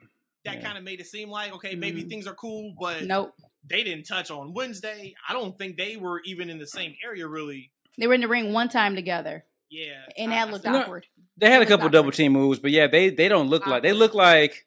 That 0.45 0.57
yeah. 0.57 0.62
kind 0.62 0.76
of 0.78 0.84
made 0.84 1.01
it 1.01 1.07
seem 1.07 1.28
like 1.30 1.53
okay, 1.55 1.74
maybe 1.74 2.03
Mhm. 2.05 2.09
things 2.09 2.26
are 2.26 2.34
cool, 2.34 2.74
but 2.78 3.05
nope 3.05 3.34
they 3.64 3.84
didn't 3.84 4.05
touch 4.07 4.28
on 4.32 4.53
Wednesday. 4.55 5.14
I 5.28 5.32
don't 5.32 5.57
think 5.57 5.76
they 5.76 5.97
were 5.97 6.20
even 6.24 6.51
in 6.51 6.59
the 6.59 6.66
same 6.66 6.97
area 7.05 7.26
really. 7.28 7.70
they 7.99 8.07
were 8.09 8.14
in 8.14 8.20
the 8.22 8.28
ring 8.28 8.53
one 8.53 8.68
time 8.68 8.95
together 8.97 9.45
Yeah, 9.70 10.03
and 10.16 10.32
that 10.32 10.49
I 10.49 10.51
looked 10.51 10.62
still- 10.62 10.72
No. 10.72 10.80
awkward 10.82 11.07
They 11.36 11.47
had 11.47 11.55
a 11.55 11.57
It 11.57 11.59
was 11.61 11.68
couple 11.68 11.82
awkward. 11.86 11.93
double 11.93 12.11
team 12.12 12.32
moves, 12.32 12.59
but 12.59 12.70
yeah, 12.72 12.86
they 12.88 13.11
they 13.11 13.28
don't 13.28 13.49
look 13.49 13.66
like 13.66 13.82
they 13.84 13.93
look 13.93 14.14
like 14.14 14.66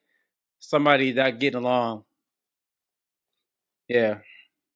somebody 0.60 1.12
that 1.14 1.40
getting 1.40 1.60
along. 1.60 2.06
Yeah, 3.88 4.20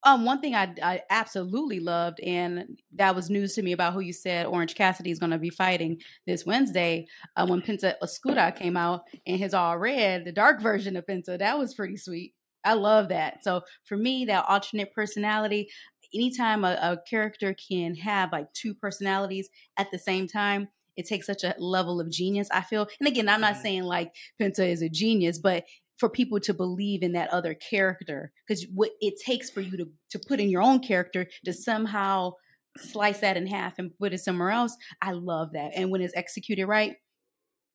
um 0.03 0.25
one 0.25 0.39
thing 0.41 0.55
I, 0.55 0.73
I 0.81 1.01
absolutely 1.09 1.79
loved 1.79 2.19
and 2.21 2.79
that 2.95 3.15
was 3.15 3.29
news 3.29 3.55
to 3.55 3.61
me 3.61 3.71
about 3.73 3.93
who 3.93 3.99
you 3.99 4.13
said 4.13 4.45
orange 4.45 4.75
cassidy 4.75 5.11
is 5.11 5.19
going 5.19 5.31
to 5.31 5.37
be 5.37 5.49
fighting 5.49 6.01
this 6.25 6.45
wednesday 6.45 7.05
uh, 7.35 7.45
when 7.45 7.61
penta 7.61 7.95
Oscuro 8.01 8.51
came 8.51 8.77
out 8.77 9.03
in 9.25 9.37
his 9.37 9.53
all 9.53 9.77
red 9.77 10.25
the 10.25 10.31
dark 10.31 10.61
version 10.69 10.95
of 10.95 11.05
penta 11.05 11.37
that 11.37 11.57
was 11.57 11.73
pretty 11.73 11.97
sweet. 11.97 12.33
I 12.65 12.73
love 12.73 13.07
that. 13.09 13.41
So 13.45 13.61
for 13.85 13.95
me 13.95 14.25
that 14.25 14.43
alternate 14.47 14.93
personality 14.93 15.69
anytime 16.13 16.65
a, 16.65 16.71
a 16.81 16.97
character 17.09 17.53
can 17.53 17.95
have 17.95 18.31
like 18.31 18.51
two 18.53 18.73
personalities 18.73 19.49
at 19.77 19.91
the 19.91 19.99
same 19.99 20.27
time 20.27 20.67
it 20.97 21.07
takes 21.07 21.25
such 21.27 21.43
a 21.45 21.55
level 21.59 22.01
of 22.01 22.09
genius 22.09 22.49
i 22.51 22.61
feel. 22.61 22.87
And 22.99 23.07
again 23.07 23.29
i'm 23.29 23.41
not 23.41 23.55
Mhm. 23.55 23.61
saying 23.61 23.83
like 23.83 24.13
penta 24.41 24.67
is 24.67 24.81
a 24.81 24.89
genius 24.89 25.37
but 25.37 25.65
for 25.99 26.09
people 26.09 26.39
to 26.39 26.53
believe 26.53 27.03
in 27.03 27.11
that 27.13 27.29
other 27.29 27.53
character 27.53 28.31
because 28.47 28.65
what 28.73 28.91
it 29.01 29.15
takes 29.23 29.49
for 29.49 29.61
you 29.61 29.77
to 29.77 29.85
to 30.09 30.19
put 30.27 30.39
in 30.39 30.49
your 30.49 30.61
own 30.61 30.79
character 30.79 31.27
to 31.45 31.53
somehow 31.53 32.31
slice 32.77 33.19
that 33.19 33.35
in 33.35 33.47
half 33.47 33.77
and 33.77 33.97
put 33.99 34.13
it 34.13 34.19
somewhere 34.19 34.51
else 34.51 34.75
i 35.01 35.11
love 35.11 35.51
that 35.53 35.71
and 35.75 35.91
when 35.91 36.01
it's 36.01 36.15
executed 36.15 36.65
right 36.65 36.95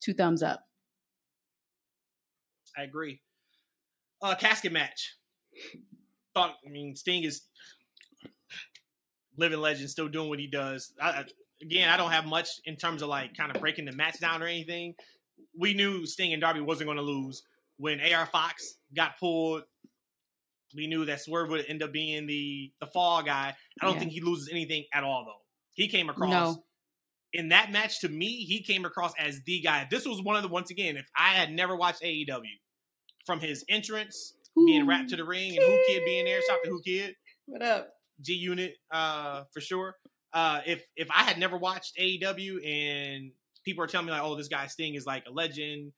two 0.03 0.15
thumbs 0.15 0.43
up 0.43 0.65
I 2.77 2.83
agree. 2.83 3.21
Uh, 4.23 4.35
casket 4.35 4.73
match. 4.73 5.17
Thought 6.35 6.55
I 6.67 6.71
mean 6.71 6.97
Sting 6.97 7.25
is 7.25 7.43
living 9.37 9.61
legend, 9.61 9.91
still 9.91 10.09
doing 10.09 10.29
what 10.29 10.39
he 10.39 10.47
does. 10.47 10.93
I, 11.01 11.25
again, 11.63 11.89
I 11.89 11.97
don't 11.97 12.11
have 12.11 12.27
much 12.27 12.49
in 12.65 12.77
terms 12.77 13.03
of 13.03 13.09
like 13.09 13.37
kind 13.37 13.55
of 13.55 13.61
breaking 13.61 13.85
the 13.85 13.93
match 13.93 14.19
down 14.21 14.43
or 14.43 14.47
anything. 14.47 14.95
We 15.57 15.75
knew 15.75 16.07
Sting 16.07 16.33
and 16.33 16.41
Darby 16.41 16.61
wasn't 16.61 16.89
going 16.89 16.97
to 16.97 17.03
lose 17.03 17.43
when 17.79 18.01
AR 18.01 18.27
Fox 18.27 18.77
got 18.95 19.19
pulled. 19.19 19.63
We 20.77 20.87
knew 20.89 21.05
that 21.05 21.21
Swerve 21.21 21.51
would 21.51 21.67
end 21.69 21.83
up 21.83 21.93
being 21.93 22.27
the 22.27 22.73
the 22.81 22.87
fall 22.87 23.23
guy. 23.23 23.55
I 23.81 23.85
don't 23.85 23.95
Yeah. 23.95 24.01
think 24.01 24.13
he 24.13 24.21
loses 24.21 24.49
anything 24.49 24.85
at 24.93 25.05
all 25.05 25.25
though. 25.25 25.41
He 25.75 25.89
came 25.89 26.09
across 26.09 26.57
No. 26.57 26.65
in 27.33 27.49
that 27.51 27.71
match 27.71 28.01
to 28.01 28.09
me, 28.09 28.45
he 28.45 28.63
came 28.63 28.85
across 28.85 29.13
as 29.19 29.41
the 29.45 29.61
guy. 29.61 29.87
This 29.91 30.05
was 30.05 30.21
one 30.23 30.37
of 30.37 30.43
the 30.43 30.49
once 30.49 30.71
again, 30.71 30.97
if 30.97 31.09
I 31.17 31.35
had 31.35 31.53
never 31.53 31.77
watched 31.77 32.03
AEW, 32.03 32.59
from 33.27 33.41
his 33.41 33.65
entrance, 33.69 34.37
being 34.67 34.87
wrapped 34.87 35.11
to 35.11 35.17
the 35.17 35.25
ring, 35.25 35.57
and 35.57 35.65
Whoo 35.67 35.81
Kid 35.87 36.05
being 36.05 36.25
there, 36.25 36.41
shout 36.43 36.59
to 36.65 36.71
Whoo 36.71 36.83
Kid, 36.83 37.15
what 37.47 37.63
up 37.63 37.93
G 38.21 38.35
Unit, 38.35 38.77
uh, 38.91 39.45
for 39.53 39.61
sure. 39.61 39.97
Uh, 40.33 40.61
if 40.67 40.85
if 40.97 41.09
I 41.13 41.23
had 41.23 41.39
never 41.39 41.57
watched 41.57 41.97
AEW 41.97 42.65
and 42.65 43.33
people 43.65 43.83
are 43.85 43.87
telling 43.87 44.07
me 44.07 44.13
like, 44.13 44.23
oh, 44.23 44.35
this 44.35 44.49
guy 44.49 44.67
Sting 44.67 44.95
is 44.95 45.07
like 45.07 45.25
a 45.27 45.31
legend, 45.31 45.93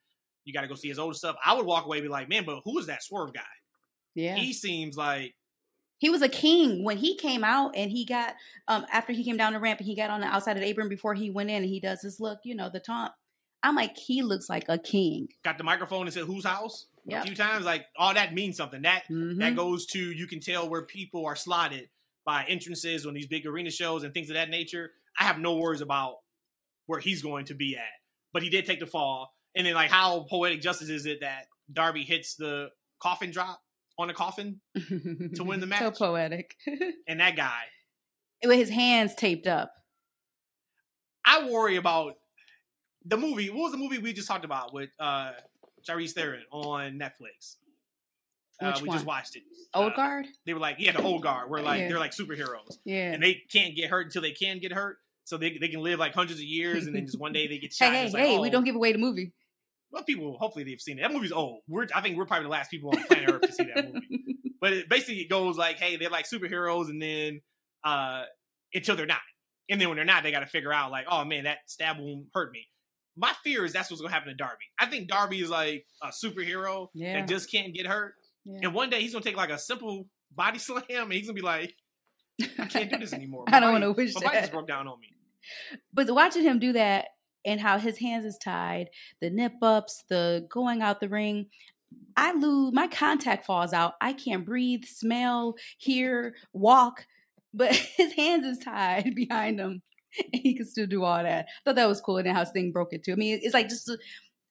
you 0.46 0.52
got 0.52 0.62
to 0.62 0.68
go 0.68 0.74
see 0.74 0.88
his 0.88 0.98
older 0.98 1.14
stuff, 1.14 1.36
I 1.44 1.54
would 1.54 1.66
walk 1.66 1.84
away 1.86 1.98
and 1.98 2.04
be 2.04 2.08
like, 2.10 2.28
man, 2.28 2.44
but 2.44 2.62
who 2.64 2.78
is 2.78 2.86
that 2.86 3.02
Swerve 3.02 3.34
guy? 3.34 3.42
yeah 4.14 4.36
He 4.36 4.52
seems 4.52 4.96
like 4.96 5.34
he 5.98 6.10
was 6.10 6.22
a 6.22 6.28
king 6.28 6.84
when 6.84 6.98
he 6.98 7.16
came 7.16 7.42
out 7.44 7.74
and 7.74 7.90
he 7.90 8.04
got 8.04 8.34
um 8.68 8.86
after 8.92 9.12
he 9.12 9.24
came 9.24 9.36
down 9.36 9.52
the 9.52 9.60
ramp 9.60 9.80
and 9.80 9.86
he 9.86 9.96
got 9.96 10.10
on 10.10 10.20
the 10.20 10.26
outside 10.26 10.56
of 10.56 10.62
the 10.62 10.68
apron 10.68 10.88
before 10.88 11.14
he 11.14 11.30
went 11.30 11.50
in 11.50 11.56
and 11.62 11.66
he 11.66 11.80
does 11.80 12.00
this 12.02 12.20
look 12.20 12.38
you 12.44 12.54
know 12.54 12.68
the 12.68 12.80
taunt 12.80 13.12
i'm 13.62 13.74
like 13.74 13.96
he 13.96 14.22
looks 14.22 14.48
like 14.48 14.64
a 14.68 14.78
king 14.78 15.28
got 15.44 15.58
the 15.58 15.64
microphone 15.64 16.02
and 16.06 16.12
said, 16.12 16.24
"Whose 16.24 16.44
house?" 16.44 16.86
Yep. 17.06 17.22
a 17.22 17.26
few 17.26 17.36
times. 17.36 17.64
Like 17.64 17.86
all 17.96 18.14
that 18.14 18.34
means 18.34 18.56
something. 18.56 18.82
That 18.82 19.04
Mhm. 19.08 19.38
that 19.38 19.54
goes 19.56 19.86
to 19.86 19.98
you 19.98 20.26
can 20.26 20.40
tell 20.40 20.68
where 20.68 20.82
people 20.84 21.24
are 21.24 21.36
slotted 21.36 21.88
by 22.24 22.44
entrances 22.46 23.06
on 23.06 23.14
these 23.14 23.28
big 23.28 23.46
arena 23.46 23.70
shows 23.70 24.02
and 24.02 24.12
things 24.12 24.28
of 24.28 24.34
that 24.34 24.50
nature. 24.50 24.90
I 25.18 25.24
have 25.24 25.38
no 25.38 25.56
worries 25.56 25.80
about 25.80 26.16
where 26.86 27.00
he's 27.00 27.22
going 27.22 27.46
to 27.46 27.54
be 27.54 27.76
at, 27.76 27.84
but 28.32 28.42
he 28.42 28.50
did 28.50 28.66
take 28.66 28.80
the 28.80 28.86
fall. 28.86 29.35
And 29.56 29.66
then 29.66 29.74
like 29.74 29.90
how 29.90 30.26
poetic 30.28 30.60
justice 30.60 30.88
is 30.90 31.06
it 31.06 31.20
that 31.22 31.46
Darby 31.72 32.04
hits 32.04 32.36
the 32.36 32.68
coffin 33.02 33.30
drop 33.30 33.60
on 33.98 34.10
a 34.10 34.14
coffin 34.14 34.60
to 35.34 35.42
win 35.42 35.60
the 35.60 35.66
match? 35.72 35.80
so 35.80 35.90
poetic 35.90 36.54
and 37.08 37.20
that 37.20 37.34
guy. 37.36 37.62
with 38.44 38.58
his 38.58 38.68
hands 38.70 39.14
taped 39.14 39.46
up 39.46 39.72
I 41.24 41.48
worry 41.50 41.76
about 41.76 42.14
the 43.04 43.16
movie. 43.16 43.50
What 43.50 43.62
was 43.64 43.72
the 43.72 43.78
movie 43.78 43.98
we 43.98 44.12
just 44.12 44.28
talked 44.28 44.44
about 44.44 44.72
with 44.72 44.90
uh 45.00 45.32
Charlize 45.88 46.12
Theron 46.12 46.42
on 46.52 46.98
Netflix? 46.98 47.56
Uh, 48.60 48.72
we 48.80 48.88
one? 48.88 48.96
just 48.96 49.06
watched 49.06 49.36
it. 49.36 49.42
old 49.74 49.92
Uh, 49.92 49.96
guard 49.96 50.26
They 50.46 50.54
were 50.54 50.60
like, 50.60 50.76
yeah, 50.78 50.92
the 50.92 51.02
old 51.02 51.22
guard. 51.22 51.50
Where 51.50 51.62
like 51.62 51.80
Yeah. 51.80 51.88
they're 51.88 51.98
like 51.98 52.12
superheroes, 52.12 52.76
yeah 52.84 53.12
and 53.12 53.22
they 53.22 53.42
can't 53.52 53.74
get 53.76 53.90
hurt 53.90 54.06
until 54.06 54.22
they 54.22 54.32
can 54.32 54.58
get 54.60 54.72
hurt. 54.72 54.98
So 55.24 55.36
they, 55.36 55.58
they 55.58 55.66
can 55.68 55.80
live 55.82 55.98
like 55.98 56.14
hundreds 56.14 56.38
of 56.38 56.46
years, 56.46 56.86
and 56.86 56.94
then 56.94 57.04
just 57.06 57.18
one 57.18 57.32
day 57.32 57.48
they 57.48 57.58
get 57.58 57.72
shot. 57.72 57.92
hey 57.92 58.06
hey 58.06 58.10
like, 58.12 58.22
hey 58.24 58.38
we 58.38 58.48
oh, 58.48 58.50
don't 58.52 58.64
give 58.64 58.76
away 58.76 58.92
the 58.92 58.98
movie 58.98 59.32
Well, 59.92 60.02
people 60.04 60.36
hopefully 60.38 60.64
they've 60.64 60.80
seen 60.80 60.98
it. 60.98 61.02
That 61.02 61.12
movie's 61.12 61.32
old. 61.32 61.62
We're 61.68 61.86
I 61.94 62.00
think 62.00 62.16
we're 62.16 62.26
probably 62.26 62.44
the 62.44 62.50
last 62.50 62.70
people 62.70 62.90
on 62.90 63.02
planet 63.04 63.30
Earth 63.32 63.42
to 63.42 63.52
see 63.52 63.64
that 63.74 63.92
movie. 63.92 64.22
But 64.58 64.72
it, 64.72 64.88
basically, 64.88 65.20
it 65.20 65.28
goes 65.28 65.58
like, 65.58 65.76
hey, 65.78 65.96
they're 65.96 66.08
like 66.08 66.26
superheroes, 66.26 66.88
and 66.88 67.00
then 67.00 67.42
uh 67.84 68.22
until 68.74 68.96
they're 68.96 69.04
not, 69.06 69.20
and 69.68 69.78
then 69.80 69.88
when 69.88 69.96
they're 69.96 70.04
not, 70.04 70.22
they 70.22 70.30
got 70.32 70.40
to 70.40 70.46
figure 70.46 70.72
out 70.72 70.90
like, 70.90 71.04
oh 71.10 71.24
man, 71.26 71.44
that 71.44 71.58
stab 71.66 71.98
wound 71.98 72.26
hurt 72.34 72.52
me. 72.52 72.66
My 73.18 73.32
fear 73.44 73.66
is 73.66 73.74
that's 73.74 73.90
what's 73.90 74.00
gonna 74.00 74.14
happen 74.14 74.28
to 74.28 74.34
Darby. 74.34 74.64
I 74.80 74.86
think 74.86 75.08
Darby 75.08 75.40
is 75.40 75.50
like 75.50 75.84
a 76.02 76.08
superhero 76.08 76.88
Yeah. 76.94 77.20
that 77.20 77.28
just 77.28 77.50
can't 77.52 77.74
get 77.74 77.86
hurt, 77.86 78.14
Yeah. 78.46 78.60
and 78.64 78.74
one 78.74 78.88
day 78.88 79.00
he's 79.02 79.12
gonna 79.12 79.24
take 79.24 79.36
like 79.36 79.50
a 79.50 79.58
simple 79.58 80.08
body 80.34 80.58
slam, 80.58 80.82
and 80.88 81.12
he's 81.12 81.26
gonna 81.26 81.34
be 81.34 81.42
like, 81.42 81.74
I 82.58 82.64
can't 82.66 82.90
do 82.90 82.96
this 82.96 83.12
anymore. 83.12 83.44
I 83.48 83.60
don't 83.60 83.72
wanna 83.72 83.88
body- 83.92 84.06
wish 84.06 84.14
My 84.14 84.22
body 84.22 84.40
just 84.40 84.52
broke 84.52 84.68
down 84.68 84.88
on 84.88 84.98
me. 85.00 85.08
But 85.92 86.10
watching 86.14 86.42
him 86.42 86.58
do 86.58 86.72
that 86.72 87.08
and 87.46 87.60
how 87.60 87.78
his 87.78 87.98
hands 87.98 88.26
is 88.26 88.36
tied, 88.36 88.90
the 89.20 89.30
nip 89.30 89.54
ups, 89.62 90.04
the 90.08 90.46
going 90.50 90.82
out 90.82 91.00
the 91.00 91.08
ring, 91.08 91.46
I 92.16 92.32
lose 92.32 92.74
my 92.74 92.88
contact 92.88 93.46
falls 93.46 93.72
out. 93.72 93.94
I 94.00 94.12
can't 94.12 94.44
breathe, 94.44 94.84
smell, 94.84 95.54
hear, 95.78 96.34
walk, 96.52 97.06
but 97.54 97.74
his 97.96 98.12
hands 98.14 98.44
is 98.44 98.58
tied 98.58 99.14
behind 99.16 99.60
him. 99.60 99.82
And 100.32 100.42
he 100.42 100.54
can 100.54 100.66
still 100.66 100.86
do 100.86 101.04
all 101.04 101.22
that. 101.22 101.46
I 101.46 101.50
thought 101.64 101.76
that 101.76 101.88
was 101.88 102.00
cool 102.00 102.16
and 102.16 102.26
then 102.26 102.34
how 102.34 102.44
Sting 102.44 102.72
broke 102.72 102.92
it 102.92 103.04
too. 103.04 103.12
I 103.12 103.16
mean, 103.16 103.38
it's 103.42 103.54
like 103.54 103.68
just 103.68 103.90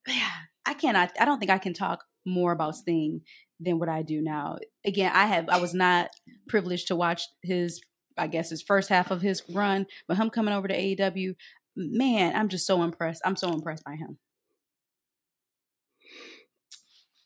yeah, 0.07 0.29
I 0.65 0.73
cannot 0.75 1.11
I 1.19 1.25
don't 1.25 1.39
think 1.39 1.51
I 1.51 1.57
can 1.57 1.73
talk 1.73 2.05
more 2.25 2.51
about 2.51 2.75
Sting 2.75 3.21
than 3.59 3.79
what 3.79 3.89
I 3.89 4.03
do 4.03 4.21
now. 4.21 4.57
Again, 4.85 5.11
I 5.13 5.25
have 5.25 5.49
I 5.49 5.57
was 5.57 5.73
not 5.73 6.09
privileged 6.47 6.87
to 6.87 6.95
watch 6.95 7.23
his 7.41 7.81
I 8.17 8.27
guess 8.27 8.49
his 8.49 8.61
first 8.61 8.89
half 8.89 9.11
of 9.11 9.21
his 9.21 9.43
run, 9.49 9.87
but 10.07 10.17
him 10.17 10.29
coming 10.29 10.53
over 10.53 10.67
to 10.67 10.77
AEW, 10.77 11.35
man, 11.76 12.36
I'm 12.36 12.49
just 12.49 12.65
so 12.65 12.84
impressed. 12.84 13.21
I'm 13.26 13.36
so 13.36 13.51
impressed 13.51 13.84
by 13.84 13.95
him. 13.95 14.17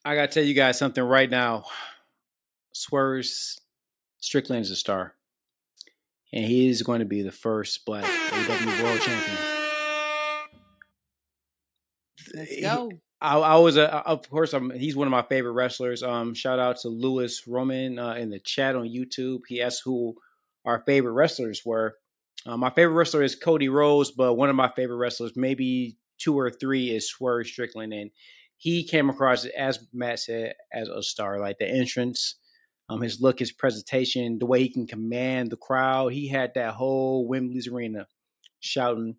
I 0.06 0.16
gotta 0.16 0.28
tell 0.28 0.44
you 0.44 0.54
guys 0.54 0.80
something 0.80 1.04
right 1.04 1.30
now. 1.30 1.66
Swerve 2.74 3.26
Strickland 4.20 4.62
is 4.62 4.72
a 4.72 4.76
star, 4.76 5.14
and 6.32 6.46
he 6.46 6.70
is 6.70 6.82
going 6.82 7.00
to 7.00 7.06
be 7.06 7.22
the 7.22 7.32
first 7.32 7.86
Black 7.86 8.06
AEW 8.06 8.84
World 8.84 9.02
Champion. 9.02 9.38
Let's 12.34 12.62
go. 12.62 12.92
I, 13.22 13.38
I 13.38 13.56
was 13.58 13.76
a, 13.76 13.94
of 14.08 14.30
course, 14.30 14.54
I'm, 14.54 14.70
he's 14.72 14.96
one 14.96 15.08
of 15.08 15.12
my 15.12 15.24
favorite 15.24 15.52
wrestlers. 15.52 16.04
Um, 16.04 16.34
shout 16.34 16.60
out 16.60 16.78
to 16.78 16.90
Lewis 16.90 17.48
Roman 17.48 18.00
uh, 18.00 18.14
in 18.14 18.30
the 18.30 18.40
chat 18.40 18.76
on 18.76 18.88
YouTube. 18.88 19.42
He 19.48 19.62
asked 19.62 19.82
who 19.84 20.16
our 20.64 20.84
favorite 20.86 21.12
wrestlers 21.12 21.66
were. 21.66 21.96
Uh, 22.46 22.58
my 22.58 22.70
favorite 22.70 22.96
wrestler 22.96 23.24
is 23.24 23.36
Cody 23.36 23.70
Rhodes, 23.70 24.12
but 24.12 24.36
one 24.36 24.50
of 24.50 24.56
my 24.56 24.70
favorite 24.76 24.98
wrestlers, 24.98 25.34
maybe 25.36 25.98
two 26.18 26.38
or 26.38 26.50
three, 26.50 26.90
is 26.96 27.10
Swerve 27.10 27.48
Strickland, 27.48 27.94
and 27.94 28.12
he 28.58 28.84
came 28.84 29.10
across 29.10 29.46
as 29.46 29.80
Matt 29.94 30.20
said 30.20 30.54
as 30.74 30.88
a 30.90 31.02
star. 31.04 31.40
Like 31.40 31.58
the 31.60 31.68
entrance, 31.70 32.36
um, 32.90 33.02
his 33.02 33.22
look, 33.22 33.40
his 33.40 33.52
presentation, 33.52 34.40
the 34.40 34.46
way 34.46 34.62
he 34.62 34.70
can 34.70 34.88
command 34.88 35.52
the 35.52 35.58
crowd. 35.58 36.14
He 36.14 36.28
had 36.28 36.54
that 36.56 36.74
whole 36.74 37.28
Wembley's 37.28 37.68
arena 37.68 38.08
shouting 38.60 39.16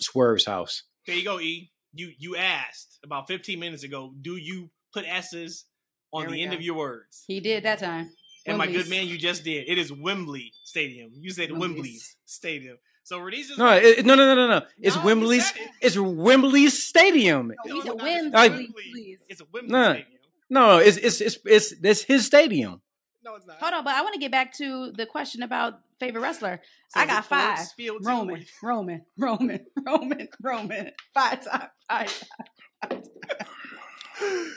Swerve's 0.00 0.44
house. 0.46 0.82
There 1.06 1.16
you 1.16 1.24
go, 1.24 1.40
E. 1.40 1.70
You 1.94 2.12
you 2.18 2.36
asked 2.36 2.98
about 3.04 3.26
15 3.28 3.58
minutes 3.58 3.82
ago, 3.82 4.12
do 4.20 4.36
you 4.36 4.70
put 4.92 5.06
S's 5.06 5.64
on 6.12 6.22
There 6.22 6.30
the 6.32 6.42
end 6.42 6.52
go. 6.52 6.56
of 6.58 6.62
your 6.62 6.76
words? 6.76 7.24
He 7.26 7.40
did 7.40 7.64
that 7.64 7.78
time. 7.78 8.10
And 8.48 8.58
my 8.58 8.66
good 8.66 8.88
man, 8.88 9.06
you 9.06 9.18
just 9.18 9.44
did. 9.44 9.68
It 9.68 9.78
is 9.78 9.92
Wembley 9.92 10.52
Stadium. 10.64 11.10
You 11.14 11.30
said 11.30 11.50
Wembley's. 11.50 11.70
Wembley's 11.70 12.16
Stadium. 12.24 12.78
So 13.04 13.18
Rhodes 13.20 13.50
is 13.50 13.58
No, 13.58 13.70
it, 13.72 14.04
no, 14.04 14.14
no, 14.14 14.34
no, 14.34 14.46
no, 14.46 14.58
no. 14.60 14.66
It's 14.78 14.96
No, 14.96 15.04
Wembley's. 15.04 15.50
it. 15.52 15.68
It's 15.80 15.96
Wembley's 15.98 16.82
Stadium. 16.82 17.48
No, 17.48 17.54
No, 17.64 17.74
he 17.74 17.80
said 17.82 17.96
not. 17.96 18.02
Wembley, 18.02 18.30
Like- 18.32 19.20
It's 19.28 19.40
a 19.40 19.44
Wembley 19.52 19.72
No. 19.72 19.84
Stadium. 19.92 20.08
No, 20.50 20.78
it's 20.78 20.96
it's 20.96 21.20
it's 21.20 21.38
it's, 21.44 21.72
it's 21.82 22.02
his 22.02 22.24
stadium. 22.26 22.80
No, 23.24 23.34
it's 23.34 23.46
not. 23.46 23.58
Hold 23.58 23.74
on, 23.74 23.84
but 23.84 23.94
I 23.94 24.02
want 24.02 24.14
to 24.14 24.20
get 24.20 24.30
back 24.30 24.54
to 24.54 24.92
the 24.92 25.04
question 25.06 25.42
about 25.42 25.80
favorite 26.00 26.22
wrestler. 26.22 26.60
So 26.90 27.00
I 27.00 27.06
got 27.06 27.24
five. 27.26 27.58
Field? 27.76 27.98
Roman, 28.04 28.46
Roman, 28.62 29.02
Roman, 29.18 29.66
Roman, 29.86 30.28
Roman. 30.42 30.90
Five 31.12 31.44
times. 31.44 31.64
Five 31.90 32.24
times. 32.90 33.08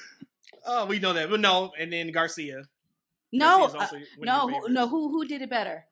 Oh, 0.63 0.85
we 0.85 0.99
know 0.99 1.13
that. 1.13 1.29
But 1.29 1.39
no, 1.39 1.71
and 1.79 1.91
then 1.91 2.11
Garcia. 2.11 2.63
No, 3.32 3.59
uh, 3.59 3.61
also 3.61 3.77
one 3.77 3.84
of 3.95 3.99
no, 4.21 4.47
who, 4.49 4.69
no. 4.69 4.88
Who 4.88 5.09
who 5.09 5.25
did 5.25 5.41
it 5.41 5.49
better? 5.49 5.86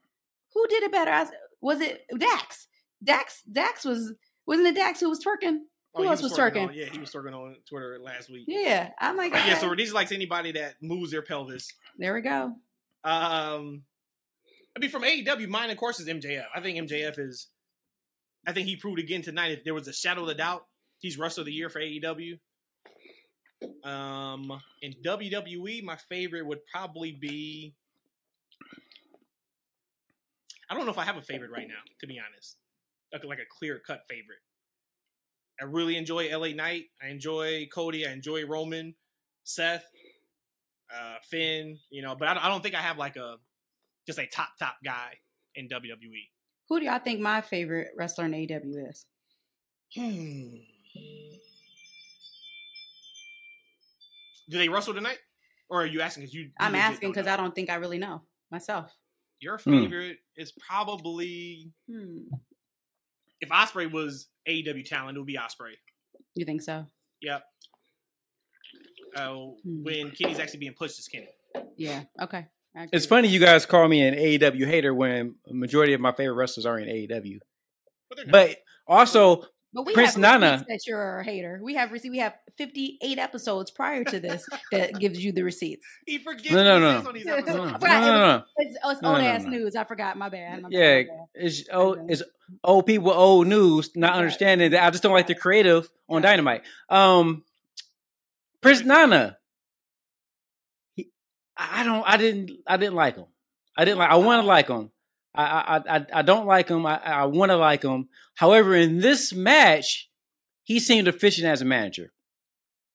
Who 0.54 0.68
did 0.68 0.84
it 0.84 0.92
better? 0.92 1.12
I 1.12 1.22
s- 1.22 1.32
Was 1.62 1.80
it 1.82 2.04
Dax? 2.18 2.68
Dax 3.04 3.42
Dax 3.50 3.86
was 3.86 4.14
wasn't 4.46 4.68
it 4.68 4.76
Dax 4.76 5.00
who 5.00 5.10
was 5.10 5.24
twerking? 5.24 5.60
Oh, 5.96 6.00
Who 6.00 6.04
he 6.04 6.10
else 6.10 6.22
was 6.22 6.34
twerking 6.34 6.54
twerking? 6.54 6.68
on- 6.70 6.74
yeah, 6.74 6.86
he 6.86 7.00
was 7.00 7.12
twerking 7.12 7.34
on 7.34 7.56
Twitter 7.68 7.98
last 8.02 8.30
week. 8.30 8.44
Yeah, 8.48 8.90
I'm 9.00 9.16
like, 9.18 9.32
Yeah, 9.34 9.58
so 9.58 9.68
Rhodes 9.70 9.94
likes 9.94 10.12
anybody 10.12 10.52
that 10.54 10.76
moves 10.82 11.12
their 11.12 11.22
pelvis. 11.24 11.68
there 11.98 12.14
we 12.14 12.22
go. 12.22 12.54
Um, 13.04 13.84
I 14.76 14.80
mean, 14.80 14.90
from 14.90 15.04
AEW, 15.04 15.48
mine 15.48 15.70
of 15.70 15.78
course 15.78 16.00
is 16.00 16.08
MJF. 16.08 16.46
I 16.54 16.60
think 16.62 16.78
MJF 16.90 17.18
is. 17.20 17.48
I 18.48 18.54
think 18.54 18.68
he 18.68 18.76
proved 18.76 19.00
again 19.00 19.22
tonight. 19.22 19.52
If 19.52 19.64
there 19.64 19.74
was 19.74 19.88
a 19.88 19.94
shadow 19.94 20.24
of 20.24 20.30
a 20.30 20.34
doubt, 20.36 20.66
he's 21.00 21.18
wrestler 21.18 21.42
of 21.42 21.46
the 21.48 21.54
year 21.54 21.70
for 21.70 21.80
AEW. 21.80 22.40
Um, 23.84 24.62
in 24.82 24.94
WWE, 25.06 25.84
my 25.84 25.98
favorite 26.10 26.46
would 26.46 26.60
probably 26.72 27.12
be. 27.12 27.76
I 30.70 30.76
don't 30.76 30.86
know 30.86 30.92
if 30.92 30.98
I 30.98 31.04
have 31.04 31.18
a 31.18 31.22
favorite 31.22 31.52
right 31.52 31.68
now, 31.68 31.82
to 32.00 32.08
be 32.08 32.20
honest. 32.20 32.58
Like, 33.12 33.24
like 33.26 33.40
a 33.40 33.48
clear 33.58 33.82
cut 33.86 34.02
favorite. 34.08 34.38
I 35.60 35.66
really 35.66 35.98
enjoy 35.98 36.30
LA 36.36 36.50
Knight. 36.50 36.86
I 37.04 37.08
enjoy 37.08 37.68
Cody. 37.74 38.06
I 38.08 38.12
enjoy 38.12 38.46
Roman, 38.46 38.94
Seth, 39.44 39.84
uh, 40.96 41.16
Finn. 41.30 41.80
You 41.90 42.02
know, 42.04 42.16
but 42.16 42.28
I, 42.28 42.34
don't- 42.36 42.46
I 42.46 42.50
don't 42.50 42.62
think 42.62 42.76
I 42.76 42.82
have 42.82 42.98
like 42.98 43.16
a 43.16 43.38
just 44.08 44.20
a 44.20 44.28
top 44.28 44.50
top 44.60 44.76
guy 44.86 45.14
in. 45.56 45.68
WWE. 45.68 46.30
Who 46.70 46.80
do 46.80 46.86
y'all 46.86 47.00
think 47.00 47.20
my 47.20 47.42
favorite 47.42 47.90
wrestler 47.98 48.26
in 48.26 48.32
AEW 48.32 48.90
is? 48.90 49.06
Hmm. 49.96 50.56
Do 54.50 54.58
they 54.58 54.68
wrestle 54.70 54.94
tonight, 54.94 55.18
or 55.70 55.84
are 55.84 55.86
you 55.86 56.02
asking? 56.02 56.24
Because 56.24 56.34
you, 56.34 56.42
you 56.44 56.50
I'm 56.60 56.76
asking 56.76 57.10
because. 57.12 57.28
I 57.28 57.38
don't 57.38 57.54
think 57.54 57.70
I 57.70 57.76
really 57.76 58.00
know 58.00 58.24
myself. 58.52 58.92
Your 59.40 59.58
Hmm. 59.58 59.84
favorite 59.84 60.18
is 60.36 60.52
probably 60.52 61.72
Hmm. 61.90 62.24
if 63.42 63.50
Ospreay 63.50 63.92
was 63.92 64.28
AEW 64.48 64.84
talent, 64.86 65.16
it 65.18 65.20
would 65.20 65.28
be 65.28 65.38
Ospreay. 65.38 65.76
You 66.36 66.46
think 66.46 66.62
so? 66.62 66.88
Yep. 67.22 67.44
Uh, 69.16 69.34
Hmm. 69.64 69.84
when 69.84 70.12
Kenny's 70.12 70.40
actually 70.40 70.60
being 70.60 70.74
pushed 70.74 71.00
as 71.00 71.08
Kenny. 71.08 71.30
Yeah. 71.78 72.04
Okay. 72.22 72.46
It's 72.92 73.06
funny 73.08 73.28
you 73.28 73.40
guys 73.40 73.66
call 73.66 73.88
me 73.88 74.02
an 74.08 74.14
AEW 74.14 74.66
hater 74.68 74.94
when 74.94 75.36
majority 75.50 75.94
of 75.94 76.00
my 76.02 76.12
favorite 76.12 76.36
wrestlers 76.36 76.66
are 76.66 76.78
in 76.80 76.88
AEW. 76.88 77.40
But. 78.10 78.30
But 78.30 78.58
also, 78.88 79.46
But 79.72 79.86
we 79.86 79.94
Prince 79.94 80.14
have 80.14 80.22
Nana- 80.22 80.66
that 80.68 80.80
you're 80.88 81.20
a 81.20 81.24
hater. 81.24 81.60
We 81.62 81.76
have 81.76 81.92
receipts. 81.92 82.12
We 82.12 82.18
have 82.20 82.34
58 82.58 83.20
episodes 83.20 83.70
prior 83.70 84.04
to 84.04 84.20
this 84.20 84.44
that 84.72 84.94
gives 85.00 85.24
you 85.24 85.32
the 85.32 85.44
receipts. 85.44 85.86
he 86.08 86.18
forgets 86.18 86.50
No, 86.52 86.64
no, 86.64 86.80
no. 86.80 87.08
on 87.08 87.14
these 87.14 87.26
No, 87.26 87.34
no, 87.34 87.38
episodes. 87.38 87.58
no, 87.84 87.88
no, 87.88 88.02
no, 88.02 88.28
no. 88.38 88.44
It's, 88.58 88.78
oh, 88.84 88.90
it's 88.90 89.02
No, 89.04 89.10
old 89.10 89.20
no, 89.20 89.26
ass 89.26 89.44
no. 89.44 89.50
news. 89.52 89.76
I 89.76 89.84
forgot. 89.84 90.18
My 90.18 90.30
bad. 90.30 90.64
My 90.64 90.70
Yeah, 90.72 91.04
bad. 91.04 91.08
it's 91.36 91.70
Okay. 91.70 92.02
it's 92.10 92.24
old 92.64 92.88
people, 92.88 93.12
old 93.12 93.46
news, 93.46 93.92
not 93.96 94.12
Right. 94.14 94.18
understanding 94.18 94.72
that 94.72 94.84
I 94.84 94.90
just 94.90 95.04
don't 95.04 95.14
like 95.14 95.28
the 95.28 95.36
creative 95.36 95.88
on 96.10 96.16
Right. 96.16 96.24
Dynamite. 96.24 96.64
Um, 96.90 97.44
Prince 98.62 98.84
Nana, 98.84 99.38
he, 100.96 101.12
I 101.56 101.82
I 101.82 101.84
don't, 101.84 102.04
I 102.08 102.18
didn't, 102.18 102.52
I 102.66 102.78
didn't 102.78 102.96
like 102.96 103.18
him. 103.18 103.26
I 103.78 103.86
didn't 103.86 104.00
like. 104.00 104.10
I 104.10 104.16
want 104.16 104.42
to 104.42 104.48
like 104.48 104.68
him. 104.68 104.90
I, 105.36 105.44
I, 105.44 105.98
I, 105.98 106.06
I 106.14 106.22
don't 106.22 106.48
like 106.48 106.70
him. 106.70 106.86
I, 106.86 106.98
I 106.98 107.26
want 107.26 107.52
to 107.52 107.58
like 107.58 107.84
him. 107.84 108.10
However, 108.36 108.76
in 108.76 109.00
this 109.00 109.34
match, 109.34 110.10
he 110.64 110.80
seemed 110.80 111.08
efficient 111.08 111.48
as 111.48 111.62
a 111.62 111.66
manager. 111.66 112.12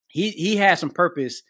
He, 0.08 0.30
he 0.30 0.56
had 0.56 0.78
some 0.78 0.90
purpose 0.90 1.42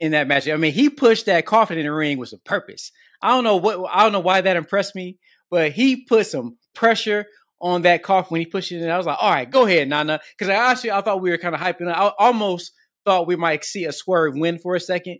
in 0.00 0.12
that 0.12 0.28
match. 0.28 0.48
I 0.48 0.56
mean, 0.56 0.72
he 0.72 0.90
pushed 0.90 1.26
that 1.26 1.46
coffin 1.46 1.78
in 1.78 1.86
the 1.86 1.92
ring 1.92 2.18
with 2.18 2.30
some 2.30 2.40
purpose. 2.44 2.92
I 3.22 3.30
don't 3.30 3.44
know 3.44 3.56
what, 3.56 3.90
I 3.92 4.02
don't 4.02 4.12
know 4.12 4.20
why 4.20 4.40
that 4.40 4.56
impressed 4.56 4.94
me, 4.94 5.18
but 5.50 5.72
he 5.72 6.04
put 6.04 6.26
some 6.26 6.58
pressure 6.74 7.26
on 7.60 7.82
that 7.82 8.02
coffin 8.02 8.28
when 8.30 8.40
he 8.40 8.46
pushed 8.46 8.70
it 8.70 8.82
in. 8.82 8.90
I 8.90 8.96
was 8.96 9.06
like, 9.06 9.18
all 9.20 9.32
right, 9.32 9.50
go 9.50 9.66
ahead, 9.66 9.88
Nana. 9.88 10.20
Because 10.36 10.48
I 10.48 10.70
actually 10.70 10.92
I 10.92 11.00
thought 11.00 11.20
we 11.20 11.30
were 11.30 11.38
kind 11.38 11.54
of 11.54 11.60
hyping. 11.60 11.92
I 11.92 12.12
almost 12.18 12.72
thought 13.04 13.26
we 13.26 13.36
might 13.36 13.64
see 13.64 13.84
a 13.84 13.92
swerve 13.92 14.34
win 14.36 14.58
for 14.58 14.76
a 14.76 14.80
second, 14.80 15.18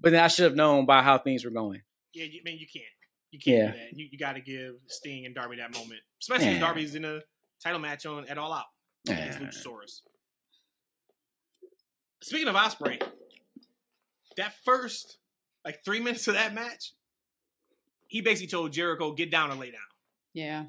but 0.00 0.12
then 0.12 0.22
I 0.22 0.28
should 0.28 0.44
have 0.44 0.54
known 0.54 0.86
by 0.86 1.02
how 1.02 1.18
things 1.18 1.44
were 1.44 1.50
going. 1.50 1.82
Yeah, 2.12 2.26
you, 2.26 2.40
man, 2.44 2.56
you 2.58 2.66
can't. 2.72 2.84
You 3.34 3.40
can't 3.40 3.56
Yeah. 3.56 3.66
do 3.72 3.78
that. 3.78 3.98
You, 3.98 4.08
you 4.12 4.18
got 4.18 4.34
to 4.34 4.40
give 4.40 4.76
Sting 4.86 5.26
and 5.26 5.34
Darby 5.34 5.56
that 5.56 5.74
moment, 5.74 6.00
especially 6.22 6.50
if 6.54 6.60
Darby's 6.60 6.94
in 6.94 7.04
a 7.04 7.18
title 7.60 7.80
match 7.80 8.06
on 8.06 8.28
at 8.28 8.38
All 8.38 8.52
Out 8.52 8.66
against 9.08 9.40
Yeah. 9.40 9.46
Luchasaurus. 9.48 10.02
Speaking 12.22 12.46
of 12.46 12.54
Ospreay, 12.54 13.02
that 14.36 14.54
first 14.64 15.18
like 15.64 15.84
three 15.84 15.98
minutes 15.98 16.28
of 16.28 16.34
that 16.34 16.54
match, 16.54 16.92
he 18.06 18.20
basically 18.20 18.46
told 18.46 18.72
Jericho, 18.72 19.10
"Get 19.12 19.32
down 19.32 19.50
and 19.50 19.58
lay 19.58 19.72
down." 19.72 19.80
Yeah. 20.32 20.66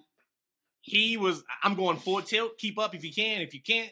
He 0.82 1.18
was, 1.18 1.44
"I'm 1.62 1.76
going 1.76 1.98
full 1.98 2.22
tilt. 2.24 2.58
Keep 2.58 2.80
up 2.80 2.96
if 2.96 3.04
you 3.04 3.14
can. 3.14 3.42
If 3.42 3.54
you 3.54 3.62
can't, 3.62 3.92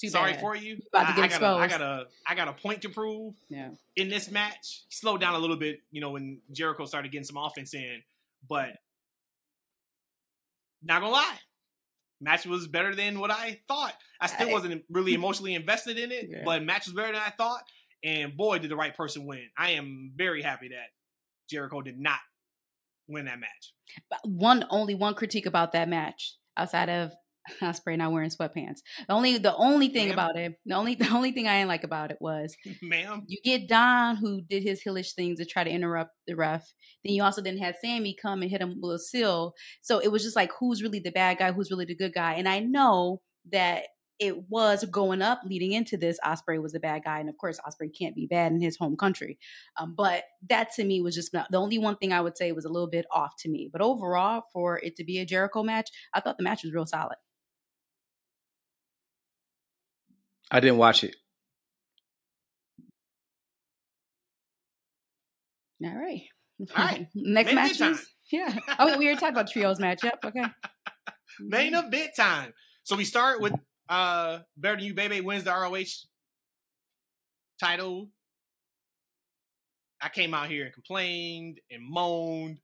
Too 0.00 0.08
sorry 0.10 0.32
bad. 0.32 0.40
for 0.40 0.54
you. 0.54 0.78
About 0.92 1.14
to 1.16 1.22
I, 1.22 1.26
get 1.28 1.34
I 1.36 1.38
got 1.38 1.42
a, 1.42 1.46
I 1.62 1.68
got 1.68 1.80
a, 1.80 2.06
I 2.26 2.34
got 2.34 2.48
a 2.48 2.52
point 2.52 2.82
to 2.82 2.88
prove." 2.90 3.34
Yeah. 3.48 3.70
in 3.96 4.08
this 4.08 4.30
match, 4.30 4.82
slowed 4.90 5.20
down 5.20 5.34
a 5.34 5.38
little 5.38 5.56
bit, 5.56 5.80
you 5.90 6.00
know, 6.00 6.10
when 6.10 6.40
Jericho 6.52 6.84
started 6.84 7.10
getting 7.12 7.24
some 7.24 7.36
offense 7.38 7.72
in. 7.74 8.02
But 8.48 8.76
not 10.82 11.00
gonna 11.00 11.12
lie, 11.12 11.36
match 12.20 12.46
was 12.46 12.68
better 12.68 12.94
than 12.94 13.18
what 13.18 13.30
I 13.30 13.60
thought. 13.68 13.94
I 14.20 14.26
still 14.26 14.50
wasn't 14.50 14.84
really 14.90 15.14
emotionally 15.14 15.54
invested 15.54 15.98
in 15.98 16.12
it, 16.12 16.28
Yeah. 16.30 16.42
but 16.44 16.62
match 16.62 16.86
was 16.86 16.94
better 16.94 17.12
than 17.12 17.22
I 17.24 17.30
thought. 17.30 17.62
And 18.04 18.36
boy, 18.36 18.58
did 18.58 18.70
the 18.70 18.76
right 18.76 18.94
person 18.96 19.26
win. 19.26 19.48
I 19.56 19.70
am 19.72 20.12
very 20.14 20.42
happy 20.42 20.68
that 20.68 20.90
Jericho 21.48 21.80
did 21.82 21.98
not 21.98 22.18
win 23.08 23.24
that 23.24 23.40
match. 23.40 23.72
But 24.10 24.20
one 24.28 24.64
only 24.70 24.94
one 24.94 25.14
critique 25.14 25.46
about 25.46 25.72
that 25.72 25.88
match 25.88 26.34
outside 26.56 26.88
of 26.88 27.12
Ospreay 27.62 27.96
not 27.96 28.12
wearing 28.12 28.30
sweatpants. 28.30 28.78
The 29.08 29.14
only 29.14 29.38
the 29.38 29.54
only 29.54 29.88
thing 29.88 30.08
Ma'am? 30.08 30.14
about 30.14 30.36
it, 30.36 30.54
the 30.64 30.74
only 30.74 30.94
the 30.96 31.08
only 31.10 31.32
thing 31.32 31.48
I 31.48 31.58
didn't 31.58 31.68
like 31.68 31.84
about 31.84 32.10
it 32.10 32.18
was 32.20 32.56
Ma'am, 32.82 33.24
you 33.26 33.38
get 33.44 33.68
Don 33.68 34.16
who 34.16 34.40
did 34.42 34.62
his 34.62 34.82
hillish 34.82 35.14
things 35.14 35.38
to 35.38 35.44
try 35.44 35.64
to 35.64 35.70
interrupt 35.70 36.12
the 36.26 36.34
ref. 36.34 36.64
Then 37.04 37.14
you 37.14 37.22
also 37.22 37.42
then 37.42 37.58
had 37.58 37.76
Sammy 37.80 38.16
come 38.20 38.42
and 38.42 38.50
hit 38.50 38.60
him 38.60 38.76
with 38.80 38.96
a 38.96 38.98
seal. 38.98 39.54
So 39.82 39.98
it 39.98 40.08
was 40.08 40.22
just 40.22 40.36
like 40.36 40.50
who's 40.58 40.82
really 40.82 41.00
the 41.00 41.10
bad 41.10 41.38
guy, 41.38 41.52
who's 41.52 41.70
really 41.70 41.84
the 41.84 41.96
good 41.96 42.14
guy. 42.14 42.34
And 42.34 42.48
I 42.48 42.60
know 42.60 43.20
that 43.52 43.84
it 44.18 44.48
was 44.48 44.84
going 44.84 45.22
up 45.22 45.40
leading 45.44 45.72
into 45.72 45.96
this. 45.96 46.18
Ospreay 46.24 46.60
was 46.60 46.74
a 46.74 46.80
bad 46.80 47.04
guy, 47.04 47.20
and 47.20 47.28
of 47.28 47.36
course, 47.38 47.60
Ospreay 47.60 47.90
can't 47.96 48.14
be 48.14 48.26
bad 48.26 48.52
in 48.52 48.60
his 48.60 48.76
home 48.76 48.96
country. 48.96 49.38
Um, 49.78 49.94
but 49.96 50.24
that 50.48 50.72
to 50.76 50.84
me 50.84 51.02
was 51.02 51.14
just 51.14 51.32
not, 51.34 51.50
the 51.50 51.58
only 51.58 51.78
one 51.78 51.96
thing 51.96 52.12
I 52.12 52.20
would 52.20 52.36
say 52.36 52.52
was 52.52 52.64
a 52.64 52.70
little 52.70 52.88
bit 52.88 53.06
off 53.10 53.34
to 53.40 53.48
me. 53.48 53.68
But 53.70 53.82
overall, 53.82 54.42
for 54.52 54.78
it 54.78 54.96
to 54.96 55.04
be 55.04 55.18
a 55.18 55.26
Jericho 55.26 55.62
match, 55.62 55.90
I 56.14 56.20
thought 56.20 56.38
the 56.38 56.44
match 56.44 56.64
was 56.64 56.72
real 56.72 56.86
solid. 56.86 57.16
I 60.50 60.60
didn't 60.60 60.78
watch 60.78 61.04
it. 61.04 61.16
All 65.84 65.94
right. 65.94 66.22
All 66.76 66.84
right. 66.84 67.06
Next 67.14 67.46
Main 67.46 67.54
match. 67.54 67.78
time. 67.78 67.98
Yeah. 68.32 68.54
Oh, 68.78 68.98
we 68.98 69.06
already 69.06 69.14
talking 69.20 69.28
about 69.34 69.50
trios 69.50 69.78
matchup. 69.78 70.24
Okay. 70.24 70.44
Main 71.40 71.74
event 71.74 72.10
time. 72.16 72.52
So 72.84 72.96
we 72.96 73.04
start 73.04 73.40
with 73.40 73.52
uh 73.88 74.40
Better 74.56 74.76
Than 74.76 74.84
You 74.86 74.94
Bay 74.94 75.08
Bay 75.08 75.20
wins 75.20 75.44
the 75.44 75.50
ROH 75.50 75.84
title. 77.60 78.08
I 80.00 80.08
came 80.08 80.34
out 80.34 80.48
here 80.48 80.64
and 80.64 80.74
complained 80.74 81.60
and 81.70 81.82
moaned 81.82 82.58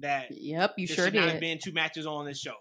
that 0.00 0.28
Yep. 0.30 0.74
You 0.78 0.86
sure 0.86 1.06
should 1.06 1.14
not 1.14 1.28
have 1.28 1.40
been 1.40 1.58
two 1.62 1.72
matches 1.72 2.06
on 2.06 2.24
this 2.26 2.38
show. 2.40 2.54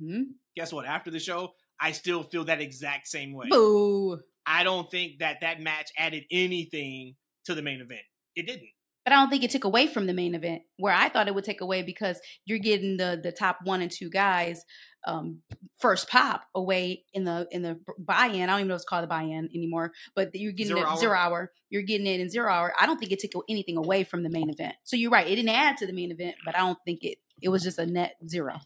hmm 0.00 0.22
Guess 0.56 0.72
what? 0.72 0.86
After 0.86 1.10
the 1.10 1.18
show, 1.18 1.52
I 1.80 1.92
still 1.92 2.22
feel 2.22 2.44
that 2.44 2.60
exact 2.60 3.08
same 3.08 3.32
way. 3.32 3.46
Boo. 3.50 4.20
I 4.46 4.64
don't 4.64 4.90
think 4.90 5.18
that 5.20 5.38
that 5.40 5.60
match 5.60 5.90
added 5.96 6.24
anything 6.30 7.14
to 7.44 7.54
the 7.54 7.62
main 7.62 7.80
event. 7.80 8.02
It 8.34 8.46
didn't. 8.46 8.68
But 9.04 9.12
I 9.12 9.16
don't 9.16 9.30
think 9.30 9.42
it 9.42 9.50
took 9.50 9.64
away 9.64 9.88
from 9.88 10.06
the 10.06 10.12
main 10.12 10.36
event, 10.36 10.62
where 10.76 10.94
I 10.94 11.08
thought 11.08 11.26
it 11.26 11.34
would 11.34 11.44
take 11.44 11.60
away 11.60 11.82
because 11.82 12.20
you're 12.44 12.60
getting 12.60 12.96
the 12.98 13.18
the 13.20 13.32
top 13.32 13.58
one 13.64 13.82
and 13.82 13.90
two 13.90 14.08
guys 14.10 14.64
um, 15.04 15.40
first 15.80 16.08
pop 16.08 16.44
away 16.54 17.04
in 17.12 17.24
the 17.24 17.48
in 17.50 17.62
the 17.62 17.80
buy-in. 17.98 18.42
I 18.42 18.46
don't 18.46 18.60
even 18.60 18.68
know 18.68 18.74
if 18.74 18.78
it's 18.78 18.84
called 18.88 19.02
the 19.02 19.08
buy-in 19.08 19.48
anymore, 19.52 19.90
but 20.14 20.30
you're 20.34 20.52
getting 20.52 20.76
Zero 20.76 20.82
it 20.82 20.86
hour. 20.86 20.96
zero 20.98 21.18
hour. 21.18 21.52
You're 21.68 21.82
getting 21.82 22.06
it 22.06 22.20
in 22.20 22.30
zero 22.30 22.52
hour. 22.52 22.72
I 22.80 22.86
don't 22.86 22.98
think 22.98 23.10
it 23.10 23.18
took 23.18 23.44
anything 23.48 23.76
away 23.76 24.04
from 24.04 24.22
the 24.22 24.30
main 24.30 24.48
event. 24.50 24.76
So 24.84 24.94
you're 24.94 25.10
right, 25.10 25.26
it 25.26 25.34
didn't 25.34 25.48
add 25.48 25.78
to 25.78 25.86
the 25.88 25.92
main 25.92 26.12
event, 26.12 26.36
but 26.44 26.54
I 26.54 26.60
don't 26.60 26.78
think 26.84 27.00
it 27.02 27.18
it 27.40 27.48
was 27.48 27.64
just 27.64 27.80
a 27.80 27.86
net 27.86 28.14
zero. 28.28 28.60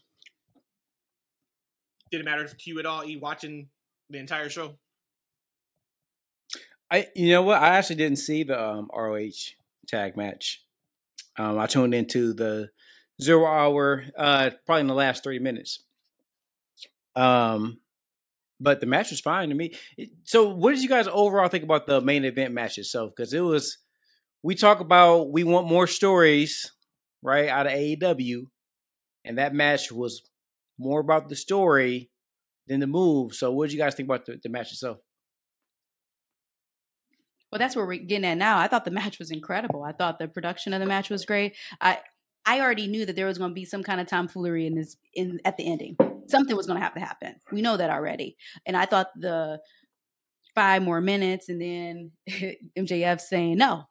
Did 2.11 2.21
it 2.21 2.25
matter 2.25 2.47
to 2.47 2.55
you 2.69 2.79
at 2.79 2.85
all? 2.85 3.05
You 3.05 3.19
watching 3.19 3.69
the 4.09 4.17
entire 4.17 4.49
show? 4.49 4.75
I 6.89 7.07
you 7.15 7.31
know 7.31 7.41
what? 7.41 7.61
I 7.61 7.77
actually 7.77 7.97
didn't 7.97 8.19
see 8.19 8.43
the 8.43 8.61
um, 8.61 8.89
ROH 8.93 9.53
tag 9.87 10.15
match. 10.15 10.63
Um, 11.37 11.59
I 11.59 11.67
tuned 11.67 11.93
into 11.93 12.33
the 12.33 12.69
zero 13.21 13.45
hour, 13.45 14.05
uh, 14.17 14.51
probably 14.65 14.81
in 14.81 14.87
the 14.87 14.93
last 14.93 15.23
thirty 15.23 15.39
minutes. 15.39 15.83
Um, 17.15 17.79
but 18.59 18.79
the 18.79 18.85
match 18.85 19.11
was 19.11 19.19
fine 19.19 19.49
to 19.49 19.55
me. 19.55 19.73
So, 20.23 20.49
what 20.49 20.71
did 20.73 20.81
you 20.81 20.89
guys 20.89 21.07
overall 21.07 21.49
think 21.49 21.63
about 21.63 21.87
the 21.87 22.01
main 22.01 22.25
event 22.25 22.53
match 22.53 22.77
itself? 22.77 23.11
Because 23.15 23.33
it 23.33 23.41
was, 23.41 23.77
we 24.43 24.55
talk 24.55 24.79
about 24.79 25.31
we 25.31 25.43
want 25.43 25.67
more 25.67 25.87
stories, 25.87 26.71
right, 27.21 27.49
out 27.49 27.67
of 27.67 27.73
AEW, 27.73 28.47
and 29.25 29.37
that 29.37 29.53
match 29.53 29.91
was 29.91 30.23
more 30.77 30.99
about 30.99 31.29
the 31.29 31.35
story 31.35 32.09
than 32.67 32.79
the 32.79 32.87
move. 32.87 33.33
So, 33.33 33.51
what 33.51 33.67
did 33.67 33.73
you 33.73 33.79
guys 33.79 33.95
think 33.95 34.07
about 34.07 34.25
the, 34.25 34.39
the 34.41 34.49
match 34.49 34.71
itself? 34.71 34.97
Well, 37.51 37.59
that's 37.59 37.75
where 37.75 37.85
we're 37.85 37.97
getting 37.97 38.25
at 38.25 38.37
now. 38.37 38.59
I 38.59 38.67
thought 38.67 38.85
the 38.85 38.91
match 38.91 39.19
was 39.19 39.31
incredible. 39.31 39.83
I 39.83 39.93
thought 39.93 40.19
the 40.19 40.27
production 40.27 40.73
of 40.73 40.81
the 40.81 40.85
match 40.85 41.09
was 41.09 41.25
great. 41.25 41.55
I 41.79 41.99
I 42.45 42.61
already 42.61 42.87
knew 42.87 43.05
that 43.05 43.15
there 43.15 43.25
was 43.25 43.37
going 43.37 43.51
to 43.51 43.55
be 43.55 43.65
some 43.65 43.83
kind 43.83 43.99
of 43.99 44.07
tomfoolery 44.07 44.67
in 44.67 44.75
this 44.75 44.97
in 45.13 45.39
at 45.45 45.57
the 45.57 45.69
ending. 45.69 45.97
Something 46.27 46.55
was 46.55 46.67
going 46.67 46.77
to 46.77 46.83
have 46.83 46.93
to 46.93 46.99
happen. 46.99 47.35
We 47.51 47.61
know 47.61 47.77
that 47.77 47.89
already. 47.89 48.35
And 48.65 48.75
I 48.75 48.85
thought 48.85 49.07
the 49.15 49.59
five 50.53 50.81
more 50.81 50.99
minutes 50.99 51.49
and 51.49 51.61
then 51.61 52.11
MJF 52.77 53.21
saying 53.21 53.57
no. 53.57 53.83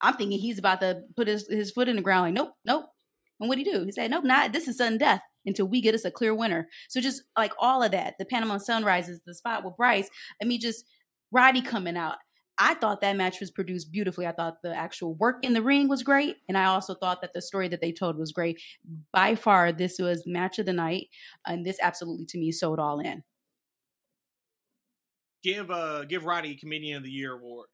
I'm 0.00 0.14
thinking 0.14 0.38
he's 0.38 0.58
about 0.58 0.80
to 0.80 1.02
put 1.16 1.28
his, 1.28 1.46
his 1.48 1.70
foot 1.70 1.88
in 1.88 1.96
the 1.96 2.02
ground 2.02 2.24
like 2.26 2.34
nope, 2.34 2.54
nope. 2.64 2.86
And 3.40 3.48
what 3.48 3.58
he 3.58 3.64
do? 3.64 3.84
He 3.84 3.92
said, 3.92 4.10
Nope, 4.10 4.24
not 4.24 4.52
this 4.52 4.68
is 4.68 4.76
sudden 4.76 4.98
death 4.98 5.22
until 5.46 5.66
we 5.66 5.80
get 5.80 5.94
us 5.94 6.04
a 6.04 6.10
clear 6.10 6.34
winner. 6.34 6.68
So 6.88 7.00
just 7.00 7.22
like 7.36 7.52
all 7.58 7.82
of 7.82 7.92
that, 7.92 8.14
the 8.18 8.24
Panama 8.24 8.58
Sunrises, 8.58 9.22
the 9.26 9.34
spot 9.34 9.64
with 9.64 9.76
Bryce, 9.76 10.08
I 10.42 10.44
mean 10.44 10.60
just 10.60 10.84
Roddy 11.30 11.62
coming 11.62 11.96
out. 11.96 12.16
I 12.58 12.74
thought 12.74 13.00
that 13.00 13.16
match 13.16 13.40
was 13.40 13.50
produced 13.50 13.90
beautifully. 13.90 14.26
I 14.26 14.32
thought 14.32 14.62
the 14.62 14.74
actual 14.74 15.14
work 15.14 15.44
in 15.44 15.54
the 15.54 15.62
ring 15.62 15.88
was 15.88 16.04
great. 16.04 16.36
And 16.48 16.56
I 16.56 16.66
also 16.66 16.94
thought 16.94 17.20
that 17.20 17.32
the 17.32 17.42
story 17.42 17.68
that 17.68 17.80
they 17.80 17.90
told 17.90 18.16
was 18.16 18.32
great. 18.32 18.60
By 19.12 19.34
far, 19.34 19.72
this 19.72 19.98
was 19.98 20.22
match 20.24 20.58
of 20.58 20.66
the 20.66 20.72
night. 20.72 21.08
And 21.46 21.66
this 21.66 21.78
absolutely, 21.82 22.26
to 22.26 22.38
me, 22.38 22.52
sold 22.52 22.78
all 22.78 23.00
in. 23.00 23.24
Give 25.42 25.70
uh 25.70 26.04
give 26.04 26.24
Roddy 26.24 26.54
Comedian 26.54 26.98
of 26.98 27.02
the 27.02 27.10
Year 27.10 27.34
award. 27.34 27.68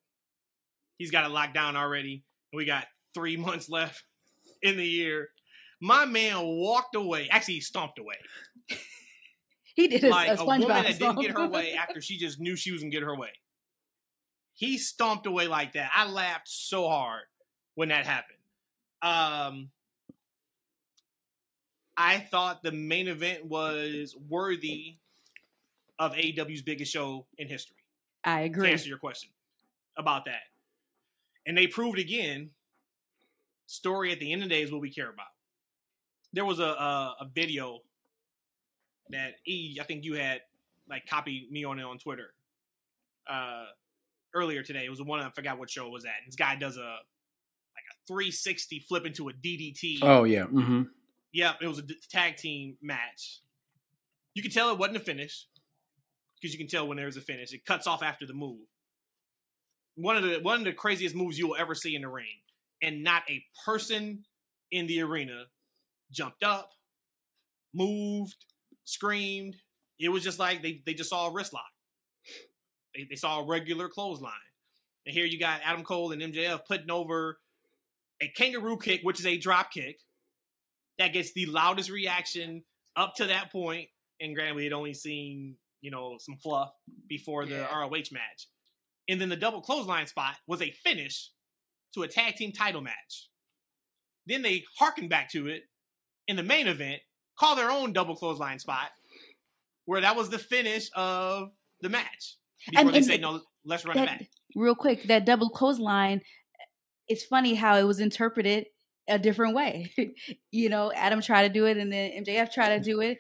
He's 0.98 1.10
got 1.10 1.24
it 1.24 1.30
locked 1.30 1.54
down 1.54 1.76
already. 1.76 2.24
We 2.52 2.64
got 2.64 2.86
three 3.14 3.36
months 3.38 3.68
left 3.68 4.02
in 4.62 4.76
the 4.76 4.86
year. 4.86 5.28
My 5.80 6.04
man 6.04 6.42
walked 6.42 6.94
away. 6.94 7.28
Actually, 7.30 7.54
he 7.54 7.60
stomped 7.60 7.98
away. 7.98 8.16
He 9.80 9.88
did 9.88 10.04
a, 10.04 10.10
like 10.10 10.38
a 10.38 10.42
a, 10.42 10.44
woman 10.44 10.68
that 10.68 10.98
didn't 10.98 11.20
get 11.20 11.30
her 11.30 11.48
way 11.48 11.72
after 11.72 12.00
she 12.00 12.18
just 12.18 12.40
knew 12.40 12.56
she 12.56 12.72
was 12.72 12.82
gonna 12.82 12.90
get 12.90 13.02
her 13.02 13.16
way. 13.16 13.30
He 14.52 14.76
stomped 14.76 15.26
away 15.26 15.46
like 15.46 15.72
that. 15.72 15.90
I 15.94 16.06
laughed 16.06 16.48
so 16.48 16.88
hard 16.88 17.22
when 17.76 17.88
that 17.88 18.04
happened. 18.04 18.38
Um, 19.00 19.70
I 21.96 22.18
thought 22.18 22.62
the 22.62 22.72
main 22.72 23.08
event 23.08 23.46
was 23.46 24.14
worthy 24.28 24.96
of 25.98 26.12
AEW's 26.12 26.62
biggest 26.62 26.92
show 26.92 27.26
in 27.38 27.48
history. 27.48 27.76
I 28.22 28.40
To 28.40 28.44
agree. 28.46 28.72
answer 28.72 28.88
your 28.88 28.98
question 28.98 29.30
about 29.96 30.26
that, 30.26 30.42
and 31.46 31.56
they 31.56 31.66
proved 31.66 31.98
again. 31.98 32.50
Story 33.66 34.10
at 34.10 34.18
the 34.18 34.32
end 34.32 34.42
of 34.42 34.48
the 34.48 34.54
day 34.56 34.62
is 34.62 34.72
what 34.72 34.80
we 34.80 34.90
care 34.92 35.08
about. 35.08 35.28
There 36.32 36.44
was 36.44 36.60
a 36.60 36.64
a, 36.64 37.16
a 37.20 37.30
video 37.34 37.80
that 39.10 39.34
E, 39.46 39.78
I 39.80 39.84
think 39.84 40.04
you 40.04 40.14
had 40.14 40.42
like 40.88 41.06
copied 41.06 41.50
me 41.50 41.64
on 41.64 41.78
it 41.78 41.84
on 41.84 41.98
Twitter 41.98 42.32
uh, 43.28 43.64
earlier 44.34 44.62
today. 44.62 44.84
It 44.84 44.90
was 44.90 44.98
the 44.98 45.04
one 45.04 45.20
I 45.20 45.30
forgot 45.30 45.58
what 45.58 45.70
show 45.70 45.86
it 45.86 45.92
was 45.92 46.04
at. 46.04 46.12
This 46.26 46.36
guy 46.36 46.56
does 46.56 46.76
a 46.76 46.80
like 46.80 47.86
a 47.90 47.96
360 48.06 48.80
flip 48.80 49.06
into 49.06 49.28
a 49.28 49.32
DDT. 49.32 49.98
Oh 50.02 50.24
yeah. 50.24 50.44
Mm-hmm. 50.44 50.82
Yep, 51.32 51.56
it 51.62 51.68
was 51.68 51.78
a 51.78 51.82
d- 51.82 51.96
tag 52.10 52.36
team 52.36 52.76
match. 52.82 53.40
You 54.34 54.42
can 54.42 54.50
tell 54.50 54.70
it 54.70 54.78
wasn't 54.78 54.96
a 54.96 55.00
finish 55.00 55.46
because 56.40 56.52
you 56.52 56.58
can 56.58 56.68
tell 56.68 56.88
when 56.88 56.96
there's 56.96 57.16
a 57.16 57.20
finish. 57.20 57.52
It 57.52 57.64
cuts 57.64 57.86
off 57.86 58.02
after 58.02 58.26
the 58.26 58.34
move. 58.34 58.66
One 59.96 60.16
of 60.16 60.22
the 60.22 60.40
one 60.40 60.58
of 60.58 60.64
the 60.64 60.72
craziest 60.72 61.14
moves 61.14 61.38
you 61.38 61.48
will 61.48 61.56
ever 61.56 61.74
see 61.74 61.94
in 61.94 62.02
the 62.02 62.08
ring, 62.08 62.26
and 62.82 63.04
not 63.04 63.22
a 63.28 63.44
person 63.64 64.24
in 64.70 64.86
the 64.86 65.02
arena 65.02 65.44
jumped 66.10 66.42
up, 66.42 66.72
moved, 67.74 68.36
screamed. 68.84 69.56
It 69.98 70.08
was 70.08 70.22
just 70.22 70.38
like 70.38 70.62
they, 70.62 70.82
they 70.84 70.94
just 70.94 71.10
saw 71.10 71.28
a 71.28 71.32
wrist 71.32 71.52
lock. 71.52 71.64
They, 72.94 73.06
they 73.08 73.16
saw 73.16 73.40
a 73.40 73.46
regular 73.46 73.88
clothesline. 73.88 74.32
And 75.06 75.14
here 75.14 75.24
you 75.24 75.38
got 75.38 75.60
Adam 75.64 75.84
Cole 75.84 76.12
and 76.12 76.20
MJF 76.22 76.66
putting 76.66 76.90
over 76.90 77.38
a 78.20 78.28
kangaroo 78.28 78.76
kick, 78.76 79.00
which 79.02 79.20
is 79.20 79.26
a 79.26 79.38
drop 79.38 79.72
kick 79.72 79.98
that 80.98 81.12
gets 81.12 81.32
the 81.32 81.46
loudest 81.46 81.90
reaction 81.90 82.62
up 82.96 83.14
to 83.16 83.26
that 83.26 83.50
point. 83.50 83.88
And 84.20 84.34
granted, 84.34 84.56
we 84.56 84.64
had 84.64 84.72
only 84.74 84.92
seen, 84.92 85.56
you 85.80 85.90
know, 85.90 86.16
some 86.18 86.36
fluff 86.36 86.70
before 87.08 87.46
the 87.46 87.54
Yeah. 87.54 87.78
ROH 87.78 88.12
match. 88.12 88.48
And 89.08 89.20
then 89.20 89.30
the 89.30 89.36
double 89.36 89.62
clothesline 89.62 90.06
spot 90.06 90.36
was 90.46 90.60
a 90.60 90.70
finish 90.70 91.30
to 91.94 92.02
a 92.02 92.08
tag 92.08 92.36
team 92.36 92.52
title 92.52 92.82
match. 92.82 93.28
Then 94.26 94.42
they 94.42 94.64
harken 94.78 95.08
back 95.08 95.30
to 95.32 95.48
it 95.48 95.62
in 96.30 96.36
the 96.36 96.42
main 96.44 96.68
event, 96.68 97.02
call 97.36 97.56
their 97.56 97.70
own 97.70 97.92
double 97.92 98.14
clothesline 98.14 98.60
spot, 98.60 98.90
where 99.84 100.00
that 100.00 100.14
was 100.16 100.30
the 100.30 100.38
finish 100.38 100.88
of 100.94 101.50
the 101.80 101.88
match. 101.88 102.36
Before 102.68 102.80
And- 102.80 102.90
they 102.94 102.96
and 102.98 103.04
say, 103.06 103.14
it- 103.16 103.20
no, 103.20 103.40
let's 103.64 103.84
run 103.84 103.96
it 103.96 104.00
that, 104.06 104.18
back. 104.20 104.28
real 104.54 104.76
quick, 104.76 105.02
that 105.04 105.26
double 105.26 105.50
clothesline, 105.50 106.20
it's 107.08 107.24
funny 107.24 107.54
how 107.54 107.76
it 107.76 107.82
was 107.82 107.98
interpreted 107.98 108.66
a 109.08 109.18
different 109.18 109.54
way. 109.56 109.92
you 110.52 110.68
know, 110.68 110.92
Adam 110.92 111.20
tried 111.20 111.48
to 111.48 111.52
do 111.52 111.66
it 111.66 111.76
and 111.76 111.92
then 111.92 112.24
MJF 112.24 112.52
tried 112.52 112.78
to 112.78 112.84
do 112.84 113.00
it, 113.00 113.18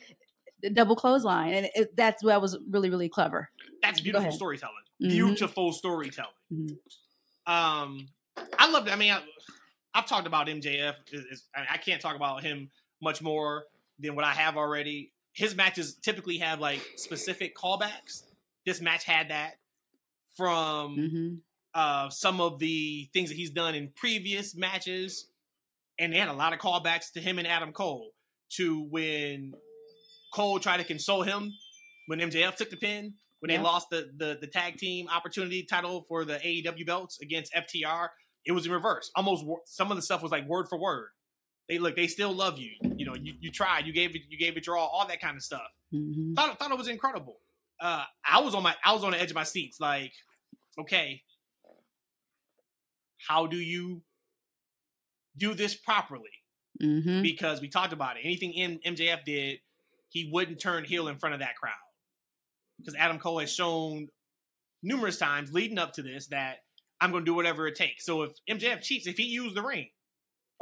the 0.62 0.70
double 0.70 0.94
clothesline. 0.94 1.52
And 1.54 1.68
it, 1.74 1.96
that's 1.96 2.22
that 2.22 2.40
was 2.40 2.56
really, 2.70 2.90
really 2.90 3.08
clever. 3.08 3.50
That's 3.82 4.00
beautiful 4.00 4.30
storytelling. 4.30 4.74
Mhm. 5.02 5.08
Beautiful 5.10 5.72
storytelling. 5.72 6.30
Mhm. 6.52 6.76
Um, 7.46 8.08
I 8.58 8.70
love. 8.70 8.84
That. 8.84 8.92
I 8.92 8.96
mean, 8.96 9.10
I, 9.12 9.22
I've 9.94 10.06
talked 10.06 10.26
about 10.28 10.46
MJF. 10.46 10.94
Is- 11.10 11.24
is- 11.24 11.48
I, 11.56 11.66
I 11.74 11.76
can't 11.78 12.00
talk 12.00 12.14
about 12.14 12.44
him 12.44 12.70
much 13.02 13.22
more 13.22 13.64
than 13.98 14.14
what 14.14 14.24
I 14.24 14.32
have 14.32 14.56
already. 14.56 15.12
His 15.32 15.54
matches 15.54 15.94
typically 15.94 16.38
have 16.38 16.60
like 16.60 16.80
specific 16.96 17.56
callbacks. 17.56 18.24
This 18.66 18.80
match 18.80 19.04
had 19.04 19.30
that 19.30 19.54
from 20.36 20.96
hmm 20.96 21.34
uh, 21.74 22.10
some 22.10 22.40
of 22.40 22.58
the 22.58 23.08
things 23.12 23.28
that 23.28 23.36
he's 23.36 23.50
done 23.50 23.74
in 23.76 23.92
previous 23.94 24.56
matches, 24.56 25.28
and 25.98 26.12
they 26.12 26.18
had 26.18 26.28
a 26.28 26.32
lot 26.32 26.52
of 26.52 26.58
callbacks 26.58 27.12
to 27.12 27.20
him 27.20 27.38
and 27.38 27.46
Adam 27.46 27.72
Cole. 27.72 28.10
To 28.56 28.82
when 28.90 29.52
Cole 30.34 30.58
tried 30.58 30.78
to 30.78 30.84
console 30.84 31.22
him 31.22 31.52
when 32.08 32.18
MJF 32.18 32.56
took 32.56 32.70
the 32.70 32.76
pin, 32.76 33.14
when 33.38 33.48
they 33.50 33.58
lost 33.58 33.90
the, 33.90 34.10
the 34.16 34.36
the 34.40 34.48
tag 34.48 34.76
team 34.78 35.06
opportunity 35.08 35.62
title 35.62 36.04
for 36.08 36.24
the 36.24 36.34
AEW 36.34 36.84
belts 36.84 37.20
against 37.20 37.54
FTR. 37.54 38.08
It 38.44 38.52
was 38.52 38.66
in 38.66 38.72
reverse. 38.72 39.10
Almost 39.14 39.44
some 39.66 39.92
of 39.92 39.96
the 39.96 40.02
stuff 40.02 40.22
was 40.22 40.32
like 40.32 40.48
word 40.48 40.66
for 40.68 40.80
word. 40.80 41.10
They 41.70 41.78
look, 41.78 41.94
they 41.94 42.08
still 42.08 42.32
love 42.32 42.58
you. 42.58 42.72
You 42.96 43.06
know, 43.06 43.14
you, 43.14 43.32
you 43.40 43.52
tried, 43.52 43.86
you 43.86 43.92
gave 43.92 44.16
it, 44.16 44.22
you 44.28 44.36
gave 44.36 44.56
it 44.56 44.66
your 44.66 44.76
all, 44.76 44.88
all 44.92 45.06
that 45.06 45.20
kind 45.20 45.36
of 45.36 45.42
stuff. 45.44 45.62
hmm 45.92 46.34
Thought 46.34 46.58
thought 46.58 46.72
it 46.72 46.76
was 46.76 46.88
incredible. 46.88 47.38
Uh, 47.80 48.02
I 48.28 48.40
was 48.40 48.56
on 48.56 48.64
my 48.64 48.74
I 48.84 48.92
was 48.92 49.04
on 49.04 49.12
the 49.12 49.20
edge 49.20 49.30
of 49.30 49.36
my 49.36 49.44
seats. 49.44 49.78
Like, 49.80 50.12
okay, 50.80 51.22
how 53.28 53.46
do 53.46 53.56
you 53.56 54.02
do 55.38 55.54
this 55.54 55.74
properly? 55.74 56.30
hmm 56.80 57.22
because 57.22 57.60
we 57.60 57.68
talked 57.68 57.92
about 57.92 58.16
it. 58.16 58.22
Anything 58.24 58.52
M- 58.58 58.94
MJF 58.94 59.24
did, 59.24 59.58
he 60.08 60.28
wouldn't 60.32 60.60
turn 60.60 60.84
heel 60.84 61.06
in 61.08 61.18
front 61.18 61.34
of 61.34 61.40
that 61.40 61.54
crowd. 61.54 61.74
Because 62.78 62.94
Adam 62.96 63.18
Cole 63.18 63.38
has 63.38 63.52
shown 63.52 64.08
numerous 64.82 65.18
times 65.18 65.52
leading 65.52 65.78
up 65.78 65.92
to 65.94 66.02
this 66.02 66.28
that 66.28 66.58
I'm 67.00 67.10
going 67.12 67.24
to 67.24 67.30
do 67.30 67.34
whatever 67.34 67.66
it 67.68 67.76
takes. 67.76 68.04
So 68.06 68.22
if 68.22 68.32
MJF 68.50 68.80
cheats, 68.82 69.06
if 69.06 69.18
he 69.18 69.24
used 69.24 69.54
the 69.54 69.62
ring, 69.62 69.88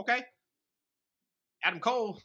okay, 0.00 0.24
Adam 1.64 1.80
Cole 1.80 2.20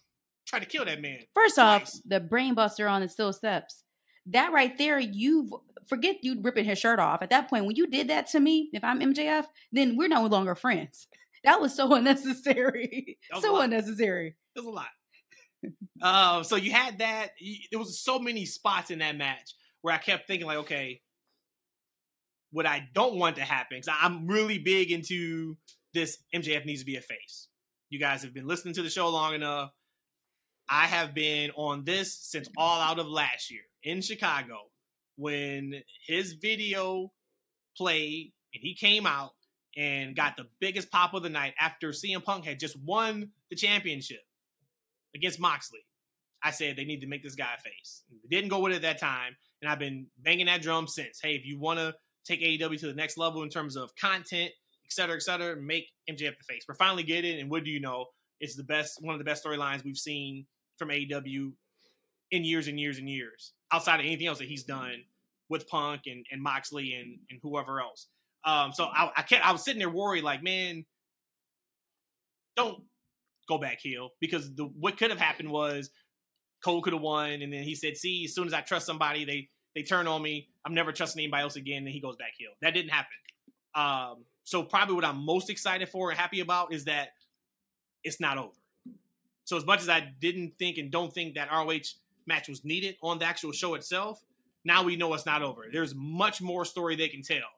tried 0.47 0.59
to 0.59 0.65
kill 0.65 0.85
that 0.85 1.01
man. 1.01 1.19
First 1.33 1.57
off, 1.59 1.91
the 2.05 2.19
brainbuster 2.19 2.89
on 2.89 3.01
the 3.01 3.09
still 3.09 3.33
steps. 3.33 3.83
That 4.27 4.53
right 4.53 4.77
there, 4.77 4.99
you've 4.99 5.51
forget 5.87 6.17
you 6.23 6.39
ripping 6.41 6.65
his 6.65 6.79
shirt 6.79 6.99
off. 6.99 7.21
At 7.21 7.29
that 7.31 7.49
point, 7.49 7.65
when 7.65 7.75
you 7.75 7.87
did 7.87 8.07
that 8.09 8.27
to 8.27 8.39
me, 8.39 8.69
if 8.73 8.83
I'm 8.83 8.99
MJF, 9.01 9.45
then 9.71 9.97
we're 9.97 10.07
no 10.07 10.25
longer 10.25 10.55
friends. 10.55 11.07
That 11.45 11.59
was 11.59 11.75
so 11.75 11.93
unnecessary. 11.93 13.17
Was 13.33 13.43
so 13.43 13.59
unnecessary. 13.59 14.37
It 14.55 14.59
was 14.61 14.65
a 14.65 14.69
lot. 14.69 14.87
uh, 16.01 16.41
so 16.43 16.55
you 16.55 16.71
had 16.71 16.99
that. 16.99 17.31
y- 17.41 17.57
There 17.69 17.79
was 17.79 17.99
so 18.01 18.17
many 18.17 18.45
spots 18.45 18.91
in 18.91 18.99
that 18.99 19.17
match 19.17 19.53
where 19.81 19.93
I 19.93 19.97
kept 19.97 20.25
thinking, 20.25 20.47
like, 20.47 20.59
okay, 20.59 21.01
what 22.51 22.65
I 22.65 22.87
don't 22.93 23.15
want 23.15 23.35
to 23.37 23.41
happen, 23.41 23.77
because 23.81 23.93
I'm 24.01 24.25
really 24.27 24.57
big 24.57 24.91
into 24.91 25.57
this 25.93 26.17
MJF 26.33 26.65
needs 26.65 26.79
to 26.79 26.85
be 26.85 26.95
a 26.95 27.01
face. 27.01 27.49
You 27.93 27.99
guys 27.99 28.23
have 28.23 28.33
been 28.33 28.47
listening 28.47 28.73
to 28.73 28.81
the 28.81 28.89
show 28.89 29.07
long 29.09 29.35
enough. 29.35 29.69
I 30.67 30.87
have 30.87 31.13
been 31.13 31.51
on 31.51 31.83
this 31.83 32.11
since 32.11 32.49
all 32.57 32.81
out 32.81 32.97
of 32.97 33.05
last 33.05 33.51
year 33.51 33.61
in 33.83 34.01
Chicago 34.01 34.71
when 35.15 35.75
his 36.07 36.33
video 36.33 37.11
played 37.77 38.33
and 38.51 38.63
he 38.63 38.73
came 38.73 39.05
out 39.05 39.33
and 39.77 40.15
got 40.15 40.37
the 40.37 40.47
biggest 40.59 40.89
pop 40.89 41.13
of 41.13 41.21
the 41.21 41.29
night 41.29 41.53
after 41.59 41.89
CM 41.89 42.23
Punk 42.23 42.45
had 42.45 42.59
just 42.59 42.75
won 42.83 43.29
the 43.51 43.55
championship 43.55 44.21
against 45.13 45.39
Moxley. 45.39 45.85
I 46.41 46.49
said 46.49 46.75
they 46.75 46.85
need 46.85 47.01
to 47.01 47.07
make 47.07 47.21
this 47.21 47.35
guy 47.35 47.53
a 47.55 47.61
face. 47.61 48.05
Didn't 48.27 48.49
go 48.49 48.57
with 48.57 48.71
it 48.71 48.77
at 48.77 48.81
that 48.81 48.99
time, 48.99 49.35
and 49.61 49.69
I've 49.69 49.77
been 49.77 50.07
banging 50.17 50.47
that 50.47 50.63
drum 50.63 50.87
since. 50.87 51.19
Hey, 51.21 51.35
if 51.35 51.45
you 51.45 51.59
want 51.59 51.77
to 51.77 51.93
take 52.25 52.41
AEW 52.41 52.79
to 52.79 52.87
the 52.87 52.95
next 52.95 53.19
level 53.19 53.43
in 53.43 53.49
terms 53.49 53.75
of 53.75 53.95
content, 53.95 54.51
cetera, 54.93 55.15
et 55.15 55.23
cetera, 55.23 55.55
make 55.55 55.85
MJF 56.09 56.37
the 56.37 56.43
face. 56.47 56.63
We're 56.67 56.75
finally 56.75 57.03
getting, 57.03 57.39
and 57.39 57.49
what 57.49 57.63
do 57.63 57.71
you 57.71 57.79
know? 57.79 58.05
It's 58.39 58.55
the 58.55 58.63
best, 58.63 59.01
one 59.01 59.13
of 59.13 59.19
the 59.19 59.25
best 59.25 59.43
storylines 59.43 59.83
we've 59.83 59.97
seen 59.97 60.45
from 60.77 60.89
AEW 60.89 61.53
in 62.31 62.43
years 62.43 62.67
and 62.67 62.79
years 62.79 62.97
and 62.97 63.09
years, 63.09 63.53
outside 63.71 63.99
of 63.99 64.05
anything 64.05 64.27
else 64.27 64.39
that 64.39 64.47
he's 64.47 64.63
done 64.63 65.03
with 65.49 65.67
Punk 65.67 66.01
and, 66.07 66.25
and 66.31 66.41
Moxley 66.41 66.93
and, 66.93 67.19
and 67.29 67.39
whoever 67.43 67.79
else. 67.79 68.07
Um, 68.43 68.71
so 68.73 68.85
I, 68.85 69.11
I 69.15 69.21
kept, 69.21 69.45
I 69.45 69.51
was 69.51 69.63
sitting 69.63 69.79
there 69.79 69.89
worried, 69.89 70.23
like, 70.23 70.43
man, 70.43 70.85
don't 72.55 72.83
go 73.47 73.57
back 73.57 73.79
heel 73.81 74.09
because 74.19 74.53
the 74.55 74.65
what 74.65 74.97
could 74.97 75.09
have 75.09 75.19
happened 75.19 75.49
was 75.49 75.89
Cole 76.63 76.81
could 76.81 76.93
have 76.93 77.01
won, 77.01 77.41
and 77.41 77.51
then 77.51 77.63
he 77.63 77.75
said, 77.75 77.97
"See, 77.97 78.25
as 78.25 78.33
soon 78.33 78.47
as 78.47 78.53
I 78.53 78.61
trust 78.61 78.85
somebody, 78.85 79.25
they 79.25 79.49
they 79.75 79.83
turn 79.83 80.07
on 80.07 80.21
me. 80.21 80.49
I'm 80.65 80.73
never 80.73 80.91
trusting 80.91 81.21
anybody 81.21 81.43
else 81.43 81.55
again." 81.55 81.79
And 81.79 81.89
he 81.89 81.99
goes 81.99 82.15
back 82.15 82.33
heel. 82.37 82.51
That 82.61 82.73
didn't 82.73 82.91
happen. 82.91 83.11
Um, 83.75 84.25
so 84.43 84.63
probably 84.63 84.95
what 84.95 85.05
I'm 85.05 85.25
most 85.25 85.49
excited 85.49 85.89
for 85.89 86.09
and 86.11 86.19
happy 86.19 86.41
about 86.41 86.73
is 86.73 86.85
that 86.85 87.09
it's 88.03 88.19
not 88.19 88.37
over. 88.37 88.51
So 89.45 89.57
as 89.57 89.65
much 89.65 89.81
as 89.81 89.89
I 89.89 90.11
didn't 90.19 90.57
think 90.57 90.77
and 90.77 90.91
don't 90.91 91.13
think 91.13 91.35
that 91.35 91.49
ROH 91.51 91.95
match 92.25 92.47
was 92.47 92.63
needed 92.63 92.95
on 93.01 93.19
the 93.19 93.25
actual 93.25 93.51
show 93.51 93.73
itself, 93.75 94.23
now 94.63 94.83
we 94.83 94.95
know 94.95 95.13
it's 95.13 95.25
not 95.25 95.41
over. 95.41 95.65
There's 95.71 95.93
much 95.95 96.41
more 96.41 96.65
story 96.65 96.95
they 96.95 97.09
can 97.09 97.21
tell, 97.21 97.49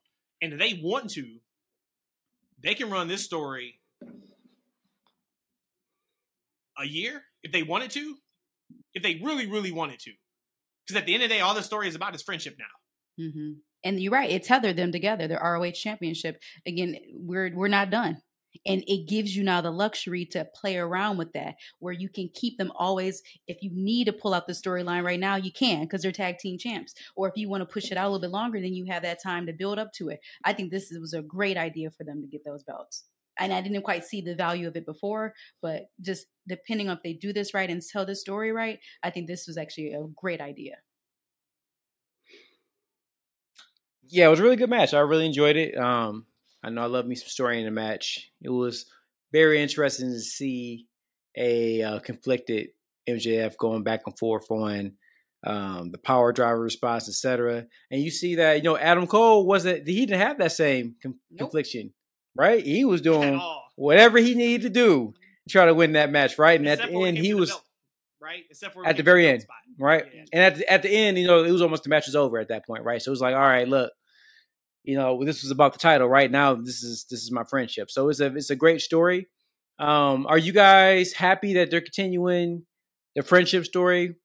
and 0.42 0.54
if 0.54 0.60
they 0.60 0.80
want 0.82 1.12
to, 1.12 1.40
they 2.64 2.74
can 2.74 2.90
run 2.90 3.08
this 3.08 3.24
story 3.24 3.80
a 6.80 6.86
year 6.86 7.24
if 7.44 7.52
they 7.52 7.64
wanted 7.64 7.92
to, 7.92 8.16
if 8.94 9.04
they 9.04 9.22
really, 9.24 9.46
really 9.46 9.72
wanted 9.72 10.00
to. 10.00 10.12
Because 10.86 11.00
at 11.00 11.06
the 11.06 11.14
end 11.14 11.24
of 11.24 11.30
the 11.30 11.36
day, 11.36 11.42
all 11.42 11.54
the 11.54 11.64
story 11.64 11.88
is 11.88 11.96
about 11.96 12.16
is 12.16 12.22
friendship 12.22 12.58
now. 12.58 12.66
hmm 13.32 13.54
And 13.86 14.02
you're 14.02 14.12
right; 14.12 14.30
it 14.30 14.44
tethered 14.44 14.76
them 14.76 14.92
together. 14.92 15.28
The 15.28 15.38
ROH 15.38 15.72
Championship. 15.72 16.42
Again, 16.66 16.98
we're 17.14 17.52
we're 17.56 17.70
not 17.70 17.92
done, 17.92 18.22
and 18.66 18.84
it 18.88 19.08
gives 19.08 19.36
you 19.36 19.44
now 19.44 19.62
the 19.62 19.72
luxury 19.72 20.26
to 20.32 20.48
play 20.56 20.78
around 20.78 21.18
with 21.18 21.34
that, 21.34 21.56
where 21.80 21.94
you 21.94 22.10
can 22.10 22.30
keep 22.34 22.58
them 22.58 22.72
always. 22.76 23.22
If 23.48 23.62
you 23.62 23.70
need 23.74 24.06
to 24.06 24.14
pull 24.14 24.34
out 24.34 24.48
the 24.48 24.54
storyline 24.54 25.04
right 25.04 25.20
now, 25.20 25.36
you 25.36 25.52
can 25.52 25.82
because 25.84 26.02
they're 26.02 26.12
tag 26.12 26.40
team 26.40 26.58
champs. 26.58 26.94
Or 27.16 27.30
if 27.30 27.38
you 27.38 27.48
want 27.48 27.62
to 27.62 27.74
push 27.74 27.92
it 27.92 27.98
out 27.98 28.06
a 28.06 28.10
little 28.10 28.22
bit 28.22 28.32
longer, 28.32 28.60
then 28.60 28.74
you 28.74 28.86
have 28.90 29.04
that 29.04 29.22
time 29.22 29.46
to 29.46 29.54
build 29.54 29.80
up 29.80 29.94
to 29.94 30.10
it. 30.10 30.20
I 30.44 30.54
think 30.54 30.72
this 30.72 30.92
was 31.00 31.14
a 31.14 31.22
great 31.22 31.58
idea 31.58 31.92
for 31.92 32.04
them 32.04 32.22
to 32.22 32.28
get 32.28 32.44
those 32.44 32.64
belts. 32.64 33.06
And 33.38 33.54
I 33.54 33.62
didn't 33.62 33.82
quite 33.82 34.06
see 34.06 34.22
the 34.22 34.36
value 34.36 34.68
of 34.68 34.78
it 34.78 34.86
before, 34.86 35.34
but 35.62 35.90
just 36.00 36.28
depending 36.48 36.90
on 36.90 36.98
if 36.98 37.04
they 37.04 37.14
do 37.14 37.34
this 37.34 37.54
right 37.54 37.70
and 37.70 37.82
tell 37.82 38.06
the 38.06 38.16
story 38.16 38.52
right, 38.52 38.80
I 39.04 39.10
think 39.10 39.28
this 39.28 39.46
was 39.46 39.58
actually 39.58 39.94
a 39.94 40.06
great 40.16 40.42
idea. 40.42 40.76
Yeah, 44.10 44.28
it 44.28 44.30
was 44.30 44.40
a 44.40 44.44
really 44.44 44.56
good 44.56 44.70
match. 44.70 44.94
I 44.94 45.00
really 45.00 45.26
enjoyed 45.26 45.56
it. 45.56 45.78
Um, 45.78 46.26
I 46.64 46.70
know 46.70 46.82
I 46.82 46.88
love 46.88 47.06
me 47.06 47.16
some 47.16 47.28
story 47.28 47.60
in 47.60 47.66
the 47.66 47.72
match. 47.72 48.32
It 48.42 48.50
was 48.50 48.86
very 49.32 49.62
interesting 49.62 50.10
to 50.10 50.20
see 50.20 50.88
a 51.38 51.82
uh, 51.82 52.00
conflicted 52.00 52.70
MJF 53.08 53.58
going 53.58 53.84
back 53.84 54.02
and 54.06 54.18
forth 54.18 54.50
on 54.50 54.94
um, 55.46 55.92
the 55.92 55.98
power 55.98 56.32
driver 56.32 56.60
response, 56.60 57.08
etc. 57.08 57.68
And 57.92 58.02
you 58.02 58.10
see 58.10 58.36
that 58.36 58.58
you 58.58 58.64
know 58.64 58.78
Adam 58.78 59.06
Cole 59.08 59.46
wasn't 59.46 59.88
he 59.88 60.06
didn't 60.06 60.22
have 60.22 60.40
that 60.40 60.52
same 60.52 60.96
com- 61.02 61.20
Nope. 61.30 61.40
confliction, 61.40 61.94
right? 62.36 62.64
He 62.66 62.84
was 62.86 63.02
doing 63.02 63.40
whatever 63.76 64.18
he 64.18 64.34
needed 64.34 64.64
to 64.64 64.70
do 64.70 65.14
to 65.48 65.52
try 65.52 65.66
to 65.66 65.74
win 65.74 65.94
that 65.94 66.12
match, 66.12 66.40
right? 66.40 66.60
And 66.60 66.68
at 66.68 66.80
the 66.80 67.04
end, 67.04 67.18
he 67.18 67.34
was 67.34 67.52
belt, 67.52 67.64
right. 68.22 68.44
Except 68.50 68.74
for 68.74 68.86
at 68.88 68.98
the 68.98 69.04
very 69.04 69.28
end. 69.28 69.42
spot. 69.42 69.58
right? 69.80 70.06
Yeah. 70.14 70.24
And 70.34 70.44
at 70.44 70.56
the, 70.56 70.72
at 70.72 70.82
the 70.82 70.90
end, 70.90 71.18
you 71.18 71.28
know, 71.28 71.44
it 71.44 71.52
was 71.52 71.62
almost 71.62 71.84
the 71.84 71.90
match 71.90 72.08
was 72.08 72.16
over 72.16 72.40
at 72.40 72.50
that 72.50 72.66
point, 72.66 72.84
right? 72.84 73.02
So 73.02 73.10
it 73.10 73.14
was 73.14 73.22
like, 73.22 73.36
all 73.36 73.42
right, 73.42 73.68
look, 73.68 73.92
you 74.84 74.96
know, 74.96 75.24
this 75.24 75.42
was 75.42 75.52
about 75.52 75.74
the 75.74 75.80
title. 75.80 76.08
Right 76.08 76.30
now, 76.30 76.54
this 76.56 76.84
is 76.84 77.06
this 77.10 77.22
is 77.22 77.32
my 77.32 77.44
friendship. 77.44 77.90
So 77.90 78.10
it's 78.10 78.20
a 78.20 78.28
it's 78.36 78.50
a 78.50 78.56
great 78.56 78.82
story. 78.82 79.28
Um, 79.80 80.26
are 80.28 80.38
you 80.38 80.54
guys 80.54 81.14
happy 81.14 81.56
that 81.56 81.70
they're 81.70 81.82
continuing 81.82 82.66
the 83.16 83.24
friendship 83.24 83.66
story 83.66 84.16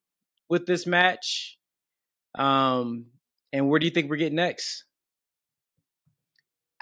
with 0.48 0.66
this 0.66 0.86
match? 0.86 1.58
Um, 2.38 3.06
and 3.52 3.68
where 3.68 3.80
do 3.80 3.86
you 3.86 3.90
think 3.90 4.10
we're 4.10 4.16
getting 4.16 4.36
next? 4.36 4.84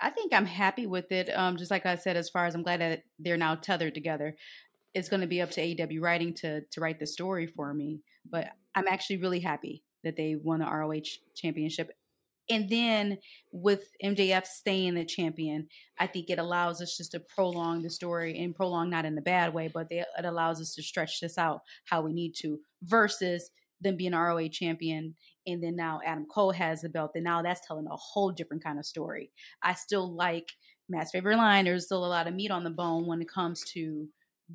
I 0.00 0.10
think 0.10 0.32
I'm 0.32 0.46
happy 0.46 0.86
with 0.86 1.10
it. 1.10 1.28
Um, 1.34 1.56
just 1.56 1.70
like 1.70 1.86
I 1.86 1.96
said, 1.96 2.16
as 2.16 2.28
far 2.28 2.46
as 2.46 2.54
I'm 2.54 2.62
glad 2.62 2.80
that 2.80 3.02
they're 3.18 3.36
now 3.36 3.56
tethered 3.56 3.94
together. 3.94 4.36
It's 4.98 5.08
going 5.08 5.20
to 5.20 5.26
be 5.26 5.40
up 5.40 5.50
to 5.52 5.60
AEW 5.60 6.00
writing 6.00 6.34
to 6.34 6.62
to 6.62 6.80
write 6.80 6.98
the 6.98 7.06
story 7.06 7.46
for 7.46 7.72
me. 7.72 8.00
But 8.28 8.50
I'm 8.74 8.88
actually 8.88 9.18
really 9.18 9.40
happy 9.40 9.82
that 10.04 10.16
they 10.16 10.36
won 10.36 10.60
the 10.60 10.66
ROH 10.66 11.18
championship. 11.34 11.90
And 12.50 12.68
then 12.70 13.18
with 13.52 13.90
MJF 14.02 14.46
staying 14.46 14.94
the 14.94 15.04
champion, 15.04 15.68
I 15.98 16.06
think 16.06 16.30
it 16.30 16.38
allows 16.38 16.80
us 16.80 16.96
just 16.96 17.12
to 17.12 17.20
prolong 17.20 17.82
the 17.82 17.90
story 17.90 18.38
and 18.38 18.54
prolong 18.54 18.88
not 18.88 19.04
in 19.04 19.14
the 19.14 19.20
bad 19.20 19.52
way, 19.52 19.70
but 19.72 19.90
they, 19.90 19.98
it 19.98 20.24
allows 20.24 20.58
us 20.60 20.74
to 20.74 20.82
stretch 20.82 21.20
this 21.20 21.36
out 21.36 21.60
how 21.84 22.00
we 22.00 22.14
need 22.14 22.34
to 22.38 22.58
versus 22.82 23.50
them 23.82 23.96
being 23.96 24.12
ROH 24.12 24.48
champion 24.48 25.14
and 25.48 25.62
then 25.62 25.76
now 25.76 26.00
Adam 26.04 26.26
Cole 26.26 26.52
has 26.52 26.82
the 26.82 26.88
belt. 26.90 27.12
And 27.14 27.24
now 27.24 27.42
that's 27.42 27.66
telling 27.66 27.86
a 27.86 27.96
whole 27.96 28.30
different 28.30 28.62
kind 28.62 28.78
of 28.78 28.84
story. 28.84 29.30
I 29.62 29.74
still 29.74 30.14
like 30.14 30.52
Matt's 30.88 31.10
favorite 31.10 31.38
line. 31.38 31.64
There's 31.64 31.86
still 31.86 32.04
a 32.04 32.06
lot 32.06 32.26
of 32.26 32.34
meat 32.34 32.50
on 32.50 32.64
the 32.64 32.70
bone 32.70 33.06
when 33.06 33.22
it 33.22 33.28
comes 33.28 33.62
to 33.72 34.08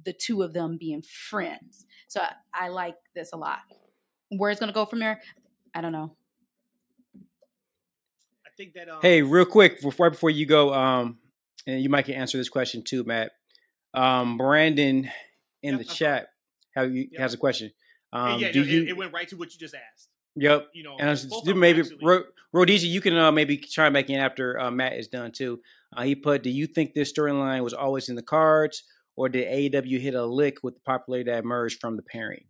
the 0.06 0.14
two 0.14 0.42
of 0.42 0.54
them 0.54 0.78
being 0.80 1.02
friends. 1.02 1.86
So 2.08 2.22
I, 2.22 2.66
I 2.66 2.68
like 2.70 2.96
this 3.16 3.32
a 3.34 3.38
lot. 3.38 3.60
Where 4.30 4.50
it's 4.52 4.60
gonna 4.60 4.72
go 4.74 4.86
from 4.86 5.00
there, 5.00 5.22
I 5.76 5.82
don't 5.82 5.92
know. 5.92 6.16
I 8.46 8.50
think 8.58 8.74
that. 8.74 8.90
Um, 8.90 9.00
Hey, 9.02 9.22
real 9.22 9.46
quick, 9.46 9.82
before 9.82 10.10
before 10.10 10.30
you 10.30 10.46
go, 10.46 10.74
um, 10.74 11.20
and 11.68 11.82
you 11.82 11.90
might 11.90 12.06
can 12.06 12.16
answer 12.16 12.38
this 12.38 12.50
question 12.50 12.84
too, 12.84 13.04
Matt. 13.04 13.32
Um, 13.94 14.38
Brandon 14.38 15.10
in 15.62 15.74
Yeah, 15.74 15.78
the 15.78 15.84
chat 15.84 16.28
have 16.76 16.94
you 16.94 17.08
Yeah. 17.12 17.22
has 17.22 17.34
a 17.34 17.38
question. 17.38 17.72
Um, 18.12 18.40
yeah, 18.40 18.52
do 18.52 18.62
no, 18.62 18.68
it- 18.68 18.72
you? 18.72 18.84
it, 18.88 18.98
went 18.98 19.14
right 19.14 19.28
to 19.30 19.38
what 19.38 19.54
you 19.54 19.60
just 19.60 19.76
asked. 19.76 20.10
yep. 20.36 20.68
You 20.74 20.84
know, 20.84 20.96
And 21.00 21.08
I 21.10 21.12
was- 21.12 21.26
do 21.46 21.54
maybe 21.56 21.82
actually- 21.82 21.98
Ro- 22.02 22.26
Rhodesia, 22.52 22.88
you 22.88 23.02
can 23.02 23.16
uh, 23.16 23.32
maybe 23.32 23.58
try 23.58 23.86
and 23.88 23.94
make 23.94 24.10
it 24.10 24.16
after 24.16 24.60
uh, 24.60 24.70
Matt 24.72 24.94
is 24.98 25.08
done 25.08 25.32
too. 25.32 25.62
Uh, 25.96 26.04
he 26.04 26.16
put, 26.16 26.42
"Do 26.44 26.50
you 26.50 26.66
think 26.68 26.94
this 26.94 27.12
storyline 27.14 27.64
was 27.64 27.74
always 27.74 28.10
in 28.10 28.16
the 28.16 28.22
cards, 28.24 28.84
or 29.16 29.30
did 29.30 29.48
AEW 29.48 30.00
hit 30.00 30.16
a 30.16 30.26
lick 30.26 30.64
with 30.64 30.76
the 30.76 30.80
popularity 30.82 31.30
that 31.32 31.44
emerged 31.44 31.80
from 31.80 31.96
the 31.98 32.04
pairing?" 32.04 32.46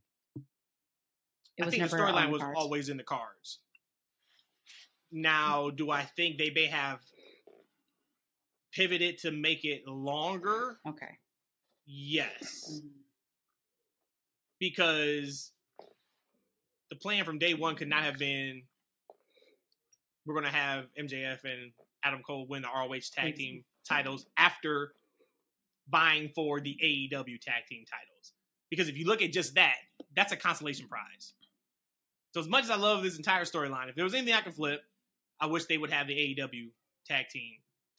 It 1.58 1.66
I 1.66 1.70
think 1.70 1.84
the 1.90 1.96
storyline 1.96 2.32
was 2.32 2.42
cards. 2.42 2.58
always 2.60 2.90
in 2.90 2.98
the 2.98 3.04
cards. 3.04 3.60
Now, 5.12 5.70
do 5.70 5.92
I 5.92 6.04
think 6.04 6.38
they 6.40 6.50
may 6.50 6.66
have 6.66 7.00
pivoted 8.72 9.20
to 9.20 9.32
make 9.32 9.64
it 9.64 9.88
longer? 9.88 10.80
Okay. 10.88 11.20
Yes, 11.86 12.82
Mhm. 12.82 13.04
because 14.60 15.52
the 16.90 16.96
plan 16.96 17.26
from 17.26 17.38
day 17.40 17.54
one 17.54 17.76
could 17.76 17.90
not 17.90 18.04
have 18.04 18.18
been 18.18 18.68
we're 20.26 20.34
going 20.36 20.46
to 20.46 20.52
have 20.52 20.88
MJF 20.98 21.44
and 21.44 21.74
Adam 22.04 22.24
Cole 22.24 22.48
win 22.48 22.62
the 22.62 22.70
ROH 22.70 23.10
tag 23.12 23.36
team 23.36 23.66
titles 23.84 24.26
after 24.38 24.96
vying 25.90 26.30
for 26.30 26.60
the 26.60 26.78
AEW 26.84 27.40
tag 27.42 27.66
team 27.70 27.86
titles. 27.86 28.34
Because 28.70 28.90
if 28.90 28.98
you 28.98 29.06
look 29.06 29.22
at 29.22 29.32
just 29.32 29.56
that, 29.56 29.76
that's 30.16 30.32
a 30.32 30.36
consolation 30.36 30.88
prize. 30.88 31.34
So 32.34 32.40
as 32.40 32.48
much 32.48 32.64
as 32.64 32.72
I 32.72 32.76
love 32.76 33.04
this 33.04 33.18
entire 33.18 33.44
storyline, 33.44 33.90
if 33.90 33.96
there 33.96 34.04
was 34.04 34.14
anything 34.14 34.34
I 34.34 34.42
could 34.42 34.56
flip, 34.56 34.82
I 35.40 35.46
wish 35.46 35.66
they 35.66 35.78
would 35.78 35.92
have 35.92 36.08
the 36.08 36.16
AEW 36.16 36.70
tag 37.06 37.28
team 37.30 37.52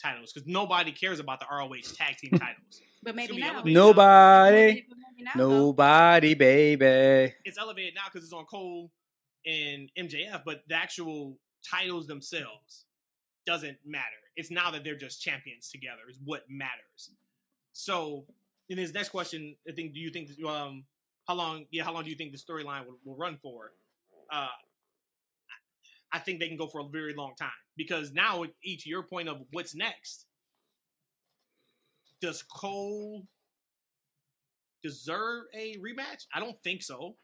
titles 0.02 0.32
because 0.32 0.48
nobody 0.48 0.92
cares 0.92 1.20
about 1.20 1.40
the 1.40 1.46
ROH 1.50 1.94
tag 1.94 2.16
team 2.16 2.30
titles. 2.38 2.80
But 3.02 3.14
maybe 3.14 3.38
now. 3.38 3.62
Nobody, 3.64 4.86
now, 5.18 5.30
nobody, 5.36 6.34
baby. 6.34 7.34
It's 7.44 7.58
elevated 7.58 7.94
now 7.94 8.02
because 8.12 8.24
it's 8.24 8.32
on 8.32 8.46
Cole 8.46 8.90
and 9.46 9.90
MJF, 9.98 10.42
but 10.44 10.62
the 10.68 10.74
actual 10.74 11.38
titles 11.70 12.06
themselves 12.06 12.86
doesn't 13.46 13.76
matter. 13.84 14.04
It's 14.36 14.50
now 14.50 14.70
that 14.70 14.84
they're 14.84 14.96
just 14.96 15.22
champions 15.22 15.70
together 15.70 16.02
is 16.08 16.18
what 16.24 16.44
matters. 16.48 17.10
So, 17.74 18.24
in 18.68 18.78
his 18.78 18.94
next 18.94 19.08
question, 19.10 19.56
I 19.68 19.72
think, 19.72 19.92
do 19.92 20.00
you 20.00 20.10
think 20.10 20.30
um 20.46 20.84
how 21.28 21.34
long? 21.34 21.66
Yeah, 21.70 21.84
how 21.84 21.92
long 21.92 22.04
do 22.04 22.10
you 22.10 22.16
think 22.16 22.32
the 22.32 22.38
storyline 22.38 22.86
will, 22.86 22.98
will 23.04 23.16
run 23.16 23.36
for? 23.36 23.72
Uh, 24.32 24.46
I 26.12 26.18
think 26.20 26.38
they 26.40 26.48
can 26.48 26.56
go 26.56 26.68
for 26.68 26.80
a 26.80 26.88
very 26.88 27.14
long 27.14 27.34
time 27.38 27.50
because 27.76 28.12
now, 28.12 28.44
E, 28.62 28.76
to 28.76 28.88
your 28.88 29.02
point 29.02 29.28
of 29.28 29.38
what's 29.50 29.74
next, 29.74 30.26
does 32.20 32.42
Cole 32.42 33.26
deserve 34.82 35.44
a 35.54 35.74
rematch? 35.76 36.26
I 36.32 36.40
don't 36.40 36.56
think 36.62 36.82
so. 36.82 37.16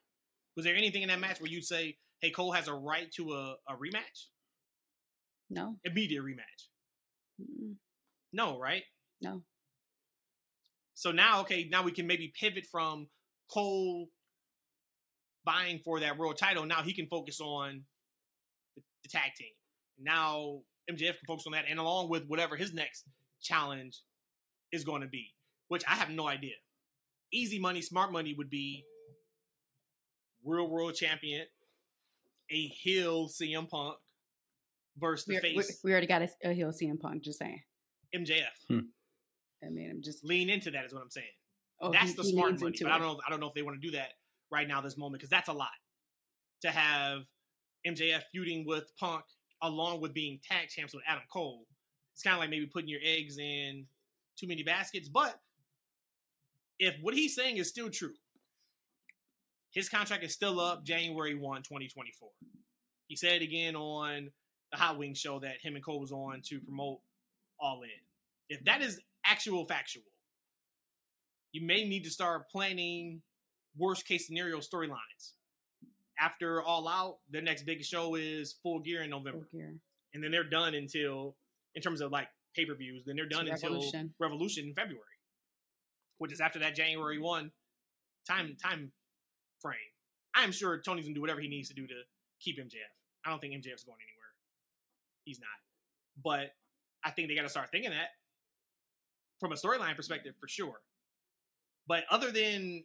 Was 0.57 0.65
there 0.65 0.75
anything 0.75 1.03
in 1.03 1.09
that 1.09 1.21
match 1.21 1.41
where 1.41 1.51
you'd 1.51 1.65
say, 1.65 1.97
"Hey, 2.21 2.31
Cole 2.31 2.53
has 2.53 2.67
a 2.69 2.75
right 2.75 3.11
to 3.13 3.33
a, 3.35 3.55
a 3.69 3.75
rematch, 3.77 4.27
No. 5.49 5.77
immediate 5.85 6.23
rematch"? 6.25 6.69
Mm-mm. 7.41 7.75
No, 8.33 8.59
right? 8.59 8.83
No. 9.23 9.43
So 11.01 11.13
now, 11.13 11.41
okay, 11.41 11.67
now 11.73 11.83
we 11.83 11.93
can 11.93 12.07
maybe 12.07 12.31
pivot 12.39 12.67
from 12.71 13.07
Cole 13.51 14.11
vying 15.47 15.81
for 15.83 15.99
that 16.01 16.19
world 16.19 16.37
title. 16.37 16.67
Now 16.67 16.83
he 16.83 16.93
can 16.93 17.07
focus 17.07 17.41
on 17.41 17.85
the, 18.77 18.83
the 19.03 19.09
tag 19.09 19.31
team. 19.35 19.49
Now 19.99 20.61
MJF 20.91 21.17
can 21.17 21.27
focus 21.27 21.47
on 21.47 21.55
that, 21.55 21.65
and 21.71 21.79
along 21.79 22.11
with 22.11 22.27
whatever 22.27 22.55
his 22.55 22.75
next 22.75 23.05
challenge 23.41 24.03
is 24.73 24.85
going 24.85 25.01
to 25.01 25.09
be, 25.09 25.33
which 25.69 25.83
I 25.89 25.95
have 25.95 26.11
no 26.11 26.29
idea. 26.29 26.57
Easy 27.33 27.59
money, 27.59 27.81
smart 27.81 28.13
money 28.13 28.35
would 28.37 28.51
be 28.51 28.85
real 30.45 30.69
world 30.69 30.97
champion, 30.97 31.47
a 32.51 32.67
heel 32.67 33.27
CM 33.27 33.71
Punk 33.71 33.97
versus 34.99 35.25
the 35.25 35.41
We, 35.43 35.57
we, 35.57 35.63
face 35.63 35.81
we 35.83 35.93
already 35.93 36.09
got 36.09 36.21
a, 36.21 36.29
a 36.45 36.53
heel 36.53 36.73
CM 36.73 37.01
Punk. 37.01 37.23
Just 37.23 37.39
saying. 37.39 37.63
MJF. 38.15 38.45
Hmm. 38.69 38.81
I 39.65 39.69
mean, 39.69 39.91
I'm 39.91 40.03
just. 40.03 40.24
Lean 40.24 40.51
into 40.51 40.70
that 40.70 40.85
is 40.85 40.93
what 40.93 41.03
I'm 41.03 41.11
saying. 41.11 41.27
Oh, 41.81 41.93
that's 41.93 42.11
he- 42.11 42.16
the 42.16 42.23
he 42.23 42.32
smart 42.32 42.61
money. 42.61 42.77
But 42.81 42.93
I 42.93 42.99
don't 42.99 43.07
know. 43.07 43.20
I 43.27 43.31
don't 43.31 43.41
know 43.41 43.49
if 43.49 43.55
they 43.55 43.62
want 43.62 43.81
to 43.81 43.87
do 43.87 43.97
that 43.97 44.11
right 44.51 44.66
now, 44.66 44.81
this 44.81 44.97
moment, 44.97 45.20
because 45.20 45.31
that's 45.31 45.49
a 45.49 45.53
lot 45.53 45.69
to 46.62 46.70
have 46.70 47.23
MJF 47.87 48.23
feuding 48.32 48.66
with 48.66 48.91
Punk 48.99 49.24
along 49.62 50.01
with 50.01 50.15
being 50.15 50.41
tag 50.49 50.69
champs 50.69 50.95
with 50.95 51.03
Adam 51.07 51.23
Cole. 51.32 51.66
It's 52.15 52.23
kind 52.23 52.35
of 52.35 52.41
like 52.41 52.51
maybe 52.51 52.66
putting 52.66 52.89
your 52.89 53.01
eggs 53.05 53.39
in 53.39 53.87
too 54.39 54.47
many 54.47 54.62
baskets. 54.62 55.09
But 55.09 55.39
if 56.78 56.97
what 57.03 57.15
he's 57.15 57.35
saying 57.35 57.59
is 57.59 57.69
still 57.69 57.91
true, 57.91 58.15
his 59.70 59.89
contract 59.89 60.24
is 60.24 60.32
still 60.32 60.61
up 60.61 60.85
January 60.85 61.35
1, 61.35 61.62
2024. 61.62 62.28
He 63.07 63.16
said 63.16 63.43
again 63.43 63.77
on 63.77 64.31
the 64.73 64.78
Hot 64.78 64.99
Wings 64.99 65.19
show 65.19 65.39
that 65.41 65.61
him 65.62 65.74
and 65.77 65.85
Cole 65.85 66.01
was 66.01 66.12
on 66.12 66.43
to 66.47 66.61
promote 66.61 67.01
All 67.61 67.82
In. 67.82 67.89
If 68.49 68.65
that 68.65 68.82
is 68.82 69.01
actual 69.31 69.65
factual, 69.65 70.02
you 71.52 71.65
may 71.66 71.85
need 71.85 72.05
to 72.05 72.11
start 72.11 72.48
planning 72.51 73.23
worst 73.77 74.07
case 74.07 74.27
scenario 74.27 74.59
storylines. 74.59 75.32
After 76.19 76.62
All 76.62 76.86
Out, 76.89 77.19
their 77.31 77.43
next 77.43 77.62
big 77.65 77.82
show 77.82 78.15
is 78.15 78.57
Full 78.62 78.81
Gear 78.81 79.02
in 79.02 79.11
November, 79.11 79.47
Full 79.51 79.61
gear. 79.61 79.74
and 80.12 80.23
then 80.23 80.31
they're 80.31 80.44
done 80.48 80.74
until, 80.74 81.36
in 81.74 81.82
terms 81.82 82.01
of 82.01 82.12
like 82.12 82.28
pay 82.55 82.65
per 82.66 82.74
views, 82.74 83.05
then 83.07 83.16
they're 83.16 83.28
done 83.28 83.48
until 83.48 83.70
Revolution. 83.70 84.12
Revolution 84.19 84.65
in 84.69 84.74
February, 84.74 85.05
which 86.19 86.32
is 86.32 86.40
after 86.40 86.59
that 86.59 86.74
January 86.74 87.19
one 87.19 87.51
time 88.28 88.57
time 88.62 88.93
frame. 89.61 89.77
I 90.35 90.44
am 90.44 90.52
sure 90.52 90.78
Tony's 90.81 91.05
gonna 91.07 91.15
do 91.15 91.20
whatever 91.20 91.40
he 91.40 91.48
needs 91.48 91.69
to 91.69 91.74
do 91.74 91.86
to 91.86 91.94
keep 92.40 92.59
MJF. 92.59 92.93
I 93.24 93.31
don't 93.31 93.40
think 93.40 93.55
MJF's 93.55 93.85
going 93.85 93.98
anywhere. 94.01 94.31
He's 95.24 95.40
not, 95.40 95.48
but 96.23 96.52
I 97.05 97.11
think 97.11 97.28
they 97.28 97.35
got 97.35 97.43
to 97.43 97.48
start 97.48 97.70
thinking 97.70 97.90
that 97.90 98.09
from 99.41 99.53
a 99.53 99.57
storyline 99.57 99.97
perspective 99.97 100.35
for 100.41 100.49
sure. 100.49 100.81
But 101.89 102.05
other 102.11 102.31
than 102.31 102.85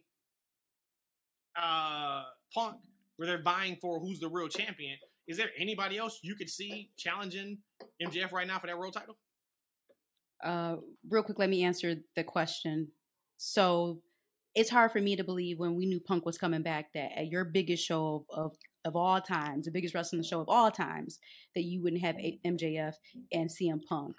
uh 1.60 2.24
Punk, 2.54 2.76
where 3.16 3.26
they're 3.26 3.42
vying 3.42 3.76
for 3.80 4.00
who's 4.00 4.20
the 4.20 4.28
real 4.28 4.48
champion, 4.48 4.96
is 5.28 5.36
there 5.36 5.50
anybody 5.58 5.98
else 5.98 6.20
you 6.22 6.34
could 6.34 6.48
see 6.48 6.90
challenging 6.96 7.58
MJF 8.02 8.32
right 8.32 8.46
now 8.46 8.58
for 8.58 8.66
that 8.66 8.78
world 8.78 8.94
title? 8.94 9.16
uh, 10.42 10.76
real 11.08 11.22
quick, 11.22 11.38
let 11.38 11.50
me 11.50 11.64
answer 11.64 11.96
the 12.14 12.24
question. 12.24 12.88
So 13.36 14.02
it's 14.54 14.70
hard 14.70 14.92
for 14.92 15.00
me 15.00 15.16
to 15.16 15.24
believe 15.24 15.58
when 15.58 15.76
we 15.76 15.86
knew 15.86 16.00
Punk 16.00 16.24
was 16.24 16.38
coming 16.38 16.62
back 16.62 16.92
that 16.94 17.10
at 17.16 17.28
your 17.28 17.44
biggest 17.44 17.84
show 17.84 18.24
of, 18.30 18.46
of, 18.46 18.56
of 18.84 18.96
all 18.96 19.20
times, 19.20 19.66
the 19.66 19.70
biggest 19.70 19.94
wrestling 19.94 20.22
show 20.22 20.40
of 20.40 20.48
all 20.48 20.70
times, 20.70 21.18
that 21.54 21.64
you 21.64 21.82
wouldn't 21.82 22.02
have 22.02 22.16
MJF 22.16 22.94
and 23.32 23.50
CM 23.50 23.80
Punk 23.88 24.16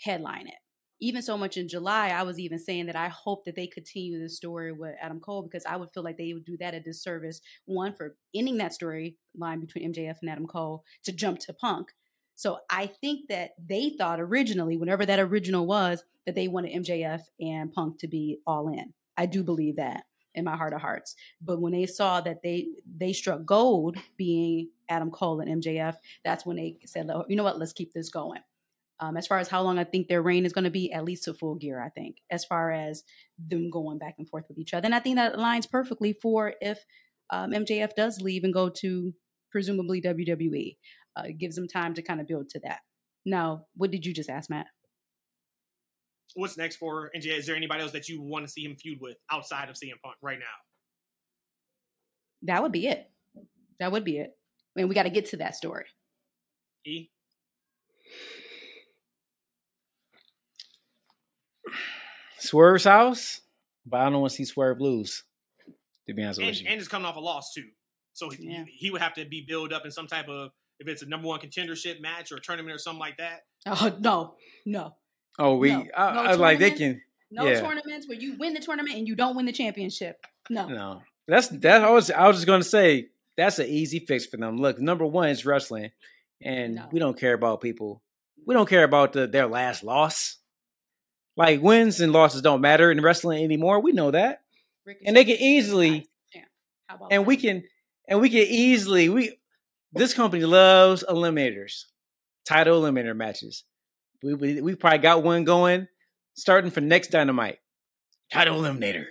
headline 0.00 0.48
it. 0.48 0.54
Even 1.00 1.22
so 1.22 1.36
much 1.36 1.56
in 1.56 1.68
July, 1.68 2.08
I 2.08 2.22
was 2.22 2.38
even 2.38 2.58
saying 2.58 2.86
that 2.86 2.96
I 2.96 3.08
hope 3.08 3.44
that 3.44 3.56
they 3.56 3.66
continue 3.66 4.20
the 4.20 4.28
story 4.28 4.72
with 4.72 4.94
Adam 5.00 5.20
Cole 5.20 5.42
because 5.42 5.66
I 5.66 5.76
would 5.76 5.90
feel 5.92 6.02
like 6.02 6.16
they 6.16 6.32
would 6.32 6.44
do 6.44 6.56
that 6.58 6.74
a 6.74 6.80
disservice. 6.80 7.40
One, 7.66 7.92
for 7.94 8.16
ending 8.34 8.58
that 8.58 8.72
storyline 8.72 9.60
between 9.60 9.92
MJF 9.92 10.18
and 10.20 10.30
Adam 10.30 10.46
Cole 10.46 10.84
to 11.04 11.12
jump 11.12 11.40
to 11.40 11.52
Punk. 11.52 11.92
So 12.36 12.58
I 12.70 12.86
think 12.86 13.28
that 13.28 13.50
they 13.64 13.90
thought 13.90 14.20
originally, 14.20 14.76
whenever 14.76 15.06
that 15.06 15.20
original 15.20 15.66
was, 15.66 16.04
that 16.26 16.34
they 16.34 16.48
wanted 16.48 16.72
MJF 16.72 17.22
and 17.40 17.72
Punk 17.72 17.98
to 18.00 18.08
be 18.08 18.38
all 18.46 18.68
in. 18.68 18.92
I 19.16 19.26
do 19.26 19.42
believe 19.44 19.76
that 19.76 20.04
in 20.34 20.44
my 20.44 20.56
heart 20.56 20.72
of 20.72 20.80
hearts. 20.80 21.14
But 21.40 21.60
when 21.60 21.72
they 21.72 21.86
saw 21.86 22.20
that 22.22 22.42
they 22.42 22.68
they 22.96 23.12
struck 23.12 23.44
gold, 23.44 23.96
being 24.16 24.70
Adam 24.88 25.10
Cole 25.10 25.40
and 25.40 25.62
MJF, 25.62 25.96
that's 26.24 26.44
when 26.44 26.56
they 26.56 26.78
said, 26.86 27.08
"Oh, 27.10 27.24
"You 27.28 27.36
know 27.36 27.44
what? 27.44 27.58
Let's 27.58 27.72
keep 27.72 27.92
this 27.92 28.10
going." 28.10 28.40
Um, 29.00 29.16
as 29.16 29.26
far 29.26 29.38
as 29.38 29.48
how 29.48 29.62
long 29.62 29.78
I 29.78 29.84
think 29.84 30.06
their 30.06 30.22
reign 30.22 30.46
is 30.46 30.52
going 30.52 30.64
to 30.64 30.70
be, 30.70 30.92
at 30.92 31.04
least 31.04 31.24
to 31.24 31.34
full 31.34 31.56
gear, 31.56 31.82
I 31.82 31.88
think. 31.88 32.16
As 32.30 32.44
far 32.44 32.70
as 32.70 33.02
them 33.38 33.70
going 33.70 33.98
back 33.98 34.14
and 34.18 34.28
forth 34.28 34.44
with 34.48 34.58
each 34.58 34.72
other, 34.72 34.86
and 34.86 34.94
I 34.94 35.00
think 35.00 35.16
that 35.16 35.34
aligns 35.34 35.68
perfectly 35.68 36.12
for 36.12 36.54
if 36.60 36.78
um, 37.30 37.50
MJF 37.50 37.94
does 37.96 38.20
leave 38.20 38.44
and 38.44 38.54
go 38.54 38.68
to 38.68 39.12
presumably 39.50 40.00
WWE. 40.00 40.76
Uh, 41.16 41.22
it 41.26 41.38
gives 41.38 41.56
them 41.56 41.68
time 41.68 41.94
to 41.94 42.02
kind 42.02 42.20
of 42.20 42.26
build 42.26 42.48
to 42.50 42.60
that. 42.60 42.80
Now, 43.24 43.66
what 43.76 43.90
did 43.90 44.04
you 44.04 44.12
just 44.12 44.28
ask, 44.28 44.50
Matt? 44.50 44.66
What's 46.34 46.56
next 46.56 46.76
for 46.76 47.10
MJF? 47.16 47.38
Is 47.38 47.46
there 47.46 47.56
anybody 47.56 47.82
else 47.82 47.92
that 47.92 48.08
you 48.08 48.20
want 48.20 48.46
to 48.46 48.50
see 48.50 48.64
him 48.64 48.76
feud 48.76 48.98
with 49.00 49.16
outside 49.30 49.68
of 49.68 49.76
CM 49.76 50.00
Punk 50.02 50.16
right 50.20 50.38
now? 50.38 50.44
That 52.42 52.62
would 52.62 52.72
be 52.72 52.88
it. 52.88 53.08
That 53.78 53.92
would 53.92 54.04
be 54.04 54.18
it. 54.18 54.32
And 54.76 54.88
we 54.88 54.94
got 54.94 55.04
to 55.04 55.10
get 55.10 55.26
to 55.26 55.38
that 55.38 55.54
story. 55.54 55.84
E? 56.84 57.08
Swerve's 62.38 62.84
house, 62.84 63.40
but 63.86 64.00
I 64.00 64.10
don't 64.10 64.20
want 64.20 64.30
to 64.32 64.36
see 64.36 64.44
Swerve 64.44 64.80
lose. 64.80 65.24
To 66.08 66.14
be 66.14 66.22
honest 66.22 66.38
And, 66.40 66.48
with 66.48 66.60
you, 66.62 66.68
and 66.68 66.80
is 66.80 66.88
coming 66.88 67.06
off 67.06 67.16
a 67.16 67.20
loss 67.20 67.52
too. 67.54 67.64
So 68.12 68.28
he, 68.30 68.46
Yeah. 68.48 68.64
he 68.68 68.90
would 68.90 69.00
have 69.00 69.14
to 69.14 69.24
be 69.24 69.44
built 69.46 69.72
up 69.72 69.84
in 69.86 69.90
some 69.90 70.06
type 70.06 70.28
of 70.28 70.50
if 70.78 70.88
it's 70.88 71.02
a 71.02 71.06
number 71.06 71.28
one 71.28 71.40
contendership 71.40 72.00
match 72.00 72.30
or 72.32 72.36
a 72.36 72.40
tournament 72.40 72.74
or 72.74 72.78
something 72.78 73.00
like 73.00 73.16
that. 73.18 73.44
Oh 73.66 73.96
no, 74.00 74.34
no, 74.66 74.96
oh, 75.38 75.56
we, 75.56 75.70
no, 75.72 75.84
I, 75.96 76.14
no 76.14 76.20
I 76.20 76.28
was 76.30 76.38
like 76.38 76.58
they 76.58 76.72
can. 76.72 77.00
no 77.30 77.46
Yeah. 77.46 77.60
tournaments 77.60 78.06
where 78.06 78.18
you 78.18 78.36
win 78.38 78.52
the 78.54 78.60
tournament 78.60 78.96
and 78.98 79.08
you 79.08 79.14
don't 79.14 79.34
win 79.36 79.46
the 79.46 79.52
championship. 79.52 80.18
No, 80.50 80.68
No, 80.68 81.02
that's 81.26 81.48
that. 81.48 81.82
I 81.82 81.90
was 81.90 82.10
I 82.10 82.26
was 82.28 82.36
just 82.36 82.46
gonna 82.46 82.62
say 82.64 83.08
that's 83.36 83.58
an 83.58 83.66
easy 83.68 84.00
fix 84.00 84.26
for 84.26 84.36
them. 84.36 84.58
Look, 84.58 84.78
number 84.78 85.06
one 85.06 85.30
is 85.30 85.46
wrestling, 85.46 85.90
and 86.42 86.74
No. 86.74 86.88
we 86.92 86.98
don't 86.98 87.18
care 87.18 87.32
about 87.34 87.62
people. 87.62 88.02
We 88.46 88.54
don't 88.54 88.68
care 88.68 88.84
about 88.84 89.14
the, 89.14 89.26
their 89.26 89.46
last 89.46 89.82
loss. 89.82 90.36
Like 91.36 91.60
wins 91.62 92.00
and 92.00 92.12
losses 92.12 92.42
don't 92.42 92.60
matter 92.60 92.90
in 92.90 93.02
wrestling 93.02 93.42
anymore. 93.42 93.80
We 93.80 93.92
know 93.92 94.10
that, 94.12 94.42
and 95.04 95.16
they 95.16 95.24
can 95.24 95.36
easily 95.36 96.08
Yeah. 96.34 96.42
How 96.88 96.96
about 96.96 97.12
and 97.12 97.26
we 97.26 97.36
can 97.36 97.64
and 98.08 98.20
we 98.20 98.28
can 98.28 98.46
easily 98.46 99.08
we 99.08 99.38
this 99.92 100.14
company 100.14 100.44
loves 100.44 101.04
eliminators, 101.08 101.84
title 102.46 102.82
eliminator 102.82 103.16
matches. 103.16 103.64
We, 104.22 104.34
we 104.34 104.60
we 104.60 104.74
probably 104.74 104.98
got 104.98 105.22
one 105.22 105.44
going 105.44 105.88
starting 106.34 106.70
for 106.70 106.80
next 106.80 107.10
Dynamite, 107.10 107.58
title 108.32 108.60
eliminator, 108.60 109.06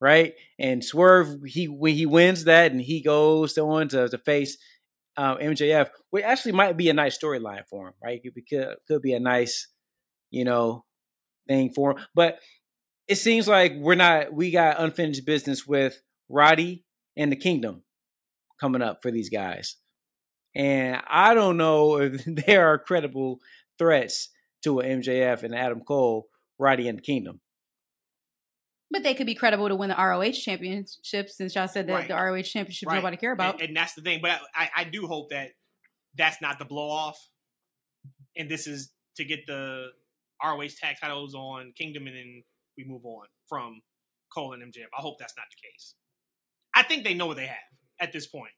right? 0.00 0.34
And 0.58 0.84
Swerve 0.84 1.42
he 1.46 1.68
when 1.68 1.94
he 1.94 2.06
wins 2.06 2.44
that 2.44 2.72
and 2.72 2.80
he 2.80 3.02
goes 3.02 3.56
on 3.56 3.88
to, 3.88 4.08
to 4.08 4.18
face 4.18 4.58
um, 5.16 5.38
MJF, 5.38 5.88
which 6.10 6.24
actually 6.24 6.52
might 6.52 6.76
be 6.76 6.88
a 6.88 6.94
nice 6.94 7.18
storyline 7.18 7.62
for 7.68 7.88
him, 7.88 7.94
right? 8.02 8.20
It 8.22 8.46
could 8.48 8.76
could 8.86 9.02
be 9.02 9.12
a 9.12 9.20
nice, 9.20 9.68
you 10.30 10.44
know, 10.44 10.84
thing 11.48 11.72
for 11.72 11.92
him. 11.92 11.98
But 12.14 12.38
it 13.08 13.16
seems 13.16 13.48
like 13.48 13.74
we're 13.76 13.94
not 13.94 14.32
we 14.32 14.50
got 14.50 14.80
unfinished 14.80 15.26
business 15.26 15.66
with 15.66 16.00
Roddy 16.28 16.84
and 17.16 17.30
the 17.30 17.36
Kingdom 17.36 17.82
coming 18.60 18.82
up 18.82 19.02
for 19.02 19.10
these 19.10 19.28
guys. 19.28 19.76
And 20.54 21.00
I 21.08 21.34
don't 21.34 21.56
know 21.56 21.96
if 22.00 22.24
there 22.24 22.68
are 22.68 22.78
credible 22.78 23.40
threats 23.78 24.28
to 24.64 24.80
a 24.80 24.84
MJF 24.84 25.42
and 25.42 25.54
Adam 25.54 25.80
Cole, 25.80 26.26
Roddy 26.58 26.88
and 26.88 26.98
the 26.98 27.02
Kingdom. 27.02 27.40
But 28.90 29.02
they 29.02 29.14
could 29.14 29.26
be 29.26 29.34
credible 29.34 29.68
to 29.68 29.74
win 29.74 29.88
the 29.88 29.96
ROH 29.96 30.32
championship 30.32 31.30
since 31.30 31.54
y'all 31.54 31.66
said 31.66 31.86
that 31.86 31.92
Right. 31.94 32.08
the 32.08 32.14
ROH 32.14 32.42
championship 32.42 32.88
Right. 32.88 32.96
nobody 32.96 33.16
care 33.16 33.32
about. 33.32 33.54
And, 33.54 33.68
and 33.68 33.76
that's 33.76 33.94
the 33.94 34.02
thing. 34.02 34.20
But 34.22 34.38
I, 34.54 34.68
I 34.76 34.84
do 34.84 35.06
hope 35.06 35.30
that 35.30 35.52
that's 36.16 36.42
not 36.42 36.58
the 36.58 36.66
blow 36.66 36.90
off. 36.90 37.18
And 38.36 38.50
this 38.50 38.66
is 38.66 38.92
to 39.16 39.24
get 39.24 39.46
the 39.46 39.86
ROH 40.44 40.68
tag 40.80 40.96
titles 41.00 41.34
on 41.34 41.72
Kingdom 41.76 42.06
and 42.06 42.16
then 42.16 42.42
we 42.76 42.84
move 42.84 43.04
on 43.04 43.26
from 43.48 43.80
Cole 44.34 44.52
and 44.54 44.62
MJF. 44.62 44.86
I 44.96 45.00
hope 45.00 45.16
that's 45.18 45.34
not 45.36 45.46
the 45.50 45.68
case. 45.68 45.94
I 46.74 46.82
think 46.82 47.04
they 47.04 47.14
know 47.14 47.26
what 47.26 47.36
they 47.36 47.46
have 47.46 47.58
at 48.00 48.12
this 48.12 48.26
point. 48.26 48.52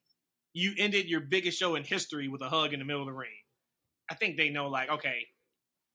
You 0.52 0.72
ended 0.78 1.08
your 1.08 1.20
biggest 1.20 1.58
show 1.58 1.74
in 1.74 1.82
history 1.84 2.28
with 2.28 2.40
a 2.42 2.48
hug 2.48 2.72
in 2.72 2.78
the 2.78 2.84
middle 2.84 3.02
of 3.02 3.06
the 3.08 3.12
ring. 3.12 3.30
I 4.08 4.14
think 4.14 4.36
they 4.36 4.50
know, 4.50 4.68
like, 4.68 4.88
okay, 4.88 5.26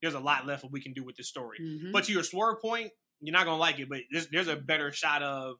there's 0.01 0.15
a 0.15 0.19
lot 0.19 0.45
left 0.45 0.63
that 0.63 0.71
we 0.71 0.81
can 0.81 0.93
do 0.93 1.03
with 1.03 1.15
this 1.15 1.29
story. 1.29 1.57
Mhm. 1.61 1.91
But 1.93 2.05
to 2.05 2.11
your 2.11 2.23
swerve 2.23 2.61
point, 2.61 2.91
you're 3.21 3.33
not 3.33 3.45
gonna 3.45 3.57
like 3.57 3.79
it. 3.79 3.87
But 3.89 4.01
there's 4.11 4.27
there's 4.29 4.47
a 4.47 4.55
better 4.55 4.91
shot 4.91 5.21
of 5.23 5.57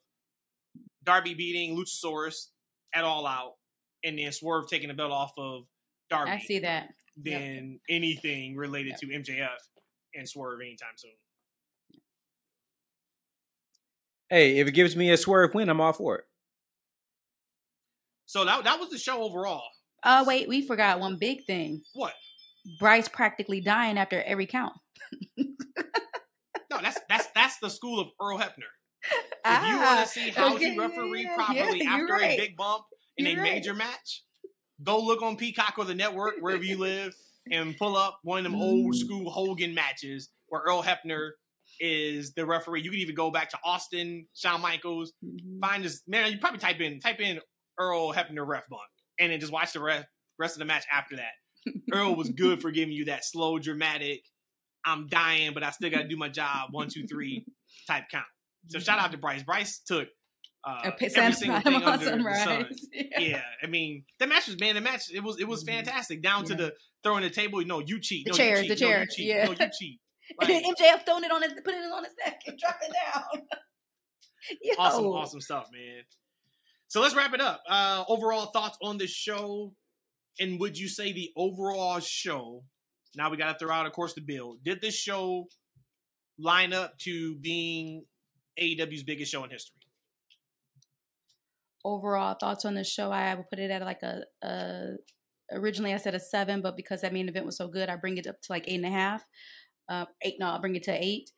Darby 1.04 1.34
beating 1.34 1.78
Luchasaurus 1.78 2.48
at 2.94 3.04
all 3.04 3.26
out, 3.26 3.56
and 4.04 4.18
then 4.18 4.32
Swerve 4.32 4.68
taking 4.70 4.88
the 4.90 4.94
belt 4.94 5.12
off 5.12 5.32
of 5.38 5.64
Darby 6.10 6.32
I 6.32 6.40
see 6.40 6.60
that. 6.60 6.90
than 7.16 7.80
anything 7.90 8.56
related 8.56 8.96
to 8.98 9.08
MJF 9.08 9.58
and 10.16 10.28
Swerve 10.28 10.62
anytime 10.62 10.94
soon. 10.98 11.12
Hey, 14.30 14.60
if 14.60 14.68
it 14.68 14.74
gives 14.74 14.96
me 14.96 15.10
a 15.12 15.18
swerve 15.18 15.54
win, 15.56 15.70
I'm 15.70 15.82
all 15.82 15.94
for 15.94 16.18
it. 16.18 16.26
So 18.28 18.46
that 18.46 18.64
that 18.64 18.80
was 18.80 18.90
the 18.90 19.00
show 19.00 19.24
overall. 19.24 19.64
Uh, 20.04 20.24
wait, 20.28 20.48
we 20.48 20.66
forgot 20.66 21.00
one 21.00 21.18
big 21.18 21.46
thing. 21.46 21.82
What? 21.94 22.14
Bryce 22.80 23.08
practically 23.08 23.60
dying 23.60 23.98
after 23.98 24.22
every 24.22 24.46
count. 24.46 24.74
No, 26.72 26.78
that's 26.82 27.00
that's 27.10 27.28
that's 27.34 27.58
the 27.58 27.70
school 27.70 28.00
of 28.00 28.10
Earl 28.22 28.38
Hebner. 28.38 28.52
If 29.46 29.68
you 29.70 29.78
Ah, 29.78 29.96
want 29.96 30.06
to 30.08 30.14
see 30.14 30.30
how 30.30 30.56
okay, 30.56 30.74
he 30.74 30.78
refereed 30.78 31.24
yeah, 31.24 31.34
properly 31.34 31.80
yeah, 31.82 31.92
after 31.92 32.14
right. 32.14 32.32
a 32.32 32.38
big 32.38 32.58
bump 32.58 32.84
in 33.18 33.26
You're 33.26 33.40
a 33.40 33.42
right. 33.42 33.54
major 33.54 33.74
match, 33.74 34.24
go 34.84 35.00
look 35.00 35.22
on 35.24 35.38
Peacock 35.38 35.76
or 35.78 35.86
the 35.86 35.96
network 35.96 36.36
wherever 36.42 36.62
you 36.64 36.78
live 36.78 37.16
and 37.52 37.78
pull 37.78 37.96
up 37.98 38.20
one 38.24 38.40
of 38.40 38.44
them 38.52 38.60
Mm. 38.60 38.64
old 38.64 38.96
school 38.96 39.30
Hogan 39.30 39.74
matches 39.74 40.30
where 40.48 40.62
Earl 40.62 40.84
Hebner 40.84 41.32
is 41.80 42.34
the 42.34 42.46
referee. 42.46 42.82
You 42.82 42.92
can 42.92 43.00
even 43.00 43.16
go 43.16 43.32
back 43.32 43.50
to 43.52 43.60
Austin, 43.64 44.28
Shawn 44.36 44.62
Michaels, 44.62 45.14
Mhm. 45.24 45.60
find 45.62 45.84
this 45.84 46.02
man. 46.08 46.32
You 46.32 46.40
probably 46.40 46.60
type 46.60 46.80
in 46.82 47.00
type 47.00 47.20
in 47.20 47.40
Earl 47.78 48.14
Hebner 48.14 48.46
ref 48.46 48.68
bump 48.70 48.82
and 49.20 49.32
then 49.32 49.40
just 49.40 49.52
watch 49.52 49.74
the 49.74 49.80
ref, 49.80 50.06
rest 50.38 50.56
of 50.56 50.60
the 50.60 50.66
match 50.66 50.86
after 50.92 51.16
that. 51.18 51.34
Earl 51.94 52.16
was 52.16 52.30
good 52.30 52.62
for 52.62 52.72
giving 52.72 52.94
you 52.94 53.06
that 53.06 53.24
slow, 53.26 53.60
dramatic. 53.60 54.24
I'm 54.86 55.08
dying, 55.08 55.54
but 55.54 55.64
I 55.64 55.72
still 55.72 55.90
got 55.90 56.02
to 56.04 56.08
do 56.08 56.18
my 56.18 56.30
job. 56.30 56.70
One, 56.74 56.90
two, 56.90 57.06
three 57.08 57.46
type 57.88 58.06
count. 58.10 58.26
So 58.68 58.80
shout 58.80 59.00
out 59.00 59.12
to 59.12 59.18
Bryce. 59.18 59.44
Bryce 59.44 59.80
took 59.80 60.08
uh, 60.66 60.82
A 60.84 60.88
every 60.88 61.34
single 61.34 61.60
thing 61.62 61.76
under 61.76 61.98
the 61.98 62.04
sun. 62.06 62.20
Sunrise. 62.22 62.88
Yeah, 63.20 63.42
I 63.64 63.68
mean 63.68 64.04
the 64.20 64.28
match 64.28 64.48
was 64.48 64.60
man. 64.60 64.76
The 64.76 64.82
match 64.82 65.04
it 65.14 65.24
was 65.24 65.40
it 65.40 65.48
was 65.48 65.64
Mhm. 65.64 65.68
fantastic. 65.68 66.22
Down 66.22 66.46
to 66.46 66.56
the 66.56 66.74
throwing 67.04 67.24
the 67.24 67.30
table. 67.30 67.62
No, 67.66 67.80
you 67.80 68.00
cheat. 68.02 68.26
The 68.26 68.32
no, 68.32 68.38
chairs, 68.38 68.64
you 68.64 68.70
the 68.70 68.76
cheat. 68.76 68.90
No, 68.90 69.00
you 69.00 69.06
cheat. 69.08 69.26
yeah. 69.28 69.46
No, 69.46 69.52
you 69.52 69.58
cheat. 69.80 70.00
And 70.42 70.50
Like, 70.50 70.64
MJF 70.66 71.06
throwing 71.06 71.24
it 71.24 71.32
on 71.32 71.42
his, 71.42 71.54
putting 71.66 71.80
it 71.82 71.92
on 71.92 72.04
his 72.04 72.14
neck 72.24 72.40
and 72.46 72.58
dropping 72.60 72.90
it 72.90 72.96
down. 73.14 73.42
Yo. 74.62 74.74
awesome, 74.78 75.06
awesome 75.06 75.42
stuff, 75.42 75.68
man. 75.72 76.04
So 76.88 77.02
let's 77.02 77.16
wrap 77.16 77.34
it 77.34 77.42
up. 77.42 77.62
Uh, 77.68 78.04
overall 78.08 78.48
thoughts 78.48 78.78
on 78.82 78.98
the 78.98 79.08
show, 79.08 79.74
and 80.40 80.60
would 80.60 80.78
you 80.78 80.88
say 80.88 81.14
the 81.14 81.30
overall 81.36 82.00
show? 82.00 82.64
Now 83.16 83.30
we 83.32 83.38
got 83.38 83.52
to 83.58 83.64
throw 83.64 83.74
out, 83.74 83.86
of 83.88 83.92
course, 83.94 84.14
the 84.14 84.22
bill. 84.22 84.58
Did 84.64 84.82
this 84.82 84.96
show 84.96 85.48
line 86.38 86.74
up 86.74 86.98
to 87.00 87.36
being 87.38 88.06
AEW's 88.60 89.04
biggest 89.04 89.32
show 89.32 89.44
in 89.44 89.50
history? 89.50 89.76
Overall 91.86 92.36
thoughts 92.40 92.66
on 92.66 92.76
the 92.76 92.84
show, 92.84 93.12
I 93.12 93.34
would 93.36 93.50
put 93.50 93.60
it 93.60 93.72
at 93.72 93.82
like 93.82 94.04
a, 94.04 94.24
a 94.44 94.96
originally 95.52 95.94
I 95.94 95.98
said 95.98 96.16
a 96.16 96.20
seven, 96.20 96.62
but 96.62 96.76
because 96.76 97.02
that 97.02 97.14
main 97.14 97.30
event 97.30 97.46
was 97.46 97.58
so 97.58 97.68
good, 97.68 97.90
I 97.90 97.96
bring 97.96 98.18
it 98.18 98.28
up 98.28 98.42
to 98.42 98.52
like 98.52 98.66
eight 98.68 98.76
and 98.76 98.86
a 98.86 98.90
half. 98.90 99.24
Uh, 99.88 100.06
eight, 100.22 100.36
no, 100.40 100.48
I'll 100.48 100.62
bring 100.62 100.76
it 100.76 100.84
to 100.84 100.92
eight. 100.92 101.32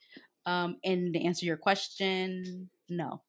Um, 0.45 0.77
and 0.83 1.13
to 1.13 1.23
answer 1.23 1.45
your 1.45 1.57
question, 1.57 2.69
no, 2.89 3.21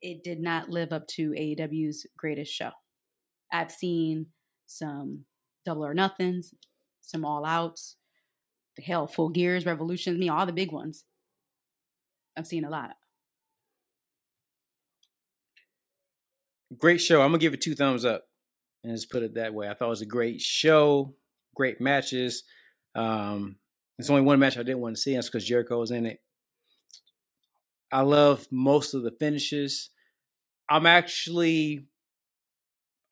it 0.00 0.24
did 0.24 0.40
not 0.40 0.70
live 0.70 0.92
up 0.92 1.06
to 1.08 1.30
AEW's 1.30 2.06
greatest 2.16 2.52
show. 2.52 2.70
I've 3.52 3.70
seen 3.70 4.26
some 4.66 5.24
double 5.64 5.84
or 5.84 5.94
nothings, 5.94 6.54
some 7.00 7.24
all 7.24 7.44
outs, 7.44 7.96
the 8.76 8.82
hell, 8.82 9.06
full 9.06 9.28
gears, 9.28 9.66
revolutions, 9.66 10.18
me, 10.18 10.28
all 10.28 10.46
the 10.46 10.52
big 10.52 10.72
ones. 10.72 11.04
I've 12.36 12.46
seen 12.46 12.64
a 12.64 12.70
lot. 12.70 12.90
Great 16.78 17.00
show. 17.00 17.20
I'm 17.22 17.28
gonna 17.28 17.38
give 17.38 17.54
it 17.54 17.60
two 17.60 17.74
thumbs 17.74 18.04
up, 18.04 18.24
and 18.82 18.94
just 18.94 19.10
put 19.10 19.22
it 19.22 19.34
that 19.34 19.54
way. 19.54 19.68
I 19.68 19.74
thought 19.74 19.86
it 19.86 19.90
was 19.90 20.02
a 20.02 20.06
great 20.06 20.40
show, 20.40 21.14
great 21.54 21.80
matches. 21.80 22.44
Um, 22.94 23.56
there's 23.98 24.10
only 24.10 24.22
one 24.22 24.38
match 24.38 24.56
I 24.56 24.62
didn't 24.62 24.80
want 24.80 24.96
to 24.96 25.00
see, 25.00 25.12
and 25.12 25.18
that's 25.18 25.28
because 25.28 25.44
Jericho 25.44 25.78
was 25.78 25.90
in 25.90 26.06
it. 26.06 26.20
I 27.92 28.00
love 28.00 28.46
most 28.50 28.94
of 28.94 29.02
the 29.02 29.12
finishes. 29.20 29.90
I'm 30.68 30.86
actually, 30.86 31.86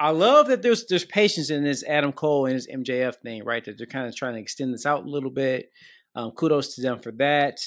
I 0.00 0.10
love 0.10 0.48
that 0.48 0.62
there's 0.62 0.86
there's 0.86 1.04
patience 1.04 1.50
in 1.50 1.62
this 1.62 1.84
Adam 1.84 2.12
Cole 2.12 2.46
and 2.46 2.54
his 2.54 2.66
MJF 2.66 3.16
thing, 3.22 3.44
right? 3.44 3.64
That 3.64 3.78
they're 3.78 3.86
kind 3.86 4.08
of 4.08 4.16
trying 4.16 4.34
to 4.34 4.40
extend 4.40 4.74
this 4.74 4.86
out 4.86 5.04
a 5.04 5.10
little 5.10 5.30
bit. 5.30 5.70
Um, 6.14 6.32
kudos 6.32 6.74
to 6.74 6.82
them 6.82 6.98
for 6.98 7.12
that. 7.12 7.58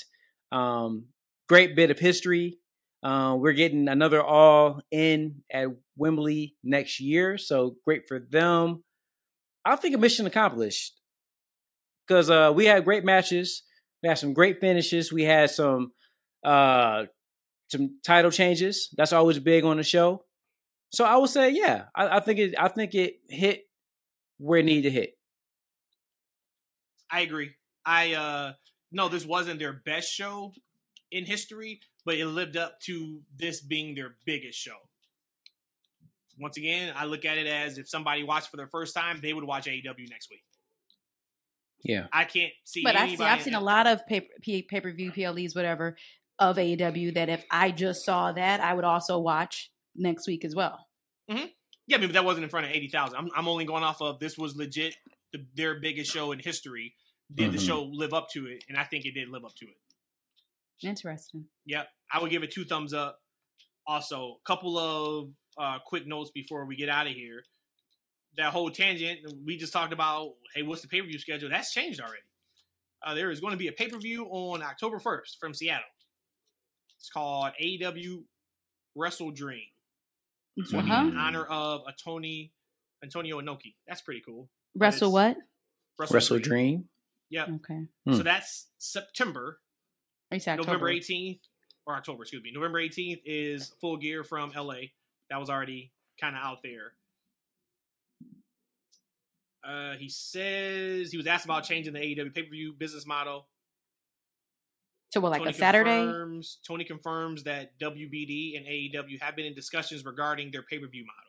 Um, 0.51 1.05
great 1.47 1.75
bit 1.75 1.91
of 1.91 1.99
history. 1.99 2.59
Uh, 3.05 3.35
we're 3.35 3.53
getting 3.53 3.87
another 3.87 4.19
all 4.19 4.81
in 4.89 5.43
at 5.53 5.67
Wembley 5.95 6.55
next 6.63 6.99
year, 6.99 7.37
so 7.37 7.75
great 7.85 8.07
for 8.07 8.19
them. 8.19 8.83
I 9.63 9.75
think 9.75 9.93
a 9.93 9.99
mission 9.99 10.25
accomplished 10.25 10.99
because 12.07 12.31
uh, 12.31 12.51
we 12.55 12.65
had 12.65 12.83
great 12.83 13.05
matches. 13.05 13.61
We 14.01 14.09
had 14.09 14.17
some 14.17 14.33
great 14.33 14.59
finishes. 14.59 15.13
We 15.13 15.21
had 15.21 15.51
some 15.51 15.91
uh, 16.43 17.05
some 17.69 17.99
title 18.03 18.31
changes. 18.31 18.89
That's 18.97 19.13
always 19.13 19.37
big 19.37 19.65
on 19.65 19.77
the 19.77 19.83
show. 19.83 20.23
So 20.89 21.05
I 21.05 21.15
would 21.17 21.29
say, 21.29 21.51
yeah, 21.51 21.83
I, 21.95 22.17
I 22.17 22.19
think 22.21 22.39
it. 22.39 22.55
I 22.57 22.69
think 22.69 22.95
it 22.95 23.17
hit 23.29 23.65
where 24.39 24.57
it 24.59 24.65
needed 24.65 24.89
to 24.89 24.89
hit. 24.89 25.11
I 27.11 27.21
agree. 27.21 27.51
I 27.85 28.13
uh 28.15 28.53
no, 28.91 29.09
this 29.09 29.27
wasn't 29.27 29.59
their 29.59 29.73
best 29.73 30.11
show 30.11 30.53
in 31.11 31.25
history, 31.25 31.81
but 32.05 32.15
it 32.15 32.25
lived 32.27 32.55
up 32.57 32.79
to 32.81 33.21
this 33.35 33.61
being 33.61 33.95
their 33.95 34.15
biggest 34.25 34.59
show. 34.59 34.77
Once 36.37 36.57
again, 36.57 36.93
I 36.95 37.05
look 37.05 37.23
at 37.25 37.37
it 37.37 37.47
as 37.47 37.77
if 37.77 37.87
somebody 37.87 38.23
watched 38.23 38.49
for 38.49 38.57
their 38.57 38.67
first 38.67 38.93
time, 38.93 39.19
they 39.21 39.33
would 39.33 39.43
watch 39.45 39.65
AEW 39.67 40.09
next 40.09 40.29
week. 40.29 40.43
Yeah, 41.83 42.07
I 42.11 42.25
can't 42.25 42.51
see. 42.63 42.81
But 42.83 42.95
I've 42.95 43.03
anybody 43.09 43.17
seen, 43.17 43.27
I've 43.27 43.41
seen 43.43 43.53
a 43.53 43.61
lot 43.61 43.87
of 43.87 44.05
pay 44.07 44.27
pay 44.41 44.61
per 44.81 44.91
view 44.91 45.11
PLEs, 45.11 45.55
whatever, 45.55 45.95
of 46.39 46.57
AEW 46.57 47.13
that 47.13 47.29
if 47.29 47.45
I 47.51 47.71
just 47.71 48.03
saw 48.03 48.31
that, 48.31 48.59
I 48.59 48.73
would 48.73 48.83
also 48.85 49.19
watch 49.19 49.71
next 49.95 50.27
week 50.27 50.43
as 50.43 50.55
well. 50.55 50.87
Mm-hmm. 51.29 51.45
Yeah, 51.87 51.97
I 51.97 51.99
mean, 51.99 52.09
but 52.09 52.13
that 52.13 52.25
wasn't 52.25 52.43
in 52.45 52.49
front 52.49 52.65
of 52.65 52.71
eighty 52.73 52.87
thousand. 52.89 53.17
I'm, 53.19 53.29
I'm 53.35 53.47
only 53.47 53.65
going 53.65 53.83
off 53.83 54.01
of 54.01 54.19
this 54.19 54.37
was 54.37 54.55
legit 54.55 54.95
the, 55.31 55.45
their 55.55 55.79
biggest 55.79 56.11
show 56.11 56.31
in 56.31 56.39
history. 56.39 56.95
Did 57.33 57.53
the 57.53 57.57
Mhm. 57.57 57.67
show 57.67 57.83
live 57.83 58.13
up 58.13 58.29
to 58.31 58.45
it? 58.47 58.63
And 58.67 58.77
I 58.77 58.83
think 58.83 59.05
it 59.05 59.13
did 59.13 59.29
live 59.29 59.45
up 59.45 59.55
to 59.55 59.65
it. 59.65 59.77
Interesting. 60.83 61.45
Yep, 61.65 61.87
I 62.11 62.21
would 62.21 62.31
give 62.31 62.43
it 62.43 62.51
two 62.51 62.65
thumbs 62.65 62.93
up. 62.93 63.19
Also, 63.87 64.37
a 64.43 64.47
couple 64.47 64.77
of 64.77 65.29
uh, 65.57 65.79
quick 65.85 66.05
notes 66.07 66.31
before 66.33 66.65
we 66.65 66.75
get 66.75 66.89
out 66.89 67.07
of 67.07 67.13
here. 67.13 67.43
That 68.37 68.51
whole 68.51 68.69
tangent 68.69 69.19
we 69.45 69.57
just 69.57 69.71
talked 69.71 69.93
about. 69.93 70.33
Hey, 70.53 70.63
what's 70.63 70.81
the 70.81 70.87
pay 70.87 71.01
per 71.01 71.07
view 71.07 71.19
schedule? 71.19 71.49
That's 71.49 71.71
changed 71.71 72.01
already. 72.01 72.19
Uh, 73.05 73.13
there 73.13 73.31
is 73.31 73.39
going 73.39 73.51
to 73.51 73.57
be 73.57 73.67
a 73.67 73.71
pay 73.71 73.87
per 73.87 73.97
view 73.97 74.25
on 74.25 74.61
October 74.61 74.99
first 74.99 75.37
from 75.39 75.53
Seattle. 75.53 75.85
It's 76.99 77.09
called 77.09 77.51
AEW 77.63 78.23
Wrestle 78.95 79.31
Dream. 79.31 79.67
So 80.65 80.79
Uh-huh. 80.79 80.93
in 81.07 81.17
honor 81.17 81.45
of 81.45 81.81
a 81.87 81.93
Tony 82.01 82.51
Antonio 83.03 83.39
Inoki. 83.41 83.75
That's 83.87 84.01
pretty 84.01 84.21
cool. 84.25 84.49
Wrestle 84.75 85.11
what? 85.11 85.37
Wrestle 86.09 86.39
Dream. 86.39 86.85
Yep. 87.29 87.49
Okay. 87.55 87.87
Hmm. 88.07 88.13
So 88.15 88.23
that's 88.23 88.67
September. 88.77 89.59
Are 90.35 90.37
you 90.37 90.41
saying 90.41 90.57
November 90.57 90.91
18th 90.91 91.39
or 91.85 91.95
October, 91.95 92.23
excuse 92.23 92.43
me. 92.43 92.51
November 92.53 92.81
18th 92.81 93.21
is 93.25 93.71
Full 93.79 93.95
Gear 93.97 94.23
from 94.25 94.51
LA. 94.55 94.89
That 95.29 95.39
was 95.39 95.49
already 95.49 95.91
kind 96.19 96.35
of 96.35 96.41
out 96.43 96.57
there. 96.61 96.93
Uh, 99.65 99.95
he 99.95 100.09
says 100.09 101.11
he 101.11 101.17
was 101.17 101.25
asked 101.25 101.45
about 101.45 101.63
changing 101.63 101.93
the 101.93 101.99
AEW 101.99 102.33
pay 102.33 102.43
per 102.43 102.49
view 102.49 102.73
business 102.77 103.05
model. 103.05 103.47
So 105.13 105.21
what, 105.21 105.31
like 105.31 105.39
Tony 105.39 105.51
a 105.51 105.53
Saturday? 105.53 106.01
Confirms, 106.05 106.57
Tony 106.67 106.83
confirms 106.83 107.43
that 107.43 107.79
WBD 107.79 108.57
and 108.57 108.65
AEW 108.65 109.21
have 109.21 109.35
been 109.35 109.45
in 109.45 109.55
discussions 109.55 110.03
regarding 110.03 110.51
their 110.51 110.63
pay 110.63 110.79
per 110.79 110.87
view 110.87 111.05
model. 111.05 111.21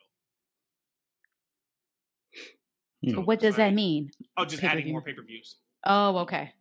Hmm. 3.05 3.11
So, 3.11 3.21
What 3.25 3.39
does 3.39 3.55
that 3.55 3.73
mean? 3.73 4.11
Oh, 4.35 4.43
just 4.43 4.63
adding 4.63 4.77
Pay-per-view. 4.77 4.91
more 4.91 5.01
pay 5.01 5.13
per 5.13 5.23
views. 5.23 5.55
Oh, 5.85 6.17
okay. 6.19 6.51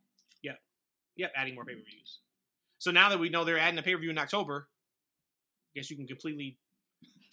Yep. 0.43 0.59
Yep, 1.17 1.33
adding 1.35 1.55
more 1.57 1.65
pay 1.65 1.75
per 1.75 1.83
views. 1.83 2.21
So 2.79 2.91
now 2.91 3.09
that 3.09 3.19
we 3.19 3.29
know 3.29 3.45
they're 3.45 3.59
adding 3.59 3.79
a 3.79 3.83
pay 3.83 3.95
per 3.95 4.01
view 4.01 4.11
in 4.11 4.19
October, 4.19 4.69
I 5.75 5.81
guess 5.81 5.91
you 5.91 5.97
can 5.97 6.07
completely 6.07 6.59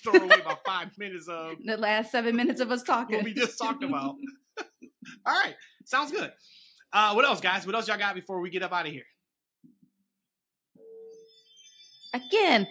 throw 0.04 0.14
away 0.14 0.40
about 0.42 0.60
five 0.66 0.90
minutes 0.98 1.28
of 1.28 1.56
The 1.64 1.78
last 1.78 2.12
seven 2.12 2.36
minutes 2.36 2.62
of 2.62 2.72
us 2.72 2.84
talking. 2.84 3.18
what 3.18 3.26
we 3.26 3.34
just 3.34 3.58
talked 3.58 3.84
about. 3.84 4.16
All 5.26 5.34
right, 5.44 5.56
sounds 5.86 6.12
good. 6.12 6.32
Uh, 6.92 7.14
what 7.14 7.26
else, 7.26 7.42
guys? 7.42 7.66
What 7.66 7.76
else 7.76 7.88
y'all 7.88 7.98
got 7.98 8.16
before 8.16 8.40
we 8.40 8.50
get 8.50 8.64
up 8.64 8.72
out 8.72 8.86
of 8.86 8.92
here? 8.92 9.04
Again, 12.14 12.68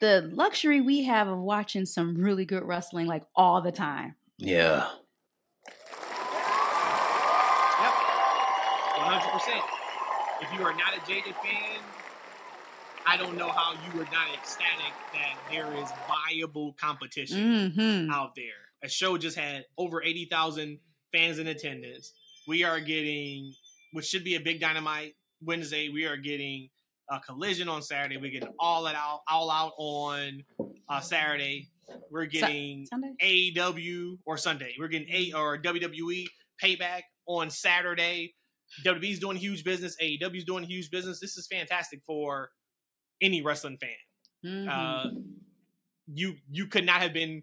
the 0.00 0.30
luxury 0.32 0.80
we 0.80 1.04
have 1.04 1.28
of 1.28 1.38
watching 1.38 1.84
some 1.84 2.14
really 2.16 2.44
good 2.44 2.62
wrestling 2.62 3.06
like 3.06 3.24
all 3.34 3.60
the 3.60 3.72
time. 3.72 4.14
Yeah. 4.38 4.86
Yep, 5.66 7.92
one 8.94 9.12
hundred 9.12 9.32
percent. 9.32 9.64
If 10.42 10.58
you 10.58 10.64
are 10.64 10.72
not 10.74 10.94
a 10.96 11.00
jaded 11.08 11.34
fan, 11.36 11.80
I 13.06 13.16
don't 13.16 13.36
know 13.36 13.48
how 13.48 13.72
you 13.72 14.00
are 14.00 14.04
not 14.04 14.28
ecstatic 14.34 14.92
that 15.12 15.36
there 15.50 15.72
is 15.76 15.88
viable 16.08 16.74
competition 16.80 17.72
Mm-hmm. 17.72 18.10
out 18.10 18.34
there. 18.34 18.44
A 18.82 18.88
show 18.88 19.16
just 19.16 19.36
had 19.38 19.64
over 19.78 20.02
eighty 20.02 20.26
thousand 20.30 20.78
fans 21.12 21.38
in 21.38 21.46
attendance. 21.46 22.12
We 22.48 22.64
are 22.64 22.80
getting, 22.80 23.52
which 23.92 24.06
should 24.06 24.24
be 24.24 24.34
a 24.36 24.40
big 24.40 24.60
dynamite 24.60 25.14
Wednesday. 25.42 25.88
We 25.88 26.04
are 26.06 26.16
getting 26.16 26.68
a 27.10 27.20
collision 27.20 27.68
on 27.68 27.82
Saturday. 27.82 28.16
We're 28.16 28.30
getting 28.32 28.52
all 28.58 28.86
it 28.86 28.94
out, 28.96 29.20
all 29.28 29.50
out 29.50 29.72
on 29.78 30.42
uh, 30.88 31.00
Saturday. 31.00 31.68
We're 32.10 32.26
getting 32.26 32.86
Sunday? 32.86 33.52
AEW 33.56 34.18
or 34.26 34.36
Sunday. 34.36 34.74
We're 34.78 34.88
getting 34.88 35.08
A 35.12 35.32
or 35.32 35.58
WWE 35.58 36.26
payback 36.62 37.02
on 37.26 37.48
Saturday. 37.50 38.34
WWE's 38.84 39.20
doing 39.20 39.36
huge 39.36 39.62
business. 39.64 39.96
AEW's 40.02 40.44
doing 40.44 40.64
huge 40.64 40.90
business. 40.90 41.20
This 41.20 41.36
is 41.36 41.46
fantastic 41.46 42.00
for 42.04 42.50
any 43.20 43.42
wrestling 43.42 43.78
fan. 43.78 43.90
Mhm. 44.44 44.68
Uh, 44.68 45.10
you 46.12 46.36
you 46.50 46.66
could 46.68 46.84
not 46.84 47.00
have 47.02 47.12
been 47.12 47.42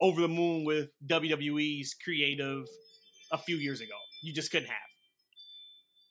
over 0.00 0.20
the 0.20 0.28
moon 0.28 0.64
with 0.64 0.90
WWE's 1.06 1.94
creative 1.94 2.66
a 3.32 3.38
few 3.38 3.56
years 3.56 3.80
ago. 3.80 3.94
You 4.22 4.32
just 4.32 4.50
couldn't 4.50 4.68
have. 4.68 4.78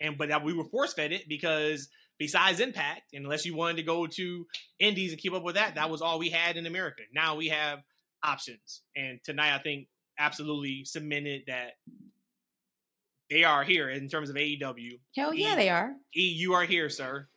And 0.02 0.18
but 0.18 0.30
that 0.30 0.44
we 0.44 0.54
were 0.54 0.66
force 0.66 0.94
fed 0.94 1.12
it 1.12 1.28
because 1.30 1.90
besides 2.18 2.60
Impact, 2.60 3.02
unless 3.14 3.46
you 3.46 3.56
wanted 3.56 3.78
to 3.78 3.84
go 3.84 4.08
to 4.08 4.46
Indies 4.80 5.12
and 5.12 5.22
keep 5.22 5.34
up 5.34 5.44
with 5.44 5.56
that, 5.56 5.76
that 5.76 5.90
was 5.90 6.02
all 6.02 6.20
we 6.20 6.30
had 6.30 6.58
in 6.58 6.66
America. 6.66 7.04
Now 7.14 7.36
we 7.36 7.48
have 7.50 7.80
options, 8.24 8.82
and 8.96 9.20
tonight 9.24 9.54
I 9.56 9.60
think 9.60 9.88
absolutely 10.20 10.84
cemented 10.86 11.44
that 11.48 11.74
they 13.30 13.44
are 13.44 13.64
here 13.64 13.90
in 13.90 14.08
terms 14.10 14.30
of 14.30 14.36
AEW. 14.36 15.00
Hell 15.16 15.34
yeah, 15.34 15.56
they 15.56 15.70
are. 15.70 15.96
E, 16.16 16.22
you 16.22 16.54
are 16.54 16.66
here, 16.66 16.90
sir. 16.90 17.28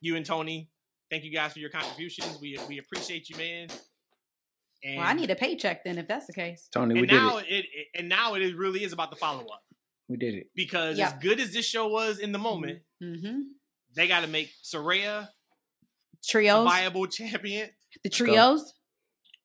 You 0.00 0.16
and 0.16 0.24
Tony. 0.26 0.68
Thank 1.10 1.24
you 1.24 1.30
guys 1.32 1.52
for 1.52 1.58
your 1.58 1.70
contributions. 1.70 2.38
We 2.40 2.58
we 2.68 2.78
appreciate 2.78 3.28
you, 3.28 3.36
man. 3.36 3.68
And, 4.82 4.96
Well, 4.96 5.06
I 5.06 5.12
need 5.12 5.30
a 5.30 5.36
paycheck 5.36 5.84
then 5.84 5.98
if 5.98 6.08
that's 6.08 6.26
the 6.26 6.32
case. 6.32 6.68
Tony, 6.72 6.94
we 6.94 7.00
and 7.00 7.08
did 7.08 7.16
now 7.16 7.38
it. 7.38 7.46
it. 7.48 7.64
it 7.72 7.86
and 7.94 8.08
now 8.08 8.34
it 8.34 8.42
is- 8.42 8.54
really 8.54 8.82
is 8.82 8.92
about 8.94 9.10
the 9.10 9.16
follow 9.16 9.44
up 9.46 9.62
We 10.08 10.16
did 10.16 10.34
it. 10.34 10.46
because 10.54 10.96
Yeah. 10.98 11.08
as 11.08 11.14
good 11.22 11.38
as 11.40 11.52
this 11.52 11.66
show 11.66 11.88
was 11.88 12.18
in 12.18 12.32
the 12.32 12.38
moment, 12.38 12.82
Mm-hmm. 13.02 13.40
they 13.94 14.06
got 14.08 14.20
to 14.20 14.26
make 14.26 14.50
Saraya 14.62 15.24
a 15.24 15.30
Trios. 16.26 16.66
viable 16.66 17.06
champion. 17.08 17.70
The 18.04 18.08
trios. 18.10 18.72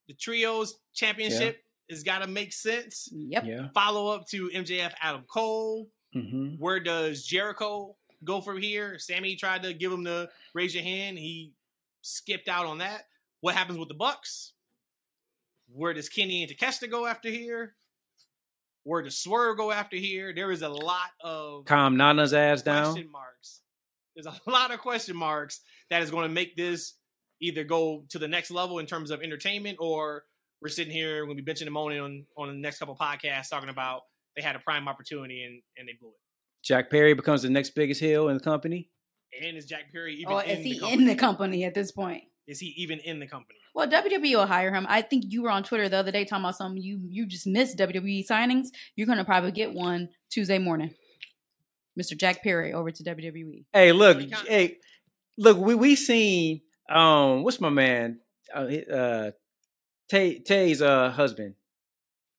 The 0.08 0.14
trios 0.14 0.76
championship 0.94 1.64
has 1.90 2.04
got 2.04 2.20
to 2.20 2.28
make 2.28 2.54
sense. 2.54 3.10
Yep. 3.12 3.44
Yeah. 3.46 3.68
Follow 3.74 4.14
up 4.16 4.28
to 4.30 4.50
MJF 4.50 4.94
Adam 5.02 5.24
Cole. 5.24 5.90
Mm-hmm. 6.16 6.56
Where 6.60 6.80
does 6.80 7.26
Jericho 7.26 7.98
go 8.26 8.42
from 8.42 8.62
here? 8.62 8.98
Sammy 9.00 9.36
tried 9.36 9.64
to 9.64 9.74
give 9.74 9.92
him 9.92 10.04
the 10.04 10.30
raise 10.54 10.74
your 10.74 10.84
hand. 10.84 11.18
He 11.18 11.54
skipped 12.02 12.48
out 12.48 12.66
on 12.66 12.80
that. 12.80 13.04
What 13.42 13.56
happens 13.56 13.78
with 13.78 13.88
the 13.88 13.96
Bucks? 13.96 14.54
Where 15.68 15.94
does 15.94 16.10
Kenny 16.10 16.44
and 16.44 16.52
Takeshita 16.52 16.90
go 16.90 17.06
after 17.06 17.30
here? 17.30 17.76
Where 18.84 19.02
does 19.02 19.18
Swerve 19.18 19.58
go 19.58 19.72
after 19.72 19.98
here? 19.98 20.34
There 20.34 20.52
is 20.52 20.62
a 20.62 20.70
lot 20.70 21.10
of 21.24 21.66
Calm 21.66 21.98
Nana's 21.98 22.34
ass 22.34 22.62
down. 22.62 22.94
question 22.94 23.12
marks. 23.12 23.62
There's 24.16 24.28
a 24.28 24.40
lot 24.50 24.72
of 24.72 24.80
question 24.80 25.16
marks 25.16 25.62
that 25.90 26.04
is 26.04 26.12
going 26.12 26.28
to 26.28 26.34
make 26.34 26.56
this 26.56 26.94
either 27.42 27.64
go 27.64 28.06
to 28.10 28.20
the 28.20 28.28
next 28.28 28.52
level 28.52 28.80
in 28.80 28.86
terms 28.86 29.12
of 29.12 29.22
entertainment, 29.22 29.78
or 29.80 30.24
we're 30.62 30.70
sitting 30.70 30.94
here 30.94 31.22
we're 31.22 31.26
going 31.26 31.38
to 31.38 31.44
be 31.44 31.52
benching 31.52 31.64
and 31.64 31.74
moaning 31.74 32.00
on 32.00 32.26
on 32.38 32.48
the 32.48 32.54
next 32.54 32.80
couple 32.80 32.96
podcasts 32.96 33.50
talking 33.50 33.70
about 33.70 34.02
they 34.36 34.42
had 34.42 34.56
a 34.56 34.60
prime 34.60 34.88
opportunity 34.88 35.44
and 35.44 35.62
and 35.78 35.88
they 35.88 35.94
blew 36.00 36.10
it. 36.10 36.25
Jack 36.66 36.90
Perry 36.90 37.14
becomes 37.14 37.44
the 37.44 37.50
next 37.50 37.76
biggest 37.76 38.02
heel 38.02 38.28
in 38.30 38.38
the 38.38 38.44
company. 38.44 38.90
And 39.44 39.56
is 39.58 39.66
Jack 39.66 39.92
Perry 39.92 40.16
even 40.16 40.34
Or 40.34 40.44
in 40.44 40.50
is 40.58 40.66
he 40.66 40.74
the 40.74 40.80
company? 40.80 41.02
in 41.02 41.08
the 41.08 41.16
company 41.16 41.64
at 41.66 41.74
this 41.74 41.92
point? 41.92 42.24
Is 42.48 42.60
he 42.60 42.68
even 42.78 43.00
in 43.00 43.20
the 43.20 43.28
company? 43.28 43.60
Well, 43.74 43.88
WWE 43.88 44.36
will 44.36 44.46
hire 44.46 44.74
him. 44.74 44.86
I 44.88 45.02
think 45.02 45.26
you 45.28 45.44
were 45.44 45.50
on 45.50 45.64
Twitter 45.64 45.90
the 45.90 45.98
other 45.98 46.12
day 46.12 46.24
talking 46.26 46.46
about 46.46 46.56
something 46.56 46.82
you 46.82 47.02
you 47.10 47.26
just 47.28 47.46
missed 47.46 47.78
WWE 47.78 48.26
signings. 48.28 48.68
You're 48.96 49.08
gonna 49.08 49.26
probably 49.26 49.52
get 49.52 49.74
one 49.74 50.10
Tuesday 50.32 50.58
morning. 50.60 50.94
Mr. 52.00 52.18
Jack 52.18 52.44
Perry 52.44 52.74
over 52.74 52.92
to. 52.92 53.04
WWE. 53.04 53.66
Hey, 53.74 53.92
look, 53.92 54.18
Tony 54.20 54.34
hey, 54.48 54.78
look, 55.38 55.58
we 55.58 55.76
we 55.76 55.96
seen 55.96 56.62
um 56.90 57.44
what's 57.44 57.60
my 57.60 57.70
man? 57.70 58.20
Uh, 58.54 58.60
uh 58.60 59.32
Tay 60.10 60.40
Tay's 60.40 60.82
uh 60.82 61.10
husband. 61.12 61.56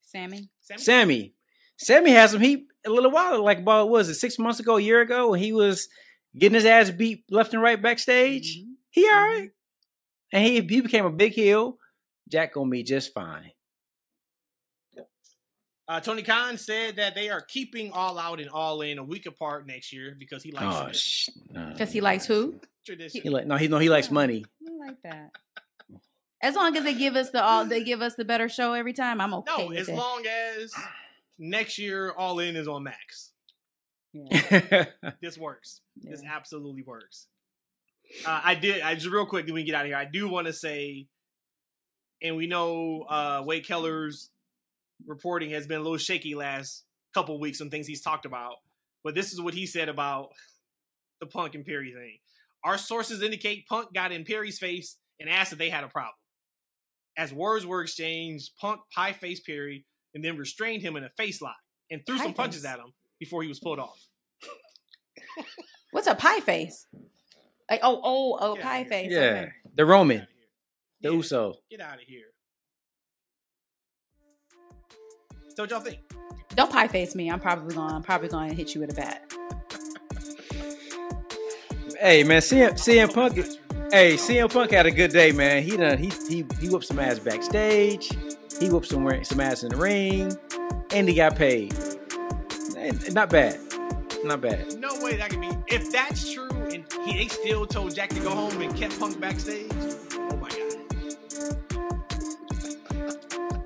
Sammy. 0.03 0.49
Sammy? 0.63 0.83
Sammy. 0.83 1.35
Sammy 1.79 2.11
has 2.13 2.35
him. 2.35 2.41
He 2.41 2.67
a 2.87 2.91
little 2.91 3.11
while, 3.11 3.43
like 3.45 3.59
about 3.59 3.87
what 3.89 3.93
was 3.99 4.09
it 4.09 4.15
six 4.15 4.39
months 4.39 4.61
ago, 4.61 4.77
a 4.77 4.81
year 4.81 5.01
ago, 5.01 5.31
when 5.31 5.41
he 5.41 5.53
was 5.53 5.89
getting 6.39 6.55
his 6.55 6.65
ass 6.65 6.91
beat 6.91 7.25
left 7.31 7.53
and 7.53 7.63
right 7.63 7.81
backstage. 7.81 8.59
Mhm. 8.59 8.73
He 8.91 9.07
all 9.09 9.13
right, 9.21 9.51
and 10.33 10.45
he 10.45 10.61
he 10.61 10.81
became 10.81 11.05
a 11.05 11.11
big 11.11 11.33
heel. 11.33 11.79
Jack 12.31 12.55
gonna 12.55 12.71
be 12.71 12.83
just 12.83 13.13
fine. 13.13 13.53
Uh, 15.89 16.01
Tony 16.01 16.23
Khan 16.23 16.59
said 16.59 16.97
that 16.97 17.15
they 17.15 17.29
are 17.31 17.41
keeping 17.41 17.93
All 17.93 18.19
Out 18.19 18.41
and 18.41 18.51
All 18.51 18.81
In 18.81 18.99
a 18.99 19.05
week 19.05 19.27
apart 19.27 19.69
next 19.69 19.93
year 19.93 20.17
because 20.19 20.43
he 20.43 20.51
likes 20.51 20.77
Oh, 20.77 20.89
sh- 20.93 21.29
no. 21.51 21.69
Because 21.71 21.93
he 21.93 22.01
likes 22.01 22.27
who? 22.27 22.59
tradition. 22.85 23.21
He 23.23 23.31
like 23.31 23.47
no, 23.47 23.57
he 23.57 23.69
no, 23.69 23.79
he 23.79 23.89
likes 23.89 24.11
money. 24.11 24.45
I 24.67 24.87
like 24.89 24.97
that. 25.05 25.31
As 26.43 26.57
long 26.57 26.77
as 26.77 26.83
they 26.85 26.95
give 26.95 27.15
us 27.15 27.31
the 27.31 27.43
all, 27.45 27.65
they 27.67 27.85
give 27.85 28.03
us 28.03 28.15
the 28.17 28.25
better 28.25 28.49
show 28.49 28.73
every 28.73 28.95
time. 28.95 29.21
I'm 29.21 29.33
okay. 29.35 29.53
No, 29.59 29.67
with 29.69 29.79
as 29.79 29.89
it. 29.89 29.95
long 29.95 30.25
as 30.27 30.73
next 31.39 31.79
year 31.79 32.13
All 32.13 32.39
In 32.39 32.57
is 32.57 32.69
on 32.69 32.85
Max. 32.85 33.33
Yeah. 34.13 34.87
This 35.21 35.39
works. 35.39 35.81
This 35.97 36.23
absolutely 36.29 36.83
works. 36.83 37.27
Uh, 38.25 38.41
I 38.45 38.55
did. 38.55 38.83
I 38.83 38.95
just 38.95 39.07
real 39.07 39.27
quick. 39.27 39.47
Then 39.47 39.55
we 39.55 39.65
get 39.65 39.75
out 39.75 39.83
of 39.83 39.89
here. 39.89 39.97
I 39.97 40.05
do 40.05 40.29
want 40.29 40.47
to 40.47 40.53
say, 40.53 41.07
and 42.23 42.37
we 42.37 42.47
know 42.47 43.03
uh, 43.09 43.43
Wade 43.45 43.67
Keller's 43.67 44.31
reporting 45.07 45.51
has 45.51 45.67
been 45.67 45.81
a 45.81 45.83
little 45.83 45.99
shaky 45.99 46.35
last 46.35 46.85
couple 47.15 47.39
weeks 47.41 47.61
on 47.61 47.71
things 47.71 47.87
he's 47.87 48.03
talked 48.03 48.27
about. 48.27 48.57
But 49.05 49.15
this 49.15 49.33
is 49.33 49.41
what 49.41 49.55
he 49.55 49.67
said 49.67 49.89
about 49.89 50.31
the 51.21 51.27
Punk 51.27 51.55
and 51.55 51.65
Perry 51.65 51.93
thing. 51.93 52.19
Our 52.65 52.79
sources 52.79 53.23
indicate 53.23 53.67
Punk 53.69 53.93
got 53.95 54.13
in 54.13 54.25
Perry's 54.25 54.59
face 54.59 54.97
and 55.21 55.29
asked 55.29 55.53
if 55.53 55.59
they 55.59 55.71
had 55.71 55.85
a 55.85 55.89
problem. 55.89 56.15
As 57.17 57.33
words 57.33 57.65
were 57.65 57.83
exchanged, 57.83 58.53
Punk 58.61 58.81
pie 58.95 59.13
faced 59.13 59.47
Perry 59.47 59.85
and 60.17 60.25
then 60.25 60.37
restrained 60.39 60.83
him 60.83 60.97
in 60.97 61.05
a 61.05 61.11
face 61.11 61.43
lock 61.43 61.55
and 61.91 62.01
threw 62.07 62.17
some 62.17 62.33
punches 62.33 62.63
face? 62.63 62.73
at 62.73 62.79
him 62.79 62.93
before 63.21 63.43
he 63.43 63.49
was 63.49 63.61
pulled 63.61 63.79
off. 63.79 64.01
What's 65.93 66.07
a 66.07 66.15
pie 66.15 66.41
face? 66.41 66.87
Like 67.71 67.81
oh 67.83 68.01
oh 68.03 68.39
oh 68.41 68.55
Get 68.55 68.65
pie 68.65 68.85
face. 68.85 69.13
yeah, 69.13 69.19
Okay. 69.21 69.49
the 69.75 69.85
Roman, 69.85 70.27
the. 71.03 71.11
Yeah, 71.11 71.17
Uso. 71.17 71.55
Get 71.71 71.81
out 71.83 71.97
of 71.97 72.01
here. 72.07 72.25
So 75.55 75.63
what 75.65 75.71
y'all 75.71 75.81
think? 75.81 75.99
Don't 76.55 76.73
pie 76.73 76.89
face 76.89 77.15
me. 77.15 77.31
I'm 77.31 77.41
probably 77.41 77.75
going. 77.75 77.91
I'm 77.91 78.03
probably 78.03 78.29
going 78.29 78.49
to 78.49 78.55
hit 78.55 78.75
you 78.75 78.81
with 78.81 78.93
a 78.93 78.95
bat. 78.95 79.31
Hey 82.01 82.25
man, 82.25 82.41
CM, 82.41 82.73
CM 82.73 83.13
Punk. 83.13 83.35
Hey, 83.93 84.15
CM 84.15 84.51
Punk 84.53 84.71
had 84.71 84.87
a 84.87 84.91
good 84.91 85.13
day, 85.13 85.33
man. 85.33 85.63
He 85.63 85.77
done 85.77 85.99
he 85.99 86.11
he 86.29 86.47
he 86.59 86.69
whooped 86.71 86.87
some 86.87 86.99
ass 86.99 87.19
backstage. 87.19 88.11
He 88.61 88.71
whooped 88.71 88.87
some 88.89 89.25
some 89.25 89.41
ass 89.41 89.63
in 89.63 89.71
the 89.71 89.77
ring. 89.77 90.37
and 90.93 91.09
he 91.09 91.15
got 91.15 91.37
paid. 91.37 91.75
And 92.77 93.15
Not 93.15 93.31
bad. 93.31 93.59
Not 94.25 94.41
bad. 94.41 94.79
No 94.79 94.89
way 95.03 95.17
that 95.17 95.31
could 95.31 95.41
be. 95.41 95.51
If 95.69 95.93
that's 95.93 96.33
true, 96.33 96.49
and 96.51 96.85
he 97.05 97.19
they 97.19 97.29
still 97.29 97.67
told 97.67 97.95
Jack 97.95 98.11
to 98.11 98.21
go 98.21 98.31
home 98.31 98.61
and 98.63 98.75
kept 98.77 98.99
Punk 98.99 99.21
backstage. 99.21 99.71
Oh 100.15 100.37
my 100.37 100.49
god. 100.49 100.77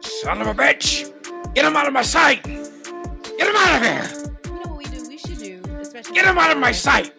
Son 0.05 0.41
of 0.41 0.49
a 0.49 0.55
bitch! 0.55 1.13
Get 1.55 1.65
him 1.65 1.77
out 1.77 1.87
of 1.87 1.93
my 1.93 2.03
sight! 2.03 2.43
Get 2.45 3.49
him 3.49 3.57
out 3.57 3.77
of 3.77 3.83
here! 3.83 4.31
You 4.45 4.53
know 4.61 4.71
what 4.73 4.79
we 4.79 4.85
do? 4.85 5.09
We 5.09 5.17
should 5.17 5.39
do, 5.39 5.63
especially 5.81 6.15
Get 6.15 6.27
him 6.27 6.37
out 6.39 6.51
of 6.51 6.59
my 6.59 6.73
sight! 6.73 7.13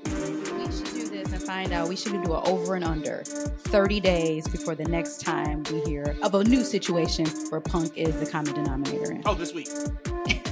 Find 1.62 1.74
out. 1.74 1.88
We 1.88 1.96
should 1.96 2.14
do 2.24 2.34
an 2.34 2.42
over 2.46 2.76
and 2.76 2.84
under 2.84 3.22
30 3.24 4.00
days 4.00 4.48
before 4.48 4.74
the 4.74 4.86
next 4.86 5.22
time 5.22 5.64
we 5.72 5.82
hear 5.82 6.16
of 6.24 6.34
a 6.34 6.44
new 6.44 6.64
situation 6.64 7.28
where 7.50 7.62
punk 7.62 7.96
is 7.96 8.20
the 8.20 8.26
common 8.26 8.56
denominator. 8.56 9.12
In. 9.12 9.22
Oh, 9.26 9.36
this 9.36 9.54
week. 9.54 9.70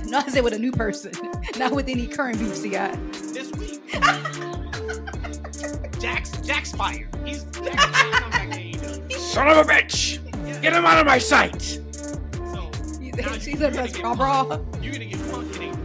No, 0.06 0.18
I 0.18 0.28
said 0.30 0.44
with 0.44 0.54
a 0.54 0.60
new 0.60 0.72
person, 0.72 1.12
not 1.60 1.72
with 1.72 1.88
any 1.88 2.08
current 2.08 2.40
beefs 2.40 2.64
he 2.64 2.72
got. 2.72 2.98
This 3.14 3.52
week. 3.52 3.80
Jack's 6.00 6.32
Jack's 6.42 6.72
fired. 6.72 7.08
He's 7.24 7.44
Jack's 7.44 7.86
come 7.86 8.32
back 8.32 8.50
to 8.50 8.58
AEW. 8.58 9.12
Son 9.14 9.48
of 9.48 9.58
a 9.58 9.64
bitch! 9.72 10.18
Get 10.64 10.74
him 10.74 10.84
out 10.84 10.98
of 10.98 11.06
my 11.06 11.20
sight! 11.20 11.62
So 11.62 12.72
She's, 13.00 13.16
now 13.18 13.34
she's 13.34 13.62
a 13.62 13.70
gonna 13.70 13.72
dress 13.72 13.92
get 13.92 14.02
bra 14.02 14.16
Punk- 14.16 14.48
bra. 14.72 14.82
You're 14.82 14.94
gonna 14.94 15.06
get 15.06 15.32
Punk 15.32 15.56
in 15.58 15.64
a 15.64 15.70
minimum 15.78 15.79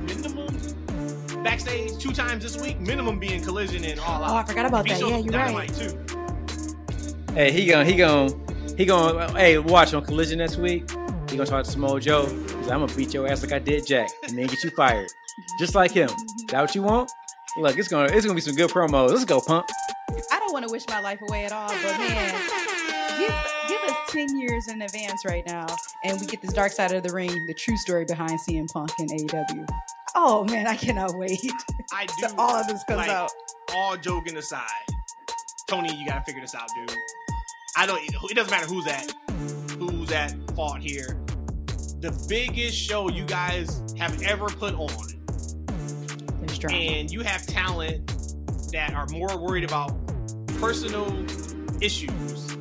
backstage 1.45 1.97
two 1.99 2.11
times 2.13 2.43
this 2.43 2.61
week. 2.61 2.81
Minimum 2.81 3.21
being 3.21 3.43
collision 3.45 3.85
and 3.85 4.01
all 4.01 4.25
out. 4.25 4.31
Oh, 4.31 4.35
I 4.35 4.45
forgot 4.45 4.67
about 4.67 4.89
that. 4.89 4.99
Yeah, 4.99 5.19
you're 5.19 5.31
Dynamite, 5.31 5.71
right. 5.71 5.91
Too. 5.91 7.35
Hey, 7.35 7.53
he 7.53 7.67
gonna 7.67 7.85
he 7.85 7.95
gonna 7.95 8.35
he 8.77 8.85
gonna 8.85 9.31
hey 9.39 9.59
watch 9.59 9.93
on 9.95 10.05
Collision 10.05 10.39
next 10.39 10.57
week. 10.57 10.91
He 11.29 11.37
gonna 11.37 11.47
talk 11.47 11.65
to 11.65 11.71
Samoa 11.71 12.01
Joe. 12.01 12.27
He's 12.27 12.47
like, 12.49 12.73
I'm 12.73 12.81
gonna 12.81 12.95
beat 12.95 13.13
your 13.13 13.29
ass 13.29 13.43
like 13.43 13.53
I 13.53 13.59
did 13.59 13.87
Jack, 13.87 14.09
and 14.27 14.39
then 14.39 14.47
get 14.47 14.65
you 14.65 14.71
fired, 14.71 15.09
just 15.61 15.75
like 15.75 15.91
him. 15.91 16.09
Is 16.09 16.47
that 16.51 16.61
what 16.63 16.75
you 16.75 16.83
want? 16.83 17.11
Look, 17.59 17.77
it's 17.79 17.89
gonna 17.89 18.13
it's 18.13 18.25
gonna 18.25 18.35
be 18.35 18.41
some 18.41 18.55
good 18.57 18.71
promos. 18.71 19.11
Let's 19.11 19.25
go, 19.25 19.41
pump. 19.41 19.67
I 20.33 20.39
don't 20.39 20.53
want 20.53 20.67
to 20.67 20.73
wish 20.73 20.87
my 20.89 21.01
life 21.01 21.21
away 21.29 21.45
at 21.45 21.53
all, 21.53 21.69
but 21.69 21.99
man, 21.99 22.35
give, 23.19 23.35
give 23.69 23.81
us 23.83 23.84
10 24.15 24.39
years 24.39 24.69
in 24.69 24.81
advance 24.81 25.25
right 25.25 25.45
now, 25.45 25.67
and 26.05 26.21
we 26.21 26.27
get 26.29 26.41
this 26.41 26.53
dark 26.53 26.71
side 26.71 26.93
of 26.93 27.03
the 27.03 27.13
ring, 27.13 27.47
the 27.49 27.55
true 27.55 27.77
story 27.77 28.05
behind 28.05 28.39
CM 28.49 28.71
Punk 28.73 28.93
and 29.01 29.11
AEW. 29.11 29.69
Oh 30.15 30.45
man, 30.45 30.69
I 30.69 30.77
cannot 30.77 31.19
wait 31.19 31.41
I 31.93 32.07
do. 32.21 32.29
all 32.39 32.55
of 32.55 32.69
this 32.69 32.85
comes 32.85 32.99
like, 32.99 33.11
out. 33.11 33.33
all 33.75 33.97
joking 33.97 34.37
aside, 34.37 34.63
Tony, 35.69 35.93
you 35.97 36.07
gotta 36.07 36.23
figure 36.25 36.41
this 36.41 36.55
out, 36.55 36.69
dude. 36.77 36.97
I 37.77 37.87
don't. 37.87 38.01
It 38.31 38.37
doesn't 38.37 38.53
matter 38.53 38.67
who's 38.67 38.87
at 38.87 39.13
who's 39.81 40.13
at 40.13 40.33
fault 40.55 40.79
here. 40.79 41.19
The 41.99 42.27
biggest 42.29 42.77
show 42.77 43.11
you 43.11 43.25
guys 43.25 43.83
have 43.99 44.23
ever 44.23 44.47
put 44.47 44.75
on, 44.75 44.91
and 46.71 47.11
you 47.11 47.23
have 47.23 47.45
talent 47.49 48.07
that 48.71 48.95
are 48.95 49.09
more 49.09 49.37
worried 49.37 49.65
about 49.65 49.93
personal 50.61 51.13
issues 51.83 52.54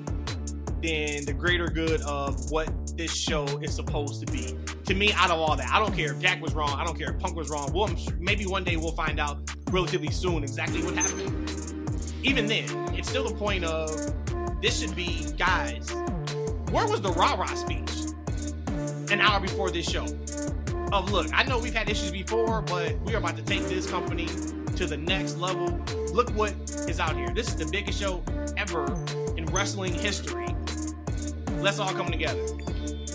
than 0.83 1.23
the 1.23 1.33
greater 1.33 1.67
good 1.67 2.01
of 2.01 2.51
what 2.51 2.69
this 2.97 3.15
show 3.15 3.45
is 3.61 3.73
supposed 3.73 4.25
to 4.25 4.31
be. 4.31 4.53
To 4.83 4.93
me, 4.93 5.13
out 5.13 5.31
of 5.31 5.39
all 5.39 5.55
that, 5.55 5.69
I 5.71 5.79
don't 5.79 5.95
care 5.95 6.11
if 6.11 6.19
Jack 6.19 6.41
was 6.41 6.53
wrong. 6.53 6.77
I 6.77 6.83
don't 6.83 6.99
care 6.99 7.11
if 7.11 7.19
Punk 7.19 7.37
was 7.37 7.49
wrong. 7.49 7.71
Well, 7.73 7.87
sure- 7.95 8.13
maybe 8.19 8.45
one 8.45 8.65
day 8.65 8.75
we'll 8.75 8.91
find 8.91 9.17
out 9.17 9.39
relatively 9.71 10.11
soon 10.11 10.43
exactly 10.43 10.83
what 10.83 10.93
happened. 10.95 11.49
Even 12.21 12.47
then, 12.47 12.65
it's 12.93 13.09
still 13.09 13.23
the 13.23 13.33
point 13.33 13.63
of 13.63 13.89
this 14.61 14.79
should 14.81 14.93
be, 14.93 15.25
guys. 15.37 15.89
Where 16.69 16.85
was 16.85 16.99
the 17.01 17.13
rah 17.15 17.35
rah 17.35 17.53
speech 17.55 17.91
an 19.09 19.21
hour 19.21 19.39
before 19.39 19.71
this 19.71 19.89
show? 19.89 20.05
Of 20.91 21.11
look, 21.11 21.27
I 21.33 21.43
know 21.43 21.59
we've 21.59 21.73
had 21.73 21.89
issues 21.89 22.11
before, 22.11 22.61
but 22.61 22.99
we 23.01 23.15
are 23.15 23.17
about 23.17 23.37
to 23.37 23.43
take 23.43 23.63
this 23.63 23.89
company 23.89 24.27
to 24.75 24.85
the 24.85 24.97
next 24.97 25.37
level. 25.37 25.79
Look 26.11 26.29
what 26.31 26.53
is 26.89 26.99
out 26.99 27.15
here. 27.15 27.29
This 27.33 27.47
is 27.47 27.55
the 27.55 27.65
biggest 27.65 27.99
show 27.99 28.21
ever 28.57 28.85
in 29.37 29.45
wrestling 29.45 29.93
history. 29.93 30.53
Let's 31.63 31.79
all 31.79 31.93
come 31.93 32.11
together. 32.11 32.45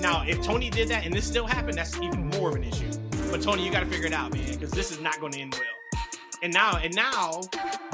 Now, 0.00 0.24
if 0.26 0.40
Tony 0.40 0.70
did 0.70 0.88
that 0.88 1.04
and 1.04 1.12
this 1.12 1.26
still 1.26 1.46
happened, 1.46 1.76
that's 1.76 1.94
even 1.98 2.28
more 2.28 2.48
of 2.48 2.54
an 2.54 2.64
issue. 2.64 2.90
But 3.30 3.42
Tony, 3.42 3.62
you 3.62 3.70
got 3.70 3.80
to 3.80 3.86
figure 3.86 4.06
it 4.06 4.14
out, 4.14 4.32
man, 4.32 4.54
because 4.54 4.70
this 4.70 4.90
is 4.90 5.02
not 5.02 5.20
going 5.20 5.32
to 5.32 5.40
end 5.40 5.54
well. 5.54 6.02
And 6.42 6.50
now, 6.50 6.78
and 6.78 6.94
now, 6.94 7.42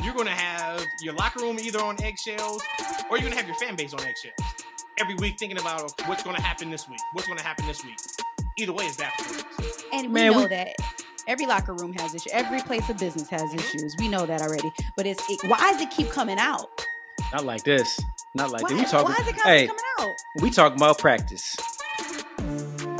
you're 0.04 0.14
going 0.14 0.28
to 0.28 0.32
have 0.32 0.86
your 1.02 1.14
locker 1.14 1.40
room 1.40 1.58
either 1.58 1.80
on 1.80 2.00
eggshells, 2.00 2.62
or 3.10 3.16
you're 3.16 3.22
going 3.28 3.32
to 3.32 3.36
have 3.36 3.48
your 3.48 3.56
fan 3.56 3.74
base 3.74 3.92
on 3.94 4.00
eggshells 4.02 4.34
every 4.98 5.16
week, 5.16 5.40
thinking 5.40 5.58
about 5.58 5.92
what's 6.06 6.22
going 6.22 6.36
to 6.36 6.42
happen 6.42 6.70
this 6.70 6.88
week. 6.88 7.00
What's 7.14 7.26
going 7.26 7.38
to 7.38 7.44
happen 7.44 7.66
this 7.66 7.82
week? 7.84 7.98
Either 8.56 8.72
way, 8.72 8.84
is 8.84 8.96
bad 8.96 9.12
for 9.14 9.24
business. 9.34 9.84
And 9.92 10.06
we 10.06 10.12
Man, 10.12 10.32
know 10.32 10.42
we- 10.42 10.48
that 10.50 10.76
every 11.26 11.46
locker 11.46 11.74
room 11.74 11.94
has 11.94 12.14
issues. 12.14 12.32
Every 12.32 12.60
place 12.60 12.88
of 12.88 12.96
business 12.98 13.28
has 13.28 13.42
mm-hmm. 13.42 13.58
issues. 13.58 13.96
We 13.98 14.06
know 14.06 14.24
that 14.24 14.40
already. 14.40 14.70
But 14.96 15.06
it's 15.06 15.28
it, 15.28 15.42
why 15.50 15.72
does 15.72 15.80
it 15.80 15.90
keep 15.90 16.10
coming 16.10 16.38
out? 16.38 16.86
Not 17.32 17.44
like 17.44 17.64
this. 17.64 17.98
Not 18.34 18.50
like 18.50 18.62
Why, 18.62 18.70
this. 18.70 18.78
We 18.80 18.84
talking. 18.86 19.12
why 19.12 19.16
is 19.20 19.28
it 19.28 19.40
Hey, 19.42 19.66
coming 19.68 19.82
out? 20.00 20.16
we 20.42 20.50
talking 20.50 20.76
about 20.78 20.98
practice, 20.98 21.56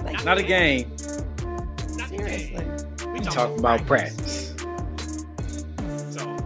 Like, 0.05 0.25
not 0.25 0.39
a 0.39 0.43
game. 0.43 0.91
Not 0.91 2.09
the 2.11 2.17
seriously. 2.19 2.65
game. 2.99 3.13
We 3.13 3.21
talking 3.21 3.59
about 3.59 3.85
practice. 3.87 4.55
So 6.11 6.37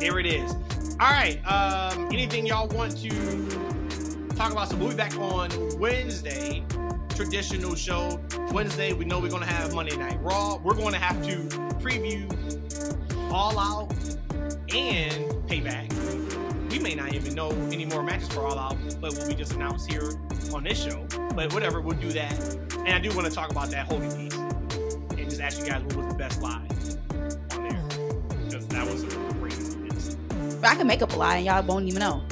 there 0.00 0.18
it 0.18 0.26
is. 0.26 0.52
All 0.98 1.10
right. 1.10 1.38
Um, 1.46 2.06
anything 2.06 2.46
y'all 2.46 2.66
want 2.68 2.96
to 3.02 3.08
talk 4.34 4.50
about? 4.52 4.68
So 4.68 4.76
we'll 4.76 4.88
be 4.90 4.96
back 4.96 5.16
on 5.18 5.50
Wednesday. 5.78 6.64
Traditional 7.14 7.74
show. 7.76 8.20
Wednesday, 8.52 8.92
we 8.94 9.04
know 9.04 9.20
we're 9.20 9.30
gonna 9.30 9.46
have 9.46 9.72
Monday 9.74 9.96
Night 9.96 10.18
Raw. 10.22 10.56
We're 10.62 10.74
going 10.74 10.92
to 10.92 10.98
have 10.98 11.24
to 11.24 11.36
preview 11.80 12.26
All 13.32 13.58
Out 13.58 13.92
and 14.74 15.24
Payback. 15.48 15.92
We 16.76 16.82
may 16.82 16.94
not 16.94 17.14
even 17.14 17.34
know 17.34 17.48
any 17.72 17.86
more 17.86 18.02
matches 18.02 18.28
for 18.28 18.40
All 18.40 18.58
Out, 18.58 18.76
but 19.00 19.14
will 19.14 19.26
we 19.28 19.34
just 19.34 19.54
announced 19.54 19.90
here 19.90 20.10
on 20.52 20.62
this 20.62 20.84
show? 20.84 21.06
But 21.34 21.54
whatever, 21.54 21.80
we'll 21.80 21.96
do 21.96 22.12
that. 22.12 22.38
And 22.80 22.90
I 22.90 22.98
do 22.98 23.08
want 23.16 23.26
to 23.26 23.32
talk 23.32 23.50
about 23.50 23.70
that 23.70 23.86
Hogan 23.86 24.10
piece 24.10 24.34
and 24.36 25.30
just 25.30 25.40
ask 25.40 25.58
you 25.58 25.64
guys 25.64 25.82
what 25.84 25.96
was 25.96 26.08
the 26.08 26.18
best 26.18 26.42
lie 26.42 26.68
on 27.52 27.66
there 27.66 27.82
because 28.44 28.66
that 28.66 28.86
was 28.86 29.04
a 29.04 29.34
craziness. 29.40 30.18
But 30.60 30.68
I 30.68 30.74
can 30.74 30.86
make 30.86 31.00
up 31.00 31.14
a 31.14 31.16
lie 31.16 31.36
and 31.36 31.46
y'all 31.46 31.62
won't 31.62 31.86
even 31.86 32.00
know. 32.00 32.22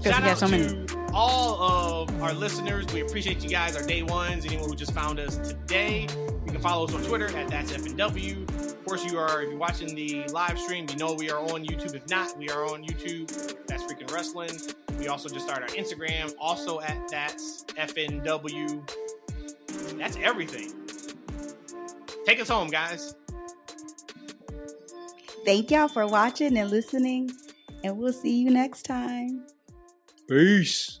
Shout 0.00 0.22
out 0.22 0.38
so 0.38 0.46
to 0.46 0.86
all 1.12 2.04
of 2.04 2.22
our 2.22 2.32
listeners. 2.32 2.86
We 2.94 3.00
appreciate 3.00 3.42
you 3.42 3.50
guys, 3.50 3.74
our 3.74 3.84
day 3.84 4.04
ones, 4.04 4.46
anyone 4.46 4.68
who 4.68 4.76
just 4.76 4.92
found 4.92 5.18
us 5.18 5.36
today. 5.38 6.06
You 6.54 6.60
can 6.60 6.70
follow 6.70 6.84
us 6.84 6.94
on 6.94 7.02
Twitter 7.02 7.36
at 7.36 7.48
that's 7.48 7.72
FNW. 7.72 8.48
Of 8.48 8.84
course, 8.84 9.04
you 9.04 9.18
are 9.18 9.42
if 9.42 9.48
you're 9.48 9.58
watching 9.58 9.92
the 9.92 10.22
live 10.28 10.56
stream, 10.56 10.86
you 10.88 10.94
know 10.94 11.12
we 11.12 11.28
are 11.28 11.40
on 11.40 11.64
YouTube. 11.64 11.96
If 11.96 12.08
not, 12.08 12.38
we 12.38 12.48
are 12.48 12.64
on 12.66 12.84
YouTube. 12.84 13.26
That's 13.66 13.82
freaking 13.82 14.08
wrestling. 14.12 14.52
We 14.96 15.08
also 15.08 15.28
just 15.28 15.46
started 15.48 15.68
our 15.68 15.76
Instagram, 15.76 16.32
also 16.38 16.80
at 16.80 17.08
that's 17.10 17.64
FNW. 17.64 18.88
That's 19.98 20.16
everything. 20.18 20.72
Take 22.24 22.40
us 22.40 22.48
home, 22.48 22.68
guys. 22.68 23.16
Thank 25.44 25.72
y'all 25.72 25.88
for 25.88 26.06
watching 26.06 26.56
and 26.56 26.70
listening. 26.70 27.32
And 27.82 27.98
we'll 27.98 28.12
see 28.12 28.40
you 28.40 28.50
next 28.50 28.84
time. 28.84 29.44
Peace. 30.28 31.00